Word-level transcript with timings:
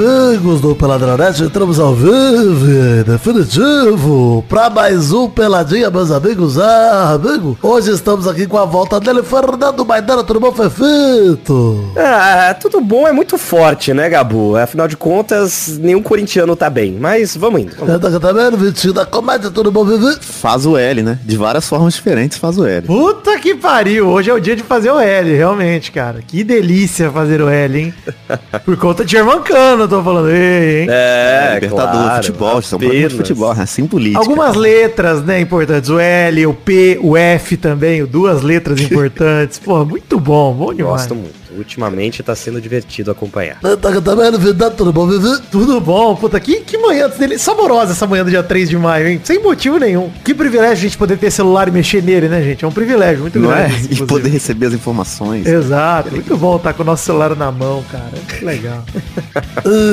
Boo. 0.00 0.19
Amigos 0.30 0.60
do 0.60 0.76
Peladronete, 0.76 1.42
entramos 1.42 1.80
ao 1.80 1.92
vivo, 1.92 3.02
definitivo, 3.04 4.44
pra 4.48 4.70
mais 4.70 5.10
um 5.10 5.28
Peladinha, 5.28 5.90
meus 5.90 6.12
amigos. 6.12 6.56
Ah, 6.56 7.14
amigo, 7.14 7.58
hoje 7.60 7.90
estamos 7.90 8.28
aqui 8.28 8.46
com 8.46 8.56
a 8.56 8.64
volta 8.64 9.00
dele, 9.00 9.24
Fernando 9.24 9.84
Maidana, 9.84 10.22
tudo 10.22 10.38
bom, 10.38 10.52
Fefito? 10.52 11.92
Ah, 11.96 12.54
tudo 12.60 12.80
bom 12.80 13.08
é 13.08 13.12
muito 13.12 13.36
forte, 13.36 13.92
né, 13.92 14.08
Gabu? 14.08 14.56
Afinal 14.56 14.86
de 14.86 14.96
contas, 14.96 15.76
nenhum 15.78 16.00
corintiano 16.00 16.54
tá 16.54 16.70
bem, 16.70 16.96
mas 17.00 17.36
vamos 17.36 17.62
indo. 17.62 17.74
Vamos. 17.76 18.00
Tá, 18.00 18.20
tá 18.20 18.32
vendo, 18.32 18.56
Vitinho 18.56 18.92
da 18.92 19.04
comédia, 19.04 19.50
tudo 19.50 19.72
bom, 19.72 19.84
Vivi? 19.84 20.16
Faz 20.20 20.64
o 20.64 20.76
L, 20.76 21.02
né? 21.02 21.18
De 21.24 21.36
várias 21.36 21.68
formas 21.68 21.94
diferentes 21.94 22.38
faz 22.38 22.56
o 22.56 22.64
L. 22.64 22.86
Puta 22.86 23.36
que 23.40 23.56
pariu, 23.56 24.06
hoje 24.06 24.30
é 24.30 24.34
o 24.34 24.38
dia 24.38 24.54
de 24.54 24.62
fazer 24.62 24.92
o 24.92 25.00
L, 25.00 25.34
realmente, 25.34 25.90
cara. 25.90 26.22
Que 26.24 26.44
delícia 26.44 27.10
fazer 27.10 27.42
o 27.42 27.48
L, 27.48 27.80
hein? 27.80 27.94
Por 28.64 28.76
conta 28.76 29.04
de 29.04 29.10
Germancano, 29.10 29.84
eu 29.84 29.88
tô 29.88 30.00
falando, 30.00 30.19
ei, 30.28 30.82
hein? 30.82 30.88
É, 30.90 31.50
Libertador, 31.54 31.92
claro, 31.92 32.24
futebol, 32.24 32.62
são 32.62 32.78
programas 32.78 33.00
de 33.00 33.06
apenas. 33.06 33.28
futebol, 33.28 33.54
né? 33.54 33.66
Sem 33.66 33.86
política. 33.86 34.18
Algumas 34.18 34.56
letras, 34.56 35.24
né, 35.24 35.40
importantes. 35.40 35.88
O 35.90 35.98
L, 35.98 36.46
o 36.46 36.54
P, 36.54 36.98
o 37.02 37.16
F 37.16 37.56
também, 37.56 38.04
duas 38.04 38.42
letras 38.42 38.80
importantes. 38.80 39.58
Pô, 39.58 39.84
muito 39.84 40.18
bom, 40.20 40.52
bom 40.52 40.74
demais. 40.74 41.02
Gosto 41.02 41.14
muito. 41.14 41.39
Ultimamente 41.56 42.22
tá 42.22 42.34
sendo 42.34 42.60
divertido 42.60 43.10
acompanhar. 43.10 43.60
Tá, 43.60 43.76
tá, 43.76 43.90
tá 44.00 44.70
tudo 44.70 44.92
bom, 44.92 45.06
Vivi? 45.06 45.40
Tudo 45.50 45.80
bom, 45.80 46.14
puta, 46.14 46.38
que, 46.38 46.60
que 46.60 46.78
manhã 46.78 47.08
dele, 47.08 47.38
saborosa 47.38 47.92
essa 47.92 48.06
manhã 48.06 48.24
do 48.24 48.30
dia 48.30 48.42
3 48.42 48.68
de 48.68 48.76
maio, 48.76 49.08
hein? 49.08 49.20
Sem 49.24 49.42
motivo 49.42 49.78
nenhum. 49.78 50.10
Que 50.24 50.34
privilégio 50.34 50.72
a 50.72 50.74
gente 50.76 50.96
poder 50.96 51.16
ter 51.18 51.30
celular 51.30 51.68
e 51.68 51.70
mexer 51.70 52.02
nele, 52.02 52.28
né, 52.28 52.42
gente? 52.42 52.64
É 52.64 52.68
um 52.68 52.72
privilégio 52.72 53.22
muito 53.22 53.38
Não 53.38 53.48
grande. 53.48 53.62
é? 53.62 53.76
E 53.76 53.80
inclusive. 53.84 54.06
poder 54.06 54.28
receber 54.28 54.66
as 54.66 54.74
informações. 54.74 55.46
Exato, 55.46 56.10
muito 56.10 56.36
bom 56.36 56.56
estar 56.56 56.72
com 56.72 56.82
o 56.82 56.86
nosso 56.86 57.04
celular 57.04 57.34
na 57.36 57.50
mão, 57.50 57.82
cara. 57.90 58.10
Que 58.28 58.44
legal. 58.44 58.84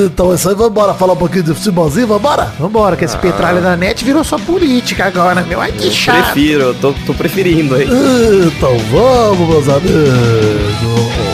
Então 0.04 0.32
é 0.32 0.34
isso 0.34 0.48
aí, 0.48 0.54
vambora 0.54 0.94
falar 0.94 1.12
um 1.12 1.16
pouquinho 1.16 1.44
de 1.44 1.54
futebolzinho, 1.54 2.06
vambora? 2.06 2.52
Vambora, 2.58 2.96
que 2.96 3.04
esse 3.04 3.16
petralha 3.18 3.60
da 3.60 3.76
net 3.76 4.04
virou 4.04 4.24
só 4.24 4.38
política 4.38 5.06
agora, 5.06 5.42
meu. 5.42 5.60
Ai, 5.60 5.72
que 5.72 5.90
chato. 5.90 6.32
Prefiro, 6.32 6.62
eu 6.64 6.74
tô, 6.74 6.92
tô 7.06 7.14
preferindo 7.14 7.74
aí. 7.74 7.86
Então 8.46 8.76
vamos, 8.90 9.48
meus 9.48 9.68
amigos. 9.68 11.27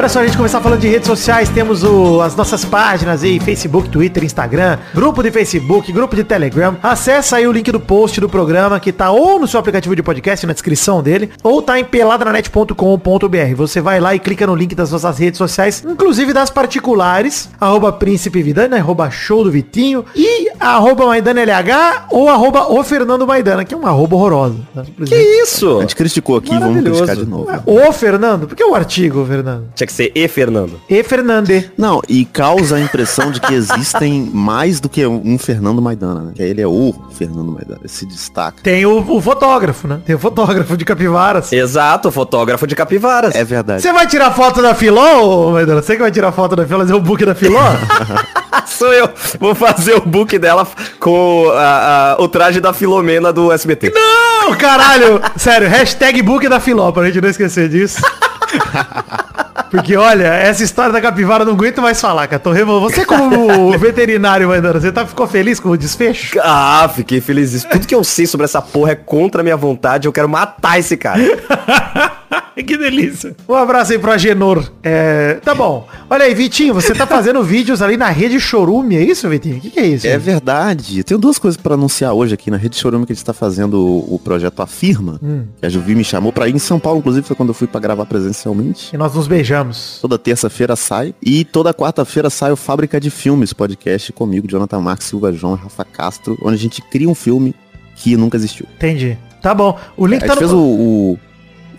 Olha 0.00 0.08
só, 0.08 0.20
a 0.20 0.24
gente 0.24 0.34
começar 0.38 0.62
falando 0.62 0.80
de 0.80 0.88
redes 0.88 1.06
sociais, 1.06 1.50
temos 1.50 1.84
o- 1.84 2.22
as 2.22 2.34
nossas 2.34 2.64
páginas 2.64 3.22
aí, 3.22 3.38
Facebook, 3.38 3.90
Twitter, 3.90 4.24
Instagram, 4.24 4.78
grupo 4.94 5.22
de 5.22 5.30
Facebook, 5.30 5.92
grupo 5.92 6.16
de 6.16 6.24
Telegram. 6.24 6.74
Acesse 6.82 7.34
aí 7.34 7.46
o 7.46 7.52
link 7.52 7.70
do 7.70 7.78
post 7.78 8.18
do 8.18 8.26
programa 8.26 8.80
que 8.80 8.92
tá 8.92 9.10
ou 9.10 9.38
no 9.38 9.46
seu 9.46 9.60
aplicativo 9.60 9.94
de 9.94 10.02
podcast, 10.02 10.46
na 10.46 10.54
descrição 10.54 11.02
dele, 11.02 11.28
ou 11.42 11.60
tá 11.60 11.78
em 11.78 11.84
peladranet.com.br. 11.84 13.54
Você 13.56 13.82
vai 13.82 14.00
lá 14.00 14.14
e 14.14 14.18
clica 14.18 14.46
no 14.46 14.54
link 14.54 14.74
das 14.74 14.90
nossas 14.90 15.18
redes 15.18 15.36
sociais, 15.36 15.84
inclusive 15.86 16.32
das 16.32 16.48
particulares, 16.48 17.50
arroba 17.60 17.92
Príncipe 17.92 18.42
Vidana, 18.42 18.78
arroba 18.78 19.10
Show 19.10 19.44
do 19.44 19.50
Vitinho 19.50 20.02
e 20.16 20.48
arroba 20.58 21.04
Maidana 21.04 21.42
LH 21.42 22.06
ou 22.08 22.30
arroba 22.30 22.72
o 22.72 22.82
Fernando 22.82 23.26
Maidana, 23.26 23.66
que 23.66 23.74
é 23.74 23.76
uma 23.76 23.90
arroba 23.90 24.16
horrosa. 24.16 24.56
tá? 24.74 24.82
Que 25.04 25.14
isso? 25.42 25.76
A 25.76 25.80
gente 25.82 25.94
criticou 25.96 26.38
aqui, 26.38 26.58
vamos 26.58 26.82
criticar 26.82 27.16
de 27.16 27.26
novo. 27.26 27.46
O 27.66 27.92
Fernando? 27.92 28.46
Por 28.48 28.56
que 28.56 28.64
o 28.64 28.74
artigo, 28.74 29.26
Fernando? 29.26 29.64
Tinha 29.74 29.89
que 29.90 29.96
ser 29.96 30.12
E 30.14 30.26
Fernando. 30.28 30.80
E 30.88 31.02
Fernande. 31.02 31.70
Não, 31.76 32.00
e 32.08 32.24
causa 32.24 32.76
a 32.76 32.80
impressão 32.80 33.30
de 33.30 33.40
que 33.40 33.52
existem 33.54 34.30
mais 34.32 34.80
do 34.80 34.88
que 34.88 35.06
um 35.06 35.36
Fernando 35.38 35.82
Maidana, 35.82 36.20
né? 36.20 36.32
Que 36.34 36.42
ele 36.42 36.60
é 36.62 36.66
o 36.66 36.94
Fernando 37.12 37.52
Maidana, 37.52 37.80
esse 37.84 38.06
destaque. 38.06 38.62
Tem 38.62 38.86
o, 38.86 38.98
o 39.16 39.20
fotógrafo, 39.20 39.86
né? 39.88 40.00
Tem 40.06 40.14
o 40.16 40.18
fotógrafo 40.18 40.76
de 40.76 40.84
capivaras. 40.84 41.52
Exato, 41.52 42.10
fotógrafo 42.10 42.66
de 42.66 42.74
capivaras. 42.74 43.34
É 43.34 43.44
verdade. 43.44 43.82
Você 43.82 43.92
vai 43.92 44.06
tirar 44.06 44.30
foto 44.32 44.62
da 44.62 44.74
Filó, 44.74 45.50
Maidana? 45.52 45.82
Você 45.82 45.94
que 45.96 46.02
vai 46.02 46.10
tirar 46.10 46.32
foto 46.32 46.54
da 46.56 46.64
Filó, 46.66 46.78
fazer 46.80 46.94
o 46.94 47.00
book 47.00 47.24
da 47.24 47.34
Filó? 47.34 47.60
Sou 48.66 48.92
eu. 48.92 49.08
Vou 49.38 49.54
fazer 49.54 49.94
o 49.94 50.00
book 50.00 50.38
dela 50.38 50.66
com 50.98 51.50
a- 51.54 52.14
a- 52.18 52.22
o 52.22 52.28
traje 52.28 52.60
da 52.60 52.72
Filomena 52.72 53.32
do 53.32 53.50
SBT. 53.52 53.92
não, 53.94 54.54
caralho! 54.56 55.20
Sério, 55.36 55.68
hashtag 55.68 56.22
book 56.22 56.48
da 56.48 56.60
Filó, 56.60 56.90
pra 56.92 57.04
gente 57.06 57.20
não 57.20 57.28
esquecer 57.28 57.68
disso. 57.68 58.00
Porque, 59.70 59.96
olha, 59.96 60.24
essa 60.26 60.64
história 60.64 60.92
da 60.92 61.00
capivara 61.00 61.42
eu 61.42 61.46
não 61.46 61.54
aguento 61.54 61.80
mais 61.80 62.00
falar, 62.00 62.28
revol... 62.52 62.80
Você 62.80 63.04
como 63.04 63.70
veterinário, 63.78 64.48
Maidana, 64.48 64.80
você 64.80 64.90
tá, 64.90 65.06
ficou 65.06 65.26
feliz 65.26 65.60
com 65.60 65.70
o 65.70 65.76
desfecho? 65.76 66.38
Ah, 66.42 66.90
fiquei 66.94 67.20
feliz. 67.20 67.64
Tudo 67.64 67.86
que 67.86 67.94
eu 67.94 68.02
sei 68.02 68.26
sobre 68.26 68.44
essa 68.44 68.60
porra 68.60 68.92
é 68.92 68.94
contra 68.96 69.40
a 69.40 69.44
minha 69.44 69.56
vontade. 69.56 70.06
Eu 70.08 70.12
quero 70.12 70.28
matar 70.28 70.78
esse 70.78 70.96
cara. 70.96 71.20
que 72.66 72.76
delícia. 72.76 73.34
Um 73.48 73.54
abraço 73.54 73.92
aí 73.92 73.98
pro 73.98 74.10
Agenor. 74.10 74.70
É, 74.82 75.34
tá 75.42 75.54
bom. 75.54 75.88
Olha 76.10 76.24
aí, 76.24 76.34
Vitinho, 76.34 76.74
você 76.74 76.94
tá 76.94 77.06
fazendo 77.06 77.42
vídeos 77.44 77.80
ali 77.80 77.96
na 77.96 78.08
rede 78.08 78.38
Chorume, 78.38 78.96
é 78.96 79.02
isso, 79.02 79.28
Vitinho? 79.28 79.56
O 79.56 79.60
que, 79.60 79.70
que 79.70 79.80
é 79.80 79.86
isso? 79.86 80.06
É 80.06 80.18
verdade. 80.18 80.98
Eu 80.98 81.04
tenho 81.04 81.18
duas 81.18 81.38
coisas 81.38 81.58
pra 81.60 81.74
anunciar 81.74 82.12
hoje 82.12 82.34
aqui 82.34 82.50
na 82.50 82.56
Rede 82.56 82.76
Chorume 82.76 83.06
que 83.06 83.12
a 83.12 83.14
gente 83.14 83.24
tá 83.24 83.32
fazendo 83.32 83.74
o, 83.80 84.14
o 84.14 84.18
projeto 84.18 84.60
Afirma, 84.60 85.18
Hum. 85.22 85.44
que 85.58 85.66
a 85.66 85.68
Juvi 85.68 85.94
me 85.94 86.04
chamou 86.04 86.32
pra 86.32 86.48
ir 86.48 86.54
em 86.54 86.58
São 86.58 86.78
Paulo, 86.78 86.98
inclusive 86.98 87.26
foi 87.26 87.36
quando 87.36 87.50
eu 87.50 87.54
fui 87.54 87.66
pra 87.66 87.80
gravar 87.80 88.04
presencialmente. 88.06 88.94
E 88.94 88.98
nós 88.98 89.14
nos 89.14 89.26
beijamos. 89.26 89.59
Toda 90.00 90.18
terça-feira 90.18 90.76
sai 90.76 91.14
e 91.22 91.44
toda 91.44 91.72
quarta-feira 91.74 92.30
sai 92.30 92.52
o 92.52 92.56
Fábrica 92.56 93.00
de 93.00 93.10
Filmes, 93.10 93.52
podcast 93.52 94.12
comigo, 94.12 94.48
Jonathan 94.48 94.80
Marques, 94.80 95.06
Silva 95.06 95.32
João 95.32 95.54
e 95.54 95.58
Rafa 95.62 95.84
Castro, 95.84 96.38
onde 96.42 96.54
a 96.54 96.58
gente 96.58 96.80
cria 96.82 97.08
um 97.08 97.14
filme 97.14 97.54
que 97.96 98.16
nunca 98.16 98.36
existiu. 98.36 98.66
Entendi. 98.76 99.18
Tá 99.42 99.54
bom. 99.54 99.78
O 99.96 100.06
link 100.06 100.22
a 100.24 100.26
tá 100.26 100.34
gente 100.34 100.42
no... 100.42 100.48
fez 100.48 100.52
o, 100.52 100.58
o 100.58 101.18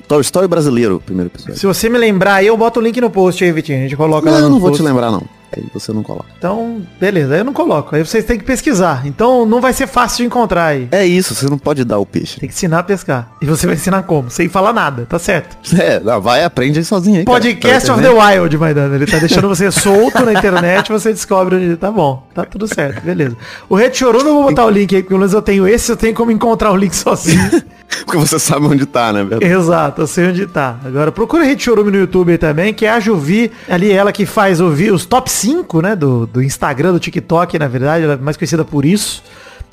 Toy 0.08 0.22
Story 0.22 0.47
brasileiro, 0.47 1.02
primeiro 1.06 1.30
episódio. 1.30 1.58
Se 1.58 1.66
você 1.66 1.88
me 1.90 1.97
lembrar 1.97 2.44
eu 2.44 2.56
boto 2.58 2.80
o 2.80 2.84
link 2.84 3.00
no 3.00 3.09
post 3.09 3.44
aí, 3.44 3.52
Vitinho. 3.52 3.80
A 3.80 3.81
gente 3.81 3.96
coloca 3.96 4.25
Não, 4.25 4.34
lá 4.34 4.40
eu 4.40 4.44
no 4.46 4.50
não 4.52 4.59
vou 4.59 4.69
post. 4.69 4.84
te 4.84 4.86
lembrar 4.86 5.12
não. 5.12 5.24
Aí 5.56 5.63
você 5.73 5.91
não 5.91 6.01
coloca. 6.03 6.25
Então, 6.38 6.81
beleza. 7.00 7.34
Aí 7.34 7.39
eu 7.39 7.44
não 7.45 7.53
coloco. 7.53 7.95
Aí 7.95 8.06
vocês 8.06 8.23
têm 8.23 8.38
que 8.38 8.44
pesquisar. 8.45 9.06
Então 9.06 9.45
não 9.45 9.59
vai 9.59 9.73
ser 9.73 9.88
fácil 9.88 10.17
de 10.17 10.25
encontrar 10.25 10.66
aí. 10.67 10.88
É 10.91 11.06
isso, 11.06 11.35
você 11.35 11.47
não 11.50 11.57
pode 11.57 11.84
dar 11.84 11.97
o 12.00 12.06
peixe. 12.06 12.39
Tem 12.39 12.47
que 12.47 12.56
ensinar 12.56 12.79
a 12.79 12.84
pescar. 12.84 13.31
E 13.41 13.45
você 13.45 13.66
vai 13.67 13.75
ensinar 13.75 14.03
como? 14.03 14.29
Sem 14.29 14.47
falar 14.47 14.72
nada, 14.73 15.06
tá 15.06 15.19
certo? 15.19 15.57
É, 15.81 16.00
não, 16.00 16.22
vai, 16.22 16.44
aprende 16.44 16.78
aí 16.79 16.85
sozinho 16.85 17.19
aí. 17.19 17.25
cara. 17.25 17.38
Podcast 17.39 17.88
Tá 17.88 17.94
of 17.95 18.03
the? 18.03 18.09
Wild, 18.09 18.57
Maidana. 18.57 18.95
Ele 18.95 19.06
tá 19.07 19.17
deixando 19.17 19.47
você 19.47 19.72
solto 19.72 20.23
na 20.23 20.34
internet 20.34 20.91
você 20.91 21.12
descobre 21.12 21.56
onde 21.56 21.75
tá 21.75 21.89
bom. 21.91 22.25
Tá 22.35 22.45
tudo 22.45 22.68
certo, 22.68 23.01
beleza. 23.01 23.35
O 23.68 23.75
Red 23.75 23.94
Chorume 23.94 24.28
eu 24.28 24.33
vou 24.35 24.44
botar 24.45 24.66
o 24.66 24.69
link 24.69 24.95
aí, 24.95 25.01
porque 25.01 25.09
pelo 25.09 25.19
menos 25.19 25.33
eu 25.33 25.41
tenho 25.41 25.68
esse, 25.68 25.91
eu 25.91 25.97
tenho 25.97 26.13
como 26.13 26.31
encontrar 26.31 26.72
o 26.72 26.75
link 26.75 26.95
sozinho. 26.95 27.41
Porque 28.06 28.18
você 28.18 28.40
sabe 28.40 28.66
onde 28.66 28.85
tá, 28.85 29.12
né? 29.13 29.24
velho? 29.24 29.44
Exato, 29.44 30.02
eu 30.02 30.07
sei 30.07 30.28
onde 30.29 30.47
tá. 30.47 30.78
Agora 30.84 31.12
procura 31.12 31.44
Rede 31.44 31.63
Chorume 31.63 31.91
no 31.91 31.97
YouTube 31.97 32.38
também, 32.38 32.74
que 32.74 32.85
é 32.85 32.90
a 32.91 33.00
Juvi, 33.00 33.52
ali 33.69 33.91
ela 33.91 34.12
que 34.12 34.25
faz 34.25 34.59
o 34.62 34.69
vi- 34.69 34.91
os 34.91 35.06
top 35.06 35.29
5, 35.31 35.81
né, 35.81 35.96
do, 35.96 36.25
do 36.25 36.41
Instagram, 36.41 36.94
do 36.94 37.00
TikTok, 37.00 37.57
na 37.59 37.68
verdade, 37.68 38.03
ela 38.06 38.13
é 38.13 38.18
mais 38.18 38.38
conhecida 38.38 38.63
por 38.66 38.85
isso. 38.85 39.24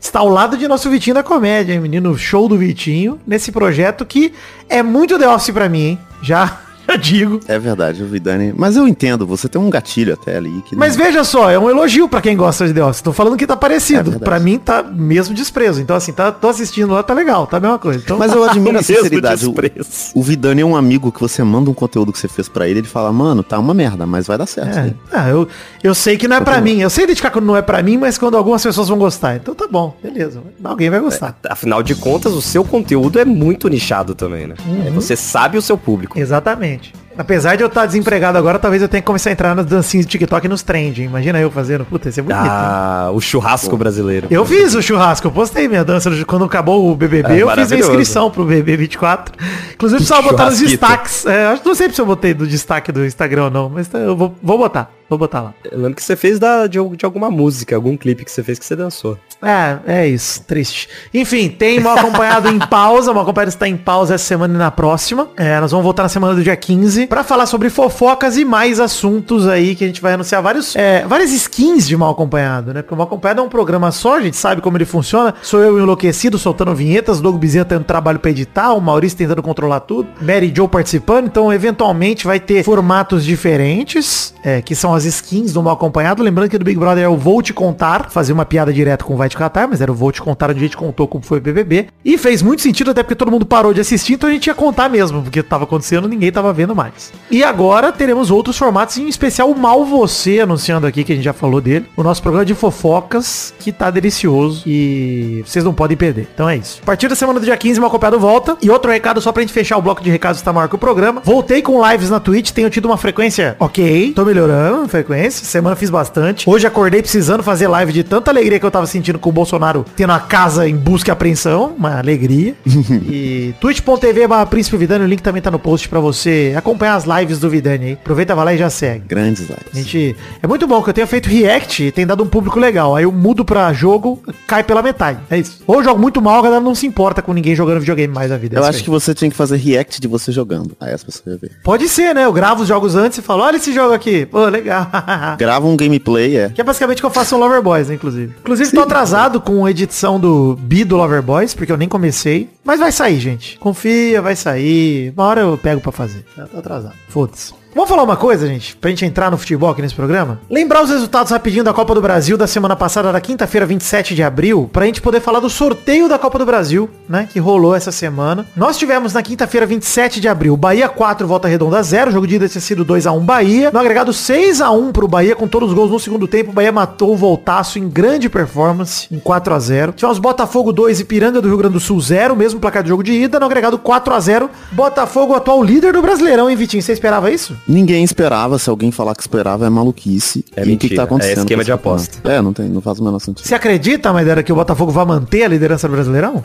Está 0.00 0.20
ao 0.20 0.28
lado 0.28 0.56
de 0.56 0.68
nosso 0.68 0.88
Vitinho 0.90 1.14
da 1.14 1.22
comédia, 1.24 1.72
hein, 1.74 1.80
menino 1.80 2.16
show 2.16 2.48
do 2.48 2.56
Vitinho, 2.56 3.18
nesse 3.26 3.50
projeto 3.50 4.04
que 4.06 4.32
é 4.68 4.82
muito 4.82 5.18
The 5.18 5.28
Office 5.28 5.50
pra 5.50 5.68
mim, 5.68 5.80
hein? 5.82 5.98
Já, 6.22 6.60
já 6.88 6.96
digo. 6.96 7.40
É 7.46 7.58
verdade, 7.58 8.00
eu 8.00 8.06
vi 8.06 8.18
Dani. 8.18 8.54
Mas 8.56 8.76
eu 8.76 8.86
entendo, 8.88 9.26
você 9.26 9.48
tem 9.48 9.60
um 9.60 9.70
gatilho 9.70 10.14
até 10.14 10.36
ali. 10.36 10.62
Que 10.66 10.74
Mas 10.76 10.96
não... 10.96 11.04
veja 11.04 11.24
só, 11.24 11.50
é 11.50 11.58
um 11.58 11.68
elogio 11.68 12.08
pra 12.08 12.20
quem 12.20 12.36
gosta 12.36 12.66
de 12.66 12.72
The 12.74 12.84
Office. 12.84 13.02
Tô 13.02 13.12
falando 13.12 13.36
que 13.36 13.46
tá 13.46 13.54
É 13.54 13.56
parecido. 13.56 14.10
verdade. 14.10 14.24
pra 14.24 14.38
mim 14.40 14.58
tá 14.58 14.82
mesmo 14.82 15.34
desprezo. 15.34 15.80
Então 15.80 15.94
assim, 15.96 16.12
tá, 16.12 16.30
tô 16.32 16.48
assistindo 16.48 16.92
lá, 16.92 17.02
tá 17.02 17.14
legal, 17.14 17.46
tá 17.46 17.56
a 17.58 17.60
mesma 17.60 17.78
coisa. 17.78 18.00
Então, 18.04 18.18
Mas 18.18 18.32
eu 18.32 18.42
admiro 18.48 18.70
a 18.70 18.80
Mesmo 18.80 18.94
sinceridade. 18.96 19.46
O, 19.46 19.52
desprezo. 19.52 19.88
o 20.14 20.22
Vidani 20.22 20.62
é 20.62 20.64
um 20.64 20.76
amigo 20.76 21.12
que 21.12 21.20
você 21.20 21.42
manda 21.42 21.70
um 21.70 21.74
conteúdo 21.74 22.12
que 22.12 22.18
você 22.18 22.28
fez 22.28 22.48
pra 22.48 22.68
ele, 22.68 22.80
ele 22.80 22.86
fala, 22.88 23.12
mano, 23.12 23.42
tá 23.42 23.58
uma 23.58 23.74
merda, 23.74 24.06
mas 24.06 24.26
vai 24.26 24.38
dar 24.38 24.46
certo. 24.46 24.76
É. 24.78 24.82
né? 24.82 24.94
Ah, 25.12 25.28
eu, 25.28 25.46
eu 25.82 25.94
sei 25.94 26.16
que 26.16 26.26
não 26.28 26.36
é 26.36 26.40
pra 26.40 26.60
mim. 26.60 26.80
Eu 26.80 26.90
sei 26.90 27.04
identificar 27.04 27.30
quando 27.30 27.44
não 27.46 27.56
é 27.56 27.62
pra 27.62 27.82
mim, 27.82 27.96
mas 27.98 28.16
quando 28.18 28.36
algumas 28.36 28.62
pessoas 28.62 28.88
vão 28.88 28.98
gostar. 28.98 29.36
Então 29.36 29.54
tá 29.54 29.66
bom, 29.70 29.96
beleza. 30.02 30.42
Alguém 30.62 30.90
vai 30.90 31.00
gostar. 31.00 31.36
Afinal 31.48 31.82
de 31.82 31.94
contas, 31.94 32.32
o 32.32 32.40
seu 32.42 32.64
conteúdo 32.64 33.18
é 33.18 33.24
muito 33.24 33.68
nichado 33.68 34.14
também, 34.14 34.46
né? 34.46 34.54
Uhum. 34.66 34.84
É, 34.86 34.90
Você 34.90 35.16
sabe 35.16 35.58
o 35.58 35.62
seu 35.62 35.76
público. 35.76 36.18
Exatamente. 36.18 36.77
Apesar 37.18 37.56
de 37.56 37.62
eu 37.64 37.66
estar 37.66 37.84
desempregado 37.84 38.38
agora, 38.38 38.58
talvez 38.60 38.80
eu 38.80 38.88
tenha 38.88 39.02
que 39.02 39.06
começar 39.06 39.28
a 39.30 39.32
entrar 39.32 39.54
nas 39.54 39.66
dancinhas 39.66 40.06
de 40.06 40.12
TikTok 40.12 40.46
e 40.46 40.48
nos 40.48 40.62
trend. 40.62 41.00
hein? 41.02 41.08
Imagina 41.08 41.40
eu 41.40 41.50
fazendo. 41.50 41.84
Puta, 41.84 42.08
isso 42.08 42.20
é 42.20 42.22
bonito. 42.22 42.40
hein? 42.40 42.48
Ah, 42.48 43.10
o 43.12 43.20
churrasco 43.20 43.76
brasileiro. 43.76 44.28
Eu 44.30 44.46
fiz 44.46 44.74
o 44.74 44.80
churrasco, 44.80 45.26
eu 45.26 45.32
postei 45.32 45.66
minha 45.66 45.84
dança 45.84 46.08
do- 46.10 46.24
quando 46.24 46.44
acabou 46.44 46.90
o 46.90 46.94
BBB, 46.94 47.32
É, 47.34 47.42
eu 47.42 47.50
fiz 47.50 47.72
a 47.72 47.76
inscrição 47.76 48.30
pro 48.30 48.44
BBB 48.44 48.76
24. 48.76 49.34
Inclusive 49.74 49.98
precisava 49.98 50.22
botar 50.30 50.44
nos 50.46 50.60
destaques. 50.60 51.26
É, 51.26 51.46
acho 51.48 51.62
que 51.62 51.68
não 51.68 51.74
sei 51.74 51.90
se 51.90 52.00
eu 52.00 52.06
botei 52.06 52.32
do 52.32 52.46
destaque 52.46 52.92
do 52.92 53.04
Instagram 53.04 53.44
ou 53.46 53.50
não, 53.50 53.68
mas 53.68 53.88
tá, 53.88 53.98
eu 53.98 54.16
vou, 54.16 54.34
vou 54.40 54.56
botar. 54.56 54.88
Vou 55.08 55.18
botar 55.18 55.40
lá. 55.40 55.54
Eu 55.70 55.78
lembro 55.78 55.94
que 55.94 56.02
você 56.02 56.14
fez 56.14 56.38
da, 56.38 56.66
de, 56.66 56.78
de 56.96 57.04
alguma 57.04 57.30
música, 57.30 57.74
algum 57.74 57.96
clipe 57.96 58.24
que 58.24 58.30
você 58.30 58.42
fez 58.42 58.58
que 58.58 58.64
você 58.64 58.76
dançou. 58.76 59.18
É, 59.42 59.78
é 59.86 60.08
isso. 60.08 60.42
Triste. 60.42 60.88
Enfim, 61.14 61.48
tem 61.48 61.80
mal 61.80 61.96
acompanhado 61.96 62.48
em 62.48 62.58
pausa. 62.58 63.12
Mal 63.12 63.22
acompanhado 63.22 63.48
está 63.48 63.66
em 63.66 63.76
pausa 63.76 64.14
essa 64.14 64.24
semana 64.24 64.54
e 64.54 64.58
na 64.58 64.70
próxima. 64.70 65.28
É, 65.36 65.58
nós 65.60 65.70
vamos 65.70 65.84
voltar 65.84 66.02
na 66.02 66.08
semana 66.08 66.34
do 66.34 66.42
dia 66.42 66.56
15 66.56 67.06
para 67.06 67.24
falar 67.24 67.46
sobre 67.46 67.70
fofocas 67.70 68.36
e 68.36 68.44
mais 68.44 68.80
assuntos 68.80 69.46
aí 69.46 69.74
que 69.74 69.84
a 69.84 69.86
gente 69.86 70.02
vai 70.02 70.12
anunciar 70.12 70.42
vários, 70.42 70.76
é, 70.76 71.06
várias 71.06 71.32
skins 71.32 71.86
de 71.86 71.96
mal 71.96 72.12
acompanhado, 72.12 72.74
né? 72.74 72.82
Porque 72.82 72.94
o 72.94 72.96
mal 72.96 73.06
acompanhado 73.06 73.40
é 73.40 73.44
um 73.44 73.48
programa 73.48 73.90
só, 73.90 74.16
a 74.16 74.20
gente 74.20 74.36
sabe 74.36 74.60
como 74.60 74.76
ele 74.76 74.84
funciona. 74.84 75.34
Sou 75.40 75.60
eu 75.60 75.78
enlouquecido 75.78 76.36
soltando 76.36 76.74
vinhetas, 76.74 77.20
Doug 77.20 77.36
Bezerra 77.36 77.64
tendo 77.64 77.84
trabalho 77.84 78.18
para 78.18 78.30
editar, 78.30 78.74
o 78.74 78.80
Maurício 78.80 79.16
tentando 79.16 79.42
controlar 79.42 79.80
tudo, 79.80 80.08
Mary 80.20 80.52
Joe 80.54 80.68
participando. 80.68 81.26
Então, 81.26 81.52
eventualmente 81.52 82.26
vai 82.26 82.40
ter 82.40 82.62
formatos 82.64 83.24
diferentes, 83.24 84.34
é, 84.42 84.60
que 84.60 84.74
são 84.74 84.97
as 84.98 85.04
skins 85.04 85.52
do 85.52 85.62
mal 85.62 85.74
acompanhado. 85.74 86.22
Lembrando 86.22 86.50
que 86.50 86.58
do 86.58 86.64
Big 86.64 86.78
Brother 86.78 87.04
é 87.04 87.08
o 87.08 87.16
Vou 87.16 87.40
Te 87.40 87.54
Contar, 87.54 88.10
fazer 88.10 88.32
uma 88.32 88.44
piada 88.44 88.72
direto 88.72 89.04
com 89.04 89.14
o 89.14 89.16
Vai 89.16 89.28
Te 89.28 89.36
Catar, 89.36 89.66
mas 89.66 89.80
era 89.80 89.90
o 89.90 89.94
Vou 89.94 90.12
Te 90.12 90.20
Contar 90.20 90.50
onde 90.50 90.58
a 90.58 90.62
gente 90.62 90.76
contou 90.76 91.08
como 91.08 91.24
foi 91.24 91.38
o 91.38 91.40
BBB. 91.40 91.86
E 92.04 92.18
fez 92.18 92.42
muito 92.42 92.62
sentido, 92.62 92.90
até 92.90 93.02
porque 93.02 93.14
todo 93.14 93.30
mundo 93.30 93.46
parou 93.46 93.72
de 93.72 93.80
assistir, 93.80 94.14
então 94.14 94.28
a 94.28 94.32
gente 94.32 94.46
ia 94.46 94.54
contar 94.54 94.88
mesmo, 94.88 95.22
porque 95.22 95.42
tava 95.42 95.64
acontecendo, 95.64 96.08
ninguém 96.08 96.30
tava 96.30 96.52
vendo 96.52 96.74
mais. 96.74 97.12
E 97.30 97.42
agora 97.42 97.92
teremos 97.92 98.30
outros 98.30 98.58
formatos, 98.58 98.98
em 98.98 99.08
especial 99.08 99.50
o 99.50 99.58
Mal 99.58 99.84
Você, 99.84 100.40
anunciando 100.40 100.86
aqui, 100.86 101.04
que 101.04 101.12
a 101.12 101.14
gente 101.14 101.24
já 101.24 101.32
falou 101.32 101.60
dele. 101.60 101.86
O 101.96 102.02
nosso 102.02 102.20
programa 102.20 102.44
de 102.44 102.54
fofocas, 102.54 103.54
que 103.58 103.72
tá 103.72 103.90
delicioso 103.90 104.62
e 104.66 105.42
vocês 105.46 105.64
não 105.64 105.72
podem 105.72 105.96
perder. 105.96 106.28
Então 106.34 106.48
é 106.48 106.56
isso. 106.56 106.80
A 106.82 106.86
partir 106.86 107.08
da 107.08 107.14
semana 107.14 107.38
do 107.38 107.44
dia 107.44 107.56
15, 107.56 107.80
Mal 107.80 107.88
Acompanhado 107.88 108.18
volta. 108.18 108.56
E 108.60 108.70
outro 108.70 108.90
recado 108.90 109.20
só 109.20 109.32
pra 109.32 109.42
gente 109.42 109.52
fechar 109.52 109.76
o 109.76 109.82
bloco 109.82 110.02
de 110.02 110.10
recados 110.10 110.42
tá 110.42 110.52
maior 110.52 110.68
que 110.68 110.74
o 110.74 110.78
programa. 110.78 111.20
Voltei 111.24 111.62
com 111.62 111.86
lives 111.88 112.10
na 112.10 112.20
Twitch, 112.20 112.50
tenho 112.50 112.70
tido 112.70 112.86
uma 112.86 112.96
frequência 112.96 113.56
ok, 113.58 114.12
tô 114.14 114.24
melhorando 114.24 114.87
frequência. 114.88 115.44
Semana 115.44 115.76
fiz 115.76 115.90
bastante. 115.90 116.48
Hoje 116.48 116.66
acordei 116.66 117.02
precisando 117.02 117.42
fazer 117.42 117.68
live 117.68 117.92
de 117.92 118.02
tanta 118.04 118.30
alegria 118.30 118.58
que 118.58 118.66
eu 118.66 118.70
tava 118.70 118.86
sentindo 118.86 119.18
com 119.18 119.28
o 119.30 119.32
Bolsonaro 119.32 119.84
tendo 119.96 120.12
a 120.12 120.20
casa 120.20 120.68
em 120.68 120.76
busca 120.76 121.10
e 121.10 121.12
apreensão. 121.12 121.74
Uma 121.78 121.98
alegria. 121.98 122.54
e 123.08 123.54
twitch.tv 123.60 124.28
Príncipe 124.50 124.76
Vidani, 124.76 125.04
o 125.04 125.08
link 125.08 125.22
também 125.22 125.40
tá 125.42 125.50
no 125.50 125.58
post 125.58 125.88
pra 125.88 126.00
você 126.00 126.54
acompanhar 126.56 126.94
as 126.94 127.04
lives 127.04 127.38
do 127.38 127.48
Vidani 127.48 127.86
aí. 127.86 127.92
Aproveita, 127.92 128.34
vai 128.34 128.44
lá 128.44 128.54
e 128.54 128.58
já 128.58 128.70
segue. 128.70 129.04
Grandes 129.06 129.50
A 129.50 129.54
lives. 129.54 129.72
gente, 129.86 130.16
é 130.42 130.46
muito 130.46 130.66
bom 130.66 130.82
que 130.82 130.90
eu 130.90 130.94
tenho 130.94 131.06
feito 131.06 131.28
react 131.28 131.84
e 131.84 131.92
tem 131.92 132.06
dado 132.06 132.22
um 132.22 132.26
público 132.28 132.58
legal. 132.58 132.96
Aí 132.96 133.04
eu 133.04 133.12
mudo 133.12 133.44
pra 133.44 133.72
jogo, 133.72 134.22
cai 134.46 134.62
pela 134.62 134.82
metade. 134.82 135.20
É 135.30 135.38
isso. 135.38 135.60
Ou 135.66 135.76
eu 135.76 135.84
jogo 135.84 136.00
muito 136.00 136.20
mal, 136.20 136.38
a 136.38 136.42
galera 136.42 136.60
não 136.60 136.74
se 136.74 136.86
importa 136.86 137.22
com 137.22 137.32
ninguém 137.32 137.54
jogando 137.54 137.80
videogame 137.80 138.12
mais 138.12 138.30
a 138.32 138.36
vida. 138.36 138.56
É 138.56 138.58
Eu 138.60 138.64
acho 138.64 138.78
aí. 138.78 138.84
que 138.84 138.90
você 138.90 139.14
tinha 139.14 139.30
que 139.30 139.36
fazer 139.36 139.56
react 139.56 140.00
de 140.00 140.08
você 140.08 140.32
jogando. 140.32 140.76
Aí 140.80 140.92
as 140.92 141.02
pessoas 141.02 141.26
iam 141.26 141.38
ver. 141.38 141.50
Pode 141.62 141.88
ser, 141.88 142.14
né? 142.14 142.24
Eu 142.24 142.32
gravo 142.32 142.62
os 142.62 142.68
jogos 142.68 142.94
antes 142.94 143.18
e 143.18 143.22
falo, 143.22 143.42
olha 143.42 143.56
esse 143.56 143.72
jogo 143.72 143.94
aqui. 143.94 144.26
Pô, 144.26 144.44
legal. 144.46 144.77
Grava 145.38 145.66
um 145.66 145.76
gameplay, 145.76 146.36
é. 146.36 146.48
Que 146.50 146.60
é 146.60 146.64
basicamente 146.64 146.98
o 146.98 147.00
que 147.00 147.06
eu 147.06 147.10
faço 147.10 147.36
no 147.36 147.40
Lover 147.44 147.62
Boys, 147.62 147.88
né, 147.88 147.94
inclusive. 147.94 148.34
Inclusive, 148.40 148.72
tô 148.72 148.80
atrasado 148.80 149.40
com 149.40 149.64
a 149.64 149.70
edição 149.70 150.18
do 150.18 150.56
Bi 150.60 150.84
do 150.84 150.96
Lover 150.96 151.22
Boys, 151.22 151.54
porque 151.54 151.72
eu 151.72 151.76
nem 151.76 151.88
comecei. 151.88 152.50
Mas 152.64 152.80
vai 152.80 152.92
sair, 152.92 153.18
gente. 153.18 153.58
Confia, 153.58 154.20
vai 154.22 154.36
sair. 154.36 155.12
Uma 155.16 155.24
hora 155.26 155.40
eu 155.40 155.58
pego 155.58 155.80
pra 155.80 155.92
fazer. 155.92 156.24
Tô 156.50 156.58
atrasado. 156.58 156.94
Foda-se. 157.08 157.57
Vamos 157.78 157.90
falar 157.90 158.02
uma 158.02 158.16
coisa, 158.16 158.44
gente, 158.44 158.74
pra 158.74 158.90
gente 158.90 159.04
entrar 159.04 159.30
no 159.30 159.38
futebol 159.38 159.70
aqui 159.70 159.80
nesse 159.80 159.94
programa? 159.94 160.40
Lembrar 160.50 160.82
os 160.82 160.90
resultados 160.90 161.30
rapidinho 161.30 161.62
da 161.62 161.72
Copa 161.72 161.94
do 161.94 162.02
Brasil 162.02 162.36
da 162.36 162.48
semana 162.48 162.74
passada, 162.74 163.12
da 163.12 163.20
quinta-feira, 163.20 163.64
27 163.64 164.16
de 164.16 164.22
abril, 164.24 164.68
pra 164.72 164.84
gente 164.84 165.00
poder 165.00 165.20
falar 165.20 165.38
do 165.38 165.48
sorteio 165.48 166.08
da 166.08 166.18
Copa 166.18 166.40
do 166.40 166.44
Brasil, 166.44 166.90
né, 167.08 167.28
que 167.32 167.38
rolou 167.38 167.76
essa 167.76 167.92
semana. 167.92 168.44
Nós 168.56 168.76
tivemos 168.76 169.14
na 169.14 169.22
quinta-feira, 169.22 169.64
27 169.64 170.20
de 170.20 170.26
abril, 170.26 170.56
Bahia 170.56 170.88
4, 170.88 171.24
Volta 171.24 171.46
Redonda 171.46 171.80
0, 171.80 172.10
jogo 172.10 172.26
de 172.26 172.34
ida 172.34 172.48
tinha 172.48 172.60
sido 172.60 172.84
2x1 172.84 173.20
Bahia, 173.20 173.70
no 173.72 173.78
agregado 173.78 174.10
6x1 174.10 174.90
pro 174.90 175.06
Bahia, 175.06 175.36
com 175.36 175.46
todos 175.46 175.68
os 175.68 175.74
gols 175.76 175.92
no 175.92 176.00
segundo 176.00 176.26
tempo, 176.26 176.50
o 176.50 176.54
Bahia 176.54 176.72
matou 176.72 177.12
o 177.12 177.16
Voltaço 177.16 177.78
em 177.78 177.88
grande 177.88 178.28
performance, 178.28 179.06
em 179.08 179.20
4x0. 179.20 179.94
Tivemos 179.94 180.18
Botafogo 180.18 180.72
2 180.72 180.98
e 180.98 181.04
Piranga 181.04 181.40
do 181.40 181.46
Rio 181.46 181.58
Grande 181.58 181.74
do 181.74 181.80
Sul 181.80 182.00
0, 182.00 182.34
mesmo 182.34 182.58
placar 182.58 182.82
de 182.82 182.88
jogo 182.88 183.04
de 183.04 183.12
ida, 183.12 183.38
no 183.38 183.46
agregado 183.46 183.78
4x0. 183.78 184.50
Botafogo, 184.72 185.32
atual 185.32 185.62
líder 185.62 185.92
do 185.92 186.02
Brasileirão, 186.02 186.50
hein, 186.50 186.56
Vitinho? 186.56 186.82
Você 186.82 186.92
esperava 186.92 187.30
isso? 187.30 187.56
Ninguém 187.68 188.02
esperava, 188.02 188.58
se 188.58 188.70
alguém 188.70 188.90
falar 188.90 189.14
que 189.14 189.20
esperava 189.20 189.66
é 189.66 189.68
maluquice. 189.68 190.42
É 190.56 190.60
e 190.60 190.62
o 190.62 190.64
que, 190.64 190.70
mentira, 190.70 190.88
que 190.88 190.96
tá 190.96 191.02
acontecendo? 191.02 191.36
é 191.36 191.40
esquema 191.40 191.62
de 191.62 191.70
aposta. 191.70 192.18
É, 192.26 192.40
não 192.40 192.54
tem, 192.54 192.66
não 192.66 192.80
faz 192.80 192.98
o 192.98 193.04
menor 193.04 193.18
sentido. 193.18 193.46
Você 193.46 193.54
acredita, 193.54 194.10
Maidera, 194.10 194.42
que 194.42 194.50
o 194.50 194.56
Botafogo 194.56 194.90
vai 194.90 195.04
manter 195.04 195.44
a 195.44 195.48
liderança 195.48 195.86
do 195.86 195.92
Brasileirão? 195.92 196.40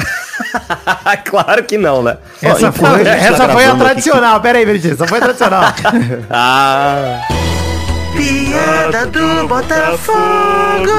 claro 1.25 1.63
que 1.63 1.77
não, 1.77 2.03
né? 2.03 2.17
Essa 2.41 2.67
enquanto 2.67 2.75
foi, 2.75 2.89
a 2.89 2.97
gente 2.97 3.05
tá 3.05 3.15
essa 3.15 3.35
foi 3.35 3.45
a 3.45 3.67
gravando 3.67 3.83
aqui 3.83 3.93
tradicional. 3.93 4.41
Pera 4.41 4.59
aí, 4.59 4.65
Benitinho. 4.65 4.93
Essa 4.95 5.07
foi 5.07 5.17
a 5.17 5.21
tradicional. 5.21 5.63
Ah, 6.29 7.21
Piada 8.13 9.07
do 9.07 9.47
Botafogo. 9.47 10.91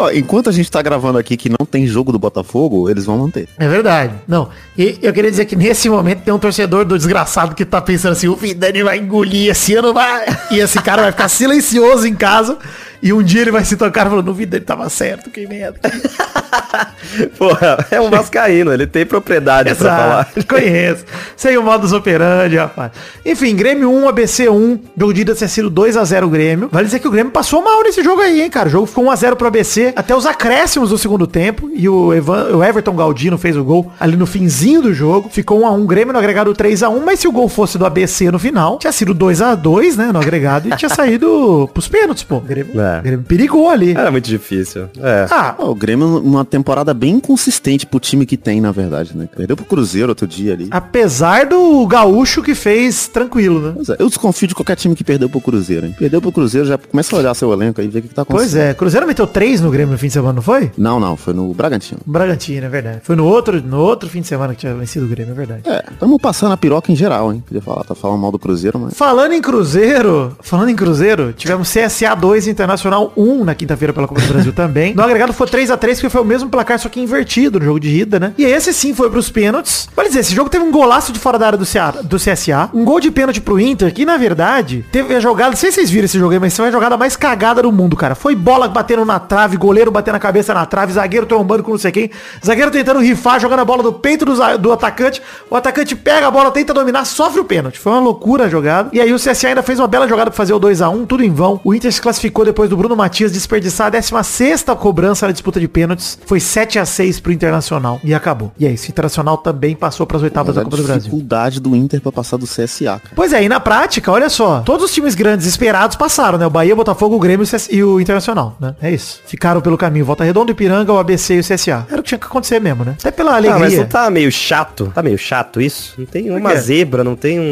Ó, 0.00 0.10
enquanto 0.10 0.48
a 0.48 0.52
gente 0.52 0.70
tá 0.70 0.80
gravando 0.80 1.18
aqui 1.18 1.36
que 1.36 1.50
não 1.50 1.66
tem 1.66 1.86
jogo 1.86 2.10
do 2.10 2.18
Botafogo, 2.18 2.88
eles 2.88 3.04
vão 3.04 3.18
manter. 3.18 3.46
É 3.58 3.68
verdade. 3.68 4.14
Não. 4.26 4.48
E 4.76 4.98
eu 5.02 5.12
queria 5.12 5.30
dizer 5.30 5.44
que 5.44 5.54
nesse 5.54 5.90
momento 5.90 6.22
tem 6.22 6.32
um 6.32 6.38
torcedor 6.38 6.86
do 6.86 6.96
desgraçado 6.96 7.54
que 7.54 7.66
tá 7.66 7.82
pensando 7.82 8.12
assim, 8.12 8.26
o 8.26 8.34
Vidani 8.34 8.82
vai 8.82 8.98
engolir 8.98 9.50
esse 9.50 9.74
ano, 9.74 9.92
vai. 9.92 10.24
E 10.50 10.58
esse 10.58 10.80
cara 10.80 11.02
vai 11.02 11.12
ficar 11.12 11.28
silencioso 11.28 12.06
em 12.06 12.14
casa. 12.14 12.56
E 13.02 13.12
um 13.12 13.22
dia 13.22 13.40
ele 13.42 13.50
vai 13.50 13.64
se 13.64 13.76
tocar 13.76 14.08
falando, 14.08 14.28
o 14.28 14.34
Vidani 14.34 14.64
tava 14.64 14.88
certo, 14.90 15.30
que 15.30 15.46
merda. 15.46 15.78
porra, 17.38 17.86
é 17.90 18.00
um 18.00 18.10
vascaíno, 18.10 18.72
ele 18.72 18.86
tem 18.86 19.04
propriedade 19.06 19.74
pra 19.74 19.96
falar. 19.96 20.28
Exato, 20.36 20.46
conheço. 20.46 21.04
Sei 21.36 21.56
o 21.56 21.62
modus 21.62 21.92
operandi, 21.92 22.56
rapaz. 22.56 22.92
Enfim, 23.24 23.54
Grêmio 23.56 23.90
1, 23.90 24.08
ABC 24.08 24.48
1. 24.48 24.78
Jogo 24.98 25.14
de 25.14 25.20
ida 25.22 25.34
tinha 25.34 25.48
sido 25.48 25.70
2x0 25.70 26.24
o 26.24 26.28
Grêmio. 26.28 26.68
Vale 26.70 26.84
dizer 26.86 26.98
que 26.98 27.08
o 27.08 27.10
Grêmio 27.10 27.32
passou 27.32 27.62
mal 27.62 27.82
nesse 27.82 28.02
jogo 28.02 28.20
aí, 28.20 28.42
hein, 28.42 28.50
cara. 28.50 28.68
O 28.68 28.70
jogo 28.72 28.86
ficou 28.86 29.04
1x0 29.04 29.36
pro 29.36 29.46
ABC 29.48 29.92
até 29.96 30.14
os 30.14 30.26
acréscimos 30.26 30.90
do 30.90 30.98
segundo 30.98 31.26
tempo. 31.26 31.70
E 31.74 31.88
o, 31.88 32.12
Evan- 32.12 32.54
o 32.56 32.62
Everton 32.64 32.94
Galdino 32.94 33.38
fez 33.38 33.56
o 33.56 33.64
gol 33.64 33.90
ali 33.98 34.16
no 34.16 34.26
finzinho 34.26 34.82
do 34.82 34.92
jogo. 34.92 35.28
Ficou 35.30 35.60
1x1 35.62 35.86
Grêmio 35.86 36.12
no 36.12 36.18
agregado 36.18 36.52
3x1. 36.54 37.00
Mas 37.04 37.20
se 37.20 37.28
o 37.28 37.32
gol 37.32 37.48
fosse 37.48 37.78
do 37.78 37.86
ABC 37.86 38.30
no 38.30 38.38
final, 38.38 38.78
tinha 38.78 38.92
sido 38.92 39.14
2x2, 39.14 39.96
né, 39.96 40.10
no 40.12 40.18
agregado. 40.20 40.68
E 40.68 40.76
tinha 40.76 40.88
saído 40.88 41.68
pros 41.72 41.88
pênaltis, 41.88 42.22
pô. 42.22 42.40
Grêmio, 42.40 42.78
É. 42.80 42.89
o 42.98 43.02
Grêmio 43.02 43.24
perigou 43.26 43.70
ali. 43.70 43.92
Era 43.92 44.10
muito 44.10 44.26
difícil. 44.28 44.88
É. 44.98 45.26
Ah, 45.30 45.54
o 45.58 45.74
Grêmio, 45.74 46.18
uma 46.18 46.44
temporada 46.44 46.92
bem 46.92 47.14
inconsistente 47.14 47.86
pro 47.86 48.00
time 48.00 48.26
que 48.26 48.36
tem, 48.36 48.60
na 48.60 48.72
verdade, 48.72 49.16
né? 49.16 49.28
Perdeu 49.34 49.56
pro 49.56 49.64
Cruzeiro 49.64 50.08
outro 50.08 50.26
dia 50.26 50.52
ali. 50.54 50.68
apesar 50.70 51.46
do 51.46 51.86
gaúcho 51.86 52.42
que 52.42 52.54
fez 52.54 53.06
tranquilo, 53.08 53.60
né? 53.60 53.72
Pois 53.74 53.88
é, 53.88 53.96
eu 53.98 54.08
desconfio 54.08 54.48
de 54.48 54.54
qualquer 54.54 54.76
time 54.76 54.94
que 54.94 55.04
perdeu 55.04 55.28
pro 55.28 55.40
Cruzeiro, 55.40 55.86
hein? 55.86 55.94
Perdeu 55.98 56.20
pro 56.20 56.32
Cruzeiro, 56.32 56.66
já 56.66 56.76
começa 56.78 57.14
a 57.14 57.18
olhar 57.18 57.34
seu 57.34 57.52
elenco 57.52 57.80
aí 57.80 57.86
e 57.86 57.90
ver 57.90 58.00
o 58.00 58.02
que, 58.02 58.08
que 58.08 58.14
tá 58.14 58.22
acontecendo. 58.22 58.50
Pois 58.50 58.62
é, 58.62 58.74
Cruzeiro 58.74 59.06
meteu 59.06 59.26
3 59.26 59.60
no 59.60 59.70
Grêmio 59.70 59.92
no 59.92 59.98
fim 59.98 60.08
de 60.08 60.12
semana, 60.12 60.34
não 60.34 60.42
foi? 60.42 60.70
Não, 60.76 60.98
não, 61.00 61.16
foi 61.16 61.32
no 61.32 61.52
Bragantino. 61.54 62.00
Bragantino, 62.04 62.66
é 62.66 62.68
verdade. 62.68 63.00
Foi 63.02 63.16
no 63.16 63.24
outro, 63.24 63.60
no 63.62 63.78
outro 63.78 64.08
fim 64.08 64.20
de 64.20 64.26
semana 64.26 64.54
que 64.54 64.60
tinha 64.60 64.74
vencido 64.74 65.06
o 65.06 65.08
Grêmio, 65.08 65.32
é 65.32 65.34
verdade. 65.34 65.62
É, 65.66 65.84
tamo 65.98 66.18
passando 66.18 66.52
a 66.52 66.56
piroca 66.56 66.90
em 66.92 66.96
geral, 66.96 67.32
hein? 67.32 67.42
Podia 67.46 67.62
falar, 67.62 67.84
tá 67.84 67.94
falando 67.94 68.20
mal 68.20 68.32
do 68.32 68.38
Cruzeiro, 68.38 68.78
mas... 68.78 68.94
Falando 68.94 69.32
em 69.32 69.40
Cruzeiro, 69.40 70.36
falando 70.40 70.68
em 70.68 70.76
Cruzeiro, 70.76 71.32
tivemos 71.32 71.70
CSA 71.72 72.14
2 72.14 72.46
e 72.46 72.50
Internacional 72.80 73.12
1 73.16 73.44
na 73.44 73.54
quinta-feira 73.54 73.92
pela 73.92 74.08
Copa 74.08 74.20
do 74.20 74.28
Brasil 74.32 74.52
também. 74.54 74.94
No 74.94 75.02
agregado 75.02 75.32
foi 75.32 75.46
3 75.46 75.70
a 75.70 75.76
3 75.76 75.98
porque 75.98 76.10
foi 76.10 76.20
o 76.22 76.24
mesmo 76.24 76.48
placar, 76.48 76.78
só 76.78 76.88
que 76.88 77.00
invertido 77.00 77.58
no 77.58 77.64
jogo 77.64 77.80
de 77.80 77.88
ida, 77.88 78.18
né? 78.18 78.32
E 78.38 78.44
esse 78.44 78.72
sim 78.72 78.94
foi 78.94 79.10
pros 79.10 79.30
pênaltis. 79.30 79.88
Vale 79.94 80.08
dizer, 80.08 80.20
esse 80.20 80.34
jogo 80.34 80.48
teve 80.48 80.64
um 80.64 80.70
golaço 80.70 81.12
de 81.12 81.18
fora 81.18 81.38
da 81.38 81.46
área 81.46 81.58
do, 81.58 81.66
CA, 81.66 81.92
do 82.02 82.16
CSA, 82.16 82.70
um 82.72 82.84
gol 82.84 83.00
de 83.00 83.10
pênalti 83.10 83.40
pro 83.40 83.60
Inter, 83.60 83.92
que 83.92 84.04
na 84.04 84.16
verdade 84.16 84.84
teve 84.90 85.14
a 85.14 85.20
jogada, 85.20 85.50
não 85.50 85.56
sei 85.56 85.70
se 85.70 85.76
vocês 85.76 85.90
viram 85.90 86.04
esse 86.06 86.18
jogo 86.18 86.32
aí, 86.32 86.38
mas 86.38 86.56
foi 86.56 86.68
a 86.68 86.70
jogada 86.70 86.96
mais 86.96 87.16
cagada 87.16 87.62
do 87.62 87.70
mundo, 87.70 87.96
cara. 87.96 88.14
Foi 88.14 88.34
bola 88.34 88.68
batendo 88.68 89.04
na 89.04 89.18
trave, 89.18 89.56
goleiro 89.56 89.90
batendo 89.90 90.16
a 90.16 90.20
cabeça 90.20 90.54
na 90.54 90.64
trave, 90.64 90.92
zagueiro 90.92 91.26
trombando 91.26 91.62
com 91.62 91.72
não 91.72 91.78
sei 91.78 91.92
quem, 91.92 92.10
zagueiro 92.44 92.70
tentando 92.70 93.00
rifar, 93.00 93.38
jogando 93.40 93.60
a 93.60 93.64
bola 93.64 93.82
do 93.82 93.92
peito 93.92 94.24
do, 94.24 94.34
do 94.58 94.72
atacante, 94.72 95.20
o 95.50 95.56
atacante 95.56 95.94
pega 95.94 96.28
a 96.28 96.30
bola, 96.30 96.50
tenta 96.50 96.72
dominar, 96.72 97.04
sofre 97.04 97.40
o 97.40 97.44
pênalti. 97.44 97.78
Foi 97.78 97.92
uma 97.92 98.00
loucura 98.00 98.44
a 98.44 98.48
jogada. 98.48 98.88
E 98.92 99.00
aí 99.00 99.12
o 99.12 99.16
CSA 99.16 99.48
ainda 99.48 99.62
fez 99.62 99.78
uma 99.78 99.88
bela 99.88 100.08
jogada 100.08 100.30
pra 100.30 100.36
fazer 100.36 100.52
o 100.52 100.58
2 100.58 100.82
a 100.82 100.88
1 100.88 101.06
tudo 101.06 101.24
em 101.24 101.30
vão. 101.32 101.60
O 101.64 101.74
Inter 101.74 101.92
se 101.92 102.00
classificou 102.00 102.44
depois 102.44 102.69
do 102.70 102.76
Bruno 102.76 102.96
Matias 102.96 103.30
desperdiçar 103.32 103.88
a 103.88 103.90
16 103.90 104.64
cobrança 104.78 105.26
na 105.26 105.32
disputa 105.32 105.60
de 105.60 105.68
pênaltis. 105.68 106.18
Foi 106.24 106.40
7 106.40 106.78
a 106.78 106.86
6 106.86 107.20
pro 107.20 107.32
Internacional 107.32 108.00
e 108.02 108.14
acabou. 108.14 108.50
E 108.58 108.66
é 108.66 108.70
isso, 108.72 108.86
o 108.86 108.90
Internacional 108.90 109.36
também 109.36 109.74
passou 109.76 110.06
pras 110.06 110.22
oitavas 110.22 110.54
Mas 110.54 110.56
da 110.56 110.64
Copa 110.64 110.76
do 110.76 110.82
Brasil. 110.84 111.02
dificuldade 111.02 111.60
do 111.60 111.76
Inter 111.76 112.00
pra 112.00 112.10
passar 112.12 112.36
do 112.38 112.46
CSA, 112.46 112.84
cara. 112.84 113.00
Pois 113.14 113.32
é, 113.32 113.42
e 113.44 113.48
na 113.48 113.60
prática, 113.60 114.10
olha 114.10 114.30
só, 114.30 114.60
todos 114.60 114.86
os 114.86 114.94
times 114.94 115.14
grandes 115.14 115.46
esperados 115.46 115.96
passaram, 115.96 116.38
né? 116.38 116.46
O 116.46 116.50
Bahia, 116.50 116.72
o 116.72 116.76
Botafogo, 116.76 117.16
o 117.16 117.18
Grêmio 117.18 117.46
e 117.70 117.82
o 117.82 117.90
o 117.90 118.00
Internacional, 118.00 118.56
né? 118.60 118.74
É 118.80 118.90
isso. 118.92 119.20
Ficaram 119.26 119.60
pelo 119.60 119.76
caminho 119.76 120.04
Volta 120.04 120.22
Redonda, 120.22 120.52
Ipiranga, 120.52 120.92
o 120.92 120.98
ABC 120.98 121.34
e 121.34 121.40
o 121.40 121.42
CSA. 121.42 121.86
Era 121.90 122.00
o 122.00 122.02
que 122.04 122.08
tinha 122.10 122.18
que 122.18 122.26
acontecer 122.26 122.60
mesmo, 122.60 122.84
né? 122.84 122.94
Até 123.00 123.10
pela 123.10 123.30
Ah, 123.32 123.40
mas 123.40 123.52
alegria. 123.52 123.78
não 123.80 123.86
tá 123.86 124.08
meio 124.10 124.30
chato? 124.30 124.92
Tá 124.94 125.02
meio 125.02 125.18
chato 125.18 125.60
isso? 125.60 125.94
Não 125.98 126.06
tem 126.06 126.30
uma 126.30 126.54
zebra, 126.54 127.02
não 127.02 127.16
tem 127.16 127.40
um, 127.40 127.42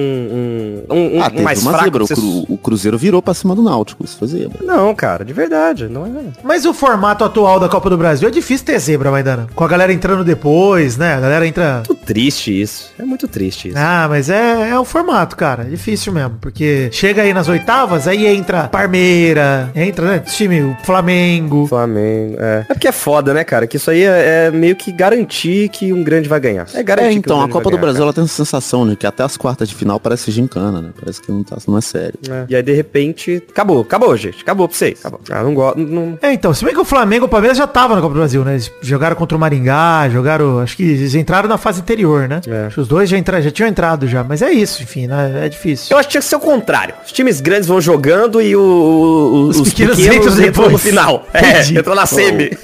um, 0.89 0.95
um, 1.17 1.23
ah, 1.23 1.27
um 1.27 1.31
teve 1.31 1.43
mais 1.43 1.61
uma 1.63 1.71
fraco? 1.73 1.85
zebra. 1.85 2.05
O, 2.05 2.07
você- 2.07 2.15
Cru- 2.15 2.45
o 2.49 2.57
Cruzeiro 2.59 2.97
virou 2.97 3.21
pra 3.21 3.35
cima 3.35 3.55
do 3.55 3.63
Náutico, 3.63 4.05
isso 4.05 4.17
foi 4.17 4.29
zebra. 4.29 4.59
Não, 4.65 4.95
cara, 4.95 5.08
de 5.25 5.33
verdade. 5.33 5.89
Não 5.89 6.07
é. 6.07 6.11
Mas 6.43 6.65
o 6.65 6.73
formato 6.75 7.25
atual 7.25 7.59
da 7.59 7.69
Copa 7.69 7.89
do 7.91 7.97
Brasil 7.97 8.29
é 8.29 8.31
difícil 8.31 8.67
ter 8.67 8.79
zebra, 8.79 9.11
Maidana. 9.11 9.47
Com 9.55 9.65
a 9.65 9.69
galera 9.69 9.93
entrando 9.93 10.25
depois, 10.25 10.97
né? 10.97 11.15
A 11.15 11.21
galera 11.21 11.47
entra... 11.47 11.83
Tudo 11.87 12.01
triste 12.05 12.61
isso. 12.61 12.93
É 12.99 13.03
muito 13.05 13.27
triste 13.29 13.69
isso. 13.69 13.79
Ah, 13.79 14.07
mas 14.09 14.29
é, 14.31 14.71
é 14.71 14.79
o 14.79 14.85
formato, 14.85 15.37
cara. 15.37 15.63
É 15.65 15.71
difícil 15.71 16.13
mesmo. 16.13 16.37
Porque 16.41 16.89
chega 16.93 17.23
aí 17.23 17.33
nas 17.35 17.49
oitavas, 17.49 18.07
aí 18.07 18.27
entra 18.27 18.69
Parmeira, 18.69 19.71
entra, 19.75 20.07
né? 20.07 20.19
Time, 20.21 20.63
o 20.63 20.77
Flamengo. 20.85 21.67
Flamengo, 21.67 22.37
é. 22.39 22.67
É 22.69 22.75
porque 22.75 22.89
é 22.89 22.93
foda, 22.93 23.33
né, 23.35 23.45
cara? 23.45 23.67
Que 23.67 23.77
isso 23.77 23.91
aí 23.91 24.03
é, 24.03 24.47
é 24.47 24.51
meio 24.51 24.77
que 24.77 24.91
garantir 24.93 25.69
que 25.69 25.93
um 25.93 26.03
grande 26.03 26.29
vai 26.29 26.41
ganhar. 26.41 26.67
É 26.75 26.83
garantir 26.83 27.09
É, 27.09 27.13
que 27.13 27.19
então, 27.19 27.39
um 27.39 27.43
a 27.43 27.49
Copa 27.49 27.65
do 27.65 27.71
ganhar, 27.71 27.81
Brasil 27.83 28.03
ela 28.03 28.13
tem 28.13 28.25
essa 28.25 28.35
sensação, 28.35 28.85
né? 28.85 28.97
Que 28.97 29.07
até 29.07 29.23
as 29.23 29.37
quartas 29.37 29.69
de 29.69 29.75
final 29.75 29.99
parece 30.01 30.31
gincana, 30.31 30.81
né? 30.81 30.91
Parece 30.99 31.21
que 31.21 31.31
não, 31.31 31.43
tá, 31.43 31.57
não 31.67 31.79
é 31.79 31.81
sério. 31.81 32.19
cara. 32.27 32.47
É. 32.49 32.53
E 32.53 32.57
aí, 32.57 32.63
de 32.63 32.73
repente, 32.73 33.43
acabou, 33.49 33.81
acabou, 33.83 34.17
gente. 34.17 34.43
Acabou 34.43 34.69
pra 34.69 34.77
vocês. 34.89 34.99
Acabou. 35.01 35.21
Ah, 35.31 35.43
não 35.43 35.55
gosto. 35.55 35.79
Não... 35.79 36.19
É, 36.23 36.33
então, 36.33 36.53
se 36.55 36.65
bem 36.65 36.75
que 36.75 36.81
o 36.81 36.85
Flamengo 36.85 37.25
e 37.25 37.27
o 37.27 37.29
Palmeiras 37.29 37.57
já 37.59 37.67
tava 37.67 37.95
na 37.95 38.01
Copa 38.01 38.15
do 38.15 38.19
Brasil, 38.19 38.45
né? 38.45 38.53
Eles 38.53 38.71
jogaram 38.83 39.17
contra 39.17 39.37
o 39.37 39.41
Maringá, 39.41 40.09
jogaram. 40.11 40.59
Acho 40.61 40.77
que 40.77 40.83
eles 40.83 41.15
entraram 41.15 41.49
na 41.49 41.59
fase 41.59 41.81
anterior, 41.81 42.29
né? 42.29 42.41
É. 42.47 42.67
Acho 42.67 42.75
que 42.77 42.81
os 42.81 42.89
dois 42.89 43.09
já, 43.09 43.17
entraram, 43.19 43.43
já 43.43 43.51
tinham 43.51 43.69
entrado 43.69 44.07
já. 44.09 44.25
Mas 44.25 44.43
é 44.43 44.51
isso, 44.51 44.83
enfim, 44.83 45.07
né? 45.07 45.45
É 45.45 45.49
difícil. 45.49 45.89
Eu 45.95 45.99
acho 45.99 46.09
que 46.09 46.13
tinha 46.13 46.21
que 46.23 46.29
ser 46.29 46.37
o 46.37 46.41
contrário. 46.41 46.95
Os 47.05 47.13
times 47.13 47.41
grandes 47.41 47.69
vão 47.69 47.81
jogando 47.81 48.41
e 48.43 48.55
o, 48.57 48.61
o- 48.61 49.49
os, 49.49 49.61
Os 49.61 49.69
pequenos, 49.71 49.97
pequenos 49.97 50.39
entram 50.41 50.71
no 50.71 50.79
final. 50.79 51.27
É, 51.33 51.51
Entendi. 51.61 51.79
entrou 51.79 51.95
na 51.95 52.07
semi. 52.07 52.51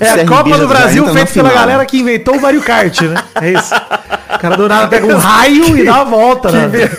É 0.00 0.22
a 0.22 0.26
Copa 0.26 0.56
do 0.56 0.66
Brasil 0.66 1.02
entra 1.02 1.12
na 1.14 1.26
feita 1.26 1.32
pela 1.34 1.48
final. 1.50 1.66
galera 1.66 1.84
que 1.84 1.98
inventou 1.98 2.34
o 2.36 2.40
Mario 2.40 2.62
Kart, 2.62 3.02
né? 3.02 3.22
É 3.42 3.52
isso. 3.52 3.74
O 4.34 4.38
cara 4.38 4.56
do 4.56 4.68
nada 4.68 4.88
pega 4.88 5.06
um 5.06 5.16
raio 5.18 5.76
e 5.76 5.84
dá 5.84 6.02
uma 6.02 6.04
volta, 6.04 6.50
né? 6.50 6.90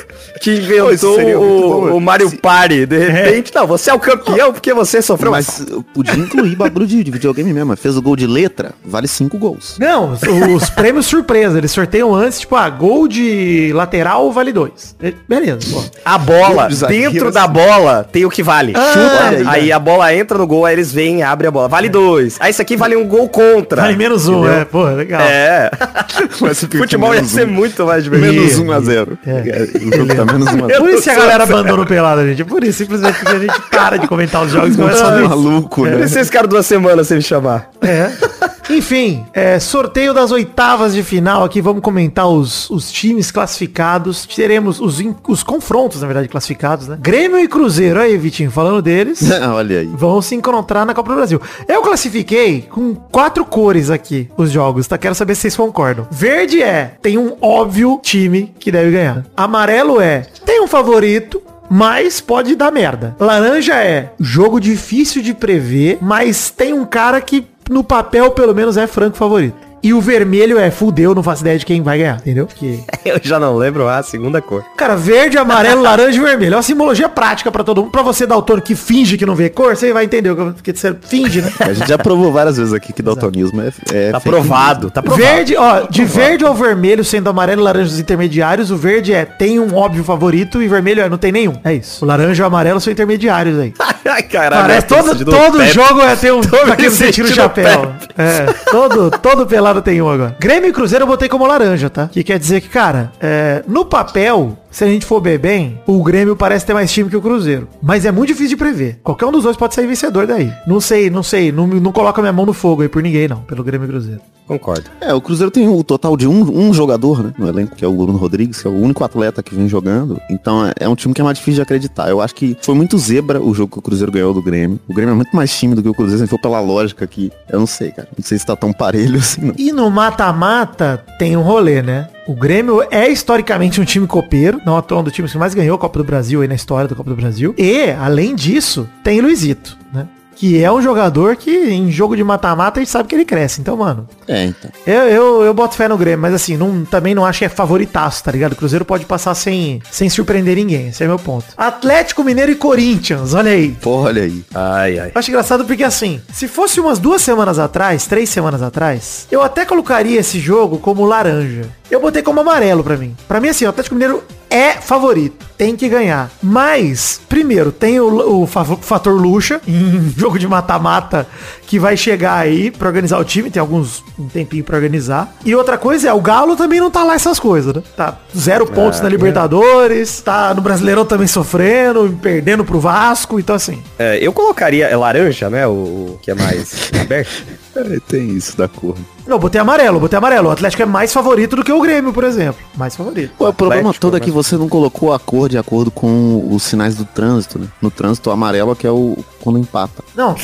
que 0.42 0.58
inventou 0.58 1.20
o, 1.20 1.98
o 1.98 2.02
Mario 2.02 2.32
Party. 2.38 2.88
De 2.88 2.98
repente, 2.98 3.54
não, 3.54 3.68
você 3.68 3.92
é 3.92 3.94
o 3.94 4.00
campeão 4.00 4.52
porque 4.52 4.74
você 4.74 5.02
sofreu 5.02 5.32
Mas 5.32 5.64
eu 5.70 5.84
podia 5.84 6.16
incluir 6.16 6.56
bagulho 6.56 6.88
de, 6.88 7.04
de 7.04 7.12
videogame 7.12 7.54
mesmo. 7.54 7.78
Fez 7.78 7.96
o 7.96 8.02
gol 8.02 8.16
de 8.16 8.26
letra, 8.26 8.72
vale 8.84 9.08
cinco 9.08 9.38
gols. 9.38 9.78
Não, 9.80 10.12
os, 10.12 10.22
os 10.64 10.70
prêmios 10.72 11.06
surpresa, 11.06 11.60
eles 11.60 11.72
sorteiam 11.72 12.14
antes, 12.14 12.40
tipo, 12.40 12.56
ah, 12.56 12.70
gol 12.70 13.08
de 13.08 13.72
lateral 13.74 14.32
vale 14.32 14.52
dois. 14.52 14.96
É, 15.02 15.14
Beleza, 15.30 15.60
pô. 15.72 15.84
A 16.04 16.18
bola, 16.18 16.68
dentro 16.88 17.32
da 17.32 17.48
bola, 17.48 18.08
tem 18.12 18.26
o 18.26 18.30
que 18.30 18.42
vale. 18.42 18.74
Ah, 18.76 18.94
Chuta, 18.94 19.44
é. 19.44 19.44
aí 19.46 19.72
a 19.72 19.78
bola 19.80 20.14
entra 20.14 20.38
no 20.38 20.48
gol, 20.48 20.66
aí 20.66 20.74
eles 20.74 20.92
vêm 20.92 21.20
e 21.20 21.24
abrem 21.24 21.50
a 21.50 21.52
bola. 21.52 21.68
Vale 21.68 21.88
dois. 21.88 22.38
Aí 22.40 22.50
isso 22.50 22.62
aqui 22.62 22.76
vale 22.76 22.96
um 22.96 23.08
gol 23.08 23.30
contra. 23.30 23.84
Vale 23.84 23.96
menos 23.96 24.28
um, 24.28 24.40
Entendeu? 24.40 24.54
é, 24.54 24.66
pô, 24.66 24.84
legal. 24.86 25.22
É. 25.22 25.70
Futebol 26.78 27.14
ia 27.14 27.21
menos 27.22 27.32
ser 27.32 27.48
um. 27.48 27.52
muito 27.52 27.86
mais 27.86 28.04
divertido. 28.04 28.34
Menos 28.34 28.60
um 28.60 28.72
a 28.72 28.80
zero. 28.80 29.18
É. 29.26 29.68
O 29.86 29.96
jogo 29.98 30.16
tá 30.16 30.26
menos 30.26 30.48
um 30.54 30.66
a 30.66 30.68
zero. 30.68 30.80
Por 30.82 30.90
isso 30.90 31.04
que 31.04 31.10
a 31.10 31.16
galera 31.16 31.44
abandonou 31.44 31.86
o 31.86 31.88
pelado, 31.88 32.26
gente. 32.28 32.42
É 32.42 32.46
por 32.46 32.64
isso, 32.64 32.78
simplesmente 32.80 33.18
porque 33.20 33.36
a 33.36 33.40
gente 33.40 33.62
para 33.72 33.98
de 33.98 34.08
comentar 34.08 34.44
os 34.44 34.52
jogos 34.52 34.74
e 34.74 34.78
começa 34.78 35.04
a 35.04 35.06
fazer 35.08 35.20
isso. 35.22 35.30
maluco, 35.30 35.86
Eu 35.86 35.92
né? 35.92 35.98
nem 35.98 36.08
sei 36.08 36.24
se 36.24 36.32
cara 36.32 36.48
duas 36.48 36.66
semanas 36.66 37.08
sem 37.08 37.18
me 37.18 37.24
chamar. 37.24 37.70
É. 37.82 38.12
Enfim, 38.72 39.26
é, 39.34 39.60
sorteio 39.60 40.14
das 40.14 40.32
oitavas 40.32 40.94
de 40.94 41.04
final 41.04 41.44
aqui, 41.44 41.62
vamos 41.62 41.82
comentar 41.82 42.28
os, 42.28 42.70
os 42.70 42.92
times 42.92 43.32
classificados. 43.32 44.26
Teremos 44.26 44.80
os, 44.80 45.00
in- 45.00 45.16
os 45.28 45.44
confrontos, 45.44 46.02
na 46.02 46.08
verdade, 46.08 46.28
classificados, 46.28 46.88
né? 46.88 46.98
Grêmio 47.00 47.40
e 47.40 47.48
Cruzeiro, 47.48 48.00
aí, 48.00 48.18
Vitinho, 48.18 48.52
falando 48.52 48.82
deles. 48.82 49.22
Olha 49.54 49.80
aí. 49.80 49.88
Vão 49.88 50.22
se 50.22 50.36
encontrar 50.36 50.86
na 50.86 50.94
Copa 50.94 51.10
do 51.10 51.16
Brasil. 51.16 51.42
Eu 51.68 51.82
classifiquei 51.82 52.62
com 52.70 52.96
quatro 52.96 53.44
cores 53.46 53.90
aqui 53.90 54.30
os 54.38 54.52
jogos, 54.52 54.88
tá? 54.88 54.98
Quero 54.98 55.16
saber 55.16 55.36
se 55.36 55.42
vocês 55.42 55.56
concordam. 55.56 56.08
Verde 56.10 56.62
é, 56.62 56.96
tem 57.02 57.18
um 57.18 57.36
óbvio 57.42 58.00
time 58.02 58.54
que 58.60 58.72
deve 58.72 58.92
ganhar. 58.92 59.26
Amarelo 59.36 60.00
é, 60.00 60.26
tem 60.46 60.62
um 60.62 60.68
favorito, 60.68 61.42
mas 61.70 62.20
pode 62.22 62.56
dar 62.56 62.72
merda. 62.72 63.16
Laranja 63.20 63.76
é, 63.76 64.12
jogo 64.20 64.60
difícil 64.60 65.22
de 65.22 65.34
prever, 65.34 65.98
mas 66.02 66.50
tem 66.50 66.74
um 66.74 66.86
cara 66.86 67.20
que 67.22 67.46
no 67.72 67.84
papel 67.86 68.32
pelo 68.32 68.54
menos 68.54 68.76
é 68.76 68.86
franco 68.86 69.16
favorito. 69.16 69.71
E 69.84 69.94
o 69.94 70.02
vermelho 70.02 70.60
é, 70.60 70.70
fudeu, 70.70 71.16
não 71.16 71.24
faço 71.24 71.42
ideia 71.42 71.58
de 71.58 71.66
quem 71.66 71.82
vai 71.82 71.98
ganhar, 71.98 72.18
entendeu? 72.18 72.46
Porque 72.46 72.80
Eu 73.04 73.20
já 73.22 73.40
não 73.40 73.56
lembro 73.58 73.88
a 73.88 74.04
segunda 74.04 74.40
cor. 74.42 74.64
Cara, 74.78 74.96
verde, 74.96 75.38
amarelo, 75.38 75.82
laranja 75.82 76.18
e 76.20 76.24
vermelho. 76.24 76.54
É 76.54 76.58
uma 76.58 76.62
simbologia 76.64 77.10
prática 77.10 77.52
pra 77.52 77.64
todo 77.64 77.82
mundo. 77.82 77.92
Pra 77.92 78.04
você, 78.04 78.28
doutor, 78.28 78.62
que 78.62 78.76
finge 78.76 79.18
que 79.18 79.26
não 79.26 79.36
vê 79.36 79.50
cor, 79.50 79.76
você 79.76 79.92
vai 79.92 80.06
entender 80.06 80.30
o 80.30 80.36
que 80.36 80.42
eu- 80.42 80.54
que 80.74 80.80
você 80.80 80.96
finge, 81.02 81.42
né? 81.42 81.52
A 81.60 81.74
gente 81.74 81.88
já 81.88 81.98
provou 81.98 82.32
várias 82.32 82.58
vezes 82.58 82.74
aqui 82.74 82.94
que 82.94 83.02
daltonismo 83.02 83.60
é, 83.62 83.72
é 83.92 84.12
Tá 84.12 84.20
provado, 84.20 84.92
tá 84.92 85.02
provado. 85.02 85.22
Verde, 85.24 85.56
ó, 85.58 85.88
de 85.90 86.06
verde 86.06 86.46
ao 86.46 86.54
vermelho, 86.54 87.04
sendo 87.04 87.30
amarelo 87.30 87.62
e 87.62 87.64
laranja 87.64 87.90
os 87.92 88.00
intermediários, 88.00 88.70
o 88.70 88.78
verde 88.78 89.14
é 89.14 89.26
tem 89.26 89.60
um 89.60 89.76
óbvio 89.76 90.04
favorito 90.04 90.62
e 90.62 90.68
vermelho 90.68 91.02
é 91.02 91.10
não 91.10 91.18
tem 91.18 91.32
nenhum. 91.32 91.54
É 91.64 91.74
isso. 91.74 92.06
O 92.06 92.08
laranja 92.08 92.42
e 92.42 92.44
o 92.44 92.48
amarelo 92.48 92.80
são 92.80 92.94
intermediários 92.94 93.58
aí. 93.60 93.74
Ai, 94.06 94.24
caralho. 94.24 94.62
Parece 94.64 94.88
tô 94.88 94.96
todo, 94.96 95.26
todo 95.26 95.66
jogo 95.68 96.02
é 96.02 96.16
ter 96.16 96.34
um 96.34 96.42
Tô 96.42 96.58
me 96.58 96.66
daquele 96.66 96.90
que 96.90 96.96
você 96.96 97.12
tira 97.12 97.28
o 97.28 97.30
sentindo 97.30 97.44
chapéu. 97.44 97.92
É, 98.18 98.46
todo, 98.70 99.12
todo 99.12 99.46
pelado 99.46 99.71
tem 99.80 100.02
um 100.02 100.10
agora. 100.10 100.36
Grêmio 100.40 100.72
e 100.72 100.74
Cruzeiro 100.74 101.04
eu 101.04 101.08
botei 101.08 101.30
como 101.30 101.46
laranja, 101.46 101.88
tá? 101.88 102.08
Que 102.08 102.24
quer 102.24 102.40
dizer 102.40 102.62
que, 102.62 102.68
cara, 102.68 103.12
é, 103.22 103.64
no 103.68 103.86
papel, 103.86 104.58
se 104.72 104.84
a 104.84 104.88
gente 104.88 105.06
for 105.06 105.22
ver 105.22 105.38
bem, 105.38 105.80
o 105.86 106.02
Grêmio 106.04 106.36
parece 106.36 106.66
ter 106.66 106.74
mais 106.74 106.92
time 106.92 107.12
que 107.12 107.16
o 107.16 107.22
Cruzeiro. 107.22 107.68
Mas 107.80 108.06
é 108.06 108.12
muito 108.12 108.30
difícil 108.30 108.50
de 108.50 108.58
prever. 108.58 109.00
Qualquer 109.04 109.28
um 109.28 109.32
dos 109.32 109.44
dois 109.44 109.56
pode 109.56 109.76
sair 109.76 109.86
vencedor 109.86 110.26
daí. 110.26 110.52
Não 110.66 110.82
sei, 110.82 111.12
não 111.12 111.22
sei. 111.22 111.52
Não, 111.52 111.68
não 111.68 111.92
coloca 111.92 112.22
minha 112.22 112.34
mão 112.34 112.48
no 112.48 112.54
fogo 112.54 112.82
aí 112.82 112.90
por 112.90 113.04
ninguém, 113.04 113.28
não. 113.28 113.42
Pelo 113.42 113.64
Grêmio 113.64 113.86
e 113.86 113.90
Cruzeiro. 113.90 114.22
Concordo. 114.52 114.92
É, 115.00 115.14
o 115.14 115.22
Cruzeiro 115.22 115.50
tem 115.50 115.66
o 115.70 115.82
total 115.82 116.18
de 116.18 116.28
um, 116.28 116.68
um 116.68 116.74
jogador, 116.74 117.24
né, 117.24 117.34
no 117.38 117.48
elenco, 117.48 117.74
que 117.74 117.86
é 117.86 117.88
o 117.88 117.94
Bruno 117.94 118.18
Rodrigues, 118.18 118.62
que 118.62 118.68
é 118.68 118.70
o 118.70 118.74
único 118.74 119.02
atleta 119.02 119.42
que 119.42 119.56
vem 119.56 119.70
jogando. 119.70 120.20
Então 120.30 120.68
é, 120.68 120.74
é 120.82 120.90
um 120.90 120.96
time 120.96 121.14
que 121.14 121.22
é 121.22 121.24
mais 121.24 121.38
difícil 121.38 121.56
de 121.56 121.62
acreditar. 121.62 122.10
Eu 122.10 122.20
acho 122.20 122.36
que 122.36 122.58
foi 122.62 122.76
muito 122.76 122.98
zebra 122.98 123.42
o 123.42 123.54
jogo 123.54 123.72
que 123.72 123.80
o 123.80 123.82
Cruzeiro 123.82 124.12
ganhou 124.12 124.34
do 124.34 124.42
Grêmio. 124.42 124.78
O 124.90 124.94
Grêmio 124.94 125.14
é 125.14 125.16
muito 125.16 125.34
mais 125.34 125.58
time 125.58 125.74
do 125.74 125.82
que 125.82 125.88
o 125.88 125.94
Cruzeiro, 125.94 126.22
se 126.22 126.30
for 126.30 126.38
pela 126.38 126.60
lógica 126.60 127.06
aqui. 127.06 127.32
Eu 127.50 127.62
não 127.62 127.66
sei, 127.66 127.92
cara. 127.92 128.10
Não 128.18 128.26
sei 128.26 128.38
se 128.38 128.46
tá 128.46 128.58
tão 128.58 128.74
parelho 128.74 129.20
assim, 129.20 129.40
não. 129.42 129.54
E 129.58 129.72
no 129.72 129.90
mata-mata 129.90 131.02
tem 131.18 131.38
um 131.38 131.42
rolê, 131.44 131.82
né? 131.82 132.10
O 132.28 132.36
Grêmio 132.36 132.86
é 132.92 133.08
historicamente 133.08 133.80
um 133.80 133.86
time 133.86 134.06
copeiro, 134.06 134.60
não 134.66 134.76
à 134.76 134.82
toa 134.82 135.00
um 135.00 135.04
dos 135.04 135.14
times 135.14 135.32
que 135.32 135.38
mais 135.38 135.54
ganhou 135.54 135.76
a 135.78 135.80
Copa 135.80 135.98
do 135.98 136.04
Brasil 136.04 136.42
aí 136.42 136.48
na 136.50 136.56
história 136.56 136.90
da 136.90 136.96
Copa 136.96 137.10
do 137.10 137.16
Brasil. 137.16 137.56
E, 137.58 137.90
além 137.92 138.36
disso, 138.36 138.88
tem 139.02 139.22
Luizito, 139.22 139.78
né? 139.94 140.08
Que 140.42 140.64
é 140.64 140.72
um 140.72 140.82
jogador 140.82 141.36
que 141.36 141.52
em 141.70 141.92
jogo 141.92 142.16
de 142.16 142.24
mata-mata 142.24 142.80
a 142.80 142.84
gente 142.84 142.92
sabe 142.92 143.08
que 143.08 143.14
ele 143.14 143.26
cresce. 143.26 143.62
Então, 143.62 143.78
mano, 143.78 144.08
É, 144.28 144.46
então. 144.46 144.72
eu, 144.88 145.02
eu, 145.04 145.44
eu 145.44 145.54
boto 145.54 145.76
fé 145.76 145.88
no 145.88 145.96
Grêmio, 145.96 146.20
mas 146.20 146.34
assim, 146.34 146.58
não, 146.58 146.84
também 146.84 147.14
não 147.14 147.24
acho 147.24 147.38
que 147.38 147.46
é 147.46 147.50
favoritaço, 147.50 148.24
tá 148.24 148.32
ligado? 148.32 148.54
O 148.54 148.56
Cruzeiro 148.56 148.84
pode 148.84 149.06
passar 149.06 149.36
sem, 149.36 149.80
sem 149.92 150.10
surpreender 150.10 150.56
ninguém, 150.56 150.88
esse 150.88 151.04
é 151.04 151.06
meu 151.08 151.20
ponto. 151.20 151.46
Atlético 151.56 152.24
Mineiro 152.24 152.52
e 152.52 152.56
Corinthians, 152.56 153.36
olha 153.36 153.52
aí. 153.52 153.70
Porra, 153.84 154.08
olha 154.08 154.24
aí. 154.24 154.44
Ai, 154.56 154.98
ai. 154.98 155.12
Eu 155.14 155.20
acho 155.20 155.30
engraçado 155.30 155.64
porque 155.64 155.84
assim, 155.84 156.20
se 156.34 156.48
fosse 156.48 156.80
umas 156.80 156.98
duas 156.98 157.22
semanas 157.22 157.60
atrás, 157.60 158.08
três 158.08 158.28
semanas 158.28 158.64
atrás, 158.64 159.28
eu 159.30 159.44
até 159.44 159.64
colocaria 159.64 160.20
esse 160.20 160.40
jogo 160.40 160.80
como 160.80 161.06
laranja. 161.06 161.70
Eu 161.92 162.02
botei 162.02 162.24
como 162.24 162.40
amarelo 162.40 162.84
pra 162.84 162.98
mim. 162.98 163.16
Pra 163.28 163.40
mim, 163.40 163.50
assim, 163.50 163.66
o 163.66 163.70
Atlético 163.70 163.94
Mineiro 163.94 164.24
é 164.52 164.74
favorito. 164.74 165.50
Tem 165.58 165.76
que 165.76 165.88
ganhar. 165.88 166.30
Mas, 166.42 167.22
primeiro, 167.30 167.72
tem 167.72 168.00
o, 168.00 168.42
o 168.42 168.48
fa- 168.48 168.66
fator 168.66 169.14
luxa 169.20 169.62
em 169.68 170.12
jogo 170.18 170.38
de 170.40 170.48
mata-mata 170.48 171.28
que 171.68 171.78
vai 171.80 171.96
chegar 171.96 172.36
aí 172.36 172.70
pra 172.72 172.88
organizar 172.88 173.18
o 173.20 173.24
time. 173.24 173.50
Tem 173.50 173.60
alguns 173.62 174.04
um 174.20 174.28
tempinho 174.28 174.64
pra 174.64 174.76
organizar. 174.76 175.34
E 175.46 175.56
outra 175.56 175.78
coisa 175.78 176.10
é, 176.10 176.14
o 176.14 176.20
Galo 176.20 176.56
também 176.56 176.80
não 176.80 176.90
tá 176.92 177.04
lá 177.04 177.14
essas 177.14 177.40
coisas, 177.40 177.74
né? 177.76 177.82
Tá 177.96 178.18
zero 178.38 178.66
pontos 178.68 179.00
na 179.02 179.08
Libertadores, 179.10 180.20
tá 180.22 180.54
no 180.54 180.62
Brasileirão 180.62 181.06
também 181.06 181.28
sofrendo, 181.28 182.18
perdendo 182.22 182.66
pro 182.66 182.80
Vasco. 182.80 183.40
Então, 183.40 183.56
assim, 183.56 183.82
É, 184.00 184.18
eu 184.20 184.34
colocaria 184.34 184.88
é 184.88 184.96
laranja, 184.96 185.50
né? 185.50 185.66
O, 185.68 185.72
o 185.72 186.20
que 186.22 186.32
é 186.32 186.36
mais 186.36 186.92
aberto. 187.00 187.30
É, 187.76 188.00
tem 188.06 188.32
isso 188.32 188.58
da 188.58 188.68
cor. 188.68 188.98
Não, 189.26 189.40
botei 189.40 189.62
amarelo, 189.62 190.00
botei 190.00 190.18
amarelo. 190.18 190.50
O 190.50 190.52
Atlético 190.52 190.84
é 190.84 190.86
mais 190.86 191.14
favorito 191.14 191.56
do 191.56 191.64
que 191.64 191.72
o 191.72 191.80
Grêmio, 191.82 192.12
por 192.12 192.24
exemplo. 192.24 192.62
Mais 192.76 192.96
favorito. 192.96 193.34
Pô, 193.38 193.48
o 193.48 193.54
problema 193.54 193.82
Atlético, 193.82 194.02
todo 194.02 194.18
é 194.18 194.20
né? 194.20 194.26
que 194.26 194.32
você 194.32 194.58
não 194.58 194.68
colocou 194.68 195.14
a 195.14 195.20
cor 195.20 195.48
de 195.48 195.58
acordo 195.58 195.90
com 195.90 196.50
os 196.52 196.64
sinais 196.64 196.96
do 196.96 197.06
trânsito, 197.06 197.58
né? 197.58 197.68
No 197.82 197.90
trânsito 197.90 198.30
o 198.30 198.34
amarelo 198.34 198.76
que 198.76 198.86
é 198.86 198.92
o 198.92 199.18
quando 199.40 199.58
empata. 199.58 200.04
Não, 200.16 200.36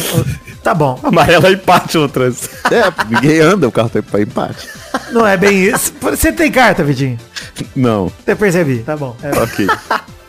tá 0.64 0.74
bom. 0.74 0.98
Amarelo 1.04 1.48
é 1.48 1.52
empate 1.52 1.98
no 1.98 2.08
trânsito. 2.08 2.50
É, 2.74 2.84
ninguém 3.10 3.40
anda, 3.42 3.68
o 3.68 3.72
carro 3.72 3.90
tem 3.90 4.02
pra 4.02 4.22
empate. 4.22 4.68
Não 5.12 5.26
é 5.28 5.36
bem 5.36 5.66
isso. 5.66 5.94
Você 6.00 6.32
tem 6.32 6.52
carta, 6.52 6.84
Vidinho? 6.84 7.18
Não, 7.76 8.12
Eu 8.26 8.36
percebi. 8.38 8.80
Tá 8.80 8.96
bom. 8.96 9.16
É, 9.22 9.32
ok. 9.38 9.68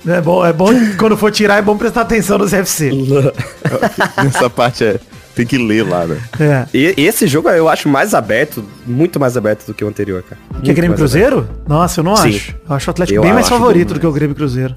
é 0.06 0.20
bom, 0.20 0.44
é 0.44 0.52
bom 0.52 0.70
quando 0.98 1.16
for 1.16 1.30
tirar, 1.30 1.58
é 1.58 1.62
bom 1.62 1.76
prestar 1.76 2.02
atenção 2.02 2.38
nos 2.38 2.52
FC. 2.52 2.90
Nessa 4.22 4.50
parte 4.50 4.84
é. 4.84 5.00
Tem 5.38 5.46
que 5.46 5.56
ler 5.56 5.84
lá, 5.84 6.04
né? 6.04 6.18
É. 6.40 6.66
E 6.74 6.94
esse 6.96 7.28
jogo 7.28 7.48
eu 7.48 7.68
acho 7.68 7.88
mais 7.88 8.12
aberto, 8.12 8.64
muito 8.84 9.20
mais 9.20 9.36
aberto 9.36 9.64
do 9.66 9.72
que 9.72 9.84
o 9.84 9.88
anterior, 9.88 10.20
cara. 10.28 10.40
Que 10.64 10.72
é 10.72 10.74
Grêmio 10.74 10.98
mais 10.98 11.14
aberto. 11.14 11.30
Cruzeiro? 11.30 11.48
Nossa, 11.68 12.00
eu 12.00 12.04
não 12.04 12.16
Sim. 12.16 12.30
acho. 12.30 12.56
Eu 12.68 12.74
acho 12.74 12.88
o 12.88 12.90
Atlético 12.90 13.18
Eu 13.18 13.22
bem 13.22 13.32
mais 13.32 13.48
favorito 13.48 13.94
do 13.94 14.00
que 14.00 14.06
o 14.06 14.10
Grêmio 14.10 14.34
Cruzeiro. 14.34 14.74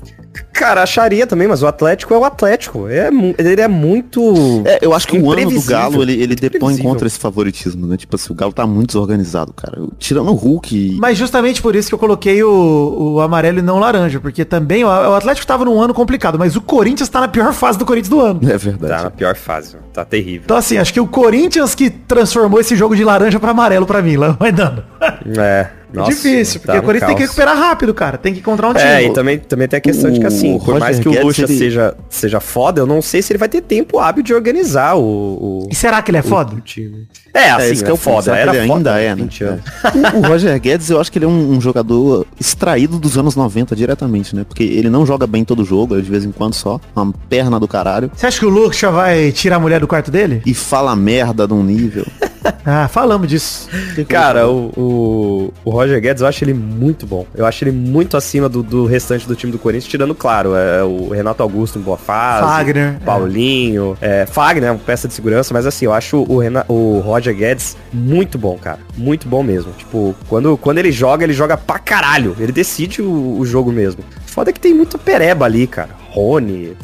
Cara, 0.54 0.84
acharia 0.84 1.26
também, 1.28 1.48
mas 1.48 1.62
o 1.64 1.68
Atlético 1.68 2.14
é 2.14 2.18
o 2.18 2.24
Atlético. 2.26 2.88
É, 2.88 3.10
ele 3.38 3.62
é 3.62 3.68
muito. 3.68 4.22
É, 4.66 4.80
eu 4.82 4.94
acho 4.94 5.08
que 5.08 5.18
o 5.18 5.32
ano 5.32 5.50
do 5.50 5.62
Galo, 5.64 6.02
ele, 6.02 6.14
ele 6.14 6.36
depõe 6.36 6.78
contra 6.78 7.08
esse 7.08 7.20
favoritismo, 7.20 7.86
né? 7.88 7.98
Tipo 7.98 8.16
assim, 8.16 8.32
o 8.32 8.36
Galo 8.36 8.54
tá 8.54 8.66
muito 8.68 8.88
desorganizado, 8.88 9.54
cara. 9.54 9.82
Tirando 9.98 10.30
o 10.30 10.34
Hulk. 10.36 10.98
Mas 11.00 11.18
justamente 11.18 11.62
por 11.62 11.76
isso 11.76 11.90
que 11.90 11.96
eu 11.96 12.00
coloquei 12.00 12.44
o, 12.44 13.14
o 13.16 13.22
amarelo 13.22 13.60
e 13.60 13.62
não 13.62 13.78
o 13.78 13.80
laranja, 13.80 14.20
porque 14.20 14.46
também 14.46 14.84
o, 14.84 14.88
o 14.88 15.14
Atlético 15.16 15.46
tava 15.48 15.66
num 15.66 15.82
ano 15.82 15.94
complicado, 15.94 16.38
mas 16.40 16.56
o 16.56 16.62
Corinthians 16.62 17.10
tá 17.10 17.20
na 17.22 17.28
pior 17.28 17.54
fase 17.54 17.78
do 17.78 17.86
Corinthians 17.86 18.10
do 18.10 18.20
ano. 18.22 18.40
É 18.44 18.52
Tá 18.52 18.58
verdade. 18.58 19.04
na 19.04 19.12
pior 19.12 19.36
fase, 19.36 19.76
tá 19.94 20.06
terrível. 20.06 20.42
Então 20.46 20.58
assim, 20.58 20.78
acho 20.78 20.94
que 20.94 21.00
o 21.00 21.08
Corinthians 21.08 21.76
que 21.76 21.90
transformou 21.90 22.60
esse 22.60 22.76
jogo 22.76 22.96
de 22.96 23.04
laranja 23.04 23.40
pra 23.40 23.52
amarelo 23.52 23.86
pra 23.86 24.02
mim, 24.02 24.16
lá 24.18 24.30
vai 24.40 24.52
dando. 24.52 24.84
É. 25.38 25.68
Nossa, 25.94 26.12
Difícil, 26.12 26.60
porque 26.62 26.72
tá 26.74 26.80
o 26.80 26.84
Corinthians 26.86 27.08
tem 27.10 27.16
que 27.18 27.24
recuperar 27.24 27.58
rápido, 27.58 27.94
cara. 27.94 28.18
Tem 28.18 28.34
que 28.34 28.40
encontrar 28.40 28.70
um 28.70 28.74
time. 28.74 28.86
É, 28.86 29.04
e 29.06 29.14
também, 29.14 29.38
também 29.40 29.68
tem 29.68 29.78
a 29.78 29.82
questão 29.82 30.10
de 30.12 30.20
que 30.20 30.26
assim, 30.26 30.56
O 30.56 30.60
por 30.60 30.80
mais 30.80 30.98
Roger 30.98 31.02
que 31.04 31.10
o 31.10 31.12
Guedes, 31.12 31.26
Lucha 31.26 31.44
ele- 31.44 31.58
seja, 31.58 31.96
seja 32.10 32.40
foda, 32.40 32.82
eu 32.82 32.86
não 32.86 33.02
sei 33.02 33.22
se 33.22 33.32
ele 33.34 33.38
vai 33.38 33.50
ter 33.50 33.62
tempo 33.62 34.00
hábil 34.00 34.24
de 34.24 34.34
organizar 34.34 34.96
o, 34.96 35.02
o, 35.04 35.68
E 35.72 35.76
será 35.76 36.02
que 36.02 36.12
ele 36.12 36.18
é 36.18 36.22
foda? 36.22 36.56
o 36.56 36.62
time. 36.62 37.08
É, 37.34 37.52
assim, 37.52 37.72
esse 37.72 37.82
é, 37.84 37.86
que 37.86 37.92
é 37.92 37.94
o 37.94 37.98
ponto. 37.98 38.24
foda. 38.24 38.38
Era 38.38 38.56
ele 38.56 38.68
foda 38.68 38.94
ainda 38.94 39.00
é, 39.00 39.16
né? 39.16 39.24
20 39.24 39.44
anos. 39.44 39.62
O, 40.14 40.18
o 40.18 40.22
Roger 40.28 40.60
Guedes, 40.60 40.90
eu 40.90 41.00
acho 41.00 41.12
que 41.12 41.18
ele 41.18 41.26
é 41.26 41.28
um, 41.28 41.52
um 41.52 41.62
jogador 41.62 42.26
extraído 42.40 43.00
dos 43.00 43.18
anos 43.18 43.36
90 43.36 43.76
diretamente, 43.76 44.36
né? 44.36 44.44
Porque 44.48 44.64
ele 44.64 44.90
não 44.90 45.06
joga 45.06 45.26
bem 45.26 45.44
todo 45.44 45.64
jogo, 45.64 45.96
ele 45.96 46.04
de 46.04 46.12
vez 46.12 46.26
em 46.26 46.32
quando 46.32 46.54
só. 46.54 46.80
Uma 46.96 47.14
perna 47.30 47.60
do 47.60 47.68
caralho. 47.68 48.12
Você 48.14 48.28
acha 48.28 48.40
que 48.40 48.46
o 48.46 48.50
Lucha 48.50 48.92
vai 48.92 49.32
tirar 49.32 49.58
a 49.58 49.60
mulher 49.60 49.80
do 49.80 49.88
quarto 49.88 50.12
dele? 50.12 50.42
E 50.46 50.54
fala 50.54 50.96
merda 50.96 51.48
num 51.48 51.64
nível. 51.64 52.06
Ah, 52.66 52.88
falamos 52.88 53.28
disso. 53.28 53.70
Cara, 54.08 54.48
o, 54.48 54.72
o, 54.76 55.54
o 55.64 55.70
Roger 55.70 56.00
Guedes, 56.02 56.22
eu 56.22 56.28
acho 56.28 56.44
ele 56.44 56.54
muito 56.54 57.06
bom. 57.06 57.26
Eu 57.36 57.46
acho 57.46 57.64
ele 57.64 57.72
muito 57.72 58.18
acima 58.18 58.50
do, 58.50 58.64
do 58.64 58.86
restante 58.86 59.28
do 59.28 59.36
time 59.36 59.52
do 59.52 59.60
Corinthians, 59.60 59.90
tirando, 59.90 60.16
claro, 60.16 60.56
é, 60.56 60.84
o 60.84 61.10
Renato 61.10 61.44
Augusto 61.44 61.78
em 61.78 61.82
boa 61.82 61.98
fase. 61.98 62.48
Fagner, 62.48 63.00
Paulinho. 63.06 63.98
É. 64.02 64.26
Fagner 64.26 64.70
é 64.70 64.72
uma 64.72 64.80
peça 64.80 65.08
de 65.08 65.14
segurança, 65.14 65.54
mas 65.54 65.66
assim, 65.66 65.86
eu 65.86 65.94
acho 65.94 66.26
o, 66.28 66.40
Rena, 66.40 66.66
o 66.68 67.00
Roger 67.00 67.21
Guedes 67.30 67.78
muito 67.92 68.38
bom, 68.38 68.58
cara. 68.58 68.80
Muito 68.98 69.28
bom 69.28 69.44
mesmo. 69.44 69.72
Tipo, 69.74 70.16
quando, 70.28 70.58
quando 70.58 70.78
ele 70.78 70.92
joga, 70.92 71.24
ele 71.24 71.34
joga 71.34 71.58
pra 71.58 71.80
caralho. 71.80 72.36
Ele 72.40 72.52
decide 72.52 73.02
o, 73.02 73.38
o 73.38 73.46
jogo 73.46 73.72
mesmo. 73.72 74.04
Foda 74.26 74.54
que 74.54 74.60
tem 74.60 74.74
muita 74.74 74.98
pereba 74.98 75.46
ali, 75.46 75.68
cara. 75.68 75.90
Rony, 76.10 76.76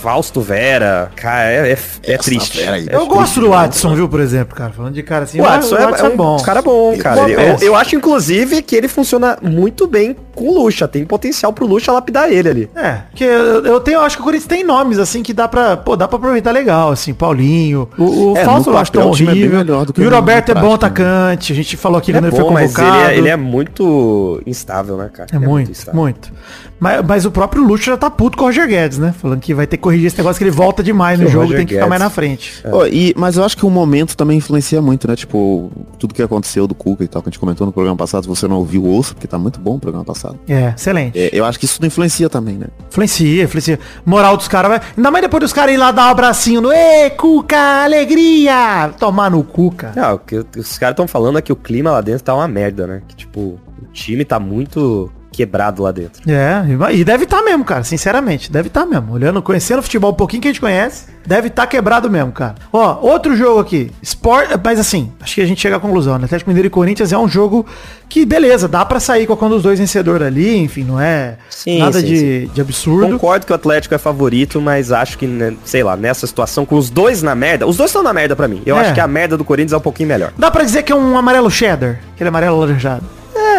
Fausto 0.00 0.40
Vera. 0.40 1.10
Cara, 1.14 1.50
é, 1.50 1.72
é, 1.72 1.78
é 2.04 2.16
triste. 2.18 2.60
aí. 2.62 2.86
É 2.88 2.96
Eu 2.96 3.06
gosto 3.06 3.34
triste 3.34 3.40
do. 3.40 3.50
Watson, 3.50 3.94
viu, 3.94 4.08
por 4.08 4.20
exemplo, 4.20 4.56
cara. 4.56 4.70
Falando 4.70 4.94
de 4.94 5.02
cara 5.02 5.24
assim, 5.24 5.40
O 5.40 5.44
Watson 5.44 5.76
é, 5.76 5.82
é 5.82 5.86
um 5.86 6.36
cara 6.42 6.62
bom, 6.62 6.96
cara. 6.98 7.28
Eu, 7.28 7.36
peça. 7.36 7.64
eu 7.64 7.76
acho, 7.76 7.96
inclusive, 7.96 8.62
que 8.62 8.74
ele 8.74 8.88
funciona 8.88 9.36
muito 9.42 9.86
bem 9.86 10.16
com 10.34 10.48
o 10.48 10.54
Lucha. 10.62 10.88
Tem 10.88 11.04
potencial 11.04 11.52
pro 11.52 11.66
Lucha 11.66 11.92
lapidar 11.92 12.30
ele 12.30 12.48
ali. 12.48 12.70
É, 12.74 12.92
porque 13.10 13.24
eu, 13.24 13.64
eu 13.66 13.80
tenho, 13.80 13.96
eu 13.96 14.02
acho 14.02 14.16
que 14.16 14.22
o 14.22 14.24
Corinthians 14.24 14.48
tem 14.48 14.64
nomes, 14.64 14.98
assim, 14.98 15.22
que 15.22 15.32
dá 15.34 15.46
pra, 15.46 15.76
pô, 15.76 15.96
dá 15.96 16.08
pra 16.08 16.16
aproveitar 16.16 16.50
legal, 16.50 16.90
assim, 16.90 17.12
Paulinho, 17.12 17.88
o, 17.98 18.32
o 18.32 18.36
É, 18.36 18.44
Fausto 18.44 18.70
eu 18.70 18.78
acho 18.78 18.92
tão 18.92 19.02
é 19.02 19.04
bem 19.04 19.12
horrível, 19.12 19.60
e 19.98 20.06
o 20.06 20.10
Roberto 20.10 20.50
é 20.50 20.54
bom 20.54 20.76
prática, 20.76 21.04
né? 21.04 21.10
atacante, 21.32 21.52
a 21.52 21.56
gente 21.56 21.76
falou 21.76 21.98
aqui 21.98 22.10
Ele 22.10 22.18
quando 22.18 22.24
é 22.24 22.28
ele 22.28 22.36
foi 22.36 22.44
bom, 22.44 22.50
mas 22.52 22.74
convocado. 22.74 22.98
ele 23.04 23.14
é, 23.14 23.18
ele 23.18 23.28
é 23.28 23.36
muito 23.36 24.42
instável, 24.46 24.96
né, 24.96 25.10
cara? 25.12 25.28
É 25.32 25.38
muito, 25.38 25.70
instável. 25.70 26.00
muito. 26.00 26.32
Mas, 26.80 27.04
mas 27.06 27.24
o 27.26 27.30
próprio 27.30 27.62
Lucha 27.62 27.90
já 27.92 27.96
tá 27.96 28.10
puto 28.10 28.38
com 28.38 28.44
o 28.44 28.46
Roger 28.46 28.66
Guedes, 28.66 28.98
né? 28.98 29.14
Falando 29.20 29.38
que 29.40 29.52
vai 29.54 29.66
ter 29.66 29.76
que 29.76 29.82
corrigir 29.82 30.06
esse 30.06 30.16
negócio 30.16 30.38
que 30.38 30.44
ele 30.44 30.50
volta 30.50 30.82
demais 30.82 31.20
no 31.20 31.26
o 31.26 31.28
jogo, 31.28 31.44
Roger 31.44 31.58
tem 31.58 31.66
que 31.66 31.74
ficar 31.74 31.84
Guedes- 31.84 31.90
mais 31.90 32.00
na 32.02 32.10
frente. 32.10 32.62
Ó, 32.72 32.86
e, 32.86 33.14
mas 33.16 33.36
eu 33.36 33.44
acho 33.44 33.56
que 33.56 33.66
o 33.66 33.70
momento 33.70 34.16
também 34.16 34.38
influencia 34.38 34.80
muito, 34.80 35.06
né? 35.06 35.14
Tipo, 35.14 35.70
tudo 35.98 36.14
que 36.14 36.22
aconteceu 36.22 36.66
do 36.66 36.74
Cuca 36.74 37.04
e 37.04 37.08
tal, 37.08 37.20
que 37.22 37.28
a 37.28 37.30
gente 37.30 37.38
comentou 37.38 37.66
no 37.66 37.72
programa 37.72 37.96
passado, 37.96 38.22
se 38.22 38.28
você 38.28 38.48
não 38.48 38.56
ouviu, 38.56 38.84
ouça, 38.86 39.12
porque 39.14 39.26
tá 39.26 39.38
muito 39.38 39.60
bom 39.60 39.76
o 39.76 39.78
programa 39.78 40.04
passado. 40.04 40.38
É, 40.48 40.72
excelente. 40.74 41.18
É, 41.18 41.28
eu 41.32 41.44
acho 41.44 41.58
que 41.58 41.66
isso 41.66 41.74
tudo 41.74 41.86
influencia 41.86 42.30
também, 42.30 42.56
né? 42.56 42.66
Influencia, 42.90 43.44
influencia. 43.44 43.78
Moral 44.06 44.36
dos 44.36 44.48
caras 44.48 44.70
vai. 44.70 44.80
Ainda 44.96 45.10
mais 45.10 45.22
depois 45.22 45.40
dos 45.42 45.52
caras 45.52 45.74
ir 45.74 45.78
lá 45.78 45.92
dar 45.92 46.06
um 46.06 46.10
abracinho 46.10 46.60
no. 46.62 46.72
Ê, 46.72 47.10
Cuca, 47.10 47.84
alegria! 47.84 48.90
Tomar 48.98 49.30
no 49.30 49.42
Cuca. 49.44 49.92
Não, 49.94 50.14
o 50.14 50.18
que 50.18 50.36
os 50.56 50.78
caras 50.78 50.92
estão 50.94 51.06
falando 51.06 51.38
é 51.38 51.42
que 51.42 51.52
o 51.52 51.56
clima 51.56 51.90
lá 51.90 52.00
dentro 52.00 52.22
tá 52.24 52.34
uma 52.34 52.48
merda, 52.48 52.86
né? 52.86 53.02
Que, 53.06 53.16
tipo, 53.16 53.40
o 53.40 53.86
time 53.92 54.24
tá 54.24 54.38
muito 54.40 55.10
quebrado 55.32 55.82
lá 55.82 55.92
dentro. 55.92 56.22
É, 56.30 56.64
e 56.94 57.04
deve 57.04 57.24
estar 57.24 57.42
mesmo, 57.42 57.64
cara, 57.64 57.84
sinceramente. 57.84 58.50
Deve 58.50 58.68
estar 58.68 58.84
mesmo. 58.86 59.12
Olhando, 59.12 59.40
conhecendo 59.42 59.78
o 59.78 59.82
futebol 59.82 60.10
um 60.10 60.14
pouquinho 60.14 60.42
que 60.42 60.48
a 60.48 60.50
gente 60.50 60.60
conhece, 60.60 61.06
deve 61.26 61.48
estar 61.48 61.66
quebrado 61.66 62.10
mesmo, 62.10 62.32
cara. 62.32 62.56
Ó, 62.72 62.98
outro 63.00 63.36
jogo 63.36 63.60
aqui. 63.60 63.90
Sport, 64.02 64.48
mas 64.62 64.78
assim, 64.80 65.12
acho 65.20 65.34
que 65.36 65.40
a 65.40 65.46
gente 65.46 65.60
chega 65.60 65.76
à 65.76 65.80
conclusão, 65.80 66.18
né? 66.18 66.24
Atlético 66.24 66.50
Mineiro 66.50 66.66
e 66.66 66.70
Corinthians 66.70 67.12
é 67.12 67.18
um 67.18 67.28
jogo 67.28 67.64
que, 68.08 68.26
beleza, 68.26 68.66
dá 68.66 68.84
pra 68.84 68.98
sair 68.98 69.26
com 69.26 69.34
um 69.46 69.48
dos 69.48 69.62
dois 69.62 69.78
vencedores 69.78 70.26
ali, 70.26 70.56
enfim, 70.58 70.82
não 70.84 71.00
é 71.00 71.36
Sim, 71.48 71.78
nada 71.78 72.00
sim, 72.00 72.06
de, 72.06 72.46
de 72.48 72.60
absurdo. 72.60 73.12
Concordo 73.12 73.46
que 73.46 73.52
o 73.52 73.54
Atlético 73.54 73.94
é 73.94 73.98
favorito, 73.98 74.60
mas 74.60 74.90
acho 74.90 75.16
que, 75.16 75.26
né, 75.26 75.54
sei 75.64 75.82
lá, 75.84 75.96
nessa 75.96 76.26
situação, 76.26 76.66
com 76.66 76.74
os 76.76 76.90
dois 76.90 77.22
na 77.22 77.34
merda, 77.36 77.66
os 77.66 77.76
dois 77.76 77.90
estão 77.90 78.02
na 78.02 78.12
merda 78.12 78.34
pra 78.34 78.48
mim. 78.48 78.62
Eu 78.66 78.76
É. 78.76 78.80
acho 78.80 78.92
que 78.94 79.00
a 79.00 79.06
merda 79.06 79.36
do 79.36 79.44
Corinthians 79.44 79.72
é 79.72 79.76
um 79.76 79.80
pouquinho 79.80 80.08
melhor. 80.08 80.32
Dá 80.36 80.50
pra 80.50 80.64
dizer 80.64 80.82
que 80.82 80.90
é 80.90 80.94
um 80.96 81.16
amarelo 81.16 81.50
cheddar, 81.50 82.00
aquele 82.14 82.28
amarelo 82.28 82.58
laranjado. 82.58 83.04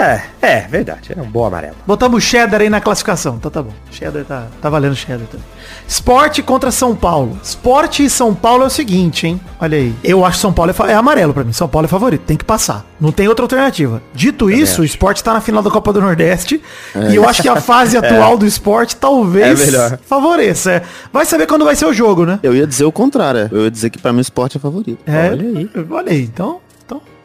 É, 0.01 0.21
é, 0.41 0.61
verdade. 0.67 1.11
É 1.15 1.21
um 1.21 1.29
bom 1.29 1.45
amarelo. 1.45 1.75
Botamos 1.85 2.23
cheddar 2.23 2.61
aí 2.61 2.69
na 2.69 2.81
classificação. 2.81 3.35
Então 3.35 3.51
tá 3.51 3.61
bom. 3.61 3.71
Cheddar 3.91 4.25
tá, 4.25 4.47
tá 4.59 4.69
valendo 4.69 4.95
cheddar 4.95 5.27
também. 5.27 5.45
Sport 5.87 6.41
contra 6.41 6.71
São 6.71 6.95
Paulo. 6.95 7.37
Sport 7.43 7.99
e 7.99 8.09
São 8.09 8.33
Paulo 8.33 8.63
é 8.63 8.67
o 8.67 8.69
seguinte, 8.69 9.27
hein? 9.27 9.39
Olha 9.59 9.77
aí. 9.77 9.93
Eu 10.03 10.25
acho 10.25 10.37
que 10.37 10.41
São 10.41 10.53
Paulo 10.53 10.71
é, 10.71 10.91
é 10.91 10.95
amarelo 10.95 11.33
pra 11.33 11.43
mim. 11.43 11.53
São 11.53 11.67
Paulo 11.67 11.85
é 11.85 11.87
favorito. 11.87 12.21
Tem 12.21 12.35
que 12.35 12.45
passar. 12.45 12.85
Não 12.99 13.11
tem 13.11 13.27
outra 13.27 13.45
alternativa. 13.45 14.01
Dito 14.13 14.49
isso, 14.49 14.81
o 14.81 14.85
Sport 14.85 15.21
tá 15.21 15.33
na 15.33 15.41
final 15.41 15.61
da 15.61 15.69
Copa 15.69 15.93
do 15.93 16.01
Nordeste. 16.01 16.61
E 17.09 17.15
eu 17.15 17.27
acho 17.27 17.41
que 17.41 17.49
a 17.49 17.61
fase 17.61 17.95
atual 17.97 18.37
do 18.37 18.45
Sport 18.45 18.93
talvez 18.93 19.73
É 19.73 19.97
favoreça. 19.97 20.71
É. 20.71 20.81
Vai 21.11 21.25
saber 21.25 21.45
quando 21.45 21.65
vai 21.65 21.75
ser 21.75 21.85
o 21.85 21.93
jogo, 21.93 22.25
né? 22.25 22.39
Eu 22.41 22.55
ia 22.55 22.65
dizer 22.65 22.85
o 22.85 22.91
contrário. 22.91 23.49
Eu 23.51 23.63
ia 23.63 23.71
dizer 23.71 23.89
que 23.89 23.99
pra 23.99 24.11
mim 24.11 24.19
o 24.19 24.21
esporte 24.21 24.57
é 24.57 24.59
favorito. 24.59 24.99
É, 25.05 25.29
Olha 25.29 25.45
aí. 25.45 25.69
Olha 25.89 26.11
aí, 26.11 26.21
então 26.23 26.59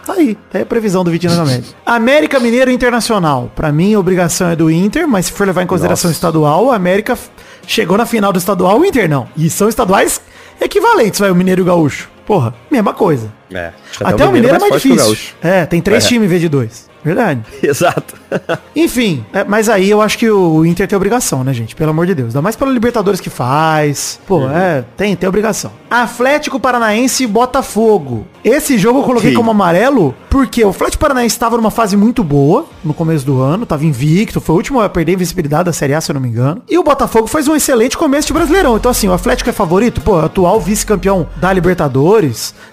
tá 0.07 0.15
aí. 0.15 0.35
Tá 0.51 0.59
aí 0.59 0.63
a 0.63 0.67
previsão 0.67 1.03
do 1.03 1.11
Vitinho 1.11 1.33
Novamente. 1.33 1.75
América 1.85 2.39
Mineiro 2.39 2.71
Internacional. 2.71 3.51
Pra 3.55 3.73
mim, 3.73 3.95
a 3.95 3.99
obrigação 3.99 4.49
é 4.49 4.57
do 4.57 4.71
Inter, 4.71 5.07
mas 5.07 5.27
se 5.27 5.33
for 5.33 5.47
levar 5.47 5.63
em 5.63 5.67
consideração 5.67 6.09
Nossa. 6.09 6.17
estadual, 6.17 6.71
a 6.71 6.77
América 6.77 7.19
chegou 7.67 7.99
na 7.99 8.07
final 8.07 8.33
do 8.33 8.39
estadual, 8.39 8.81
o 8.81 8.85
Inter 8.85 9.09
não. 9.09 9.29
E 9.37 9.51
são 9.51 9.69
estaduais 9.69 10.21
equivalentes, 10.61 11.21
vai, 11.21 11.31
o 11.31 11.35
Mineiro 11.35 11.61
e 11.61 11.65
o 11.65 11.67
Gaúcho. 11.67 12.16
Porra, 12.27 12.53
mesma 12.71 12.93
coisa. 12.93 13.33
É. 13.53 13.71
que 13.97 14.03
Até, 14.05 14.25
o 14.27 14.33
Mineiro 14.33 14.57
é 14.57 14.59
mais 14.59 14.83
difícil. 14.83 15.17
É, 15.41 15.65
tem 15.65 15.81
três 15.81 16.05
É. 16.05 16.09
times 16.09 16.27
em 16.27 16.29
vez 16.29 16.41
de 16.41 16.49
dois. 16.49 16.87
Verdade. 17.05 17.41
Exato. 17.63 18.17
Enfim, 18.75 19.25
é, 19.33 19.45
mas 19.45 19.69
aí 19.69 19.89
eu 19.89 20.03
acho 20.03 20.19
que 20.19 20.29
o 20.29 20.67
Inter 20.67 20.89
tem 20.89 20.97
obrigação, 20.97 21.45
né, 21.45 21.55
gente? 21.55 21.77
Pelo 21.77 21.91
amor 21.91 22.05
de 22.07 22.15
Deus. 22.17 22.31
Ainda 22.31 22.43
mais 22.43 22.57
pela 22.57 22.73
Libertadores 22.73 23.21
que 23.21 23.31
faz. 23.31 24.19
Pô, 24.27 24.39
Uhum. 24.39 24.51
é, 24.51 24.85
tem, 24.97 25.15
tem 25.15 25.29
obrigação. 25.29 25.71
Atlético 25.89 26.59
Paranaense 26.59 27.23
e 27.23 27.27
Botafogo. 27.29 28.27
Esse 28.45 28.77
jogo 28.77 28.99
eu 28.99 29.03
coloquei 29.05 29.31
Sim. 29.31 29.37
como 29.37 29.53
amarelo 29.53 30.13
porque 30.29 30.65
o 30.65 30.71
Atlético 30.71 31.01
Paranaense 31.01 31.35
estava 31.37 31.57
numa 31.57 31.71
fase 31.71 31.97
muito 31.97 32.25
boa 32.25 32.67
no 32.85 32.93
começo 32.93 33.25
do 33.25 33.41
ano, 33.41 33.65
tava 33.65 33.85
invicto, 33.87 34.41
foi 34.41 34.55
o 34.55 34.59
último 34.59 34.81
a 34.81 34.89
perder 34.89 35.13
a 35.13 35.15
invencibilidade 35.15 35.65
da 35.65 35.73
Série 35.73 35.95
A, 35.95 36.01
se 36.01 36.11
eu 36.11 36.15
não 36.15 36.21
me 36.21 36.29
engano. 36.29 36.61
E 36.69 36.77
o 36.77 36.83
Botafogo 36.83 37.27
fez 37.29 37.47
um 37.47 37.55
excelente 37.55 37.97
começo 37.97 38.27
de 38.27 38.33
Brasileirão. 38.33 38.77
Então 38.77 38.91
assim, 38.91 39.07
o 39.09 39.13
Atlético 39.13 39.49
é 39.49 39.53
favorito, 39.53 40.01
pô, 40.01 40.19
atual 40.19 40.61
vice-campeão 40.61 41.29
da 41.37 41.53
Libertadores, 41.53 42.16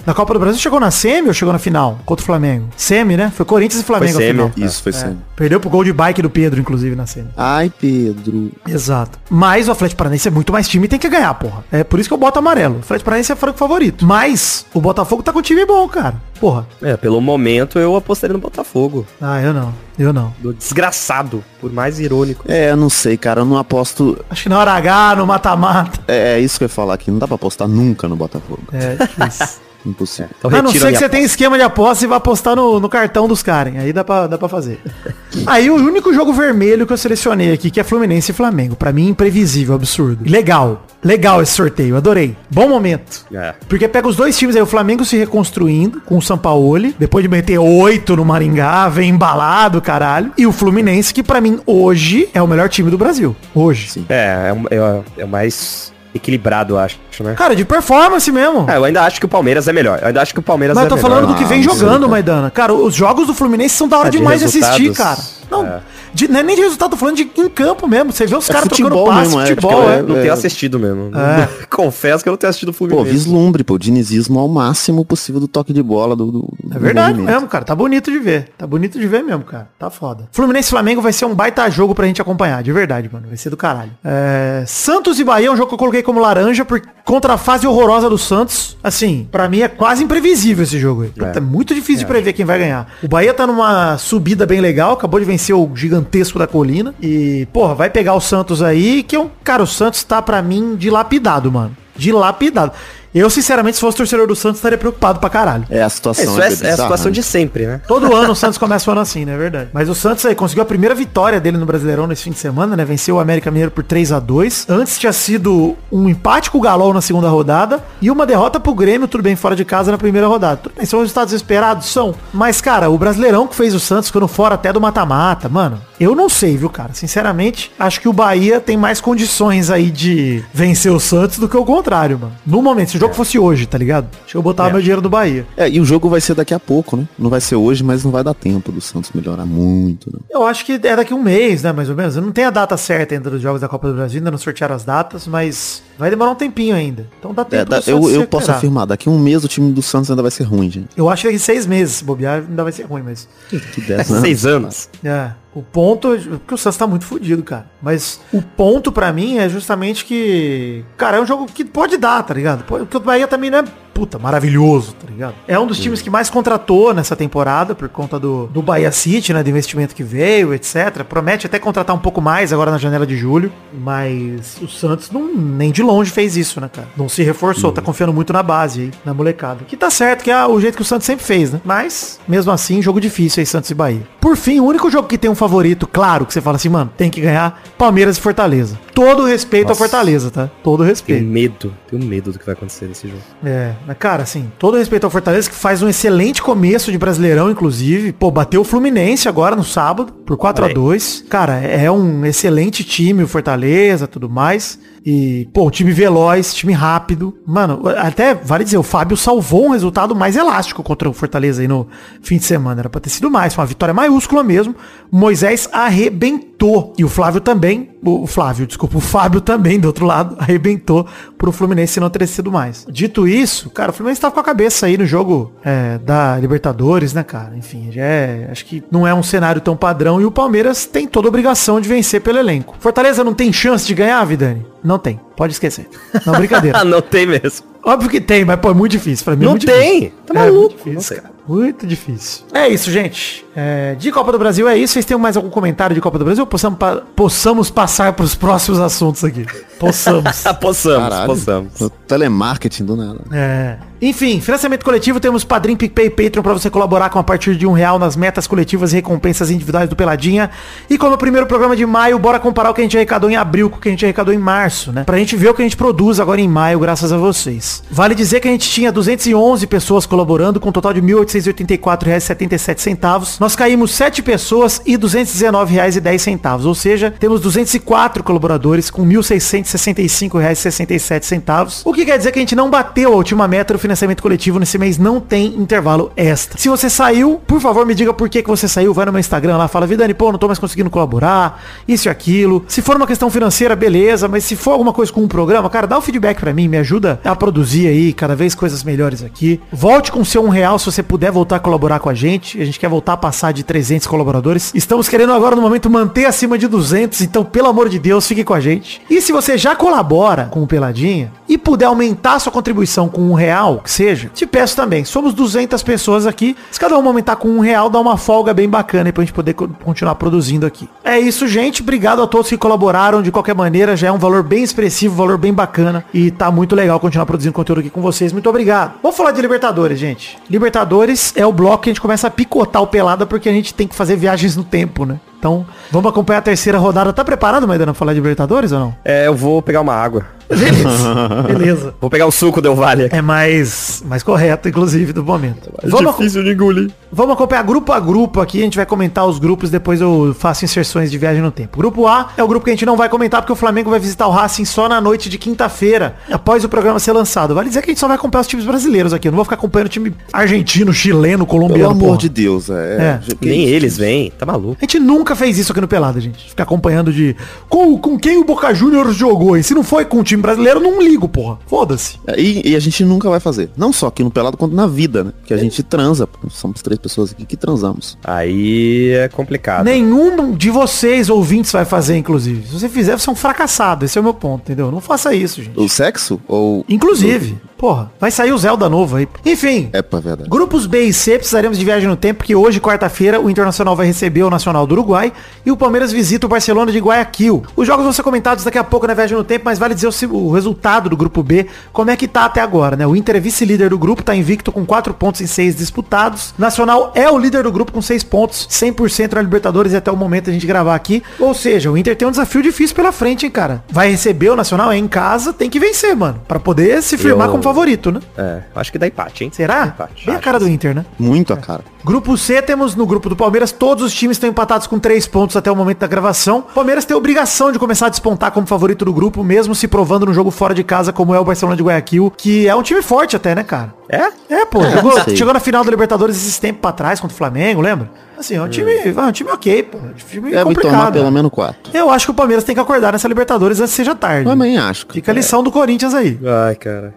da 0.05 0.13
Copa 0.13 0.33
do 0.33 0.39
Brasil, 0.39 0.59
chegou 0.59 0.79
na 0.79 0.91
semi 0.91 1.27
ou 1.27 1.33
chegou 1.33 1.51
na 1.51 1.59
final 1.59 1.99
contra 2.05 2.23
o 2.23 2.25
Flamengo? 2.25 2.67
Semi, 2.77 3.17
né? 3.17 3.31
Foi 3.35 3.45
Corinthians 3.45 3.81
e 3.81 3.85
Flamengo 3.85 4.13
Foi 4.13 4.23
a 4.29 4.31
final. 4.31 4.51
semi. 4.53 4.65
Isso, 4.65 4.83
foi 4.83 4.93
sim. 4.93 5.17
Perdeu 5.35 5.59
pro 5.59 5.69
gol 5.69 5.83
de 5.83 5.91
bike 5.93 6.21
do 6.21 6.29
Pedro, 6.29 6.59
inclusive, 6.59 6.95
na 6.95 7.05
cena. 7.05 7.29
Ai, 7.35 7.71
Pedro. 7.79 8.51
Exato. 8.67 9.19
Mas 9.29 9.67
o 9.67 9.71
Atlético 9.71 9.97
Paranaense 9.97 10.27
é 10.27 10.31
muito 10.31 10.51
mais 10.53 10.67
time 10.67 10.85
e 10.85 10.87
tem 10.89 10.99
que 10.99 11.09
ganhar, 11.09 11.33
porra. 11.35 11.63
É 11.71 11.83
por 11.83 11.99
isso 11.99 12.09
que 12.09 12.13
eu 12.13 12.17
boto 12.17 12.39
amarelo. 12.39 12.75
O 12.75 12.79
Atlético 12.79 13.05
Paranaense 13.05 13.31
é 13.31 13.35
franco 13.35 13.57
favorito. 13.57 14.05
Mas 14.05 14.65
o 14.73 14.79
Botafogo 14.81 15.23
tá 15.23 15.31
com 15.33 15.39
um 15.39 15.43
time 15.43 15.65
bom, 15.65 15.87
cara. 15.87 16.15
Porra. 16.39 16.67
É, 16.81 16.95
pelo 16.97 17.19
momento 17.21 17.79
eu 17.79 17.95
apostaria 17.95 18.33
no 18.33 18.39
Botafogo. 18.39 19.05
Ah, 19.21 19.41
eu 19.41 19.53
não. 19.53 19.73
Eu 19.97 20.11
não. 20.11 20.33
Do 20.39 20.53
desgraçado, 20.53 21.43
por 21.61 21.71
mais 21.71 21.99
irônico. 21.99 22.45
É, 22.47 22.71
eu 22.71 22.77
não 22.77 22.89
sei, 22.89 23.17
cara. 23.17 23.41
Eu 23.41 23.45
não 23.45 23.57
aposto. 23.57 24.17
Acho 24.29 24.43
que 24.43 24.49
na 24.49 24.59
hora 24.59 24.71
H, 24.73 25.15
no 25.17 25.27
mata-mata. 25.27 25.99
É, 26.07 26.33
é 26.35 26.39
isso 26.39 26.57
que 26.57 26.63
eu 26.63 26.67
ia 26.67 26.69
falar 26.69 26.95
aqui. 26.95 27.11
Não 27.11 27.19
dá 27.19 27.27
pra 27.27 27.35
apostar 27.35 27.67
nunca 27.67 28.07
no 28.07 28.15
Botafogo. 28.15 28.63
É, 28.71 28.95
difícil. 28.95 29.61
Impossível. 29.85 30.31
Então 30.37 30.49
a 30.53 30.61
não 30.61 30.71
ser 30.71 30.91
que 30.91 30.97
você 30.97 31.09
tenha 31.09 31.25
esquema 31.25 31.57
de 31.57 31.63
aposta 31.63 32.05
e 32.05 32.07
vai 32.07 32.17
apostar 32.17 32.55
no, 32.55 32.79
no 32.79 32.89
cartão 32.89 33.27
dos 33.27 33.43
caras. 33.43 33.75
Aí 33.75 33.91
dá 33.91 34.03
pra, 34.03 34.27
dá 34.27 34.37
pra 34.37 34.47
fazer. 34.47 34.79
Aí 35.45 35.69
o 35.69 35.75
único 35.75 36.13
jogo 36.13 36.31
vermelho 36.31 36.85
que 36.85 36.93
eu 36.93 36.97
selecionei 36.97 37.51
aqui, 37.51 37.69
que 37.69 37.79
é 37.79 37.83
Fluminense 37.83 38.31
e 38.31 38.33
Flamengo. 38.33 38.75
Pra 38.75 38.93
mim, 38.93 39.09
imprevisível, 39.09 39.75
absurdo. 39.75 40.23
Legal. 40.29 40.85
Legal 41.03 41.41
esse 41.41 41.51
sorteio, 41.51 41.97
adorei. 41.97 42.35
Bom 42.49 42.69
momento. 42.69 43.25
É. 43.33 43.53
Porque 43.67 43.87
pega 43.87 44.07
os 44.07 44.15
dois 44.15 44.37
times 44.37 44.55
aí, 44.55 44.61
o 44.61 44.65
Flamengo 44.65 45.03
se 45.03 45.17
reconstruindo 45.17 46.01
com 46.01 46.17
o 46.17 46.21
Sampaoli, 46.21 46.95
depois 46.97 47.23
de 47.23 47.29
meter 47.29 47.57
oito 47.57 48.15
no 48.15 48.23
Maringá, 48.23 48.87
vem 48.87 49.09
embalado, 49.09 49.81
caralho. 49.81 50.31
E 50.37 50.47
o 50.47 50.51
Fluminense, 50.51 51.13
que 51.13 51.21
pra 51.21 51.41
mim 51.41 51.59
hoje 51.65 52.29
é 52.33 52.41
o 52.41 52.47
melhor 52.47 52.69
time 52.69 52.89
do 52.89 52.97
Brasil. 52.97 53.35
Hoje. 53.53 53.89
Sim. 53.89 54.05
É, 54.07 54.53
é, 54.71 54.75
é, 54.75 55.03
é 55.17 55.25
o 55.25 55.27
mais 55.27 55.92
equilibrado, 56.15 56.77
acho, 56.77 56.97
né? 57.21 57.33
Cara, 57.35 57.55
de 57.55 57.65
performance 57.65 58.31
mesmo. 58.31 58.69
É, 58.69 58.77
eu 58.77 58.83
ainda 58.83 59.01
acho 59.03 59.19
que 59.19 59.25
o 59.25 59.29
Palmeiras 59.29 59.67
é 59.67 59.73
melhor. 59.73 59.99
Eu 60.01 60.07
ainda 60.07 60.21
acho 60.21 60.33
que 60.33 60.39
o 60.39 60.43
Palmeiras 60.43 60.75
Mas 60.75 60.83
é 60.83 60.85
eu 60.85 60.89
tô 60.89 60.95
melhor. 60.95 61.09
falando 61.09 61.27
do 61.27 61.35
que 61.35 61.45
vem 61.45 61.59
Ah, 61.61 61.63
jogando, 61.63 62.05
sim. 62.05 62.09
Maidana. 62.11 62.51
Cara, 62.51 62.73
os 62.73 62.93
jogos 62.93 63.27
do 63.27 63.33
Fluminense 63.33 63.75
são 63.75 63.87
da 63.87 63.97
hora 63.97 64.07
Ah, 64.07 64.11
de 64.11 64.17
demais 64.17 64.39
de 64.39 64.45
assistir, 64.45 64.93
cara. 64.93 65.19
Não. 65.49 65.65
é. 65.65 65.79
De, 66.13 66.27
não 66.27 66.39
é 66.39 66.43
nem 66.43 66.55
de 66.55 66.61
resultado, 66.61 66.91
tô 66.91 66.97
falando 66.97 67.15
de 67.17 67.23
em 67.35 67.49
campo 67.49 67.87
mesmo. 67.87 68.11
Você 68.11 68.25
vê 68.25 68.35
os 68.35 68.49
É 68.49 68.53
caras 68.53 68.69
trocando 68.69 69.03
passe, 69.05 69.21
mesmo, 69.21 69.41
é, 69.41 69.45
futebol, 69.47 69.89
é. 69.89 69.97
é. 69.97 70.01
Não 70.01 70.15
tenho 70.15 70.33
assistido 70.33 70.79
mesmo. 70.79 71.11
É. 71.17 71.47
Confesso 71.69 72.23
que 72.23 72.29
eu 72.29 72.31
não 72.31 72.37
tenho 72.37 72.49
assistido 72.49 72.69
o 72.69 72.73
Pô, 72.73 72.77
Fluminense. 72.87 73.11
vislumbre, 73.11 73.63
pô, 73.63 73.77
dinizismo 73.77 74.39
ao 74.39 74.47
máximo 74.47 75.03
possível 75.03 75.39
do 75.41 75.47
toque 75.47 75.73
de 75.73 75.81
bola 75.81 76.15
do. 76.15 76.31
do 76.31 76.53
É 76.69 76.73
do 76.75 76.79
verdade 76.79 77.09
movimento. 77.13 77.33
mesmo, 77.33 77.47
cara. 77.47 77.65
Tá 77.65 77.75
bonito 77.75 78.11
de 78.11 78.19
ver. 78.19 78.49
Tá 78.57 78.67
bonito 78.67 78.99
de 78.99 79.07
ver 79.07 79.23
mesmo, 79.23 79.43
cara. 79.43 79.67
Tá 79.79 79.89
foda. 79.89 80.27
Fluminense 80.31 80.67
e 80.67 80.71
Flamengo 80.71 81.01
vai 81.01 81.11
ser 81.13 81.25
um 81.25 81.33
baita 81.33 81.69
jogo 81.69 81.95
pra 81.95 82.05
gente 82.05 82.21
acompanhar, 82.21 82.61
de 82.63 82.71
verdade, 82.71 83.09
mano. 83.11 83.27
Vai 83.27 83.37
ser 83.37 83.49
do 83.49 83.57
caralho. 83.57 83.91
É, 84.03 84.63
Santos 84.67 85.19
e 85.19 85.23
Bahia 85.23 85.47
é 85.47 85.51
um 85.51 85.55
jogo 85.57 85.69
que 85.69 85.73
eu 85.73 85.79
coloquei 85.79 86.03
como 86.03 86.19
laranja 86.19 86.63
por... 86.63 86.81
contra 87.05 87.33
a 87.33 87.37
fase 87.37 87.65
horrorosa 87.65 88.09
do 88.09 88.17
Santos. 88.17 88.77
Assim, 88.83 89.27
pra 89.31 89.49
mim 89.49 89.61
é 89.61 89.67
quase 89.67 90.03
imprevisível 90.03 90.63
esse 90.63 90.77
jogo 90.79 91.03
aí. 91.03 91.09
Puta, 91.09 91.37
É, 91.37 91.41
muito 91.41 91.73
difícil 91.73 91.99
de 91.99 92.05
prever 92.05 92.33
quem 92.33 92.45
vai 92.45 92.59
ganhar. 92.59 92.87
O 93.01 93.07
Bahia 93.07 93.33
tá 93.33 93.47
numa 93.47 93.97
subida 93.97 94.45
bem 94.45 94.59
legal, 94.61 94.93
acabou 94.93 95.19
de 95.19 95.25
vencer 95.25 95.55
o 95.55 95.73
gigantesco 96.03 96.37
da 96.37 96.45
colina. 96.45 96.93
E, 97.01 97.47
porra, 97.51 97.73
vai 97.73 97.89
pegar 97.89 98.13
o 98.13 98.21
Santos 98.21 98.61
aí, 98.61 99.03
que 99.03 99.15
é 99.15 99.19
um. 99.19 99.29
Cara, 99.43 99.63
o 99.63 99.67
Santos 99.67 100.03
tá 100.03 100.21
pra 100.21 100.41
mim 100.41 100.75
dilapidado, 100.75 101.51
mano. 101.51 101.75
Dilapidado. 101.95 102.73
Eu, 103.13 103.29
sinceramente, 103.29 103.75
se 103.75 103.81
fosse 103.81 103.97
torcedor 103.97 104.27
do 104.27 104.35
Santos, 104.35 104.57
estaria 104.57 104.77
preocupado 104.77 105.19
pra 105.19 105.29
caralho. 105.29 105.65
É 105.69 105.83
a 105.83 105.89
situação. 105.89 106.23
Isso 106.23 106.41
é, 106.41 106.45
é 106.45 106.47
a 106.47 106.49
bizarra, 106.49 106.77
situação 106.77 107.05
né? 107.05 107.11
de 107.11 107.23
sempre, 107.23 107.67
né? 107.67 107.81
Todo 107.87 108.13
ano 108.15 108.31
o 108.31 108.35
Santos 108.35 108.57
começa 108.57 108.89
o 108.89 108.91
ano 108.91 109.01
assim, 109.01 109.25
né? 109.25 109.33
É 109.33 109.37
verdade. 109.37 109.69
Mas 109.71 109.89
o 109.89 109.95
Santos 109.95 110.25
aí 110.25 110.35
conseguiu 110.35 110.63
a 110.63 110.65
primeira 110.65 110.95
vitória 110.95 111.39
dele 111.39 111.57
no 111.57 111.65
Brasileirão 111.65 112.07
nesse 112.07 112.23
fim 112.23 112.31
de 112.31 112.39
semana, 112.39 112.75
né? 112.75 112.83
Venceu 112.83 113.15
o 113.15 113.19
América 113.19 113.51
Mineiro 113.51 113.71
por 113.71 113.83
3 113.83 114.11
a 114.11 114.19
2 114.19 114.67
Antes 114.69 114.97
tinha 114.97 115.13
sido 115.13 115.75
um 115.91 116.09
empate 116.09 116.49
com 116.49 116.57
o 116.57 116.61
Galol 116.61 116.93
na 116.93 117.01
segunda 117.01 117.29
rodada 117.29 117.83
e 118.01 118.09
uma 118.09 118.25
derrota 118.25 118.59
pro 118.59 118.73
Grêmio, 118.73 119.07
tudo 119.07 119.23
bem, 119.23 119.35
fora 119.35 119.55
de 119.55 119.63
casa 119.63 119.91
na 119.91 119.97
primeira 119.97 120.27
rodada. 120.27 120.57
Tudo 120.57 120.73
bem, 120.75 120.85
são 120.85 120.99
resultados 120.99 121.33
esperados? 121.33 121.87
São. 121.87 122.15
Mas, 122.33 122.61
cara, 122.61 122.89
o 122.89 122.97
Brasileirão 122.97 123.47
que 123.47 123.55
fez 123.55 123.73
o 123.75 123.79
Santos 123.79 124.09
ficando 124.09 124.27
fora 124.27 124.55
até 124.55 124.73
do 124.73 124.81
mata-mata, 124.81 125.47
mano, 125.47 125.79
eu 125.99 126.15
não 126.15 126.27
sei, 126.27 126.57
viu, 126.57 126.69
cara? 126.69 126.93
Sinceramente, 126.93 127.71
acho 127.77 128.01
que 128.01 128.09
o 128.09 128.13
Bahia 128.13 128.59
tem 128.59 128.75
mais 128.75 128.99
condições 128.99 129.69
aí 129.69 129.91
de 129.91 130.43
vencer 130.53 130.91
o 130.91 130.99
Santos 130.99 131.37
do 131.37 131.47
que 131.47 131.55
o 131.55 131.65
contrário, 131.65 132.17
mano. 132.19 132.33
No 132.45 132.61
momento, 132.61 132.91
se 132.91 133.02
jogo 133.03 133.13
fosse 133.15 133.37
hoje, 133.39 133.65
tá 133.65 133.77
ligado? 133.77 134.07
Deixa 134.23 134.37
eu 134.37 134.41
botar 134.41 134.69
meu 134.71 134.79
dinheiro 134.79 135.01
do 135.01 135.09
Bahia. 135.09 135.45
É, 135.57 135.69
e 135.69 135.79
o 135.79 135.85
jogo 135.85 136.09
vai 136.09 136.21
ser 136.21 136.33
daqui 136.35 136.53
a 136.53 136.59
pouco, 136.59 136.95
né? 136.97 137.07
Não 137.17 137.29
vai 137.29 137.41
ser 137.41 137.55
hoje, 137.55 137.83
mas 137.83 138.03
não 138.03 138.11
vai 138.11 138.23
dar 138.23 138.33
tempo 138.33 138.71
do 138.71 138.81
Santos 138.81 139.11
melhorar 139.13 139.45
muito, 139.45 140.11
né? 140.11 140.19
Eu 140.29 140.45
acho 140.45 140.65
que 140.65 140.73
é 140.73 140.95
daqui 140.95 141.13
a 141.13 141.15
um 141.15 141.21
mês, 141.21 141.63
né, 141.63 141.71
mais 141.71 141.89
ou 141.89 141.95
menos. 141.95 142.15
Eu 142.15 142.21
não 142.21 142.31
tenho 142.31 142.47
a 142.47 142.51
data 142.51 142.75
certa 142.77 143.15
ainda 143.15 143.29
dos 143.29 143.41
jogos 143.41 143.61
da 143.61 143.67
Copa 143.67 143.87
do 143.89 143.93
Brasil, 143.95 144.19
ainda 144.19 144.31
não 144.31 144.37
sortearam 144.37 144.75
as 144.75 144.83
datas, 144.83 145.27
mas 145.27 145.83
vai 145.97 146.09
demorar 146.09 146.31
um 146.31 146.35
tempinho 146.35 146.75
ainda. 146.75 147.07
Então 147.19 147.33
dá 147.33 147.43
tempo 147.45 147.61
É, 147.61 147.65
dá- 147.65 147.83
eu, 147.87 148.03
se 148.03 148.13
eu 148.15 148.27
posso 148.27 148.51
afirmar, 148.51 148.85
daqui 148.85 149.09
a 149.09 149.11
um 149.11 149.19
mês 149.19 149.43
o 149.43 149.47
time 149.47 149.71
do 149.71 149.81
Santos 149.81 150.09
ainda 150.09 150.21
vai 150.21 150.31
ser 150.31 150.43
ruim, 150.43 150.69
gente. 150.69 150.87
Eu 150.95 151.09
acho 151.09 151.21
que 151.23 151.27
daqui 151.27 151.39
seis 151.39 151.65
meses, 151.65 151.95
se 151.97 152.03
bobear, 152.03 152.43
ainda 152.47 152.63
vai 152.63 152.71
ser 152.71 152.83
ruim, 152.83 153.01
mas... 153.03 153.27
Que 153.49 153.81
dessa, 153.81 154.13
né? 154.15 154.21
Seis 154.21 154.45
anos. 154.45 154.89
É, 155.03 155.31
o 155.55 155.61
ponto... 155.61 156.09
Porque 156.09 156.53
o 156.53 156.57
Santos 156.57 156.77
tá 156.77 156.87
muito 156.87 157.05
fodido, 157.05 157.43
cara. 157.43 157.67
Mas 157.81 158.19
o 158.31 158.41
ponto 158.41 158.91
pra 158.91 159.11
mim 159.11 159.37
é 159.37 159.49
justamente 159.49 160.05
que... 160.05 160.83
Cara, 160.97 161.17
é 161.17 161.21
um 161.21 161.25
jogo 161.25 161.45
que 161.45 161.63
pode 161.63 161.97
dar, 161.97 162.23
tá 162.23 162.33
ligado? 162.33 162.63
Porque 162.63 162.97
o 162.97 162.99
Bahia 162.99 163.27
também 163.27 163.49
não 163.49 163.59
é... 163.59 163.63
Puta, 163.93 164.17
maravilhoso, 164.17 164.93
tá 164.93 165.05
ligado? 165.07 165.35
É 165.47 165.59
um 165.59 165.67
dos 165.67 165.79
times 165.79 166.01
que 166.01 166.09
mais 166.09 166.27
contratou 166.27 166.95
nessa 166.95 167.15
temporada 167.15 167.75
por 167.75 167.87
conta 167.87 168.19
do, 168.19 168.47
do 168.47 168.59
Bahia 168.59 168.91
City, 168.91 169.31
né? 169.31 169.43
Do 169.43 169.51
investimento 169.51 169.93
que 169.93 170.01
veio, 170.01 170.51
etc. 170.51 171.03
Promete 171.07 171.45
até 171.45 171.59
contratar 171.59 171.95
um 171.95 171.99
pouco 171.99 172.19
mais 172.19 172.51
agora 172.51 172.71
na 172.71 172.79
janela 172.79 173.05
de 173.05 173.15
julho. 173.15 173.53
Mas 173.71 174.57
o 174.59 174.67
Santos 174.67 175.11
não, 175.11 175.31
nem 175.31 175.71
de 175.71 175.83
longe 175.83 176.09
fez 176.09 176.35
isso, 176.35 176.59
né, 176.59 176.71
cara? 176.73 176.87
Não 176.97 177.07
se 177.07 177.21
reforçou, 177.21 177.71
tá 177.71 177.83
confiando 177.83 178.11
muito 178.11 178.33
na 178.33 178.41
base 178.41 178.81
aí, 178.81 178.91
na 179.05 179.13
molecada. 179.13 179.63
Que 179.65 179.77
tá 179.77 179.91
certo, 179.91 180.23
que 180.23 180.31
é 180.31 180.43
o 180.43 180.59
jeito 180.59 180.75
que 180.75 180.81
o 180.81 180.85
Santos 180.85 181.05
sempre 181.05 181.23
fez, 181.23 181.51
né? 181.51 181.61
Mas, 181.63 182.19
mesmo 182.27 182.51
assim, 182.51 182.81
jogo 182.81 182.99
difícil 182.99 183.41
aí, 183.41 183.45
Santos 183.45 183.69
e 183.69 183.75
Bahia. 183.75 184.01
Por 184.19 184.35
fim, 184.35 184.59
o 184.59 184.65
único 184.65 184.89
jogo 184.89 185.07
que 185.07 185.19
tem 185.19 185.29
um 185.29 185.35
favorito, 185.43 185.87
claro, 185.87 186.25
que 186.25 186.33
você 186.33 186.41
fala 186.41 186.55
assim, 186.55 186.69
mano, 186.69 186.91
tem 186.97 187.09
que 187.09 187.21
ganhar, 187.21 187.61
Palmeiras 187.77 188.17
e 188.17 188.21
Fortaleza. 188.21 188.79
Todo 188.93 189.25
respeito 189.25 189.67
Nossa. 189.67 189.83
ao 189.83 189.89
Fortaleza, 189.89 190.31
tá? 190.31 190.49
Todo 190.63 190.79
Tenho 190.79 190.89
respeito. 190.89 191.25
medo. 191.25 191.73
Tenho 191.89 192.03
medo 192.03 192.31
do 192.31 192.39
que 192.39 192.45
vai 192.45 192.53
acontecer 192.53 192.85
nesse 192.85 193.07
jogo. 193.07 193.21
É, 193.43 193.73
mas 193.85 193.97
cara, 193.97 194.23
assim, 194.23 194.51
todo 194.57 194.77
respeito 194.77 195.03
ao 195.03 195.09
Fortaleza, 195.09 195.49
que 195.49 195.55
faz 195.55 195.81
um 195.81 195.89
excelente 195.89 196.41
começo 196.41 196.91
de 196.91 196.97
Brasileirão, 196.97 197.49
inclusive. 197.51 198.13
Pô, 198.13 198.31
bateu 198.31 198.61
o 198.61 198.63
Fluminense 198.63 199.27
agora 199.27 199.55
no 199.55 199.63
sábado, 199.63 200.13
por 200.25 200.37
4 200.37 200.63
a 200.63 200.67
Olha 200.67 200.71
aí. 200.71 200.75
2 200.75 201.25
Cara, 201.29 201.55
é 201.59 201.91
um 201.91 202.25
excelente 202.25 202.83
time, 202.83 203.23
o 203.23 203.27
Fortaleza, 203.27 204.07
tudo 204.07 204.29
mais. 204.29 204.79
E, 205.05 205.49
pô, 205.53 205.69
time 205.69 205.91
veloz, 205.91 206.53
time 206.53 206.71
rápido. 206.71 207.37
Mano, 207.45 207.81
até, 207.97 208.33
vale 208.33 208.63
dizer, 208.63 208.77
o 208.77 208.83
Fábio 208.83 209.17
salvou 209.17 209.65
um 209.65 209.71
resultado 209.71 210.15
mais 210.15 210.37
elástico 210.37 210.81
contra 210.81 211.09
o 211.09 211.13
Fortaleza 211.13 211.61
aí 211.61 211.67
no 211.67 211.87
fim 212.21 212.37
de 212.37 212.45
semana. 212.45 212.81
Era 212.81 212.89
pra 212.89 213.01
ter 213.01 213.09
sido 213.09 213.29
mais, 213.29 213.53
foi 213.53 213.61
uma 213.61 213.67
vitória 213.67 213.93
maiúscula 213.93 214.43
mesmo. 214.43 214.75
Moisés 215.11 215.67
arrebentou. 215.71 216.52
E 216.97 217.03
o 217.03 217.09
Flávio 217.09 217.41
também, 217.41 217.89
o 218.03 218.25
Flávio, 218.27 218.65
desculpa, 218.67 218.97
o 218.97 219.01
Fábio 219.01 219.41
também, 219.41 219.79
do 219.79 219.85
outro 219.87 220.05
lado, 220.05 220.35
arrebentou 220.39 221.05
pro 221.37 221.51
Fluminense 221.51 221.99
não 221.99 222.09
ter 222.09 222.25
sido 222.27 222.51
mais. 222.51 222.85
Dito 222.89 223.27
isso, 223.27 223.69
cara, 223.69 223.91
o 223.91 223.93
Fluminense 223.93 224.21
tava 224.21 224.33
com 224.33 224.39
a 224.39 224.43
cabeça 224.43 224.85
aí 224.85 224.97
no 224.97 225.05
jogo 225.05 225.51
é, 225.63 225.97
da 225.97 226.37
Libertadores, 226.39 227.13
né, 227.13 227.23
cara? 227.23 227.53
Enfim, 227.57 227.89
já 227.91 228.01
é, 228.03 228.47
acho 228.51 228.65
que 228.65 228.83
não 228.91 229.05
é 229.07 229.13
um 229.13 229.23
cenário 229.23 229.59
tão 229.61 229.75
padrão 229.75 230.21
e 230.21 230.25
o 230.25 230.31
Palmeiras 230.31 230.85
tem 230.85 231.07
toda 231.07 231.27
a 231.27 231.29
obrigação 231.29 231.81
de 231.81 231.87
vencer 231.89 232.21
pelo 232.21 232.37
elenco. 232.37 232.75
Fortaleza 232.79 233.23
não 233.23 233.33
tem 233.33 233.51
chance 233.51 233.85
de 233.85 233.93
ganhar, 233.93 234.23
Vidani? 234.25 234.65
Não 234.83 234.97
tem. 234.99 235.19
Pode 235.35 235.53
esquecer. 235.53 235.87
Não, 236.25 236.33
brincadeira. 236.33 236.77
Ah, 236.81 236.85
não 236.85 237.01
tem 237.01 237.25
mesmo. 237.25 237.65
Óbvio 237.85 238.09
que 238.09 238.19
tem, 238.21 238.45
mas 238.45 238.59
pô, 238.59 238.71
é 238.71 238.73
muito 238.73 238.91
difícil. 238.93 239.23
Pra 239.25 239.35
mim 239.35 239.43
é 239.43 239.45
Não 239.45 239.51
muito 239.53 239.65
tem. 239.65 239.93
difícil. 239.99 240.13
Tá 240.25 240.33
É, 240.33 240.37
maluco. 240.45 240.59
muito 240.61 240.77
difícil, 240.77 240.93
Não 240.93 241.01
tem. 241.03 241.17
cara. 241.17 241.32
Muito 241.47 241.85
difícil. 241.85 242.45
É 242.53 242.67
isso, 242.69 242.89
gente. 242.91 243.45
É, 243.55 243.95
de 243.95 244.11
Copa 244.11 244.31
do 244.31 244.39
Brasil 244.39 244.67
é 244.67 244.77
isso. 244.77 244.93
Vocês 244.93 245.03
têm 245.05 245.17
mais 245.17 245.35
algum 245.35 245.49
comentário 245.49 245.93
de 245.93 246.01
Copa 246.01 246.17
do 246.17 246.23
Brasil? 246.25 246.45
Possamos, 246.47 246.79
pa- 246.79 247.01
possamos 247.15 247.69
passar 247.69 248.13
para 248.13 248.23
os 248.23 248.33
próximos 248.33 248.79
assuntos 248.79 249.23
aqui. 249.23 249.45
Possamos. 249.79 250.45
Ah, 250.45 250.53
possamos, 250.55 251.09
Caralho. 251.09 251.27
possamos. 251.27 251.81
O 251.81 251.89
Telemarketing 251.89 252.85
do 252.85 252.95
nada. 252.95 253.19
É. 253.31 253.77
Enfim, 254.05 254.41
financiamento 254.41 254.83
coletivo, 254.83 255.17
temos 255.17 255.45
Padrim, 255.45 255.77
PicPay 255.77 256.07
e 256.07 256.09
Patreon 256.09 256.43
pra 256.43 256.51
você 256.51 256.69
colaborar 256.69 257.09
com 257.09 257.19
a 257.19 257.23
partir 257.23 257.55
de 257.55 257.65
um 257.65 257.71
real 257.71 257.97
nas 257.97 258.17
metas 258.17 258.45
coletivas 258.45 258.91
e 258.91 258.97
recompensas 258.97 259.49
individuais 259.49 259.87
do 259.87 259.95
Peladinha. 259.95 260.49
E 260.89 260.97
como 260.97 261.15
o 261.15 261.17
primeiro 261.17 261.47
programa 261.47 261.73
de 261.73 261.85
maio, 261.85 262.19
bora 262.19 262.37
comparar 262.37 262.71
o 262.71 262.73
que 262.73 262.81
a 262.81 262.83
gente 262.83 262.97
arrecadou 262.97 263.29
em 263.29 263.37
abril 263.37 263.69
com 263.69 263.77
o 263.77 263.79
que 263.79 263.87
a 263.87 263.91
gente 263.91 264.03
arrecadou 264.03 264.33
em 264.33 264.37
março, 264.37 264.91
né? 264.91 265.05
Pra 265.05 265.17
gente 265.17 265.37
ver 265.37 265.47
o 265.47 265.53
que 265.53 265.61
a 265.61 265.63
gente 265.63 265.77
produz 265.77 266.19
agora 266.19 266.41
em 266.41 266.49
maio, 266.49 266.79
graças 266.79 267.13
a 267.13 267.17
vocês. 267.17 267.81
Vale 267.89 268.13
dizer 268.13 268.41
que 268.41 268.49
a 268.49 268.51
gente 268.51 268.69
tinha 268.69 268.91
211 268.91 269.65
pessoas 269.67 270.05
colaborando, 270.05 270.59
com 270.59 270.67
um 270.67 270.73
total 270.73 270.91
de 270.91 270.99
R$ 270.99 271.07
1.884,77. 271.07 273.37
Nós 273.39 273.55
caímos 273.55 273.91
7 273.91 274.21
pessoas 274.21 274.81
e 274.85 274.97
R$ 274.97 274.97
219,10. 274.97 276.65
Ou 276.65 276.75
seja, 276.75 277.09
temos 277.09 277.39
204 277.39 278.21
colaboradores 278.21 278.89
com 278.89 279.03
R$ 279.03 279.15
1.665,67. 279.15 281.83
O 281.85 281.93
que 281.93 282.03
quer 282.03 282.17
dizer 282.17 282.33
que 282.33 282.39
a 282.39 282.41
gente 282.41 282.53
não 282.53 282.69
bateu 282.69 283.13
a 283.13 283.15
última 283.15 283.47
meta 283.47 283.71
do 283.71 283.79
financiamento 283.79 283.92
coletivo 284.21 284.59
nesse 284.59 284.77
mês, 284.77 284.97
não 284.97 285.19
tem 285.19 285.47
intervalo 285.55 286.11
extra. 286.15 286.57
Se 286.57 286.69
você 286.69 286.89
saiu, 286.89 287.41
por 287.45 287.59
favor, 287.59 287.85
me 287.85 287.95
diga 287.95 288.13
por 288.13 288.29
que, 288.29 288.41
que 288.41 288.49
você 288.49 288.67
saiu. 288.67 288.93
Vai 288.93 289.05
no 289.05 289.11
meu 289.11 289.19
Instagram 289.19 289.57
lá, 289.57 289.67
fala, 289.67 289.87
Vidani, 289.87 290.13
pô, 290.13 290.31
não 290.31 290.39
tô 290.39 290.47
mais 290.47 290.59
conseguindo 290.59 290.89
colaborar, 290.89 291.61
isso 291.87 292.07
e 292.07 292.09
aquilo. 292.09 292.63
Se 292.67 292.81
for 292.81 292.95
uma 292.95 293.07
questão 293.07 293.29
financeira, 293.29 293.75
beleza, 293.75 294.27
mas 294.27 294.43
se 294.43 294.55
for 294.55 294.71
alguma 294.71 294.93
coisa 294.93 295.11
com 295.11 295.21
um 295.21 295.27
programa, 295.27 295.69
cara, 295.69 295.87
dá 295.87 295.97
o 295.97 296.01
feedback 296.01 296.39
pra 296.39 296.53
mim, 296.53 296.67
me 296.67 296.77
ajuda 296.77 297.19
a 297.23 297.35
produzir 297.35 297.87
aí 297.87 298.13
cada 298.13 298.35
vez 298.35 298.55
coisas 298.55 298.83
melhores 298.83 299.23
aqui. 299.23 299.59
Volte 299.71 300.11
com 300.11 300.23
seu 300.23 300.43
um 300.43 300.49
real 300.49 300.77
se 300.79 300.85
você 300.85 301.03
puder 301.03 301.31
voltar 301.31 301.57
a 301.57 301.59
colaborar 301.59 301.99
com 301.99 302.09
a 302.09 302.13
gente. 302.13 302.61
A 302.61 302.65
gente 302.65 302.79
quer 302.79 302.89
voltar 302.89 303.13
a 303.13 303.17
passar 303.17 303.51
de 303.51 303.63
300 303.63 304.07
colaboradores. 304.07 304.71
Estamos 304.75 305.07
querendo 305.09 305.33
agora 305.33 305.55
no 305.55 305.61
momento 305.61 305.89
manter 305.89 306.25
acima 306.25 306.57
de 306.57 306.67
200, 306.67 307.21
então 307.21 307.43
pelo 307.43 307.67
amor 307.67 307.89
de 307.89 307.99
Deus, 307.99 308.27
fique 308.27 308.43
com 308.43 308.53
a 308.53 308.59
gente. 308.59 309.01
E 309.09 309.21
se 309.21 309.31
você 309.31 309.57
já 309.57 309.75
colabora 309.75 310.45
com 310.45 310.63
o 310.63 310.67
Peladinha 310.67 311.31
e 311.47 311.57
puder 311.57 311.85
aumentar 311.85 312.39
sua 312.39 312.51
contribuição 312.51 313.07
com 313.07 313.21
um 313.21 313.33
real, 313.33 313.81
que 313.83 313.91
seja, 313.91 314.29
te 314.33 314.45
peço 314.45 314.75
também. 314.75 315.03
Somos 315.05 315.33
200 315.33 315.83
pessoas 315.83 316.25
aqui. 316.25 316.55
Se 316.71 316.79
cada 316.79 316.97
um 316.97 317.05
aumentar 317.07 317.35
com 317.35 317.47
um 317.49 317.59
real, 317.59 317.89
dá 317.89 317.99
uma 317.99 318.17
folga 318.17 318.53
bem 318.53 318.67
bacana 318.69 319.09
aí 319.09 319.11
pra 319.11 319.23
gente 319.23 319.33
poder 319.33 319.53
co- 319.53 319.67
continuar 319.83 320.15
produzindo 320.15 320.65
aqui. 320.65 320.89
É 321.03 321.19
isso, 321.19 321.47
gente. 321.47 321.81
Obrigado 321.81 322.21
a 322.21 322.27
todos 322.27 322.49
que 322.49 322.57
colaboraram. 322.57 323.21
De 323.21 323.31
qualquer 323.31 323.53
maneira, 323.55 323.95
já 323.95 324.07
é 324.07 324.11
um 324.11 324.17
valor 324.17 324.41
bem 324.43 324.63
expressivo, 324.63 325.15
valor 325.15 325.37
bem 325.37 325.53
bacana. 325.53 326.05
E 326.13 326.31
tá 326.31 326.49
muito 326.49 326.75
legal 326.75 326.99
continuar 326.99 327.25
produzindo 327.25 327.53
conteúdo 327.53 327.79
aqui 327.81 327.89
com 327.89 328.01
vocês. 328.01 328.31
Muito 328.33 328.49
obrigado. 328.49 328.93
Vamos 329.03 329.17
falar 329.17 329.31
de 329.31 329.41
Libertadores, 329.41 329.99
gente. 329.99 330.37
Libertadores 330.49 331.33
é 331.35 331.45
o 331.45 331.51
bloco 331.51 331.83
que 331.83 331.89
a 331.89 331.93
gente 331.93 332.01
começa 332.01 332.27
a 332.27 332.31
picotar 332.31 332.81
o 332.81 332.87
pelada 332.87 333.25
porque 333.25 333.49
a 333.49 333.51
gente 333.51 333.73
tem 333.73 333.87
que 333.87 333.95
fazer 333.95 334.15
viagens 334.15 334.55
no 334.55 334.63
tempo, 334.63 335.05
né? 335.05 335.19
Então, 335.37 335.65
vamos 335.91 336.09
acompanhar 336.09 336.39
a 336.39 336.41
terceira 336.41 336.77
rodada. 336.77 337.11
Tá 337.11 337.23
preparado, 337.25 337.67
Maidana, 337.67 337.91
pra 337.91 337.99
falar 337.99 338.13
de 338.13 338.19
Libertadores 338.19 338.71
ou 338.71 338.79
não? 338.79 338.95
É, 339.03 339.27
eu 339.27 339.35
vou 339.35 339.61
pegar 339.61 339.81
uma 339.81 339.93
água. 339.93 340.25
Beleza. 340.55 341.43
Beleza. 341.47 341.95
Vou 341.99 342.09
pegar 342.09 342.25
o 342.25 342.31
suco 342.31 342.61
Del 342.61 342.75
Valle 342.75 343.05
aqui. 343.05 343.15
É 343.15 343.21
mais, 343.21 344.03
mais 344.05 344.23
correto, 344.23 344.67
inclusive, 344.67 345.13
do 345.13 345.23
momento. 345.23 345.71
Vamos, 345.83 346.31
de 346.31 346.51
engolir. 346.51 346.91
vamos 347.11 347.33
acompanhar 347.33 347.63
grupo 347.63 347.91
a 347.91 347.99
grupo 347.99 348.41
aqui, 348.41 348.59
a 348.59 348.63
gente 348.63 348.75
vai 348.77 348.85
comentar 348.85 349.25
os 349.25 349.39
grupos, 349.39 349.69
depois 349.69 350.01
eu 350.01 350.35
faço 350.37 350.65
inserções 350.65 351.11
de 351.11 351.17
viagem 351.17 351.41
no 351.41 351.51
tempo. 351.51 351.77
Grupo 351.77 352.07
A 352.07 352.29
é 352.37 352.43
o 352.43 352.47
grupo 352.47 352.63
que 352.65 352.71
a 352.71 352.73
gente 352.73 352.85
não 352.85 352.97
vai 352.97 353.09
comentar 353.09 353.41
porque 353.41 353.53
o 353.53 353.55
Flamengo 353.55 353.89
vai 353.89 353.99
visitar 353.99 354.27
o 354.27 354.31
Racing 354.31 354.65
só 354.65 354.87
na 354.87 354.99
noite 354.99 355.29
de 355.29 355.37
quinta-feira, 355.37 356.15
após 356.31 356.63
o 356.63 356.69
programa 356.69 356.99
ser 356.99 357.11
lançado. 357.13 357.55
Vale 357.55 357.69
dizer 357.69 357.81
que 357.81 357.89
a 357.89 357.93
gente 357.93 357.99
só 357.99 358.07
vai 358.07 358.15
acompanhar 358.17 358.41
os 358.41 358.47
times 358.47 358.65
brasileiros 358.65 359.13
aqui, 359.13 359.27
eu 359.27 359.31
não 359.31 359.37
vou 359.37 359.45
ficar 359.45 359.55
acompanhando 359.55 359.87
o 359.87 359.89
time 359.89 360.13
argentino, 360.31 360.93
chileno, 360.93 361.45
Pelo 361.45 361.59
colombiano, 361.59 361.91
amor 361.91 362.05
porra. 362.07 362.17
de 362.19 362.29
Deus, 362.29 362.69
é. 362.69 363.19
É. 363.29 363.35
que 363.35 363.47
Nem 363.47 363.65
eles 363.65 363.97
vêm, 363.97 364.31
tá 364.37 364.45
maluco. 364.45 364.77
A 364.79 364.83
gente 364.83 364.99
nunca 364.99 365.35
fez 365.35 365.57
isso 365.57 365.71
aqui 365.71 365.81
no 365.81 365.87
Pelada, 365.87 366.19
gente. 366.19 366.49
Ficar 366.49 366.63
acompanhando 366.63 367.11
de 367.11 367.35
com, 367.69 367.97
com 367.97 368.17
quem 368.17 368.37
o 368.37 368.43
Boca 368.43 368.73
Juniors 368.73 369.15
jogou. 369.15 369.57
E 369.57 369.63
se 369.63 369.73
não 369.73 369.83
foi 369.83 370.05
com 370.05 370.19
o 370.19 370.23
time 370.23 370.42
brasileiro, 370.43 370.79
não 370.79 371.01
ligo, 371.01 371.27
porra. 371.27 371.57
Foda-se. 371.65 372.19
É, 372.27 372.39
E, 372.39 372.71
e 372.71 372.75
a 372.75 372.79
gente 372.79 373.03
nunca 373.03 373.29
vai 373.29 373.39
fazer. 373.39 373.69
Não 373.75 373.91
só 373.91 374.07
aqui 374.07 374.23
no 374.23 374.29
Pelado, 374.29 374.57
quanto 374.57 374.75
na 374.75 374.85
vida, 374.85 375.23
né? 375.23 375.33
Que 375.45 375.53
a 375.53 375.57
gente 375.57 375.81
transa. 375.81 376.27
Somos 376.51 376.81
três 376.81 376.99
pessoas 376.99 377.31
aqui 377.31 377.45
que 377.45 377.57
transamos. 377.57 378.17
Aí 378.23 379.11
é 379.13 379.27
complicado. 379.29 379.85
Nenhum 379.85 380.53
de 380.53 380.69
vocês, 380.69 381.29
ouvintes, 381.29 381.71
vai 381.71 381.85
fazer, 381.85 382.17
inclusive. 382.17 382.67
Se 382.67 382.73
você 382.79 382.89
fizer, 382.89 383.17
você 383.17 383.29
é 383.29 383.33
um 383.33 383.35
fracassado. 383.35 384.05
Esse 384.05 384.17
é 384.17 384.21
o 384.21 384.23
meu 384.23 384.33
ponto, 384.33 384.61
entendeu? 384.63 384.91
Não 384.91 385.01
faça 385.01 385.33
isso, 385.33 385.63
gente. 385.63 385.79
O 385.79 385.87
sexo? 385.87 386.39
Ou. 386.47 386.85
Inclusive, 386.89 387.57
porra, 387.77 388.11
vai 388.19 388.29
sair 388.31 388.51
o 388.51 388.57
Zelda 388.57 388.89
novo 388.89 389.15
aí. 389.15 389.27
Enfim. 389.45 389.89
É 389.93 390.01
pra 390.01 390.19
verdade. 390.19 390.49
Grupos 390.49 390.85
B 390.85 391.03
e 391.05 391.13
C 391.13 391.37
precisaremos 391.37 391.77
de 391.77 391.85
viagem 391.85 392.07
no 392.07 392.15
tempo, 392.15 392.39
porque 392.39 392.55
hoje, 392.55 392.79
quarta-feira, 392.79 393.39
o 393.39 393.49
Internacional 393.49 393.95
vai 393.95 394.05
receber 394.07 394.43
o 394.43 394.49
Nacional 394.49 394.85
do 394.85 394.93
Uruguai 394.93 395.31
e 395.65 395.71
o 395.71 395.77
Palmeiras 395.77 396.11
visita 396.11 396.45
o 396.45 396.49
Barcelona 396.49 396.91
de 396.91 396.99
Guayaquil. 396.99 397.63
Os 397.75 397.87
jogos 397.87 398.03
vão 398.03 398.11
ser 398.13 398.23
comentados 398.23 398.63
daqui 398.63 398.77
a 398.77 398.83
pouco 398.83 399.07
na 399.07 399.13
viagem 399.13 399.37
no 399.37 399.43
tempo, 399.43 399.65
mas 399.65 399.79
vale 399.79 399.93
dizer 399.95 400.07
o, 400.33 400.51
resultado 400.51 401.09
do 401.09 401.17
grupo 401.17 401.41
B, 401.43 401.67
como 401.91 402.11
é 402.11 402.15
que 402.15 402.27
tá 402.27 402.45
até 402.45 402.61
agora, 402.61 402.95
né? 402.95 403.05
O 403.07 403.15
Inter 403.15 403.35
é 403.35 403.39
vice-líder 403.39 403.89
do 403.89 403.97
grupo, 403.97 404.23
tá 404.23 404.35
invicto 404.35 404.71
com 404.71 404.85
4 404.85 405.13
pontos 405.13 405.41
em 405.41 405.47
6 405.47 405.75
disputados. 405.75 406.53
Nacional 406.57 407.11
é 407.15 407.29
o 407.29 407.37
líder 407.37 407.63
do 407.63 407.71
grupo 407.71 407.91
com 407.91 408.01
6 408.01 408.23
pontos, 408.23 408.67
100% 408.69 409.33
na 409.33 409.41
Libertadores 409.41 409.93
e 409.93 409.95
até 409.95 410.11
o 410.11 410.17
momento 410.17 410.49
a 410.49 410.53
gente 410.53 410.65
gravar 410.65 410.95
aqui. 410.95 411.23
Ou 411.39 411.53
seja, 411.53 411.91
o 411.91 411.97
Inter 411.97 412.15
tem 412.15 412.27
um 412.27 412.31
desafio 412.31 412.61
difícil 412.61 412.95
pela 412.95 413.11
frente, 413.11 413.45
hein, 413.45 413.51
cara? 413.51 413.83
Vai 413.89 414.09
receber 414.09 414.49
o 414.49 414.55
Nacional, 414.55 414.91
é 414.91 414.97
em 414.97 415.07
casa, 415.07 415.53
tem 415.53 415.69
que 415.69 415.79
vencer, 415.79 416.15
mano, 416.15 416.41
Pra 416.47 416.59
poder 416.59 417.01
se 417.01 417.17
firmar 417.17 417.47
Eu- 417.47 417.51
como 417.51 417.63
favorito, 417.63 418.11
né? 418.11 418.19
É, 418.37 418.61
acho 418.75 418.91
que 418.91 418.97
dá 418.97 419.07
empate, 419.07 419.43
hein? 419.43 419.51
Será? 419.53 419.87
Empate. 419.87 420.25
Bem 420.25 420.35
a 420.35 420.39
cara 420.39 420.59
do. 420.59 420.67
Inter, 420.67 420.95
né? 420.95 421.05
Muito 421.19 421.53
a 421.53 421.57
cara. 421.57 421.83
Grupo 422.05 422.37
C, 422.37 422.61
temos 422.61 422.95
no 422.95 423.05
grupo 423.05 423.29
do 423.29 423.35
Palmeiras, 423.35 423.71
todos 423.71 424.03
os 424.03 424.13
times 424.13 424.35
estão 424.35 424.49
empatados 424.49 424.87
com 424.87 424.99
3 424.99 425.25
pontos 425.27 425.55
até 425.55 425.71
o 425.71 425.75
momento 425.75 425.99
da 425.99 426.07
gravação. 426.07 426.59
O 426.59 426.73
Palmeiras 426.73 427.05
tem 427.05 427.15
a 427.15 427.17
obrigação 427.17 427.71
de 427.71 427.79
começar 427.79 428.07
a 428.07 428.09
despontar 428.09 428.51
como 428.51 428.67
favorito 428.67 429.05
do 429.05 429.13
grupo, 429.13 429.41
mesmo 429.41 429.73
se 429.73 429.87
provando 429.87 430.25
no 430.25 430.33
jogo 430.33 430.51
fora 430.51 430.73
de 430.73 430.83
casa, 430.83 431.13
como 431.13 431.33
é 431.33 431.39
o 431.39 431.45
Barcelona 431.45 431.77
de 431.77 431.83
Guayaquil, 431.83 432.29
que 432.35 432.67
é 432.67 432.75
um 432.75 432.83
time 432.83 433.01
forte 433.01 433.37
até, 433.37 433.55
né, 433.55 433.63
cara? 433.63 433.93
É? 434.09 434.27
É, 434.49 434.65
pô. 434.65 434.83
É, 434.83 434.91
jogou, 434.91 435.13
chegou 435.33 435.53
na 435.53 435.61
final 435.61 435.81
da 435.83 435.89
Libertadores 435.89 436.35
esses 436.35 436.59
tempos 436.59 436.81
pra 436.81 436.91
trás 436.91 437.21
contra 437.21 437.33
o 437.33 437.37
Flamengo, 437.37 437.79
lembra? 437.79 438.11
Assim, 438.37 438.55
é 438.55 438.61
um 438.61 438.67
time, 438.67 438.91
é 438.91 439.21
um 439.21 439.31
time 439.31 439.49
ok, 439.51 439.83
pô. 439.83 439.97
É 439.97 440.01
um 440.01 440.13
time 440.13 440.51
Deve 440.51 440.51
tomar 440.51 440.63
complicado. 440.65 441.13
pelo 441.13 441.31
menos 441.31 441.51
quatro. 441.51 441.79
Eu 441.93 442.09
acho 442.09 442.25
que 442.25 442.31
o 442.31 442.35
Palmeiras 442.35 442.65
tem 442.65 442.75
que 442.75 442.81
acordar 442.81 443.13
nessa 443.13 443.29
Libertadores 443.29 443.79
antes 443.79 443.91
que 443.91 443.95
seja 443.97 444.13
tarde. 444.13 444.45
Eu 444.45 444.51
também 444.51 444.77
acho. 444.77 445.07
Fica 445.09 445.31
a 445.31 445.33
lição 445.35 445.63
do 445.63 445.71
Corinthians 445.71 446.13
aí. 446.13 446.37
Ai, 446.67 446.75
cara. 446.75 447.13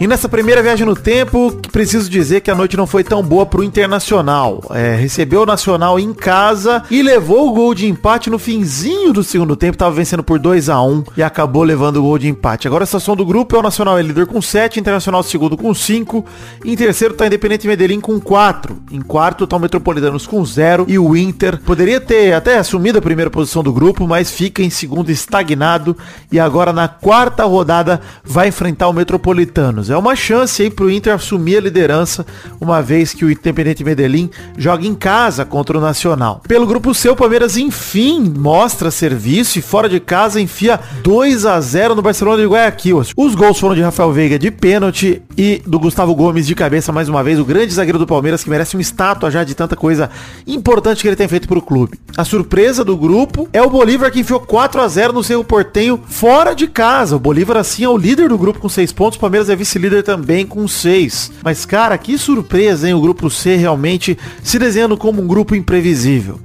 E 0.00 0.06
nessa 0.06 0.30
primeira 0.30 0.62
viagem 0.62 0.86
no 0.86 0.96
tempo, 0.96 1.60
preciso 1.70 2.08
dizer 2.08 2.40
que 2.40 2.50
a 2.50 2.54
noite 2.54 2.74
não 2.74 2.86
foi 2.86 3.04
tão 3.04 3.22
boa 3.22 3.44
pro 3.44 3.62
Internacional. 3.62 4.62
É, 4.70 4.94
recebeu 4.94 5.42
o 5.42 5.46
Nacional 5.46 6.00
em 6.00 6.14
casa 6.14 6.82
e 6.90 7.02
levou 7.02 7.46
o 7.46 7.52
gol 7.52 7.74
de 7.74 7.86
empate 7.86 8.30
no 8.30 8.38
finzinho 8.38 9.12
do 9.12 9.22
segundo 9.22 9.54
tempo. 9.54 9.76
Tava 9.76 9.94
vencendo 9.94 10.22
por 10.22 10.38
2 10.38 10.70
a 10.70 10.80
1 10.80 11.04
e 11.18 11.22
acabou 11.22 11.62
levando 11.62 11.98
o 11.98 12.02
gol 12.02 12.16
de 12.16 12.28
empate. 12.28 12.66
Agora 12.66 12.84
a 12.84 12.86
situação 12.86 13.14
do 13.14 13.26
grupo 13.26 13.54
é 13.54 13.58
o 13.58 13.62
Nacional 13.62 13.98
é 13.98 14.02
líder 14.02 14.26
com 14.26 14.40
7, 14.40 14.80
Internacional 14.80 15.22
segundo 15.22 15.54
com 15.54 15.74
5. 15.74 16.24
Em 16.64 16.74
terceiro 16.74 17.12
tá 17.12 17.26
Independente 17.26 17.68
Medellín 17.68 18.00
com 18.00 18.18
4. 18.18 18.78
Em 18.90 19.02
quarto 19.02 19.46
tá 19.46 19.56
o 19.56 19.60
Metropolitanos 19.60 20.26
com 20.26 20.42
0 20.42 20.86
e 20.88 20.98
o 20.98 21.14
Inter 21.14 21.60
poderia 21.60 22.00
ter 22.00 22.32
até 22.32 22.56
assumido 22.56 23.00
a 23.00 23.02
primeira 23.02 23.30
posição 23.30 23.62
do 23.62 23.70
grupo, 23.70 24.08
mas 24.08 24.30
fica 24.30 24.62
em 24.62 24.70
segundo 24.70 25.10
estagnado 25.10 25.94
e 26.32 26.40
agora 26.40 26.72
na 26.72 26.88
quarta 26.88 27.44
rodada 27.44 28.00
vai 28.24 28.48
enfrentar 28.48 28.88
o 28.88 28.94
Metropolitanos. 28.94 29.89
É 29.92 29.96
uma 29.96 30.14
chance 30.14 30.62
aí 30.62 30.70
pro 30.70 30.90
Inter 30.90 31.14
assumir 31.14 31.56
a 31.56 31.60
liderança, 31.60 32.24
uma 32.60 32.80
vez 32.80 33.12
que 33.12 33.24
o 33.24 33.30
Independente 33.30 33.82
Medellín 33.82 34.30
joga 34.56 34.86
em 34.86 34.94
casa 34.94 35.44
contra 35.44 35.76
o 35.76 35.80
Nacional. 35.80 36.42
Pelo 36.46 36.66
grupo 36.66 36.94
C, 36.94 37.08
o 37.08 37.16
Palmeiras 37.16 37.56
enfim 37.56 38.32
mostra 38.36 38.90
serviço 38.90 39.58
e 39.58 39.62
fora 39.62 39.88
de 39.88 39.98
casa 40.00 40.40
enfia 40.40 40.78
2 41.02 41.46
a 41.46 41.60
0 41.60 41.94
no 41.94 42.02
Barcelona 42.02 42.42
de 42.42 42.48
Guayaquil. 42.48 43.02
Os 43.16 43.34
gols 43.34 43.58
foram 43.58 43.74
de 43.74 43.82
Rafael 43.82 44.12
Veiga 44.12 44.38
de 44.38 44.50
pênalti 44.50 45.22
e 45.36 45.62
do 45.66 45.78
Gustavo 45.78 46.14
Gomes 46.14 46.46
de 46.46 46.54
cabeça 46.54 46.92
mais 46.92 47.08
uma 47.08 47.22
vez, 47.22 47.38
o 47.38 47.44
grande 47.44 47.72
zagueiro 47.72 47.98
do 47.98 48.06
Palmeiras 48.06 48.44
que 48.44 48.50
merece 48.50 48.76
uma 48.76 48.82
estátua 48.82 49.30
já 49.30 49.42
de 49.42 49.54
tanta 49.54 49.74
coisa 49.74 50.10
importante 50.46 51.02
que 51.02 51.08
ele 51.08 51.16
tem 51.16 51.28
feito 51.28 51.48
pro 51.48 51.62
clube. 51.62 51.98
A 52.16 52.24
surpresa 52.24 52.84
do 52.84 52.96
grupo 52.96 53.48
é 53.52 53.62
o 53.62 53.70
Bolívar 53.70 54.10
que 54.10 54.20
enfiou 54.20 54.40
4 54.40 54.80
a 54.80 54.88
0 54.88 55.12
no 55.12 55.24
Cerro 55.24 55.44
Portenho 55.44 56.00
fora 56.06 56.54
de 56.54 56.66
casa. 56.66 57.16
O 57.16 57.18
Bolívar 57.18 57.56
assim 57.56 57.84
é 57.84 57.88
o 57.88 57.96
líder 57.96 58.28
do 58.28 58.38
grupo 58.38 58.60
com 58.60 58.68
6 58.68 58.92
pontos, 58.92 59.16
o 59.16 59.20
Palmeiras 59.20 59.48
é 59.48 59.56
vice-líder 59.80 60.02
também 60.02 60.46
com 60.46 60.68
6. 60.68 61.32
Mas 61.42 61.64
cara, 61.64 61.96
que 61.96 62.18
surpresa, 62.18 62.86
hein? 62.86 62.94
O 62.94 63.00
grupo 63.00 63.30
C 63.30 63.56
realmente 63.56 64.18
se 64.42 64.58
desenhando 64.58 64.96
como 64.96 65.22
um 65.22 65.26
grupo 65.26 65.54
imprevisível. 65.54 66.38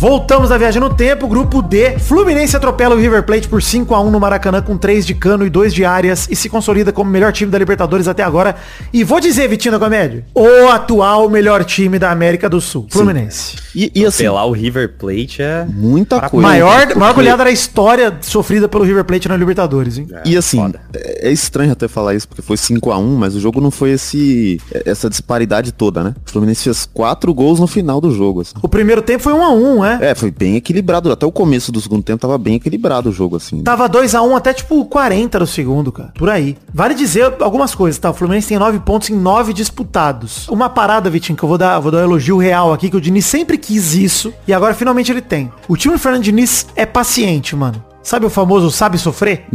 Voltamos 0.00 0.52
à 0.52 0.56
viagem 0.56 0.80
no 0.80 0.94
tempo, 0.94 1.26
grupo 1.26 1.60
D. 1.60 1.98
Fluminense 1.98 2.56
atropela 2.56 2.94
o 2.94 2.98
River 2.98 3.24
Plate 3.24 3.48
por 3.48 3.60
5 3.60 3.92
a 3.92 4.00
1 4.00 4.12
no 4.12 4.20
Maracanã 4.20 4.62
com 4.62 4.78
3 4.78 5.04
de 5.04 5.12
Cano 5.12 5.44
e 5.44 5.50
2 5.50 5.74
de 5.74 5.84
Arias 5.84 6.28
e 6.30 6.36
se 6.36 6.48
consolida 6.48 6.92
como 6.92 7.10
o 7.10 7.12
melhor 7.12 7.32
time 7.32 7.50
da 7.50 7.58
Libertadores 7.58 8.06
até 8.06 8.22
agora. 8.22 8.54
E 8.92 9.02
vou 9.02 9.18
dizer, 9.18 9.48
Vitinho 9.48 9.72
da 9.72 9.78
Comédia, 9.80 10.24
o 10.32 10.68
atual 10.68 11.28
melhor 11.28 11.64
time 11.64 11.98
da 11.98 12.12
América 12.12 12.48
do 12.48 12.60
Sul, 12.60 12.86
Fluminense. 12.88 13.56
E, 13.74 13.90
e 13.92 14.06
assim, 14.06 14.22
Pelar 14.22 14.46
o 14.46 14.52
River 14.52 14.94
Plate 14.96 15.42
é... 15.42 15.66
muita 15.68 16.20
coisa. 16.30 16.46
Maior, 16.46 16.86
Porque- 16.86 16.94
maior 16.98 17.14
goleada 17.14 17.42
da 17.42 17.50
história 17.50 18.16
sofrida 18.20 18.68
pelo 18.68 18.84
River 18.84 19.02
Plate 19.04 19.28
na 19.28 19.36
Libertadores, 19.36 19.98
hein? 19.98 20.06
E 20.24 20.36
assim, 20.36 20.58
foda. 20.58 20.80
é 20.94 21.28
é 21.28 21.32
estranho 21.32 21.72
até 21.72 21.88
falar 21.88 22.14
isso, 22.14 22.28
porque 22.28 22.40
foi 22.40 22.56
5 22.56 22.92
a 22.92 22.98
1 22.98 23.16
mas 23.16 23.34
o 23.34 23.40
jogo 23.40 23.60
não 23.60 23.72
foi 23.72 23.90
esse 23.90 24.60
essa 24.84 25.10
disparidade 25.10 25.72
toda, 25.72 26.04
né? 26.04 26.14
O 26.24 26.30
Fluminense 26.30 26.62
fez 26.62 26.88
quatro 26.94 27.34
gols 27.34 27.58
no 27.58 27.66
final 27.66 28.00
do 28.00 28.12
jogo. 28.12 28.42
assim. 28.42 28.54
O 28.62 28.68
primeiro 28.68 29.02
tempo 29.02 29.24
foi 29.24 29.32
1 29.32 29.42
a 29.42 29.50
1 29.50 29.84
né? 29.96 30.10
É, 30.10 30.14
foi 30.14 30.30
bem 30.30 30.56
equilibrado. 30.56 31.10
Até 31.10 31.24
o 31.24 31.32
começo 31.32 31.72
do 31.72 31.80
segundo 31.80 32.02
tempo 32.02 32.20
tava 32.20 32.36
bem 32.36 32.56
equilibrado 32.56 33.08
o 33.08 33.12
jogo, 33.12 33.36
assim. 33.36 33.62
Tava 33.62 33.88
2x1 33.88 34.36
até 34.36 34.52
tipo 34.52 34.84
40 34.84 35.38
do 35.38 35.46
segundo, 35.46 35.90
cara. 35.90 36.12
Por 36.16 36.28
aí. 36.28 36.56
Vale 36.72 36.94
dizer 36.94 37.34
algumas 37.40 37.74
coisas, 37.74 37.98
tá? 37.98 38.10
O 38.10 38.14
Fluminense 38.14 38.48
tem 38.48 38.58
9 38.58 38.80
pontos 38.80 39.10
em 39.10 39.16
9 39.16 39.52
disputados. 39.52 40.48
Uma 40.48 40.68
parada, 40.68 41.08
Vitinho, 41.10 41.36
que 41.36 41.44
eu 41.44 41.48
vou 41.48 41.58
dar, 41.58 41.78
vou 41.80 41.90
dar 41.90 41.98
um 41.98 42.02
elogio 42.02 42.36
real 42.38 42.72
aqui, 42.72 42.90
que 42.90 42.96
o 42.96 43.00
Diniz 43.00 43.26
sempre 43.26 43.56
quis 43.56 43.94
isso. 43.94 44.32
E 44.46 44.52
agora 44.52 44.74
finalmente 44.74 45.10
ele 45.10 45.22
tem. 45.22 45.50
O 45.68 45.76
time 45.76 45.94
do 45.94 46.00
Fernando 46.00 46.22
Diniz 46.22 46.66
é 46.76 46.84
paciente, 46.84 47.56
mano. 47.56 47.82
Sabe 48.02 48.26
o 48.26 48.30
famoso 48.30 48.70
sabe 48.70 48.96
sofrer? 48.96 49.46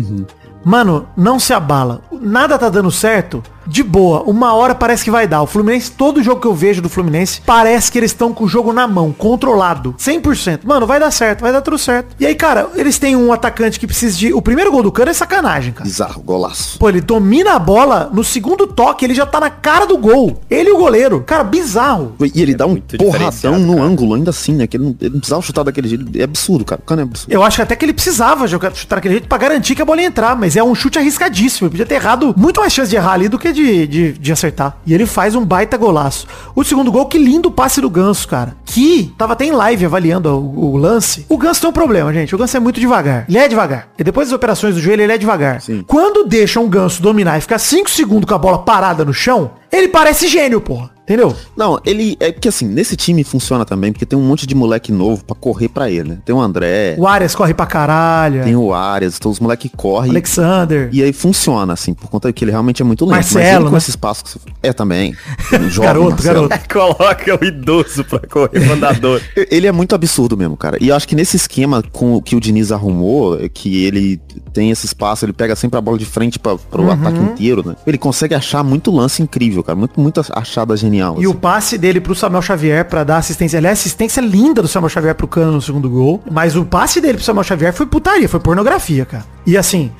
Mano, 0.63 1.07
não 1.17 1.39
se 1.39 1.53
abala. 1.53 2.01
Nada 2.21 2.57
tá 2.57 2.69
dando 2.69 2.91
certo. 2.91 3.43
De 3.65 3.83
boa, 3.83 4.23
uma 4.23 4.53
hora 4.53 4.75
parece 4.75 5.03
que 5.03 5.11
vai 5.11 5.27
dar. 5.27 5.41
O 5.41 5.47
Fluminense, 5.47 5.91
todo 5.91 6.23
jogo 6.23 6.41
que 6.41 6.47
eu 6.47 6.53
vejo 6.53 6.81
do 6.81 6.89
Fluminense, 6.89 7.41
parece 7.45 7.91
que 7.91 7.97
eles 7.97 8.11
estão 8.11 8.33
com 8.33 8.43
o 8.43 8.47
jogo 8.47 8.73
na 8.73 8.87
mão, 8.87 9.11
controlado. 9.11 9.95
100%. 9.97 10.61
Mano, 10.63 10.85
vai 10.85 10.99
dar 10.99 11.11
certo, 11.11 11.41
vai 11.41 11.51
dar 11.51 11.61
tudo 11.61 11.77
certo. 11.77 12.15
E 12.19 12.25
aí, 12.25 12.35
cara, 12.35 12.69
eles 12.75 12.97
têm 12.99 13.15
um 13.15 13.31
atacante 13.31 13.79
que 13.79 13.87
precisa 13.87 14.17
de. 14.17 14.33
O 14.33 14.41
primeiro 14.41 14.71
gol 14.71 14.83
do 14.83 14.91
Cano 14.91 15.11
é 15.11 15.13
sacanagem, 15.13 15.73
cara. 15.73 15.85
Bizarro, 15.85 16.21
golaço. 16.21 16.79
Pô, 16.79 16.89
ele 16.89 17.01
domina 17.01 17.53
a 17.53 17.59
bola, 17.59 18.09
no 18.13 18.23
segundo 18.23 18.67
toque 18.67 19.05
ele 19.05 19.13
já 19.13 19.25
tá 19.25 19.39
na 19.39 19.49
cara 19.49 19.85
do 19.85 19.97
gol. 19.97 20.41
Ele 20.49 20.69
e 20.69 20.73
o 20.73 20.77
goleiro. 20.77 21.23
Cara, 21.25 21.43
bizarro. 21.43 22.15
E 22.33 22.41
ele 22.41 22.55
dá 22.55 22.65
um 22.65 22.75
porradão 22.75 23.59
no 23.59 23.75
cara. 23.75 23.85
ângulo, 23.85 24.15
ainda 24.15 24.29
assim, 24.29 24.53
né? 24.53 24.67
Que 24.67 24.77
ele 24.77 24.83
não, 24.85 24.95
ele 24.99 25.11
não 25.11 25.19
precisava 25.19 25.41
chutar 25.41 25.63
daquele 25.63 25.87
jeito. 25.87 26.05
É 26.17 26.23
absurdo, 26.23 26.65
cara. 26.65 26.81
O 26.81 26.85
cano 26.85 27.01
é 27.01 27.03
absurdo. 27.03 27.31
Eu 27.31 27.43
acho 27.43 27.57
que 27.57 27.61
até 27.61 27.75
que 27.75 27.85
ele 27.85 27.93
precisava 27.93 28.47
jogar, 28.47 28.73
chutar 28.75 28.95
daquele 28.97 29.15
jeito 29.15 29.27
pra 29.27 29.37
garantir 29.37 29.75
que 29.75 29.81
a 29.81 29.85
bola 29.85 30.01
ia 30.01 30.07
entrar, 30.07 30.35
mas 30.35 30.55
é 30.55 30.63
um 30.63 30.73
chute 30.75 30.97
arriscadíssimo. 30.99 31.67
Ele 31.67 31.71
podia 31.71 31.85
ter 31.85 31.95
errado 31.95 32.33
muito 32.37 32.59
mais 32.59 32.73
chance 32.73 32.89
de 32.89 32.95
errar 32.95 33.13
ali 33.13 33.29
do 33.29 33.39
que 33.39 33.52
de, 33.53 33.87
de, 33.87 34.11
de 34.13 34.31
acertar. 34.31 34.77
E 34.85 34.93
ele 34.93 35.05
faz 35.05 35.35
um 35.35 35.45
baita 35.45 35.77
golaço. 35.77 36.27
O 36.55 36.63
segundo 36.63 36.91
gol, 36.91 37.05
que 37.05 37.17
lindo 37.17 37.51
passe 37.51 37.79
do 37.79 37.89
Ganso, 37.89 38.27
cara. 38.27 38.55
Que 38.65 39.13
tava 39.17 39.33
até 39.33 39.45
em 39.45 39.51
live 39.51 39.85
avaliando 39.85 40.29
o, 40.29 40.73
o 40.73 40.77
lance. 40.77 41.25
O 41.29 41.37
Ganso 41.37 41.61
tem 41.61 41.69
um 41.69 41.73
problema, 41.73 42.13
gente. 42.13 42.33
O 42.33 42.37
Ganso 42.37 42.57
é 42.57 42.59
muito 42.59 42.79
devagar. 42.79 43.25
Ele 43.29 43.37
é 43.37 43.47
devagar. 43.47 43.89
E 43.97 44.03
depois 44.03 44.27
das 44.27 44.35
operações 44.35 44.75
do 44.75 44.81
joelho, 44.81 45.03
ele 45.03 45.13
é 45.13 45.17
devagar. 45.17 45.61
Sim. 45.61 45.83
Quando 45.87 46.27
deixa 46.27 46.59
um 46.59 46.67
Ganso 46.67 47.01
dominar 47.01 47.37
e 47.37 47.41
ficar 47.41 47.59
5 47.59 47.89
segundos 47.89 48.27
com 48.27 48.35
a 48.35 48.39
bola 48.39 48.59
parada 48.59 49.05
no 49.05 49.13
chão, 49.13 49.51
ele 49.71 49.87
parece 49.87 50.27
gênio, 50.27 50.59
porra. 50.59 50.92
Entendeu? 51.03 51.35
Não, 51.57 51.79
ele. 51.85 52.15
É 52.19 52.31
porque 52.31 52.47
assim, 52.47 52.65
nesse 52.65 52.95
time 52.95 53.23
funciona 53.25 53.65
também, 53.65 53.91
porque 53.91 54.05
tem 54.05 54.17
um 54.17 54.21
monte 54.23 54.47
de 54.47 54.55
moleque 54.55 54.91
novo 54.91 55.23
pra 55.25 55.35
correr 55.35 55.67
pra 55.67 55.89
ele, 55.89 56.09
né? 56.09 56.17
Tem 56.23 56.33
o 56.33 56.39
André, 56.39 56.95
O 56.97 57.05
Arias 57.05 57.35
corre 57.35 57.53
pra 57.53 57.65
caralho. 57.65 58.43
tem 58.43 58.55
o 58.55 58.73
Arias, 58.73 59.17
então 59.17 59.29
os 59.29 59.39
moleques 59.39 59.69
correm. 59.75 60.11
Alexander. 60.11 60.89
E 60.93 61.03
aí 61.03 61.11
funciona, 61.11 61.73
assim, 61.73 61.93
por 61.93 62.09
conta 62.09 62.31
que 62.31 62.43
ele 62.45 62.51
realmente 62.51 62.81
é 62.81 62.85
muito 62.85 63.03
lento. 63.05 63.15
mas 63.17 63.33
Marcelo, 63.33 63.57
ele 63.57 63.65
com 63.65 63.71
né? 63.71 63.77
esse 63.77 63.89
espaço 63.89 64.23
que 64.23 64.29
você... 64.31 64.39
É, 64.61 64.71
também. 64.71 65.13
Um 65.53 65.67
jovem 65.69 65.87
Garoto, 65.89 66.09
Marcelo. 66.11 66.47
garoto. 66.47 66.69
Coloca 66.73 67.39
o 67.41 67.45
idoso 67.45 68.03
pra 68.05 68.19
correr 68.19 68.65
mandador. 68.65 69.21
Ele 69.51 69.67
é 69.67 69.71
muito 69.73 69.93
absurdo 69.93 70.37
mesmo, 70.37 70.55
cara. 70.55 70.77
E 70.81 70.87
eu 70.87 70.95
acho 70.95 71.07
que 71.07 71.15
nesse 71.15 71.35
esquema 71.35 71.83
com 71.91 72.15
o 72.15 72.21
que 72.21 72.35
o 72.35 72.39
Diniz 72.39 72.71
arrumou, 72.71 73.37
é 73.39 73.49
que 73.49 73.83
ele 73.85 74.21
tem 74.53 74.71
esse 74.71 74.85
espaço, 74.85 75.25
ele 75.25 75.33
pega 75.33 75.55
sempre 75.55 75.77
a 75.77 75.81
bola 75.81 75.97
de 75.97 76.05
frente 76.05 76.39
para 76.39 76.53
Uhum. 76.53 76.87
o 76.87 76.91
ataque 76.91 77.19
inteiro, 77.19 77.61
né? 77.67 77.75
Ele 77.85 77.97
consegue 77.97 78.33
achar 78.33 78.63
muito 78.63 78.89
lance 78.91 79.21
incrível, 79.21 79.61
cara. 79.63 79.75
Muito, 79.77 79.99
muito 79.99 80.21
achada 80.31 80.75
genial. 80.77 80.92
E 81.19 81.27
o 81.27 81.31
assim. 81.31 81.39
passe 81.39 81.77
dele 81.77 81.99
pro 81.99 82.15
Samuel 82.15 82.41
Xavier 82.41 82.85
pra 82.85 83.03
dar 83.03 83.17
assistência. 83.17 83.57
Aliás, 83.57 83.79
assistência 83.79 84.21
linda 84.21 84.61
do 84.61 84.67
Samuel 84.67 84.89
Xavier 84.89 85.15
pro 85.15 85.27
Cano 85.27 85.53
no 85.53 85.61
segundo 85.61 85.89
gol. 85.89 86.21
Mas 86.29 86.55
o 86.55 86.65
passe 86.65 86.99
dele 87.01 87.15
pro 87.15 87.23
Samuel 87.23 87.43
Xavier 87.43 87.73
foi 87.73 87.85
putaria, 87.85 88.27
foi 88.29 88.39
pornografia, 88.39 89.05
cara. 89.05 89.25
E 89.45 89.57
assim, 89.57 89.91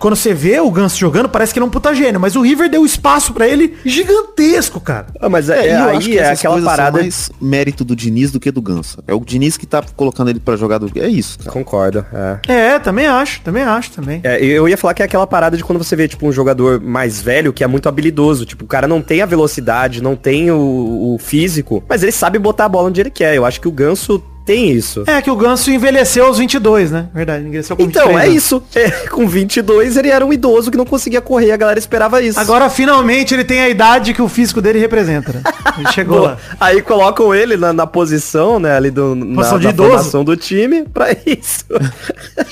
quando 0.00 0.16
você 0.16 0.32
vê 0.34 0.58
o 0.58 0.70
Ganso 0.70 0.98
jogando, 0.98 1.28
parece 1.28 1.52
que 1.52 1.58
ele 1.58 1.64
é 1.64 1.66
um 1.66 1.70
puta 1.70 1.94
gênio. 1.94 2.18
Mas 2.18 2.34
o 2.34 2.40
River 2.40 2.70
deu 2.70 2.84
espaço 2.84 3.32
pra 3.34 3.46
ele 3.46 3.76
gigantesco, 3.84 4.80
cara. 4.80 5.06
Ah, 5.20 5.28
mas 5.28 5.48
é, 5.48 5.68
É, 5.68 5.72
eu 5.74 5.84
aí 5.84 5.96
acho 5.96 6.08
que 6.08 6.18
é 6.18 6.30
aquela 6.30 6.60
parada. 6.62 6.98
mais 6.98 7.30
mérito 7.40 7.84
do 7.84 7.94
Diniz 7.94 8.32
do 8.32 8.40
que 8.40 8.50
do 8.50 8.62
Ganso. 8.62 9.02
É 9.06 9.14
o 9.14 9.20
Diniz 9.20 9.56
que 9.56 9.66
tá 9.66 9.82
colocando 9.94 10.30
ele 10.30 10.40
pra 10.40 10.56
jogar 10.56 10.78
do... 10.78 10.90
É 10.98 11.06
isso, 11.06 11.38
cara. 11.38 11.50
Concordo, 11.50 12.04
é. 12.12 12.52
É, 12.52 12.78
também 12.78 13.06
acho, 13.06 13.40
também 13.42 13.62
acho, 13.62 13.90
também. 13.92 14.20
É, 14.24 14.42
eu 14.42 14.68
ia 14.68 14.76
falar 14.76 14.94
que 14.94 15.02
é 15.02 15.04
aquela 15.04 15.26
parada 15.26 15.56
de 15.56 15.62
quando 15.62 15.78
você 15.78 15.94
vê, 15.94 16.08
tipo, 16.08 16.26
um 16.26 16.32
jogador 16.32 16.80
mais 16.80 17.20
velho 17.20 17.52
que 17.52 17.62
é 17.62 17.66
muito 17.66 17.88
habilidoso. 17.88 18.46
Tipo, 18.46 18.64
o 18.64 18.68
cara 18.68 18.88
não 18.88 19.02
tem 19.02 19.20
a 19.20 19.26
velocidade, 19.26 20.02
não 20.02 20.16
tem 20.16 20.50
o, 20.50 21.14
o 21.14 21.18
físico, 21.18 21.84
mas 21.88 22.02
ele 22.02 22.12
sabe 22.12 22.38
botar 22.38 22.64
a 22.64 22.68
bola 22.68 22.88
onde 22.88 23.00
ele 23.00 23.10
quer. 23.10 23.34
Eu 23.34 23.44
acho 23.44 23.60
que 23.60 23.68
o 23.68 23.72
Ganso 23.72 24.22
tem 24.50 24.70
isso. 24.72 25.04
É 25.06 25.22
que 25.22 25.30
o 25.30 25.36
Ganso 25.36 25.70
envelheceu 25.70 26.26
aos 26.26 26.38
22, 26.38 26.90
né? 26.90 27.06
Verdade, 27.14 27.46
envelheceu 27.46 27.76
com 27.76 27.82
Então, 27.84 28.08
23 28.08 28.24
é 28.24 28.30
anos. 28.30 28.42
isso. 28.44 28.62
É, 28.74 28.90
com 29.08 29.28
22 29.28 29.96
ele 29.96 30.08
era 30.08 30.26
um 30.26 30.32
idoso 30.32 30.72
que 30.72 30.76
não 30.76 30.84
conseguia 30.84 31.20
correr, 31.20 31.52
a 31.52 31.56
galera 31.56 31.78
esperava 31.78 32.20
isso. 32.20 32.38
Agora, 32.40 32.68
finalmente, 32.68 33.32
ele 33.32 33.44
tem 33.44 33.60
a 33.60 33.68
idade 33.68 34.12
que 34.12 34.20
o 34.20 34.26
físico 34.28 34.60
dele 34.60 34.80
representa, 34.80 35.32
né? 35.32 35.42
Ele 35.78 35.90
chegou 35.94 36.18
Boa. 36.18 36.30
lá. 36.30 36.38
Aí 36.58 36.82
colocam 36.82 37.32
ele 37.32 37.56
na, 37.56 37.72
na 37.72 37.86
posição, 37.86 38.58
né, 38.58 38.76
ali 38.76 38.90
do, 38.90 39.14
na, 39.14 39.36
Posição 39.36 39.58
de 39.58 39.64
na 39.66 39.70
idoso. 39.70 39.88
formação 39.90 40.24
do 40.24 40.36
time 40.36 40.82
pra 40.84 41.12
isso. 41.24 41.64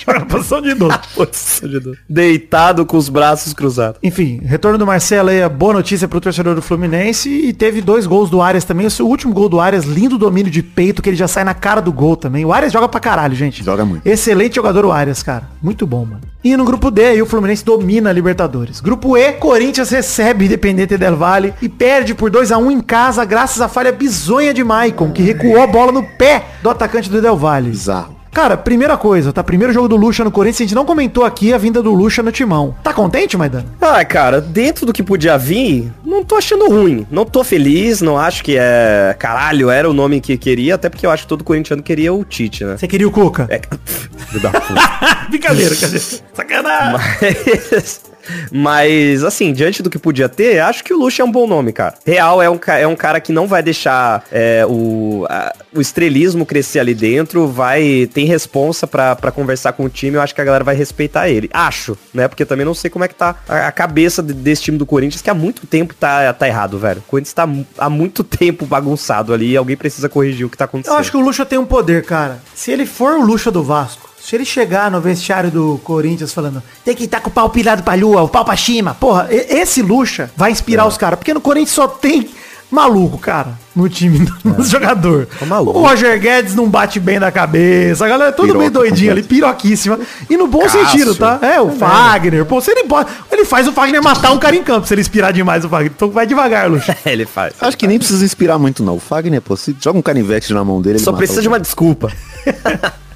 Joga 0.07 0.21
na 0.21 0.27
posição 0.27 0.63
de 0.63 0.69
idoso. 0.71 0.99
Posição 1.17 1.69
de 1.69 1.77
idoso. 1.79 1.99
Deitado 2.09 2.87
com 2.87 2.97
os 2.97 3.09
braços 3.09 3.53
cruzados. 3.53 3.99
Enfim, 4.05 4.41
retorno 4.45 4.79
do 4.79 4.87
Marcelo 4.87 5.31
aí, 5.31 5.43
a 5.43 5.49
boa 5.49 5.73
notícia 5.73 6.07
pro 6.07 6.21
torcedor 6.21 6.55
do 6.55 6.63
Fluminense. 6.63 7.29
E 7.29 7.53
teve 7.53 7.81
dois 7.81 8.07
gols 8.07 8.31
do 8.31 8.41
Arias 8.41 8.65
também. 8.65 8.87
O 8.87 8.91
seu 8.91 9.07
último 9.07 9.35
gol 9.35 9.49
do 9.49 9.59
Arias, 9.59 9.85
lindo 9.85 10.17
domínio 10.17 10.51
de 10.53 10.63
peito, 10.63 11.03
que 11.03 11.09
ele 11.11 11.17
já 11.17 11.27
sai 11.27 11.43
na 11.43 11.55
cara 11.55 11.81
do 11.81 11.88
gol 11.93 12.17
também. 12.17 12.45
O 12.45 12.53
Arias 12.53 12.73
joga 12.73 12.89
pra 12.89 13.01
caralho, 13.01 13.35
gente. 13.35 13.65
Joga 13.65 13.85
muito. 13.85 14.07
Excelente 14.07 14.57
jogador 14.57 14.85
o 14.85 14.93
Arias, 14.93 15.23
cara. 15.23 15.49
Muito 15.63 15.87
bom, 15.87 16.05
mano. 16.05 16.21
E 16.43 16.57
no 16.57 16.65
grupo 16.65 16.91
D, 16.91 17.05
aí 17.05 17.23
o 17.23 17.27
Fluminense 17.27 17.65
domina 17.65 18.11
a 18.11 18.13
Libertadores. 18.13 18.81
Grupo 18.81 19.17
E, 19.17 19.33
Corinthians 19.33 19.91
recebe 19.91 20.47
Independente 20.47 20.97
Del 20.97 21.17
Valle 21.17 21.53
e 21.61 21.69
perde 21.69 22.15
por 22.15 22.31
2 22.31 22.53
a 22.53 22.59
1 22.59 22.71
em 22.71 22.81
casa, 22.81 23.25
graças 23.25 23.61
à 23.61 23.69
falha 23.69 23.93
bizonha 23.93 24.55
de 24.55 24.63
Maicon, 24.63 25.11
que 25.11 25.23
recuou 25.23 25.61
a 25.61 25.67
bola 25.67 25.91
no 25.91 26.03
pé 26.03 26.45
do 26.63 26.71
atacante 26.71 27.11
do 27.11 27.21
Del 27.21 27.37
Valle. 27.37 27.71
Bizarro. 27.71 28.18
Cara, 28.39 28.57
primeira 28.57 28.97
coisa, 28.97 29.33
tá? 29.33 29.43
Primeiro 29.43 29.73
jogo 29.73 29.89
do 29.89 29.97
Lucha 29.97 30.23
no 30.23 30.31
Corinthians, 30.31 30.61
a 30.61 30.63
gente 30.63 30.75
não 30.77 30.85
comentou 30.85 31.25
aqui 31.25 31.53
a 31.53 31.59
vinda 31.59 31.83
do 31.83 31.93
Lucha 31.93 32.23
no 32.23 32.31
timão. 32.31 32.73
Tá 32.85 32.95
contente, 32.95 33.37
Maidana? 33.37 33.67
Ah, 33.81 34.05
cara, 34.05 34.41
dentro 34.41 34.87
do 34.87 34.93
que 34.93 35.03
podia 35.03 35.37
vir, 35.37 35.93
não 36.07 36.25
tô 36.25 36.37
achando 36.37 36.69
ruim. 36.69 37.05
Não 37.11 37.25
tô 37.25 37.43
feliz, 37.43 38.01
não 38.01 38.17
acho 38.17 38.45
que 38.45 38.57
é. 38.57 39.17
Caralho, 39.19 39.71
era 39.71 39.91
o 39.91 39.93
nome 39.93 40.21
que 40.21 40.39
queria, 40.39 40.77
até 40.77 40.89
porque 40.89 41.05
eu 41.05 41.11
acho 41.11 41.25
que 41.25 41.29
todo 41.29 41.43
corintiano 41.43 41.83
queria 41.83 42.15
o 42.15 42.25
Tite, 42.25 42.65
né? 42.65 42.77
Você 42.77 42.87
queria 42.87 43.09
o 43.09 43.11
Cuca? 43.11 43.49
É. 43.51 43.61
Da 44.41 44.51
puta. 44.51 44.75
Brincadeira, 45.31 45.75
cadê? 45.75 45.99
Sacanagem. 45.99 46.93
Mas, 46.93 48.03
mas, 48.51 49.25
assim, 49.25 49.53
diante 49.53 49.83
do 49.83 49.91
que 49.91 49.99
podia 49.99 50.29
ter, 50.29 50.61
acho 50.61 50.83
que 50.85 50.93
o 50.93 50.99
Lucha 50.99 51.23
é 51.23 51.25
um 51.25 51.31
bom 51.31 51.47
nome, 51.47 51.73
cara. 51.73 51.95
Real 52.05 52.43
é 52.43 52.51
um, 52.51 52.59
é 52.79 52.87
um 52.87 52.97
cara 52.97 53.21
que 53.21 53.33
não 53.33 53.47
vai 53.47 53.63
deixar 53.63 54.25
é, 54.33 54.65
o, 54.69 55.27
a- 55.29 55.55
o 55.75 55.81
estrelismo 55.81 56.45
crescer 56.47 56.81
ali 56.81 56.95
dentro, 56.95 57.47
vai 57.49 58.09
tem 58.13 58.27
responsa 58.27 58.87
pra, 58.87 59.15
pra 59.17 59.31
conversar 59.31 59.73
com 59.73 59.85
o 59.85 59.89
time, 59.89 60.17
eu 60.17 60.21
acho 60.23 60.35
que 60.35 60.41
a 60.41 60.45
galera 60.45 60.65
vai 60.65 60.75
respeitar 60.75 61.29
ele. 61.29 61.49
Acho, 61.53 61.97
né? 62.13 62.27
Porque 62.29 62.45
também 62.45 62.65
não 62.65 62.75
sei 62.75 62.91
como 62.91 63.05
é 63.05 63.09
que 63.09 63.15
tá 63.15 63.37
a, 63.49 63.69
a 63.69 63.73
cabeça 63.73 64.23
de- 64.23 64.33
desse 64.33 64.63
time 64.63 64.79
do 64.79 64.87
Corinthians, 64.87 65.23
que 65.23 65.31
há 65.31 65.35
muito 65.35 65.67
tempo 65.67 65.95
tá, 65.95 66.33
tá 66.33 66.47
errado, 66.49 66.79
velho. 66.79 66.99
O 67.01 67.03
Corinthians 67.11 67.33
tá 67.33 67.49
há 67.79 67.91
muito 67.91 68.25
tempo 68.25 68.67
bagunçado 68.67 69.33
ali 69.33 69.53
e 69.53 69.57
alguém 69.57 69.77
precisa 69.77 70.09
corrigir 70.09 70.47
o 70.47 70.51
que 70.51 70.57
tá 70.57 70.65
acontecendo. 70.65 70.95
Eu 70.95 71.01
acho 71.01 71.11
que 71.11 71.17
o 71.17 71.21
Lucha 71.21 71.45
tem 71.47 71.59
um 71.59 71.67
poder, 71.67 72.05
cara. 72.05 72.39
Se 72.55 72.71
ele 72.71 72.87
for 72.87 73.19
o 73.19 73.23
Lucha 73.25 73.51
do 73.51 73.63
Vasco, 73.63 74.08
se 74.29 74.37
ele 74.37 74.45
chegar 74.45 74.91
no 74.91 75.01
vestiário 75.01 75.51
do 75.51 75.81
Corinthians 75.83 76.35
falando, 76.35 76.63
tem 76.85 76.95
que 76.95 77.05
estar 77.05 77.19
com 77.19 77.31
o 77.31 77.33
pau 77.33 77.49
pirado 77.49 77.83
pra 77.83 77.95
lua, 77.95 78.21
o 78.21 78.29
pau 78.29 78.45
pra 78.45 78.59
cima, 78.59 78.93
porra, 78.93 79.27
esse 79.31 79.81
Lucha 79.81 80.31
vai 80.37 80.51
inspirar 80.51 80.87
os 80.87 80.99
caras. 80.99 81.19
Porque 81.19 81.33
no 81.33 81.41
Corinthians 81.41 81.71
só 81.71 81.89
tem 81.89 82.29
maluco, 82.71 83.17
cara, 83.17 83.59
no 83.75 83.89
time 83.89 84.19
do 84.45 84.65
jogador. 84.65 85.27
maluco. 85.47 85.79
O 85.79 85.83
Roger 85.83 86.21
Guedes 86.21 86.55
não 86.55 86.69
bate 86.69 87.01
bem 87.01 87.19
da 87.19 87.33
cabeça, 87.33 88.05
a 88.05 88.09
galera 88.09 88.29
é 88.29 88.33
tudo 88.35 88.55
meio 88.55 88.71
doidinha 88.71 89.13
ali, 89.13 89.23
completo. 89.23 89.47
piroquíssima. 89.47 89.99
E 90.29 90.37
no 90.37 90.47
bom 90.47 90.61
Cássio. 90.61 90.87
sentido, 90.87 91.15
tá? 91.15 91.39
É, 91.41 91.59
o 91.59 91.71
Fagner, 91.71 92.45
pô, 92.45 92.61
se 92.61 92.71
ele 92.71 92.85
pode, 92.85 93.09
ele 93.33 93.47
faz 93.47 93.67
o 93.67 93.73
Fagner 93.73 94.03
matar 94.03 94.31
um 94.33 94.39
cara 94.39 94.55
em 94.55 94.63
campo, 94.63 94.87
se 94.87 94.93
ele 94.93 95.01
inspirar 95.01 95.33
demais 95.33 95.65
o 95.65 95.71
Fagner. 95.71 95.91
Então 95.97 96.11
vai 96.11 96.27
devagar, 96.27 96.71
Lucha. 96.71 96.95
ele 97.07 97.25
faz. 97.25 97.55
Acho 97.63 97.79
que 97.79 97.87
nem 97.87 97.97
precisa 97.99 98.23
inspirar 98.23 98.59
muito, 98.59 98.83
não. 98.85 98.97
O 98.97 99.01
Fagner, 99.01 99.41
pô, 99.41 99.57
se 99.57 99.75
joga 99.81 99.99
um 99.99 100.03
canivete 100.03 100.53
na 100.53 100.63
mão 100.63 100.83
dele, 100.83 100.99
ele 100.99 101.03
Só 101.03 101.13
mata 101.13 101.17
precisa 101.21 101.41
de 101.41 101.49
uma 101.49 101.59
desculpa. 101.59 102.13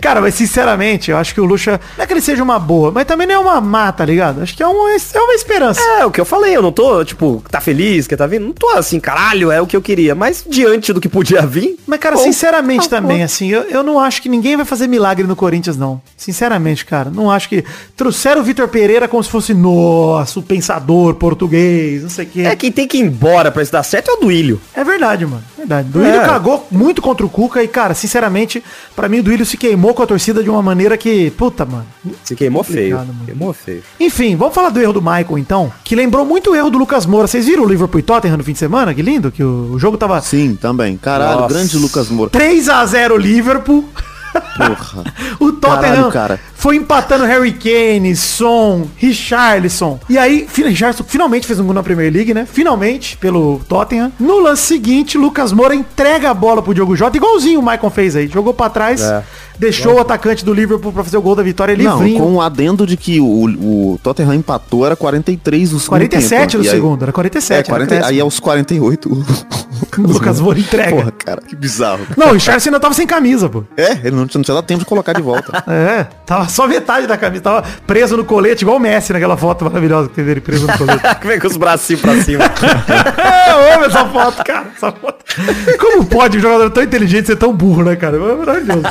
Cara, 0.00 0.20
mas 0.20 0.34
sinceramente, 0.34 1.10
eu 1.10 1.16
acho 1.16 1.32
que 1.34 1.40
o 1.40 1.44
Lucha, 1.44 1.80
não 1.96 2.04
é 2.04 2.06
que 2.06 2.12
ele 2.12 2.20
seja 2.20 2.42
uma 2.42 2.58
boa, 2.58 2.90
mas 2.90 3.04
também 3.04 3.26
não 3.26 3.34
é 3.34 3.38
uma 3.38 3.60
má, 3.60 3.92
tá 3.92 4.04
ligado? 4.04 4.42
Acho 4.42 4.56
que 4.56 4.62
é 4.62 4.66
uma, 4.66 4.90
é 4.90 5.18
uma 5.20 5.34
esperança. 5.34 5.80
É, 6.00 6.04
o 6.04 6.10
que 6.10 6.20
eu 6.20 6.24
falei, 6.24 6.56
eu 6.56 6.62
não 6.62 6.72
tô, 6.72 7.04
tipo, 7.04 7.42
tá 7.50 7.60
feliz 7.60 8.06
que 8.06 8.16
tá 8.16 8.26
vindo? 8.26 8.46
Não 8.46 8.52
tô 8.52 8.68
assim, 8.70 8.98
caralho, 8.98 9.50
é 9.50 9.60
o 9.60 9.66
que 9.66 9.76
eu 9.76 9.82
queria. 9.82 10.14
Mas 10.14 10.44
diante 10.48 10.92
do 10.92 11.00
que 11.00 11.08
podia 11.08 11.42
vir. 11.46 11.78
Mas, 11.86 12.00
cara, 12.00 12.16
bom, 12.16 12.22
sinceramente 12.22 12.88
tá 12.88 13.00
também, 13.00 13.22
assim, 13.22 13.48
eu, 13.50 13.62
eu 13.62 13.82
não 13.82 13.98
acho 14.00 14.20
que 14.20 14.28
ninguém 14.28 14.56
vai 14.56 14.64
fazer 14.64 14.86
milagre 14.86 15.26
no 15.26 15.36
Corinthians, 15.36 15.76
não. 15.76 16.00
Sinceramente, 16.16 16.84
cara, 16.84 17.10
não 17.10 17.30
acho 17.30 17.48
que... 17.48 17.64
Trouxeram 17.96 18.40
o 18.40 18.44
Vitor 18.44 18.68
Pereira 18.68 19.06
como 19.08 19.22
se 19.22 19.30
fosse, 19.30 19.54
nossa, 19.54 20.38
o 20.38 20.42
pensador 20.42 21.14
português, 21.14 22.02
não 22.02 22.10
sei 22.10 22.24
o 22.24 22.28
quê. 22.28 22.40
É, 22.42 22.56
quem 22.56 22.72
tem 22.72 22.86
que 22.88 22.98
ir 22.98 23.02
embora 23.02 23.50
pra 23.50 23.62
isso 23.62 23.72
dar 23.72 23.82
certo 23.82 24.10
é 24.10 24.14
o 24.14 24.16
Duílio. 24.16 24.60
É 24.74 24.82
verdade, 24.82 25.24
mano. 25.26 25.42
Verdade. 25.56 25.88
Duílio 25.88 26.20
É. 26.20 26.24
cagou 26.26 26.66
muito 26.70 27.00
contra 27.00 27.24
o 27.24 27.28
Cuca 27.30 27.62
e, 27.62 27.68
cara, 27.68 27.94
sinceramente, 27.94 28.62
pra 28.94 29.08
mim 29.08 29.20
o 29.20 29.22
Duílio 29.22 29.43
se 29.44 29.56
queimou 29.56 29.94
com 29.94 30.02
a 30.02 30.06
torcida 30.06 30.42
de 30.42 30.50
uma 30.50 30.62
maneira 30.62 30.96
que, 30.96 31.30
puta, 31.32 31.64
mano. 31.64 31.86
Se 32.22 32.34
queimou 32.34 32.62
feio. 32.62 32.96
Mano. 32.96 33.14
Queimou 33.24 33.52
feio. 33.52 33.82
Enfim, 33.98 34.36
vamos 34.36 34.54
falar 34.54 34.70
do 34.70 34.80
erro 34.80 34.92
do 34.92 35.02
Michael, 35.02 35.38
então, 35.38 35.72
que 35.82 35.94
lembrou 35.94 36.24
muito 36.24 36.50
o 36.50 36.54
erro 36.54 36.70
do 36.70 36.78
Lucas 36.78 37.06
Moura. 37.06 37.26
Vocês 37.26 37.46
viram 37.46 37.64
o 37.64 37.68
Liverpool 37.68 38.00
e 38.00 38.02
Tottenham 38.02 38.36
no 38.36 38.44
fim 38.44 38.52
de 38.52 38.58
semana? 38.58 38.94
Que 38.94 39.02
lindo, 39.02 39.30
que 39.30 39.42
o, 39.42 39.72
o 39.72 39.78
jogo 39.78 39.96
tava 39.96 40.20
Sim, 40.20 40.56
também. 40.60 40.96
Caralho, 40.96 41.40
Nossa. 41.40 41.54
grande 41.54 41.78
Lucas 41.78 42.08
Moura. 42.08 42.30
3 42.30 42.68
a 42.68 42.86
0 42.86 43.16
Liverpool. 43.16 43.88
Porra. 44.56 45.04
O 45.40 45.52
Tottenham 45.52 46.10
Caralho, 46.10 46.10
cara. 46.12 46.40
foi 46.54 46.76
empatando 46.76 47.24
Harry 47.24 47.52
Kane, 47.52 48.14
Son, 48.16 48.86
Richarlison. 48.96 49.98
E 50.08 50.16
aí, 50.18 50.46
Richarlison 50.54 51.04
finalmente 51.04 51.46
fez 51.46 51.58
um 51.60 51.64
gol 51.64 51.74
na 51.74 51.82
Premier 51.82 52.12
League, 52.12 52.34
né? 52.34 52.46
Finalmente, 52.50 53.16
pelo 53.16 53.60
Tottenham. 53.68 54.12
No 54.18 54.38
lance 54.40 54.62
seguinte, 54.62 55.16
Lucas 55.18 55.52
Moura 55.52 55.74
entrega 55.74 56.30
a 56.30 56.34
bola 56.34 56.62
pro 56.62 56.74
Diogo 56.74 56.96
Jota, 56.96 57.16
igualzinho 57.16 57.60
o 57.60 57.62
Maicon 57.62 57.90
fez 57.90 58.16
aí. 58.16 58.26
Jogou 58.28 58.54
pra 58.54 58.68
trás, 58.70 59.00
É. 59.02 59.22
deixou 59.58 59.94
o 59.94 60.00
atacante 60.00 60.44
do 60.44 60.52
Liverpool 60.52 60.92
pra 60.92 61.04
fazer 61.04 61.16
o 61.16 61.22
gol 61.22 61.34
da 61.34 61.42
vitória 61.42 61.76
Não, 61.76 61.98
livrinho. 61.98 62.20
com 62.20 62.34
o 62.34 62.40
adendo 62.40 62.86
de 62.86 62.96
que 62.96 63.20
o, 63.20 63.24
o 63.94 64.00
Tottenham 64.02 64.34
empatou, 64.34 64.84
era 64.86 64.96
43 64.96 65.72
o 65.72 65.78
segundo 65.78 65.88
47 65.90 66.52
tempo. 66.52 66.56
no 66.64 66.70
aí- 66.70 66.76
segundo, 66.76 67.02
era 67.02 67.12
47. 67.12 67.52
É, 67.52 67.56
era 67.58 67.64
40, 67.68 67.84
acréscimo. 67.94 68.10
aí 68.10 68.20
aos 68.20 68.40
48 68.40 69.12
o 69.12 69.24
O 69.98 70.02
Lucas 70.02 70.40
Moura 70.40 70.58
entrega. 70.58 70.90
Porra, 70.90 71.12
cara, 71.12 71.40
que 71.42 71.54
bizarro. 71.54 72.00
Não, 72.16 72.30
o 72.30 72.32
Richarlison 72.32 72.68
ainda 72.70 72.80
tava 72.80 72.94
sem 72.94 73.06
camisa, 73.06 73.48
pô. 73.48 73.62
É, 73.76 73.92
ele 74.04 74.10
não, 74.12 74.26
tinha- 74.26 74.38
não 74.38 74.42
tinha 74.44 74.54
dado 74.54 74.64
tempo 74.64 74.80
de 74.80 74.86
colocar 74.86 75.12
de 75.12 75.22
volta. 75.22 75.62
É, 75.74 76.04
tava 76.26 76.48
só 76.48 76.66
metade 76.66 77.06
da 77.06 77.16
camisa, 77.16 77.42
tava 77.42 77.64
preso 77.86 78.16
no 78.16 78.24
colete, 78.24 78.62
igual 78.64 78.76
o 78.76 78.80
Messi 78.80 79.12
naquela 79.12 79.36
foto 79.36 79.64
maravilhosa 79.64 80.08
que 80.08 80.14
teve 80.14 80.30
ele 80.32 80.40
preso 80.40 80.66
no 80.66 80.76
colete. 80.78 81.00
Vem 81.24 81.38
com 81.38 81.46
os 81.46 81.56
bracinhos 81.56 82.00
pra 82.02 82.20
cima. 82.22 82.44
É, 82.44 83.50
eu 83.52 83.74
amo 83.74 83.84
essa 83.84 84.04
foto, 84.06 84.44
cara. 84.44 84.66
Essa 84.76 84.92
foto. 84.92 85.24
Como 85.78 86.04
pode 86.06 86.38
um 86.38 86.40
jogador 86.40 86.70
tão 86.70 86.82
inteligente 86.82 87.26
ser 87.26 87.36
tão 87.36 87.52
burro, 87.52 87.82
né, 87.84 87.96
cara? 87.96 88.16
É 88.16 88.34
maravilhoso. 88.34 88.82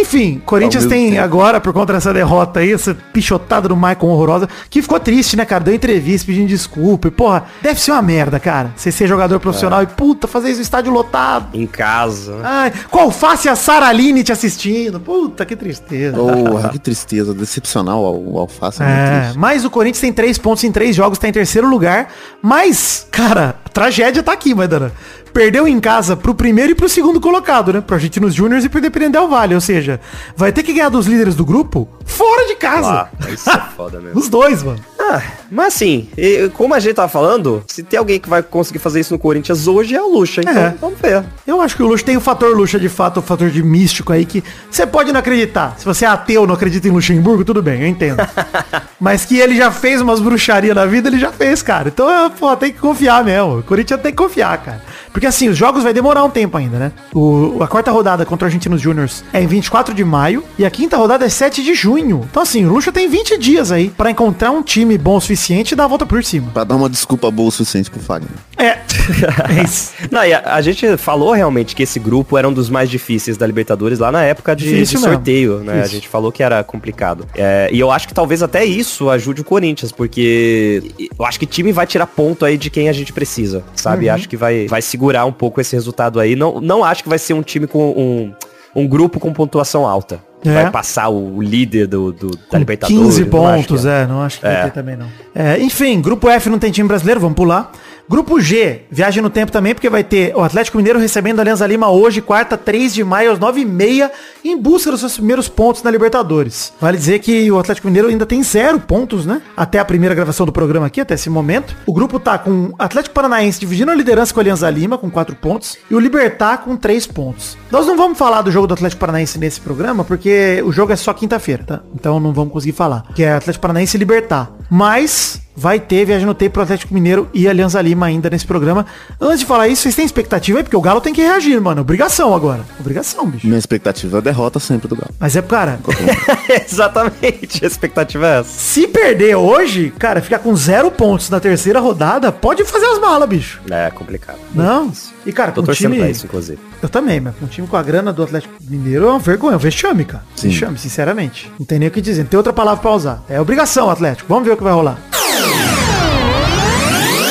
Enfim, 0.00 0.40
Corinthians 0.44 0.86
tem 0.86 1.10
tempo. 1.10 1.22
agora, 1.22 1.60
por 1.60 1.72
conta 1.72 1.92
dessa 1.92 2.12
derrota 2.12 2.60
aí, 2.60 2.72
essa 2.72 2.94
pichotada 3.12 3.68
do 3.68 3.76
Maicon 3.76 4.08
horrorosa, 4.08 4.48
que 4.70 4.80
ficou 4.82 4.98
triste, 5.00 5.36
né, 5.36 5.44
cara? 5.44 5.64
Deu 5.64 5.74
entrevista 5.74 6.26
pedindo 6.26 6.48
desculpa. 6.48 7.08
E, 7.08 7.10
porra, 7.10 7.44
deve 7.62 7.80
ser 7.80 7.92
uma 7.92 8.02
merda, 8.02 8.38
cara. 8.38 8.72
Você 8.76 8.92
ser 8.92 9.06
jogador 9.06 9.38
profissional 9.40 9.82
e, 9.82 9.86
puta, 9.86 10.26
fazer 10.26 10.48
isso 10.48 10.58
no 10.58 10.62
estádio 10.62 10.92
lotado. 10.92 11.48
em 11.54 11.66
casa. 11.66 12.36
Ai, 12.42 12.72
com 12.90 12.98
alface 13.00 13.48
e 13.48 13.50
a 13.50 13.56
Saraline 13.56 14.22
te 14.22 14.32
assistindo. 14.32 15.00
Puta, 15.00 15.44
que 15.44 15.56
tristeza. 15.56 16.16
Porra, 16.16 16.68
que 16.68 16.78
tristeza. 16.78 17.34
Decepcional 17.34 18.02
o, 18.02 18.34
o 18.34 18.38
Alface. 18.38 18.82
É, 18.82 18.86
É, 18.86 19.32
mas 19.36 19.64
o 19.64 19.70
Corinthians 19.70 20.00
tem 20.00 20.12
três 20.12 20.38
pontos 20.38 20.62
em 20.64 20.72
três 20.72 20.94
jogos, 20.94 21.18
tá 21.18 21.28
em 21.28 21.32
terceiro 21.32 21.68
lugar. 21.68 22.08
Mas, 22.42 23.06
cara, 23.10 23.56
a 23.64 23.68
tragédia 23.68 24.22
tá 24.22 24.32
aqui, 24.32 24.54
Maidana. 24.54 24.92
Perdeu 25.38 25.68
em 25.68 25.78
casa 25.78 26.16
pro 26.16 26.34
primeiro 26.34 26.72
e 26.72 26.74
pro 26.74 26.88
segundo 26.88 27.20
colocado, 27.20 27.72
né? 27.72 27.80
Pro 27.80 27.94
Argentinos 27.94 28.34
Júniors 28.34 28.64
e 28.64 28.68
pro 28.68 28.80
Independente 28.80 29.12
Del 29.12 29.28
Vale. 29.28 29.54
Ou 29.54 29.60
seja, 29.60 30.00
vai 30.36 30.50
ter 30.50 30.64
que 30.64 30.72
ganhar 30.72 30.88
dos 30.88 31.06
líderes 31.06 31.36
do 31.36 31.46
grupo 31.46 31.88
fora 32.08 32.46
de 32.48 32.56
casa. 32.56 33.08
Ah, 33.20 33.30
isso 33.30 33.48
é 33.50 33.60
foda 33.76 34.00
mesmo. 34.00 34.18
Os 34.18 34.28
dois, 34.28 34.62
mano. 34.62 34.80
Ah, 34.98 35.22
mas 35.50 35.68
assim, 35.68 36.08
como 36.54 36.74
a 36.74 36.80
gente 36.80 36.94
tava 36.94 37.08
falando, 37.08 37.62
se 37.66 37.82
tem 37.82 37.98
alguém 37.98 38.18
que 38.18 38.28
vai 38.28 38.42
conseguir 38.42 38.78
fazer 38.78 39.00
isso 39.00 39.12
no 39.14 39.18
Corinthians 39.18 39.66
hoje 39.66 39.94
é 39.94 40.02
o 40.02 40.08
Lucha, 40.12 40.40
então 40.42 40.52
É. 40.56 40.74
vamos 40.80 40.98
ver. 41.00 41.24
Eu 41.46 41.60
acho 41.62 41.76
que 41.76 41.82
o 41.82 41.86
Luxa 41.86 42.04
tem 42.04 42.16
o 42.16 42.20
fator 42.20 42.54
Luxa 42.56 42.78
de 42.78 42.88
fato, 42.88 43.20
o 43.20 43.22
fator 43.22 43.48
de 43.48 43.62
místico 43.62 44.12
aí 44.12 44.24
que 44.26 44.42
você 44.70 44.86
pode 44.86 45.12
não 45.12 45.20
acreditar. 45.20 45.74
Se 45.78 45.84
você 45.84 46.04
é 46.04 46.08
ateu, 46.08 46.46
não 46.46 46.54
acredita 46.54 46.88
em 46.88 46.90
Luxemburgo, 46.90 47.44
tudo 47.44 47.62
bem, 47.62 47.80
eu 47.82 47.86
entendo. 47.88 48.18
Mas 49.00 49.24
que 49.24 49.38
ele 49.38 49.56
já 49.56 49.70
fez 49.70 50.00
umas 50.00 50.20
bruxarias 50.20 50.74
na 50.74 50.84
vida, 50.84 51.08
ele 51.08 51.18
já 51.18 51.30
fez, 51.32 51.62
cara. 51.62 51.88
Então, 51.88 52.30
pô, 52.38 52.54
tem 52.56 52.72
que 52.72 52.78
confiar 52.78 53.24
mesmo. 53.24 53.58
O 53.58 53.62
Corinthians 53.62 54.00
tem 54.00 54.10
que 54.12 54.18
confiar, 54.18 54.58
cara. 54.58 54.82
Porque 55.12 55.26
assim, 55.26 55.48
os 55.48 55.56
jogos 55.56 55.82
vai 55.82 55.92
demorar 55.94 56.22
um 56.24 56.30
tempo 56.30 56.56
ainda, 56.58 56.78
né? 56.78 56.92
O, 57.14 57.58
a 57.62 57.66
quarta 57.68 57.90
rodada 57.90 58.24
contra 58.26 58.44
o 58.44 58.48
Argentinos 58.48 58.80
Júniors 58.80 59.24
é 59.32 59.40
em 59.42 59.46
24 59.46 59.94
de 59.94 60.04
maio 60.04 60.44
e 60.58 60.64
a 60.66 60.70
quinta 60.70 60.96
rodada 60.96 61.24
é 61.24 61.28
7 61.28 61.62
de 61.62 61.74
junho. 61.74 61.97
Então 62.00 62.42
assim, 62.42 62.64
o 62.64 62.72
Luxa 62.72 62.92
tem 62.92 63.08
20 63.08 63.38
dias 63.38 63.72
aí 63.72 63.90
pra 63.90 64.10
encontrar 64.10 64.50
um 64.50 64.62
time 64.62 64.96
bom 64.96 65.16
o 65.16 65.20
suficiente 65.20 65.72
e 65.72 65.76
dar 65.76 65.84
a 65.84 65.88
volta 65.88 66.06
por 66.06 66.22
cima. 66.24 66.50
Pra 66.52 66.64
dar 66.64 66.76
uma 66.76 66.88
desculpa 66.88 67.30
boa 67.30 67.48
o 67.48 67.52
suficiente 67.52 67.90
pro 67.90 68.00
Fagner. 68.00 68.30
É. 68.56 68.78
é 69.58 69.62
isso. 69.64 69.92
Não, 70.10 70.24
e 70.24 70.32
a, 70.32 70.54
a 70.54 70.62
gente 70.62 70.96
falou 70.96 71.32
realmente 71.32 71.74
que 71.74 71.82
esse 71.82 71.98
grupo 71.98 72.36
era 72.36 72.48
um 72.48 72.52
dos 72.52 72.68
mais 72.68 72.90
difíceis 72.90 73.36
da 73.36 73.46
Libertadores 73.46 73.98
lá 73.98 74.10
na 74.12 74.22
época 74.22 74.54
de, 74.54 74.66
de 74.66 74.72
mesmo. 74.74 74.98
sorteio, 75.00 75.58
né? 75.58 75.72
A 75.72 75.76
Difícil. 75.76 75.94
gente 75.96 76.08
falou 76.08 76.30
que 76.30 76.42
era 76.42 76.62
complicado. 76.64 77.26
É, 77.34 77.68
e 77.72 77.80
eu 77.80 77.90
acho 77.90 78.06
que 78.08 78.14
talvez 78.14 78.42
até 78.42 78.64
isso 78.64 79.10
ajude 79.10 79.40
o 79.40 79.44
Corinthians, 79.44 79.92
porque 79.92 80.82
eu 81.18 81.24
acho 81.24 81.38
que 81.38 81.46
time 81.46 81.72
vai 81.72 81.86
tirar 81.86 82.06
ponto 82.06 82.44
aí 82.44 82.56
de 82.56 82.70
quem 82.70 82.88
a 82.88 82.92
gente 82.92 83.12
precisa, 83.12 83.62
sabe? 83.74 84.08
Uhum. 84.08 84.14
Acho 84.14 84.28
que 84.28 84.36
vai, 84.36 84.66
vai 84.66 84.82
segurar 84.82 85.24
um 85.24 85.32
pouco 85.32 85.60
esse 85.60 85.74
resultado 85.74 86.20
aí. 86.20 86.36
Não, 86.36 86.60
não 86.60 86.84
acho 86.84 87.02
que 87.02 87.08
vai 87.08 87.18
ser 87.18 87.34
um 87.34 87.42
time 87.42 87.66
com 87.66 87.90
um, 87.90 88.32
um 88.78 88.86
grupo 88.88 89.18
com 89.20 89.32
pontuação 89.32 89.86
alta. 89.86 90.20
É. 90.44 90.52
Vai 90.52 90.70
passar 90.70 91.08
o, 91.08 91.42
líder 91.42 91.88
do, 91.88 92.12
do- 92.12 92.30
da 92.30 92.42
Com 92.50 92.58
Libertadores. 92.58 93.02
15 93.02 93.24
não 93.24 93.46
acho 93.46 93.56
pontos, 93.66 93.82
que 93.82 93.88
é. 93.88 94.06
Não 94.06 94.22
acho 94.22 94.38
que 94.38 94.46
vai 94.46 94.54
É. 94.54 94.62
ter 94.64 94.70
também, 94.70 94.96
não. 94.96 95.06
É, 95.34 95.58
enfim, 95.58 96.00
grupo 96.00 96.28
F 96.28 96.48
não 96.48 96.58
tem 96.60 96.70
time 96.70 96.86
brasileiro, 96.86 97.20
vamos 97.20 97.34
pular. 97.34 97.72
Grupo 98.08 98.40
G, 98.40 98.86
viagem 98.90 99.22
no 99.22 99.28
tempo 99.28 99.52
também, 99.52 99.74
porque 99.74 99.90
vai 99.90 100.02
ter 100.02 100.34
o 100.34 100.42
Atlético 100.42 100.78
Mineiro 100.78 100.98
recebendo 100.98 101.40
a 101.40 101.42
Alianza 101.42 101.66
Lima 101.66 101.90
hoje, 101.90 102.22
quarta, 102.22 102.56
3 102.56 102.94
de 102.94 103.04
maio, 103.04 103.32
às 103.32 103.38
9h30, 103.38 104.10
em 104.42 104.56
busca 104.56 104.90
dos 104.90 105.00
seus 105.00 105.16
primeiros 105.16 105.46
pontos 105.46 105.82
na 105.82 105.90
Libertadores. 105.90 106.72
Vale 106.80 106.96
dizer 106.96 107.18
que 107.18 107.52
o 107.52 107.58
Atlético 107.58 107.86
Mineiro 107.86 108.08
ainda 108.08 108.24
tem 108.24 108.42
zero 108.42 108.80
pontos, 108.80 109.26
né? 109.26 109.42
Até 109.54 109.78
a 109.78 109.84
primeira 109.84 110.14
gravação 110.14 110.46
do 110.46 110.52
programa 110.52 110.86
aqui, 110.86 111.02
até 111.02 111.14
esse 111.14 111.28
momento. 111.28 111.76
O 111.84 111.92
grupo 111.92 112.18
tá 112.18 112.38
com 112.38 112.68
o 112.68 112.74
Atlético 112.78 113.14
Paranaense 113.14 113.60
dividindo 113.60 113.90
a 113.90 113.94
liderança 113.94 114.32
com 114.32 114.40
a 114.40 114.42
Alianza 114.42 114.70
Lima, 114.70 114.96
com 114.96 115.10
4 115.10 115.36
pontos, 115.36 115.76
e 115.90 115.94
o 115.94 116.00
Libertar 116.00 116.58
com 116.64 116.76
3 116.76 117.06
pontos. 117.08 117.58
Nós 117.70 117.86
não 117.86 117.94
vamos 117.94 118.16
falar 118.16 118.40
do 118.40 118.50
jogo 118.50 118.66
do 118.66 118.72
Atlético 118.72 119.00
Paranaense 119.00 119.38
nesse 119.38 119.60
programa, 119.60 120.02
porque 120.02 120.62
o 120.64 120.72
jogo 120.72 120.94
é 120.94 120.96
só 120.96 121.12
quinta-feira, 121.12 121.62
tá? 121.62 121.80
Então 121.94 122.18
não 122.18 122.32
vamos 122.32 122.54
conseguir 122.54 122.72
falar. 122.72 123.04
Que 123.14 123.24
é 123.24 123.34
Atlético 123.34 123.60
Paranaense 123.60 123.96
e 123.96 123.98
Libertar. 123.98 124.50
Mas 124.70 125.42
vai 125.56 125.80
ter 125.80 126.04
viagem 126.04 126.24
no 126.24 126.34
tempo 126.34 126.52
pro 126.52 126.62
Atlético 126.62 126.94
Mineiro 126.94 127.28
e 127.34 127.48
Alianza 127.48 127.82
Lima 127.82 127.97
ainda 128.06 128.30
nesse 128.30 128.46
programa. 128.46 128.86
Antes 129.20 129.40
de 129.40 129.46
falar 129.46 129.68
isso, 129.68 129.82
vocês 129.82 129.94
têm 129.94 130.04
expectativa 130.04 130.58
aí? 130.58 130.64
Porque 130.64 130.76
o 130.76 130.80
Galo 130.80 131.00
tem 131.00 131.12
que 131.12 131.20
reagir, 131.22 131.60
mano. 131.60 131.80
Obrigação 131.80 132.34
agora. 132.34 132.60
Obrigação, 132.78 133.26
bicho. 133.26 133.46
Minha 133.46 133.58
expectativa 133.58 134.16
é 134.16 134.20
a 134.20 134.22
derrota 134.22 134.58
sempre 134.58 134.88
do 134.88 134.96
Galo. 134.96 135.14
Mas 135.18 135.36
é, 135.36 135.42
cara, 135.42 135.78
Exatamente, 136.68 137.64
a 137.64 137.68
expectativa 137.68 138.26
é 138.26 138.40
essa. 138.40 138.48
se 138.50 138.86
perder 138.86 139.36
hoje, 139.36 139.92
cara, 139.98 140.20
ficar 140.20 140.38
com 140.38 140.54
zero 140.54 140.90
pontos 140.90 141.30
na 141.30 141.40
terceira 141.40 141.80
rodada, 141.80 142.30
pode 142.32 142.64
fazer 142.64 142.86
as 142.86 142.98
malas, 142.98 143.28
bicho. 143.28 143.60
É 143.70 143.90
complicado. 143.90 144.38
Não. 144.54 144.92
E, 145.26 145.32
cara, 145.32 145.52
Tô 145.52 145.60
com 145.60 145.66
torcendo 145.66 145.92
time... 145.92 146.02
pra 146.02 146.10
isso, 146.10 146.26
inclusive. 146.26 146.58
Eu 146.82 146.88
também, 146.88 147.20
mas 147.20 147.34
com 147.36 147.44
um 147.44 147.48
time 147.48 147.66
com 147.66 147.76
a 147.76 147.82
grana 147.82 148.12
do 148.12 148.22
Atlético 148.22 148.54
Mineiro 148.62 149.06
é 149.06 149.10
uma 149.10 149.18
vergonha, 149.18 149.54
é 149.54 149.56
um 149.56 149.58
vexame, 149.58 150.04
cara. 150.04 150.24
Sim. 150.36 150.48
Vexame, 150.48 150.78
sinceramente. 150.78 151.52
Não 151.58 151.66
tem 151.66 151.78
nem 151.78 151.88
o 151.88 151.90
que 151.90 152.00
dizer, 152.00 152.22
não 152.22 152.28
tem 152.30 152.36
outra 152.38 152.52
palavra 152.52 152.80
pra 152.80 152.92
usar. 152.92 153.22
É 153.28 153.40
obrigação, 153.40 153.90
Atlético. 153.90 154.28
Vamos 154.28 154.46
ver 154.46 154.54
o 154.54 154.56
que 154.56 154.62
vai 154.62 154.72
rolar. 154.72 154.98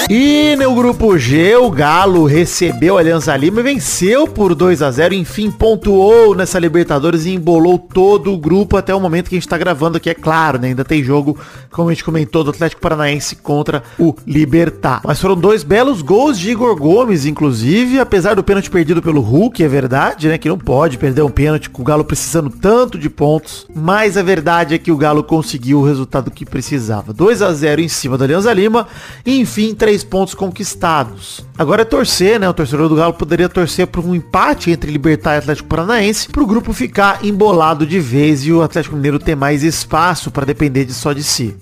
E 0.09 0.55
no 0.55 0.73
grupo 0.73 1.17
G, 1.17 1.57
o 1.57 1.69
Galo 1.69 2.25
recebeu 2.25 2.95
a 2.95 3.01
Alianza 3.01 3.35
Lima 3.35 3.59
e 3.59 3.63
venceu 3.63 4.25
por 4.25 4.55
2 4.55 4.81
a 4.81 4.89
0 4.89 5.13
Enfim, 5.13 5.51
pontuou 5.51 6.33
nessa 6.33 6.57
Libertadores 6.57 7.25
e 7.25 7.31
embolou 7.31 7.77
todo 7.77 8.31
o 8.31 8.37
grupo 8.37 8.77
até 8.77 8.95
o 8.95 9.01
momento 9.01 9.27
que 9.27 9.35
a 9.35 9.37
gente 9.37 9.49
tá 9.49 9.57
gravando 9.57 9.97
aqui, 9.97 10.09
é 10.09 10.13
claro, 10.13 10.59
né? 10.59 10.69
Ainda 10.69 10.85
tem 10.85 11.03
jogo, 11.03 11.37
como 11.69 11.89
a 11.89 11.93
gente 11.93 12.05
comentou, 12.05 12.41
do 12.41 12.51
Atlético 12.51 12.81
Paranaense 12.81 13.35
contra 13.35 13.83
o 13.99 14.15
Libertar. 14.25 15.01
Mas 15.03 15.19
foram 15.19 15.35
dois 15.35 15.61
belos 15.61 16.01
gols 16.01 16.39
de 16.39 16.51
Igor 16.51 16.77
Gomes, 16.77 17.25
inclusive, 17.25 17.99
apesar 17.99 18.33
do 18.33 18.43
pênalti 18.45 18.69
perdido 18.69 19.01
pelo 19.01 19.19
Hulk, 19.19 19.61
é 19.61 19.67
verdade, 19.67 20.29
né? 20.29 20.37
Que 20.37 20.47
não 20.47 20.57
pode 20.57 20.97
perder 20.97 21.23
um 21.23 21.29
pênalti 21.29 21.69
com 21.69 21.81
o 21.81 21.85
Galo 21.85 22.05
precisando 22.05 22.49
tanto 22.49 22.97
de 22.97 23.09
pontos. 23.09 23.67
Mas 23.75 24.15
a 24.15 24.23
verdade 24.23 24.73
é 24.73 24.77
que 24.77 24.91
o 24.91 24.95
Galo 24.95 25.21
conseguiu 25.21 25.79
o 25.79 25.85
resultado 25.85 26.31
que 26.31 26.45
precisava. 26.45 27.11
2 27.11 27.41
a 27.41 27.51
0 27.51 27.81
em 27.81 27.89
cima 27.89 28.17
da 28.17 28.23
Alianza 28.23 28.53
Lima. 28.53 28.87
E, 29.25 29.37
enfim, 29.37 29.75
três 29.97 30.03
pontos 30.03 30.35
conquistados. 30.35 31.43
Agora 31.57 31.81
é 31.81 31.85
torcer, 31.85 32.39
né? 32.39 32.47
O 32.47 32.53
torcedor 32.53 32.87
do 32.87 32.95
Galo 32.95 33.13
poderia 33.13 33.49
torcer 33.49 33.87
por 33.87 34.05
um 34.05 34.13
empate 34.13 34.69
entre 34.69 34.91
Libertar 34.91 35.35
e 35.35 35.37
Atlético 35.39 35.67
Paranaense 35.67 36.29
para 36.29 36.43
o 36.43 36.45
grupo 36.45 36.71
ficar 36.71 37.25
embolado 37.25 37.85
de 37.85 37.99
vez 37.99 38.45
e 38.45 38.51
o 38.51 38.61
Atlético 38.61 38.95
Mineiro 38.95 39.17
ter 39.17 39.35
mais 39.35 39.63
espaço 39.63 40.29
para 40.29 40.45
depender 40.45 40.85
de 40.85 40.93
só 40.93 41.13
de 41.13 41.23
si. 41.23 41.55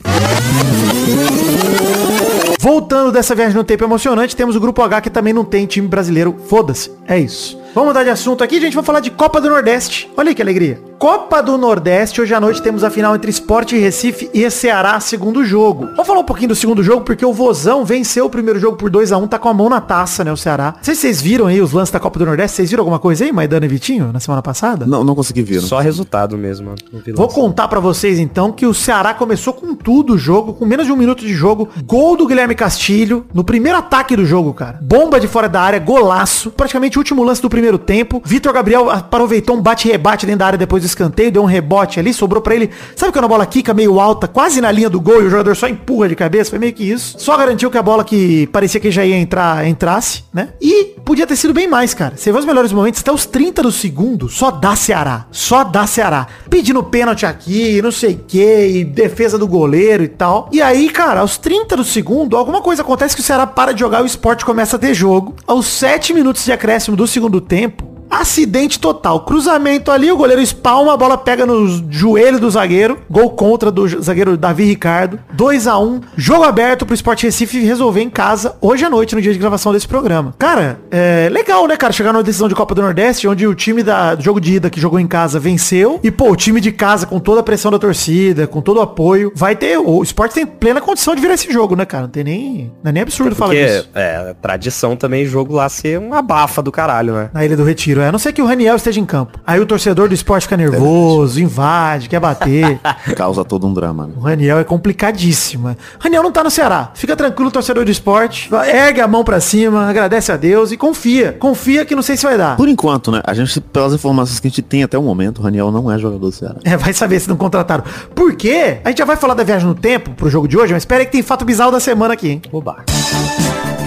Voltando 2.60 3.12
dessa 3.12 3.36
viagem 3.36 3.56
no 3.56 3.64
tempo 3.64 3.84
emocionante, 3.84 4.36
temos 4.36 4.56
o 4.56 4.60
grupo 4.60 4.82
H 4.82 5.02
que 5.02 5.10
também 5.10 5.34
não 5.34 5.46
tem 5.46 5.66
time 5.66 5.88
brasileiro. 5.88 6.36
Foda-se. 6.50 6.92
É 7.08 7.18
isso. 7.18 7.58
Vamos 7.74 7.90
mudar 7.90 8.04
de 8.04 8.10
assunto 8.10 8.44
aqui, 8.44 8.60
gente. 8.60 8.74
Vamos 8.74 8.88
falar 8.88 9.02
de 9.02 9.12
Copa 9.12 9.40
do 9.40 9.50
Nordeste. 9.50 10.10
Olha 10.18 10.30
aí 10.30 10.36
que 10.36 10.42
alegria. 10.42 10.82
Copa 10.98 11.44
do 11.44 11.58
Nordeste, 11.58 12.22
hoje 12.22 12.34
à 12.34 12.40
noite 12.40 12.62
temos 12.62 12.84
a 12.84 12.90
final 12.90 13.16
entre 13.16 13.30
Esporte 13.30 13.78
Recife 13.78 14.30
e 14.34 14.50
Ceará, 14.50 14.98
segundo 15.02 15.44
jogo. 15.44 15.88
Vamos 15.88 16.08
falar 16.08 16.20
um 16.20 16.24
pouquinho 16.24 16.50
do 16.50 16.56
segundo 16.56 16.82
jogo, 16.82 17.04
porque 17.04 17.26
o 17.26 17.34
Vozão 17.34 17.84
venceu 17.84 18.26
o 18.26 18.30
primeiro 18.30 18.60
jogo 18.60 18.78
por 18.78 18.90
2 18.90 19.12
a 19.12 19.18
1 19.18 19.28
tá 19.28 19.38
com 19.38 19.50
a 19.50 19.54
mão 19.54 19.68
na 19.70 19.82
taça, 19.82 20.24
né, 20.24 20.32
o 20.32 20.38
Ceará. 20.38 20.74
Não 20.78 20.84
sei 20.84 20.96
se 20.96 21.02
vocês 21.02 21.22
viram 21.22 21.48
aí 21.48 21.62
os 21.62 21.74
lances 21.74 21.92
da 21.92 22.00
Copa 22.00 22.18
do 22.18 22.26
Nordeste. 22.26 22.56
Vocês 22.56 22.70
viram 22.70 22.82
alguma 22.82 22.98
coisa 22.98 23.26
aí, 23.26 23.32
Maidana 23.32 23.66
e 23.66 23.70
Vitinho, 23.70 24.12
na 24.14 24.22
semana 24.22 24.42
passada? 24.42 24.86
Não, 24.86 25.04
não 25.04 25.14
consegui 25.14 25.44
ver. 25.44 25.56
Não. 25.56 25.68
Só 25.68 25.80
resultado 25.80 26.38
mesmo. 26.38 26.76
Vou 27.14 27.28
contar 27.28 27.68
pra 27.68 27.82
vocês 27.82 28.18
então 28.18 28.52
que 28.52 28.66
o 28.66 28.74
Ceará 28.74 29.14
começou 29.14 29.54
com 29.54 29.76
tudo 29.76 30.14
o 30.14 30.18
jogo, 30.18 30.54
com 30.54 30.66
menos 30.66 30.86
de 30.86 30.94
um 30.94 30.96
minuto 30.96 31.26
de 31.26 31.34
jogo. 31.34 31.68
Gol 31.84 32.16
do 32.16 32.26
Guilherme 32.26 32.56
Castilho 32.56 33.26
no 33.34 33.44
primeiro 33.44 33.78
ataque 33.78 34.16
do 34.16 34.26
jogo, 34.26 34.54
cara. 34.54 34.80
Bomba 34.82 35.20
de 35.20 35.28
fora 35.28 35.50
da 35.50 35.62
área, 35.62 35.80
golaço. 35.80 36.52
Praticamente 36.52 36.98
o 36.98 37.02
último 37.02 37.22
lance 37.22 37.42
do 37.42 37.50
primeiro 37.50 37.78
tempo. 37.78 38.22
Vitor 38.26 38.54
Gabriel 38.54 38.90
aproveitou 38.90 39.58
um 39.58 39.62
bate-rebate 39.62 40.26
dentro 40.26 40.40
da 40.40 40.46
área 40.46 40.58
depois 40.58 40.85
do 40.86 40.90
escanteio, 40.90 41.32
deu 41.32 41.42
um 41.42 41.46
rebote 41.46 42.00
ali, 42.00 42.14
sobrou 42.14 42.42
pra 42.42 42.56
ele. 42.56 42.70
Sabe 42.96 43.12
quando 43.12 43.26
a 43.26 43.28
bola 43.28 43.46
quica 43.46 43.74
meio 43.74 44.00
alta, 44.00 44.28
quase 44.28 44.62
na 44.62 44.72
linha 44.72 44.90
do 44.90 45.02
gol 45.02 45.22
e 45.22 45.26
o 45.26 45.30
jogador 45.30 45.56
só 45.56 45.68
empurra 45.68 46.08
de 46.10 46.16
cabeça? 46.16 46.52
Foi 46.52 46.60
meio 46.60 46.74
que 46.74 46.90
isso. 46.90 47.16
Só 47.20 47.36
garantiu 47.38 47.70
que 47.72 47.78
a 47.78 47.84
bola 47.84 48.04
que 48.04 48.48
parecia 48.48 48.80
que 48.80 48.92
já 48.92 49.06
ia 49.06 49.18
entrar, 49.18 49.68
entrasse, 49.68 50.24
né? 50.34 50.50
E 50.62 50.96
podia 51.04 51.28
ter 51.28 51.36
sido 51.36 51.54
bem 51.54 51.68
mais, 51.68 51.94
cara. 51.94 52.16
Você 52.16 52.32
vê 52.32 52.38
os 52.38 52.46
melhores 52.46 52.72
momentos, 52.72 53.02
até 53.02 53.12
os 53.12 53.26
30 53.26 53.64
do 53.64 53.72
segundo, 53.72 54.30
só 54.30 54.52
dá 54.52 54.76
Ceará. 54.76 55.26
Só 55.32 55.64
dá 55.64 55.88
Ceará. 55.88 56.28
Pedindo 56.50 56.84
pênalti 56.84 57.26
aqui, 57.26 57.82
não 57.82 57.92
sei 57.92 58.14
o 58.14 58.20
que, 58.28 58.68
e 58.68 58.84
defesa 58.84 59.38
do 59.38 59.48
goleiro 59.48 60.04
e 60.04 60.08
tal. 60.08 60.50
E 60.52 60.62
aí, 60.62 60.90
cara, 60.90 61.22
aos 61.22 61.38
30 61.38 61.78
do 61.78 61.84
segundo, 61.84 62.38
alguma 62.38 62.62
coisa 62.62 62.82
acontece 62.82 63.16
que 63.16 63.22
o 63.22 63.26
Ceará 63.26 63.48
para 63.48 63.74
de 63.74 63.80
jogar 63.80 64.00
e 64.00 64.04
o 64.04 64.06
esporte 64.06 64.46
começa 64.46 64.76
a 64.76 64.80
ter 64.80 64.94
jogo. 64.94 65.36
Aos 65.48 65.66
7 65.66 66.14
minutos 66.14 66.46
de 66.46 66.52
acréscimo 66.52 66.96
do 66.96 67.08
segundo 67.08 67.42
tempo, 67.42 67.95
Acidente 68.10 68.80
total. 68.80 69.22
Cruzamento 69.22 69.92
ali, 69.92 70.12
o 70.12 70.18
goleiro 70.18 70.42
espalma, 70.42 70.94
a 70.94 70.98
bola 70.98 71.18
pega 71.18 71.46
no 71.46 71.92
joelho 71.92 72.40
do 72.40 72.50
zagueiro. 72.50 73.00
Gol 73.10 73.32
contra 73.32 73.72
do 73.72 73.88
zagueiro 74.02 74.38
Davi 74.38 74.66
Ricardo. 74.66 75.20
2 75.34 75.68
a 75.68 75.78
1 75.78 76.02
Jogo 76.16 76.44
aberto 76.44 76.86
pro 76.86 76.96
Sport 76.96 77.24
Recife 77.24 77.60
resolver 77.60 78.02
em 78.02 78.10
casa 78.10 78.56
hoje 78.62 78.86
à 78.86 78.90
noite, 78.90 79.16
no 79.16 79.22
dia 79.22 79.34
de 79.34 79.40
gravação 79.40 79.72
desse 79.74 79.88
programa. 79.88 80.34
Cara, 80.38 80.80
é 80.92 81.30
legal, 81.32 81.68
né, 81.68 81.76
cara? 81.78 81.92
Chegar 81.94 82.14
numa 82.14 82.24
decisão 82.24 82.48
de 82.48 82.56
Copa 82.56 82.74
do 82.76 82.82
Nordeste, 82.82 83.28
onde 83.28 83.46
o 83.48 83.54
time 83.56 83.84
da, 83.84 84.16
do 84.16 84.24
jogo 84.24 84.40
de 84.40 84.56
ida 84.56 84.70
que 84.70 84.80
jogou 84.80 85.00
em 85.00 85.08
casa 85.08 85.40
venceu. 85.40 86.00
E, 86.04 86.12
pô, 86.12 86.32
o 86.32 86.36
time 86.36 86.62
de 86.62 86.72
casa, 86.72 87.06
com 87.06 87.20
toda 87.20 87.42
a 87.42 87.44
pressão 87.44 87.72
da 87.72 87.80
torcida, 87.80 88.48
com 88.48 88.62
todo 88.62 88.78
o 88.78 88.82
apoio, 88.82 89.32
vai 89.36 89.56
ter. 89.56 89.78
O 89.78 90.02
Sport 90.04 90.32
tem 90.34 90.46
plena 90.46 90.82
condição 90.82 91.16
de 91.16 91.22
virar 91.22 91.34
esse 91.34 91.52
jogo, 91.52 91.76
né, 91.76 91.86
cara? 91.86 92.04
Não 92.04 92.10
tem 92.10 92.24
nem. 92.24 92.72
Não 92.84 92.90
é 92.90 92.92
nem 92.94 93.04
absurdo 93.04 93.36
falar 93.36 93.54
disso. 93.54 93.90
é 93.94 94.34
tradição 94.42 94.96
também 94.96 95.26
jogo 95.26 95.54
lá 95.54 95.68
ser 95.70 96.00
uma 96.00 96.22
bafa 96.22 96.62
do 96.62 96.72
caralho, 96.72 97.14
né? 97.14 97.30
Na 97.34 97.46
Ilha 97.46 97.58
do 97.58 97.64
Retiro, 97.64 97.95
é. 98.02 98.08
A 98.08 98.12
não 98.12 98.20
ser 98.20 98.34
que 98.34 98.42
o 98.42 98.46
Raniel 98.46 98.76
esteja 98.76 99.00
em 99.00 99.06
campo. 99.06 99.40
Aí 99.46 99.60
o 99.60 99.66
torcedor 99.66 100.08
do 100.08 100.14
esporte 100.14 100.44
fica 100.44 100.58
nervoso, 100.58 101.42
invade, 101.42 102.10
quer 102.10 102.20
bater. 102.20 102.80
Causa 103.16 103.44
todo 103.44 103.68
um 103.68 103.74
drama. 103.74 104.08
Né? 104.08 104.14
O 104.16 104.22
Raniel 104.22 104.60
é 104.60 104.64
complicadíssimo. 104.64 105.70
O 105.70 105.76
Raniel 106.00 106.24
não 106.24 106.32
tá 106.32 106.44
no 106.44 106.52
Ceará. 106.52 106.92
Fica 106.94 107.16
tranquilo, 107.16 107.52
torcedor 107.52 107.86
do 107.86 107.92
esporte. 107.92 108.50
Ergue 108.68 109.02
a 109.02 109.08
mão 109.08 109.24
pra 109.24 109.40
cima, 109.40 109.88
agradece 109.88 110.32
a 110.32 110.38
Deus 110.38 110.72
e 110.72 110.78
confia. 110.78 111.34
Confia 111.34 111.86
que 111.86 111.96
não 111.96 112.02
sei 112.02 112.18
se 112.18 112.24
vai 112.24 112.38
dar. 112.38 112.58
Por 112.58 112.68
enquanto, 112.68 113.12
né? 113.12 113.22
A 113.26 113.34
gente, 113.34 113.60
pelas 113.60 113.94
informações 113.94 114.40
que 114.40 114.48
a 114.48 114.50
gente 114.50 114.62
tem 114.62 114.84
até 114.84 114.98
o 114.98 115.04
momento, 115.04 115.40
o 115.40 115.42
Raniel 115.42 115.72
não 115.72 115.92
é 115.92 115.98
jogador 115.98 116.20
do 116.20 116.32
Ceará. 116.32 116.56
É, 116.64 116.78
vai 116.78 116.94
saber 116.94 117.20
se 117.20 117.30
não 117.30 117.36
contrataram. 117.36 117.84
Por 118.14 118.36
quê? 118.36 118.78
A 118.84 118.90
gente 118.90 119.00
já 119.00 119.06
vai 119.06 119.16
falar 119.16 119.34
da 119.34 119.44
viagem 119.44 119.68
no 119.68 119.76
tempo 119.76 120.12
pro 120.12 120.30
jogo 120.30 120.48
de 120.48 120.58
hoje, 120.58 120.74
mas 120.74 120.84
espera 120.84 121.02
aí 121.02 121.06
que 121.06 121.12
tem 121.12 121.24
fato 121.24 121.46
bizarro 121.46 121.72
da 121.72 121.80
semana 121.80 122.14
aqui, 122.14 122.30
hein? 122.30 122.42
Oba. 122.52 122.84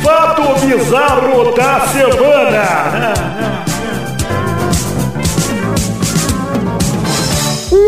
Fato 0.03 0.67
bizarro 0.67 1.55
da 1.55 1.87
semana. 1.89 3.69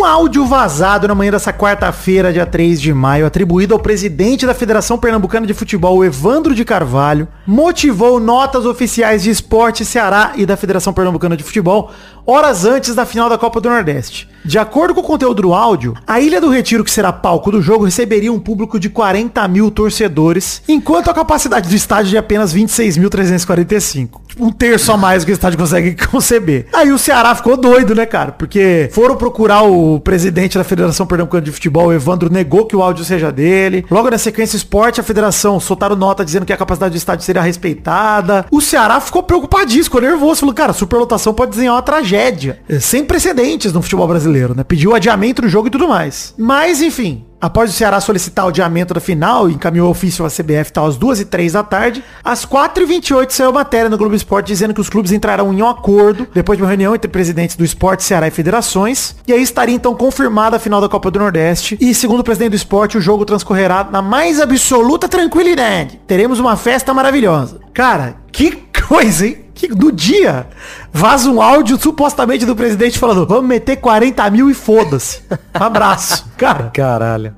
Um 0.01 0.05
áudio 0.07 0.47
vazado 0.47 1.07
na 1.07 1.15
manhã 1.15 1.31
dessa 1.31 1.53
quarta-feira, 1.53 2.33
dia 2.33 2.47
3 2.47 2.81
de 2.81 2.91
maio, 2.91 3.27
atribuído 3.27 3.75
ao 3.75 3.79
presidente 3.79 4.47
da 4.47 4.55
Federação 4.55 4.97
Pernambucana 4.97 5.47
de 5.47 5.53
Futebol, 5.53 6.03
Evandro 6.03 6.55
de 6.55 6.65
Carvalho, 6.65 7.29
motivou 7.47 8.19
notas 8.19 8.65
oficiais 8.65 9.23
de 9.23 9.29
esporte 9.29 9.85
Ceará 9.85 10.33
e 10.37 10.47
da 10.47 10.57
Federação 10.57 10.95
Pernambucana 10.95 11.37
de 11.37 11.45
Futebol 11.45 11.91
horas 12.27 12.65
antes 12.65 12.95
da 12.95 13.05
final 13.05 13.29
da 13.29 13.37
Copa 13.37 13.61
do 13.61 13.69
Nordeste. 13.69 14.27
De 14.43 14.59
acordo 14.59 14.95
com 14.95 15.01
o 15.01 15.05
conteúdo 15.05 15.43
do 15.43 15.53
áudio, 15.53 15.95
a 16.07 16.19
Ilha 16.19 16.41
do 16.41 16.49
Retiro, 16.49 16.83
que 16.83 16.91
será 16.91 17.13
palco 17.13 17.51
do 17.51 17.61
jogo, 17.61 17.85
receberia 17.85 18.33
um 18.33 18.41
público 18.41 18.81
de 18.81 18.89
40 18.89 19.47
mil 19.49 19.71
torcedores, 19.71 20.63
enquanto 20.67 21.11
a 21.11 21.15
capacidade 21.15 21.69
do 21.69 21.75
estádio 21.75 22.09
é 22.09 22.11
de 22.13 22.17
apenas 22.17 22.55
26.345. 22.55 24.30
Um 24.41 24.51
terço 24.51 24.91
a 24.91 24.97
mais 24.97 25.25
que 25.25 25.31
o 25.31 25.35
estádio 25.35 25.59
consegue 25.59 25.95
conceber. 26.09 26.67
Aí 26.73 26.91
o 26.91 26.99
Ceará 26.99 27.35
ficou 27.35 27.57
doido, 27.57 27.95
né, 27.95 28.07
cara? 28.07 28.33
Porque 28.33 28.89
foram 28.93 29.17
procurar 29.17 29.63
o 29.63 30.01
presidente 30.01 30.57
da 30.57 30.65
Federação 30.65 31.07
Pernambucana 31.07 31.43
de 31.43 31.53
Futebol, 31.53 31.93
Evandro, 31.93 32.33
negou 32.33 32.67
que 32.67 32.75
o 32.75 32.83
áudio 32.83 33.05
seja 33.05 33.31
dele. 33.31 33.85
Logo 33.91 34.11
na 34.11 34.19
sequência, 34.19 34.57
esporte, 34.57 35.01
a 35.01 35.05
federação 35.05 35.61
soltaram 35.61 35.95
nota 35.95 36.25
dizendo 36.25 36.47
que 36.47 36.53
a 36.53 36.57
capacidade 36.57 36.93
do 36.93 36.97
estádio 36.97 37.25
seria 37.25 37.43
respeitada. 37.43 38.47
O 38.51 38.61
Ceará 38.61 39.01
ficou 39.01 39.23
preocupadíssimo, 39.23 39.85
ficou 39.85 40.01
nervoso. 40.01 40.41
Falou, 40.41 40.55
cara, 40.55 40.73
superlotação 40.73 41.35
pode 41.35 41.53
desenhar 41.53 41.75
uma 41.75 41.83
tragédia. 41.83 42.61
Sem 42.81 43.05
precedentes 43.05 43.73
no 43.73 43.83
futebol 43.83 44.09
brasileiro, 44.09 44.55
né? 44.57 44.65
Pediu 44.65 44.95
adiamento 44.95 45.43
do 45.43 45.49
jogo 45.49 45.69
e 45.69 45.71
tudo 45.71 45.89
mais. 45.89 46.35
Mas, 46.39 46.81
enfim, 46.81 47.25
Após 47.41 47.71
o 47.71 47.73
Ceará 47.73 47.99
solicitar 48.01 48.45
o 48.45 48.49
adiamento 48.49 48.93
da 48.93 49.01
final 49.01 49.49
e 49.49 49.55
encaminhou 49.55 49.89
o 49.89 49.91
ofício 49.91 50.27
à 50.27 50.29
CBF 50.29 50.73
tal 50.73 50.87
às 50.87 50.99
2 50.99 51.21
e 51.21 51.25
3 51.25 51.55
da 51.55 51.63
tarde, 51.63 52.05
às 52.23 52.45
4 52.45 52.83
e 52.83 52.87
28 52.87 53.33
saiu 53.33 53.51
matéria 53.51 53.89
no 53.89 53.97
Globo 53.97 54.15
Esporte 54.15 54.49
dizendo 54.49 54.75
que 54.75 54.81
os 54.81 54.91
clubes 54.91 55.11
entrarão 55.11 55.51
em 55.51 55.63
um 55.63 55.67
acordo 55.67 56.29
depois 56.35 56.59
de 56.59 56.63
uma 56.63 56.69
reunião 56.69 56.95
entre 56.95 57.11
presidentes 57.11 57.57
do 57.57 57.65
esporte, 57.65 58.05
Ceará 58.05 58.29
e 58.29 58.31
federações. 58.31 59.17
E 59.27 59.33
aí 59.33 59.43
estaria 59.43 59.75
então 59.75 59.95
confirmada 59.95 60.57
a 60.57 60.61
final 60.61 60.83
da 60.83 60.89
Copa 60.89 61.11
do 61.11 61.19
Nordeste. 61.19 61.79
E 61.81 61.95
segundo 61.95 62.21
o 62.21 62.25
presidente 62.25 62.51
do 62.51 62.57
esporte, 62.57 62.99
o 62.99 63.01
jogo 63.01 63.25
transcorrerá 63.25 63.89
na 63.91 64.03
mais 64.03 64.39
absoluta 64.39 65.09
tranquilidade. 65.09 65.99
Teremos 66.07 66.39
uma 66.39 66.57
festa 66.59 66.93
maravilhosa. 66.93 67.59
Cara, 67.73 68.17
que 68.31 68.51
coisa, 68.91 69.25
hein? 69.25 69.39
Que 69.55 69.69
do 69.69 69.93
dia 69.93 70.49
vaza 70.93 71.31
um 71.31 71.41
áudio 71.41 71.79
supostamente 71.81 72.45
do 72.45 72.57
presidente 72.57 72.99
falando 72.99 73.25
vamos 73.25 73.47
meter 73.47 73.77
40 73.77 74.29
mil 74.31 74.51
e 74.51 74.55
foda-se. 74.55 75.21
Um 75.59 75.63
abraço. 75.63 76.27
Cara, 76.37 76.71
Caralho. 76.75 77.37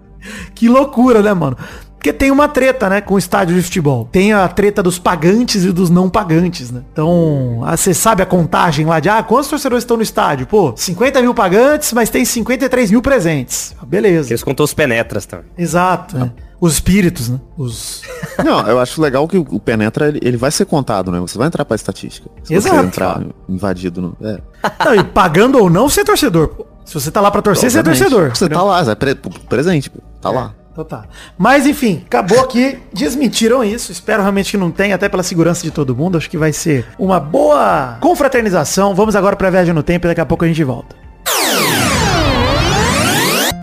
que 0.54 0.66
loucura, 0.66 1.20
né, 1.20 1.34
mano? 1.34 1.58
Porque 1.98 2.10
tem 2.12 2.30
uma 2.30 2.48
treta, 2.48 2.88
né, 2.88 3.00
com 3.00 3.14
o 3.14 3.18
estádio 3.18 3.54
de 3.54 3.62
futebol. 3.62 4.08
Tem 4.10 4.32
a 4.32 4.48
treta 4.48 4.82
dos 4.82 4.98
pagantes 4.98 5.62
e 5.62 5.70
dos 5.70 5.88
não 5.90 6.08
pagantes, 6.08 6.70
né? 6.70 6.82
Então, 6.92 7.60
ah, 7.64 7.76
você 7.76 7.92
sabe 7.94 8.22
a 8.22 8.26
contagem 8.26 8.86
lá 8.86 8.98
de, 8.98 9.08
ah, 9.08 9.22
quantos 9.22 9.48
torcedores 9.48 9.84
estão 9.84 9.96
no 9.98 10.02
estádio? 10.02 10.46
Pô, 10.46 10.72
50 10.74 11.20
mil 11.20 11.32
pagantes, 11.34 11.92
mas 11.92 12.08
tem 12.10 12.24
53 12.24 12.90
mil 12.90 13.02
presentes. 13.02 13.76
Ah, 13.80 13.84
Beleza. 13.86 14.30
Eles 14.32 14.42
contou 14.42 14.64
os 14.64 14.74
penetras 14.74 15.26
também. 15.26 15.46
Exato. 15.56 16.18
né? 16.18 16.32
Os 16.62 16.74
espíritos, 16.74 17.28
né? 17.28 17.40
Os... 17.58 18.02
Não, 18.44 18.64
eu 18.68 18.78
acho 18.78 19.02
legal 19.02 19.26
que 19.26 19.36
o 19.36 19.58
Penetra, 19.58 20.06
ele, 20.06 20.20
ele 20.22 20.36
vai 20.36 20.52
ser 20.52 20.64
contado, 20.64 21.10
né? 21.10 21.18
Você 21.18 21.36
vai 21.36 21.48
entrar 21.48 21.64
pra 21.64 21.74
estatística. 21.74 22.30
Se 22.44 22.54
Exato. 22.54 22.76
você 22.76 22.82
entrar 22.86 23.20
invadido 23.48 24.00
no... 24.00 24.16
É. 24.22 24.38
Não, 24.84 24.94
e 24.94 25.02
pagando 25.02 25.58
ou 25.58 25.68
não, 25.68 25.88
ser 25.88 26.04
torcedor. 26.04 26.46
pô. 26.48 26.66
Se 26.84 26.94
você 26.94 27.10
tá 27.10 27.20
lá 27.20 27.32
pra 27.32 27.42
torcer, 27.42 27.68
você 27.68 27.78
é 27.78 27.80
Obviamente. 27.80 28.08
torcedor. 28.08 28.36
Você 28.36 28.48
tá 28.48 28.62
lá, 28.62 28.80
é 28.88 28.94
pre- 28.94 29.16
presente, 29.48 29.90
pô. 29.90 29.98
tá 30.20 30.30
lá. 30.30 30.54
Então 30.70 30.84
tá. 30.84 31.04
Mas 31.36 31.66
enfim, 31.66 32.02
acabou 32.06 32.40
aqui. 32.40 32.78
Desmentiram 32.92 33.64
isso. 33.64 33.90
Espero 33.90 34.22
realmente 34.22 34.52
que 34.52 34.56
não 34.56 34.70
tenha, 34.70 34.94
até 34.94 35.08
pela 35.08 35.24
segurança 35.24 35.64
de 35.64 35.72
todo 35.72 35.96
mundo. 35.96 36.16
Acho 36.16 36.30
que 36.30 36.38
vai 36.38 36.52
ser 36.52 36.86
uma 36.96 37.18
boa 37.18 37.98
confraternização. 38.00 38.94
Vamos 38.94 39.16
agora 39.16 39.34
pra 39.34 39.50
viagem 39.50 39.74
no 39.74 39.82
tempo 39.82 40.06
e 40.06 40.08
daqui 40.08 40.20
a 40.20 40.26
pouco 40.26 40.44
a 40.44 40.48
gente 40.48 40.62
volta. 40.62 40.94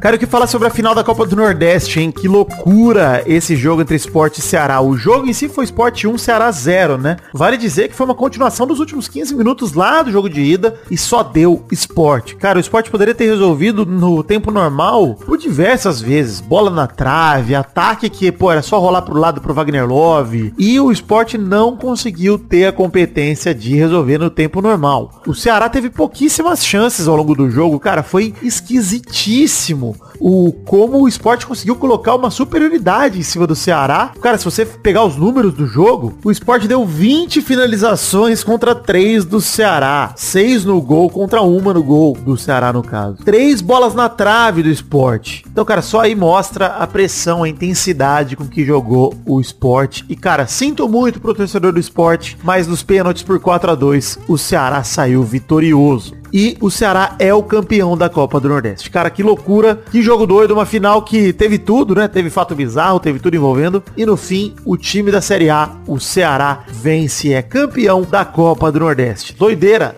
Quero 0.01 0.17
que 0.17 0.25
fala 0.25 0.47
sobre 0.47 0.65
a 0.65 0.71
final 0.71 0.95
da 0.95 1.03
Copa 1.03 1.25
do 1.25 1.35
Nordeste, 1.35 1.99
hein? 1.99 2.09
Que 2.09 2.25
loucura 2.25 3.21
esse 3.25 3.53
jogo 3.57 3.81
entre 3.81 3.97
Sport 3.97 4.37
e 4.37 4.41
Ceará. 4.41 4.79
O 4.79 4.95
jogo 4.95 5.27
em 5.27 5.33
si 5.33 5.49
foi 5.49 5.65
Sport 5.65 6.05
1, 6.05 6.17
Ceará 6.17 6.49
0, 6.49 6.97
né? 6.97 7.17
Vale 7.33 7.57
dizer 7.57 7.89
que 7.89 7.95
foi 7.95 8.05
uma 8.05 8.15
continuação 8.15 8.65
dos 8.65 8.79
últimos 8.79 9.09
15 9.09 9.35
minutos 9.35 9.73
lá 9.73 10.01
do 10.01 10.09
jogo 10.09 10.29
de 10.29 10.41
ida 10.41 10.79
e 10.89 10.97
só 10.97 11.21
deu 11.21 11.65
Sport. 11.69 12.35
Cara, 12.35 12.57
o 12.57 12.61
Sport 12.61 12.89
poderia 12.89 13.13
ter 13.13 13.25
resolvido 13.25 13.85
no 13.85 14.23
tempo 14.23 14.51
normal 14.51 15.15
por 15.15 15.37
diversas 15.37 15.99
vezes. 15.99 16.39
Bola 16.39 16.71
na 16.71 16.87
trave, 16.87 17.53
ataque 17.53 18.09
que, 18.09 18.31
pô, 18.31 18.53
era 18.53 18.61
só 18.61 18.79
rolar 18.79 19.01
pro 19.01 19.19
lado 19.19 19.41
pro 19.41 19.53
Wagner 19.53 19.85
Love. 19.85 20.53
E 20.57 20.79
o 20.79 20.93
Sport 20.93 21.33
não 21.33 21.75
conseguiu 21.75 22.39
ter 22.39 22.67
a 22.67 22.71
competência 22.71 23.53
de 23.53 23.75
resolver 23.75 24.17
no 24.17 24.29
tempo 24.29 24.61
normal. 24.61 25.21
O 25.27 25.35
Ceará 25.35 25.67
teve 25.67 25.89
pouquíssimas 25.89 26.65
chances 26.65 27.05
ao 27.05 27.17
longo 27.17 27.35
do 27.35 27.51
jogo. 27.51 27.81
Cara, 27.81 28.01
foi 28.01 28.33
esquisitíssimo 28.41 29.88
o 30.19 30.51
como 30.65 31.01
o 31.01 31.07
esporte 31.07 31.45
conseguiu 31.45 31.75
colocar 31.75 32.15
uma 32.15 32.31
superioridade 32.31 33.19
em 33.19 33.23
cima 33.23 33.47
do 33.47 33.55
Ceará. 33.55 34.11
Cara, 34.21 34.37
se 34.37 34.45
você 34.45 34.65
pegar 34.65 35.05
os 35.05 35.15
números 35.15 35.53
do 35.53 35.65
jogo, 35.65 36.17
o 36.23 36.31
esporte 36.31 36.67
deu 36.67 36.85
20 36.85 37.41
finalizações 37.41 38.43
contra 38.43 38.75
3 38.75 39.25
do 39.25 39.41
Ceará. 39.41 40.13
6 40.15 40.65
no 40.65 40.81
gol 40.81 41.09
contra 41.09 41.41
uma 41.41 41.73
no 41.73 41.83
gol 41.83 42.13
do 42.13 42.37
Ceará, 42.37 42.73
no 42.73 42.83
caso. 42.83 43.17
Três 43.23 43.61
bolas 43.61 43.93
na 43.93 44.09
trave 44.09 44.63
do 44.63 44.69
esporte. 44.69 45.43
Então, 45.51 45.65
cara, 45.65 45.81
só 45.81 46.01
aí 46.01 46.15
mostra 46.15 46.67
a 46.67 46.87
pressão, 46.87 47.43
a 47.43 47.49
intensidade 47.49 48.35
com 48.35 48.47
que 48.47 48.65
jogou 48.65 49.13
o 49.25 49.39
esporte. 49.39 50.05
E, 50.09 50.15
cara, 50.15 50.47
sinto 50.47 50.87
muito 50.87 51.19
pro 51.19 51.33
torcedor 51.33 51.73
do 51.73 51.79
esporte, 51.79 52.37
mas 52.43 52.67
nos 52.67 52.83
pênaltis 52.83 53.23
por 53.23 53.39
4 53.39 53.71
a 53.71 53.75
2 53.75 54.19
o 54.27 54.37
Ceará 54.37 54.83
saiu 54.83 55.23
vitorioso. 55.23 56.18
E 56.31 56.57
o 56.61 56.69
Ceará 56.69 57.15
é 57.19 57.33
o 57.33 57.43
campeão 57.43 57.97
da 57.97 58.09
Copa 58.09 58.39
do 58.39 58.49
Nordeste. 58.49 58.89
Cara, 58.89 59.09
que 59.09 59.23
loucura, 59.23 59.81
que 59.91 60.01
jogo 60.01 60.25
doido, 60.25 60.53
uma 60.53 60.65
final 60.65 61.01
que 61.01 61.33
teve 61.33 61.57
tudo, 61.57 61.95
né? 61.95 62.07
Teve 62.07 62.29
fato 62.29 62.55
bizarro, 62.55 62.99
teve 62.99 63.19
tudo 63.19 63.35
envolvendo. 63.35 63.83
E 63.95 64.05
no 64.05 64.15
fim, 64.15 64.55
o 64.65 64.77
time 64.77 65.11
da 65.11 65.21
Série 65.21 65.49
A, 65.49 65.69
o 65.87 65.99
Ceará, 65.99 66.63
vence 66.67 67.29
e 67.29 67.33
é 67.33 67.41
campeão 67.41 68.01
da 68.03 68.23
Copa 68.25 68.71
do 68.71 68.79
Nordeste. 68.79 69.35
Doideira! 69.35 69.97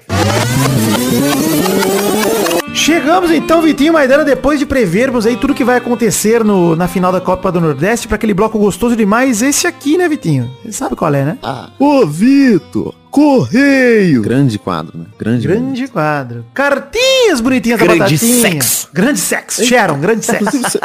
Chegamos 2.73 3.29
então, 3.31 3.61
Vitinho 3.61 3.93
Maidana, 3.93 4.23
depois 4.23 4.57
de 4.57 4.65
prevermos 4.65 5.25
aí 5.25 5.35
tudo 5.35 5.53
que 5.53 5.63
vai 5.63 5.77
acontecer 5.77 6.43
no, 6.43 6.75
na 6.75 6.87
final 6.87 7.11
da 7.11 7.21
Copa 7.21 7.51
do 7.51 7.61
Nordeste, 7.61 8.07
para 8.07 8.15
aquele 8.15 8.33
bloco 8.33 8.57
gostoso 8.57 8.95
demais, 8.95 9.41
esse 9.41 9.67
aqui, 9.67 9.97
né, 9.97 10.07
Vitinho? 10.07 10.49
Você 10.63 10.71
sabe 10.71 10.95
qual 10.95 11.13
é, 11.13 11.23
né? 11.23 11.37
Ô, 11.77 12.07
Vitor! 12.07 13.00
Correio! 13.11 14.21
Grande 14.21 14.57
quadro, 14.57 14.97
né? 14.97 15.05
Grande. 15.19 15.45
Grande 15.45 15.87
quadro. 15.89 16.45
Cartinhas 16.53 17.41
bonitinhas 17.41 17.79
Grande 17.79 17.99
da 17.99 18.05
batatinha. 18.05 18.41
sexo. 18.41 18.89
Grande 18.93 19.19
sexo. 19.19 19.65
Sharon, 19.65 19.99
grande 19.99 20.23
sexo. 20.25 20.45
Você, 20.49 20.79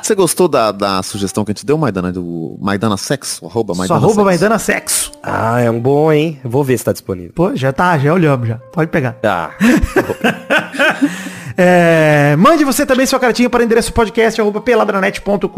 você 0.00 0.14
gostou 0.14 0.46
da, 0.46 0.70
da 0.70 1.02
sugestão 1.02 1.44
que 1.44 1.50
a 1.50 1.54
gente 1.54 1.66
deu, 1.66 1.76
Maidana, 1.76 2.12
do 2.12 2.56
Maidana 2.60 2.96
Sexo? 2.96 3.44
Arroba 3.44 3.74
Só 3.74 3.78
Maidana 3.78 3.98
arroba 3.98 4.12
Sexo? 4.14 4.24
Maidana 4.24 4.58
sexo. 4.60 5.12
Ah, 5.22 5.60
é 5.60 5.68
um 5.68 5.80
bom, 5.80 6.12
hein? 6.12 6.38
Eu 6.44 6.48
Vou 6.50 6.62
ver 6.62 6.78
se 6.78 6.84
tá 6.84 6.92
disponível. 6.92 7.32
Pô, 7.34 7.54
já 7.56 7.72
tá, 7.72 7.98
já 7.98 8.14
olhamos 8.14 8.46
já. 8.46 8.56
Pode 8.72 8.90
pegar. 8.90 9.16
Ah, 9.26 9.50
É, 11.56 12.36
mande 12.36 12.64
você 12.64 12.84
também 12.84 13.06
sua 13.06 13.18
cartinha 13.18 13.48
para 13.48 13.64
endereço 13.64 13.92
podcast 13.92 14.40
peladranet.com.br. 14.62 15.48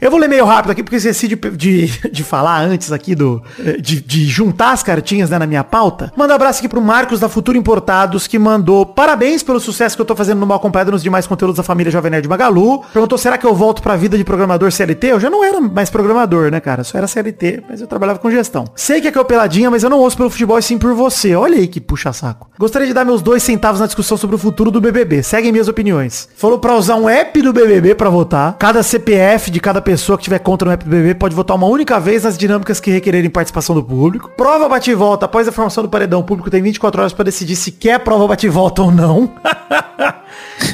Eu 0.00 0.10
vou 0.10 0.18
ler 0.18 0.28
meio 0.28 0.44
rápido 0.44 0.72
aqui 0.72 0.82
porque 0.82 0.96
esqueci 0.96 1.28
de, 1.28 1.36
de, 1.36 1.86
de 2.10 2.24
falar 2.24 2.60
antes 2.62 2.90
aqui 2.90 3.14
do 3.14 3.42
de, 3.80 4.00
de 4.00 4.26
juntar 4.26 4.72
as 4.72 4.82
cartinhas 4.82 5.30
né, 5.30 5.38
na 5.38 5.46
minha 5.46 5.62
pauta. 5.62 6.12
Manda 6.16 6.32
um 6.32 6.36
abraço 6.36 6.58
aqui 6.58 6.68
pro 6.68 6.80
Marcos 6.80 7.20
da 7.20 7.28
Futuro 7.28 7.56
Importados 7.56 8.26
que 8.26 8.38
mandou 8.38 8.84
parabéns 8.84 9.42
pelo 9.42 9.60
sucesso 9.60 9.94
que 9.94 10.02
eu 10.02 10.06
tô 10.06 10.16
fazendo 10.16 10.40
no 10.40 10.46
Mal 10.46 10.56
Acompanhado 10.56 10.90
nos 10.90 11.02
demais 11.02 11.26
conteúdos 11.26 11.56
da 11.56 11.62
família 11.62 11.92
Jovem 11.92 12.10
Nerd 12.10 12.28
Magalu. 12.28 12.82
Perguntou 12.92 13.16
será 13.16 13.38
que 13.38 13.46
eu 13.46 13.54
volto 13.54 13.82
pra 13.82 13.94
vida 13.94 14.18
de 14.18 14.24
programador 14.24 14.72
CLT? 14.72 15.06
Eu 15.06 15.20
já 15.20 15.30
não 15.30 15.44
era 15.44 15.60
mais 15.60 15.90
programador, 15.90 16.50
né, 16.50 16.58
cara? 16.58 16.82
Só 16.82 16.98
era 16.98 17.06
CLT, 17.06 17.62
mas 17.68 17.80
eu 17.80 17.86
trabalhava 17.86 18.18
com 18.18 18.30
gestão. 18.30 18.64
Sei 18.74 19.00
que 19.00 19.06
é 19.08 19.12
que 19.12 19.18
eu 19.18 19.24
peladinha, 19.24 19.70
mas 19.70 19.84
eu 19.84 19.90
não 19.90 20.00
ouço 20.00 20.16
pelo 20.16 20.30
futebol 20.30 20.58
e 20.58 20.62
sim 20.62 20.76
por 20.76 20.92
você. 20.94 21.36
Olha 21.36 21.56
aí 21.56 21.68
que 21.68 21.80
puxa 21.80 22.12
saco. 22.12 22.50
Gostaria 22.58 22.88
de 22.88 22.94
dar 22.94 23.04
meus 23.04 23.22
dois 23.22 23.42
centavos 23.42 23.80
na 23.80 23.86
discussão 23.86 24.16
sobre 24.16 24.34
o 24.34 24.38
futuro 24.38 24.55
do 24.64 24.80
BBB. 24.80 25.22
Seguem 25.22 25.52
minhas 25.52 25.68
opiniões. 25.68 26.28
Falou 26.36 26.58
pra 26.58 26.74
usar 26.74 26.96
um 26.96 27.08
app 27.08 27.40
do 27.42 27.52
BBB 27.52 27.94
pra 27.94 28.08
votar. 28.08 28.56
Cada 28.58 28.82
CPF 28.82 29.50
de 29.50 29.60
cada 29.60 29.80
pessoa 29.80 30.16
que 30.18 30.24
tiver 30.24 30.38
conta 30.38 30.64
no 30.64 30.70
app 30.70 30.84
do 30.84 30.90
BBB 30.90 31.14
pode 31.14 31.34
votar 31.34 31.56
uma 31.56 31.66
única 31.66 32.00
vez 32.00 32.24
nas 32.24 32.36
dinâmicas 32.36 32.80
que 32.80 32.90
requererem 32.90 33.30
participação 33.30 33.74
do 33.74 33.82
público. 33.82 34.30
Prova 34.36 34.68
bate 34.68 34.90
e 34.90 34.94
volta. 34.94 35.26
Após 35.26 35.46
a 35.46 35.52
formação 35.52 35.84
do 35.84 35.90
paredão, 35.90 36.20
o 36.20 36.24
público 36.24 36.50
tem 36.50 36.62
24 36.62 37.00
horas 37.00 37.12
pra 37.12 37.24
decidir 37.24 37.56
se 37.56 37.70
quer 37.70 38.00
prova 38.00 38.26
bate 38.26 38.46
e 38.46 38.50
volta 38.50 38.82
ou 38.82 38.90
não. 38.90 39.30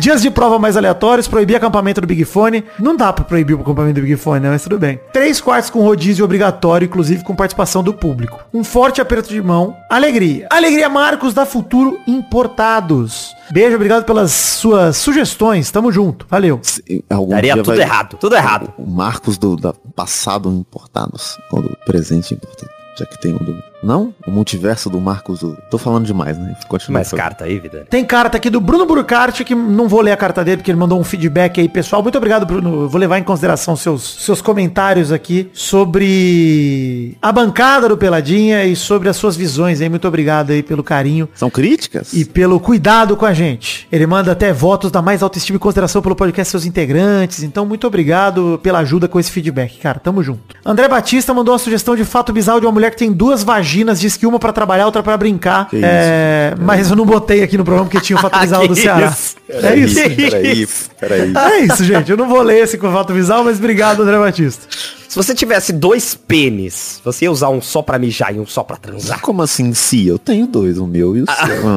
Dias 0.00 0.22
de 0.22 0.30
prova 0.30 0.58
mais 0.58 0.76
aleatórios, 0.76 1.28
proibir 1.28 1.56
acampamento 1.56 2.00
do 2.00 2.06
Big 2.06 2.24
Fone. 2.24 2.64
Não 2.78 2.96
dá 2.96 3.12
pra 3.12 3.24
proibir 3.24 3.54
o 3.54 3.60
acampamento 3.60 4.00
do 4.00 4.02
Big 4.02 4.16
Fone, 4.16 4.40
né? 4.40 4.50
Mas 4.50 4.62
tudo 4.62 4.78
bem. 4.78 4.98
Três 5.12 5.40
quartos 5.40 5.70
com 5.70 5.80
rodízio 5.80 6.24
obrigatório, 6.24 6.86
inclusive 6.86 7.22
com 7.22 7.34
participação 7.34 7.82
do 7.82 7.92
público. 7.92 8.40
Um 8.52 8.64
forte 8.64 9.00
aperto 9.00 9.28
de 9.28 9.40
mão. 9.40 9.76
Alegria. 9.88 10.46
Alegria 10.50 10.88
Marcos 10.88 11.34
da 11.34 11.46
Futuro 11.46 11.98
Importados. 12.06 13.34
Beijo 13.50 13.71
beijo, 13.72 13.76
obrigado 13.76 14.04
pelas 14.04 14.32
suas 14.32 14.96
sugestões. 14.96 15.70
Tamo 15.70 15.90
junto. 15.90 16.26
Valeu. 16.28 16.60
Se- 16.62 17.04
algum 17.10 17.30
Daria 17.30 17.54
tudo 17.56 17.66
vai- 17.66 17.80
errado, 17.80 18.16
tudo 18.18 18.34
errado. 18.36 18.72
O 18.78 18.86
Marcos 18.88 19.38
do 19.38 19.56
da 19.56 19.72
passado 19.94 20.50
importados. 20.50 21.38
Quando 21.50 21.66
o 21.66 21.76
presente 21.84 22.34
importado. 22.34 22.70
Já 22.98 23.06
que 23.06 23.20
tem 23.20 23.32
um 23.34 23.38
do. 23.38 23.71
Não? 23.82 24.14
O 24.26 24.30
multiverso 24.30 24.88
do 24.88 25.00
Marcos 25.00 25.40
do. 25.40 25.56
Tô 25.70 25.76
falando 25.78 26.04
demais, 26.04 26.38
né? 26.38 26.54
Continua. 26.68 26.98
Mais 26.98 27.10
carta 27.10 27.44
aí, 27.44 27.58
vida. 27.58 27.84
Tem 27.90 28.04
carta 28.04 28.36
aqui 28.36 28.48
do 28.48 28.60
Bruno 28.60 28.86
Burkhardt, 28.86 29.44
que 29.44 29.54
não 29.54 29.88
vou 29.88 30.00
ler 30.00 30.12
a 30.12 30.16
carta 30.16 30.44
dele, 30.44 30.58
porque 30.58 30.70
ele 30.70 30.78
mandou 30.78 31.00
um 31.00 31.04
feedback 31.04 31.60
aí, 31.60 31.68
pessoal. 31.68 32.02
Muito 32.02 32.16
obrigado, 32.16 32.46
Bruno. 32.46 32.88
Vou 32.88 33.00
levar 33.00 33.18
em 33.18 33.22
consideração 33.24 33.74
seus, 33.74 34.02
seus 34.24 34.40
comentários 34.40 35.10
aqui 35.10 35.50
sobre 35.52 37.16
a 37.20 37.32
bancada 37.32 37.88
do 37.88 37.96
Peladinha 37.96 38.64
e 38.64 38.76
sobre 38.76 39.08
as 39.08 39.16
suas 39.16 39.36
visões 39.36 39.80
aí. 39.80 39.88
Muito 39.88 40.06
obrigado 40.06 40.50
aí 40.50 40.62
pelo 40.62 40.82
carinho 40.82 41.28
São 41.34 41.50
críticas? 41.50 42.12
e 42.12 42.24
pelo 42.24 42.60
cuidado 42.60 43.16
com 43.16 43.26
a 43.26 43.32
gente. 43.32 43.86
Ele 43.90 44.06
manda 44.06 44.32
até 44.32 44.52
votos 44.52 44.90
da 44.90 45.02
mais 45.02 45.22
autoestima 45.22 45.56
e 45.56 45.60
consideração 45.60 46.02
pelo 46.02 46.14
podcast 46.14 46.50
seus 46.50 46.64
integrantes. 46.64 47.42
Então, 47.42 47.66
muito 47.66 47.86
obrigado 47.86 48.60
pela 48.62 48.78
ajuda 48.80 49.08
com 49.08 49.18
esse 49.18 49.30
feedback, 49.30 49.78
cara. 49.78 49.98
Tamo 49.98 50.22
junto. 50.22 50.54
André 50.64 50.88
Batista 50.88 51.34
mandou 51.34 51.52
uma 51.52 51.58
sugestão 51.58 51.96
de 51.96 52.04
fato 52.04 52.32
bizarro 52.32 52.60
de 52.60 52.66
uma 52.66 52.72
mulher 52.72 52.90
que 52.90 52.96
tem 52.98 53.12
duas 53.12 53.42
vaginas, 53.42 53.71
diz 54.00 54.16
que 54.16 54.26
uma 54.26 54.38
pra 54.38 54.52
trabalhar, 54.52 54.86
outra 54.86 55.02
pra 55.02 55.16
brincar. 55.16 55.68
É, 55.72 56.54
mas 56.60 56.90
eu 56.90 56.96
não 56.96 57.06
botei 57.06 57.42
aqui 57.42 57.56
no 57.56 57.64
programa 57.64 57.88
porque 57.88 58.04
tinha 58.04 58.16
o 58.16 58.20
fato 58.22 58.38
bizarro 58.38 58.68
do 58.68 58.74
Ceará. 58.76 59.14
É 59.48 59.76
isso. 59.76 59.94
Peraí, 59.94 60.68
peraí. 61.00 61.32
É 61.36 61.58
isso, 61.60 61.84
gente. 61.84 62.10
Eu 62.10 62.16
não 62.16 62.28
vou 62.28 62.42
ler 62.42 62.62
esse 62.62 62.78
com 62.78 62.90
fato 62.92 63.12
bizarro, 63.12 63.44
mas 63.44 63.58
obrigado, 63.58 64.02
André 64.02 64.18
Batista. 64.18 64.66
Se 65.12 65.16
você 65.16 65.34
tivesse 65.34 65.74
dois 65.74 66.14
pênis, 66.14 66.98
você 67.04 67.26
ia 67.26 67.30
usar 67.30 67.50
um 67.50 67.60
só 67.60 67.82
pra 67.82 67.98
mijar 67.98 68.34
e 68.34 68.40
um 68.40 68.46
só 68.46 68.62
pra 68.62 68.78
transar? 68.78 69.20
Como 69.20 69.42
assim, 69.42 69.74
se? 69.74 70.06
Eu 70.06 70.18
tenho 70.18 70.46
dois, 70.46 70.78
o 70.78 70.86
meu 70.86 71.14
e 71.14 71.20
o 71.20 71.26
seu. 71.26 71.68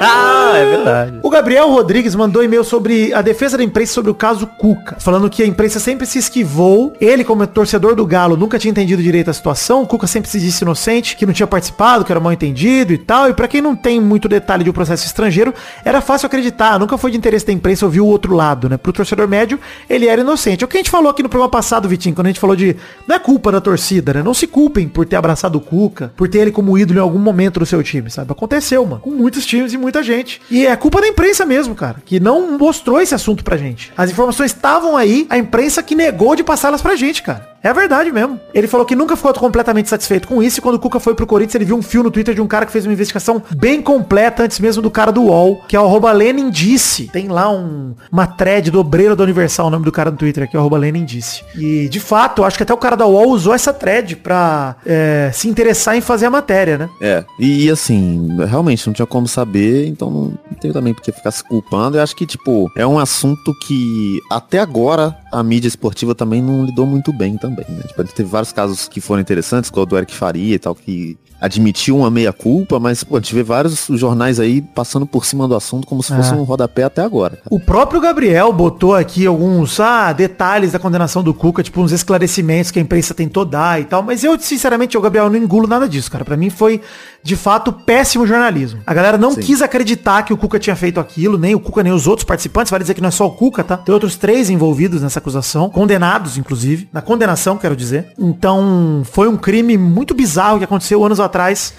Ah, 0.00 0.38
Ah, 0.50 0.56
é 0.56 0.64
verdade. 0.64 1.18
O 1.22 1.28
Gabriel 1.28 1.68
Rodrigues 1.68 2.14
mandou 2.14 2.42
e-mail 2.42 2.64
sobre 2.64 3.12
a 3.12 3.20
defesa 3.20 3.58
da 3.58 3.64
imprensa 3.64 3.92
sobre 3.92 4.10
o 4.10 4.14
caso 4.14 4.46
Cuca, 4.46 4.96
falando 4.98 5.28
que 5.28 5.42
a 5.42 5.46
imprensa 5.46 5.78
sempre 5.78 6.06
se 6.06 6.18
esquivou. 6.18 6.92
Ele, 7.00 7.22
como 7.22 7.46
torcedor 7.46 7.94
do 7.94 8.06
Galo, 8.06 8.36
nunca 8.36 8.58
tinha 8.58 8.70
entendido 8.70 9.02
direito 9.02 9.28
a 9.28 9.32
situação. 9.34 9.82
O 9.82 9.86
Cuca 9.86 10.06
sempre 10.06 10.30
se 10.30 10.40
disse 10.40 10.64
inocente, 10.64 11.16
que 11.16 11.26
não 11.26 11.34
tinha 11.34 11.46
participado, 11.46 12.04
que 12.04 12.12
era 12.12 12.20
mal 12.20 12.32
entendido 12.32 12.92
e 12.92 12.98
tal. 12.98 13.28
E 13.28 13.34
pra 13.34 13.46
quem 13.46 13.60
não 13.60 13.76
tem 13.76 14.00
muito 14.00 14.28
detalhe 14.28 14.64
de 14.64 14.70
um 14.70 14.72
processo 14.72 15.04
estrangeiro, 15.04 15.52
era 15.84 16.00
fácil 16.00 16.26
acreditar. 16.26 16.78
Nunca 16.78 16.96
foi 16.96 17.10
de 17.10 17.18
interesse 17.18 17.44
da 17.44 17.52
imprensa 17.52 17.84
ouvir 17.84 18.00
o 18.00 18.06
outro 18.06 18.34
lado, 18.34 18.68
né? 18.68 18.76
Pro 18.78 18.92
torcedor 18.92 19.28
médio, 19.28 19.60
ele 19.88 20.06
era 20.06 20.22
inocente. 20.22 20.64
É 20.64 20.64
o 20.64 20.68
que 20.68 20.76
a 20.78 20.80
gente 20.80 20.90
falou 20.90 21.10
aqui 21.10 21.22
no 21.22 21.28
programa 21.28 21.50
passado, 21.50 21.88
Vitinho, 21.88 22.14
quando 22.14 22.28
a 22.28 22.30
gente 22.30 22.40
falou 22.40 22.56
de. 22.56 22.67
Não 23.06 23.16
é 23.16 23.18
culpa 23.18 23.52
da 23.52 23.60
torcida, 23.60 24.14
né? 24.14 24.22
Não 24.22 24.34
se 24.34 24.46
culpem 24.46 24.88
por 24.88 25.06
ter 25.06 25.16
abraçado 25.16 25.58
o 25.58 25.60
Cuca, 25.60 26.12
por 26.16 26.28
ter 26.28 26.38
ele 26.38 26.50
como 26.50 26.78
ídolo 26.78 26.98
em 26.98 27.02
algum 27.02 27.18
momento 27.18 27.60
do 27.60 27.66
seu 27.66 27.82
time, 27.82 28.10
sabe? 28.10 28.32
Aconteceu, 28.32 28.84
mano. 28.84 29.00
Com 29.00 29.10
muitos 29.10 29.46
times 29.46 29.72
e 29.72 29.78
muita 29.78 30.02
gente. 30.02 30.40
E 30.50 30.66
é 30.66 30.76
culpa 30.76 31.00
da 31.00 31.08
imprensa 31.08 31.44
mesmo, 31.44 31.74
cara. 31.74 31.96
Que 32.04 32.20
não 32.20 32.58
mostrou 32.58 33.00
esse 33.00 33.14
assunto 33.14 33.44
pra 33.44 33.56
gente. 33.56 33.92
As 33.96 34.10
informações 34.10 34.52
estavam 34.52 34.96
aí, 34.96 35.26
a 35.30 35.38
imprensa 35.38 35.82
que 35.82 35.94
negou 35.94 36.34
de 36.34 36.44
passá-las 36.44 36.82
pra 36.82 36.96
gente, 36.96 37.22
cara. 37.22 37.48
É 37.62 37.72
verdade 37.72 38.12
mesmo. 38.12 38.40
Ele 38.54 38.66
falou 38.66 38.86
que 38.86 38.94
nunca 38.94 39.16
ficou 39.16 39.32
completamente 39.34 39.88
satisfeito 39.88 40.28
com 40.28 40.42
isso 40.42 40.58
e 40.58 40.62
quando 40.62 40.76
o 40.76 40.78
Cuca 40.78 41.00
foi 41.00 41.14
pro 41.14 41.26
Corinthians, 41.26 41.56
ele 41.56 41.64
viu 41.64 41.76
um 41.76 41.82
fio 41.82 42.02
no 42.02 42.10
Twitter 42.10 42.34
de 42.34 42.40
um 42.40 42.46
cara 42.46 42.64
que 42.64 42.72
fez 42.72 42.86
uma 42.86 42.92
investigação 42.92 43.42
bem 43.56 43.82
completa 43.82 44.44
antes 44.44 44.60
mesmo 44.60 44.82
do 44.82 44.90
cara 44.90 45.10
do 45.10 45.22
UOL, 45.22 45.62
que 45.66 45.76
é 45.76 45.80
o 45.80 46.12
Lenin 46.12 46.50
Disse. 46.50 47.08
Tem 47.08 47.28
lá 47.28 47.50
um, 47.50 47.94
uma 48.10 48.26
thread 48.26 48.70
do 48.70 48.80
Obreiro 48.80 49.16
da 49.16 49.24
Universal, 49.24 49.66
o 49.66 49.70
nome 49.70 49.84
do 49.84 49.92
cara 49.92 50.10
no 50.10 50.16
Twitter 50.16 50.44
aqui, 50.44 50.56
o 50.56 50.76
Lenin 50.76 51.04
Disse. 51.04 51.42
E, 51.56 51.88
de 51.88 52.00
fato, 52.00 52.44
acho 52.44 52.56
que 52.56 52.62
até 52.62 52.72
o 52.72 52.78
cara 52.78 52.96
da 52.96 53.06
UOL 53.06 53.30
usou 53.30 53.54
essa 53.54 53.72
thread 53.72 54.16
pra 54.16 54.76
é, 54.86 55.30
se 55.32 55.48
interessar 55.48 55.96
em 55.96 56.00
fazer 56.00 56.26
a 56.26 56.30
matéria, 56.30 56.78
né? 56.78 56.88
É, 57.00 57.24
e 57.38 57.70
assim, 57.70 58.36
realmente 58.46 58.86
não 58.86 58.94
tinha 58.94 59.06
como 59.06 59.26
saber, 59.26 59.86
então 59.86 60.10
não, 60.10 60.22
não 60.22 60.58
tenho 60.60 60.72
também 60.72 60.94
porque 60.94 61.12
ficar 61.12 61.30
se 61.30 61.42
culpando. 61.42 61.98
Eu 61.98 62.02
acho 62.02 62.14
que, 62.14 62.26
tipo, 62.26 62.70
é 62.76 62.86
um 62.86 62.98
assunto 62.98 63.54
que 63.66 64.20
até 64.30 64.58
agora 64.58 65.16
a 65.32 65.42
mídia 65.42 65.68
esportiva 65.68 66.14
também 66.14 66.40
não 66.42 66.64
lidou 66.64 66.86
muito 66.86 67.12
bem 67.12 67.36
também, 67.48 67.76
né? 67.76 67.82
Tipo, 67.86 68.04
teve 68.04 68.28
vários 68.28 68.52
casos 68.52 68.88
que 68.88 69.00
foram 69.00 69.20
interessantes, 69.20 69.70
como 69.70 69.82
o 69.82 69.86
do 69.86 69.96
Eric 69.96 70.14
Faria 70.14 70.54
e 70.54 70.58
tal, 70.58 70.74
que 70.74 71.16
admitiu 71.40 71.96
uma 71.98 72.10
meia-culpa, 72.10 72.78
mas, 72.80 73.04
pô, 73.04 73.16
a 73.16 73.20
gente 73.20 73.34
vê 73.34 73.42
vários 73.42 73.86
jornais 73.90 74.40
aí 74.40 74.60
passando 74.60 75.06
por 75.06 75.24
cima 75.24 75.46
do 75.46 75.54
assunto 75.54 75.86
como 75.86 76.02
se 76.02 76.14
fosse 76.14 76.32
É. 76.32 76.36
um 76.36 76.42
rodapé 76.42 76.82
até 76.84 77.02
agora. 77.02 77.38
O 77.50 77.60
próprio 77.60 78.00
Gabriel 78.00 78.52
botou 78.52 78.94
aqui 78.94 79.26
alguns 79.26 79.78
ah, 79.78 80.12
detalhes 80.12 80.72
da 80.72 80.78
condenação 80.78 81.22
do 81.22 81.32
Cuca, 81.32 81.62
tipo 81.62 81.80
uns 81.80 81.92
esclarecimentos 81.92 82.70
que 82.70 82.78
a 82.78 82.82
imprensa 82.82 83.14
tentou 83.14 83.44
dar 83.44 83.80
e 83.80 83.84
tal, 83.84 84.02
mas 84.02 84.24
eu, 84.24 84.38
sinceramente, 84.38 84.96
o 84.98 85.00
Gabriel, 85.00 85.30
não 85.30 85.36
engulo 85.36 85.66
nada 85.68 85.88
disso, 85.88 86.10
cara. 86.10 86.24
Pra 86.24 86.36
mim 86.36 86.50
foi, 86.50 86.80
de 87.22 87.36
fato, 87.36 87.72
péssimo 87.72 88.26
jornalismo. 88.26 88.80
A 88.86 88.92
galera 88.92 89.16
não 89.16 89.32
Sim. 89.32 89.40
quis 89.40 89.62
acreditar 89.62 90.22
que 90.24 90.32
o 90.32 90.36
Cuca 90.36 90.58
tinha 90.58 90.74
feito 90.74 90.98
aquilo, 90.98 91.38
nem 91.38 91.54
o 91.54 91.60
Cuca, 91.60 91.82
nem 91.82 91.92
os 91.92 92.06
outros 92.06 92.24
participantes. 92.24 92.70
Vale 92.70 92.82
dizer 92.82 92.94
que 92.94 93.00
não 93.00 93.08
é 93.08 93.12
só 93.12 93.26
o 93.26 93.30
Cuca, 93.30 93.62
tá? 93.62 93.76
Tem 93.76 93.92
outros 93.92 94.16
três 94.16 94.50
envolvidos 94.50 95.02
nessa 95.02 95.18
acusação, 95.20 95.70
condenados, 95.70 96.36
inclusive. 96.36 96.88
Na 96.92 97.00
condenação, 97.00 97.56
quero 97.56 97.76
dizer. 97.76 98.08
Então, 98.18 99.02
foi 99.04 99.28
um 99.28 99.36
crime 99.36 99.78
muito 99.78 100.14
bizarro 100.14 100.58
que 100.58 100.64
aconteceu 100.64 101.04
anos 101.04 101.20
atrás. 101.20 101.27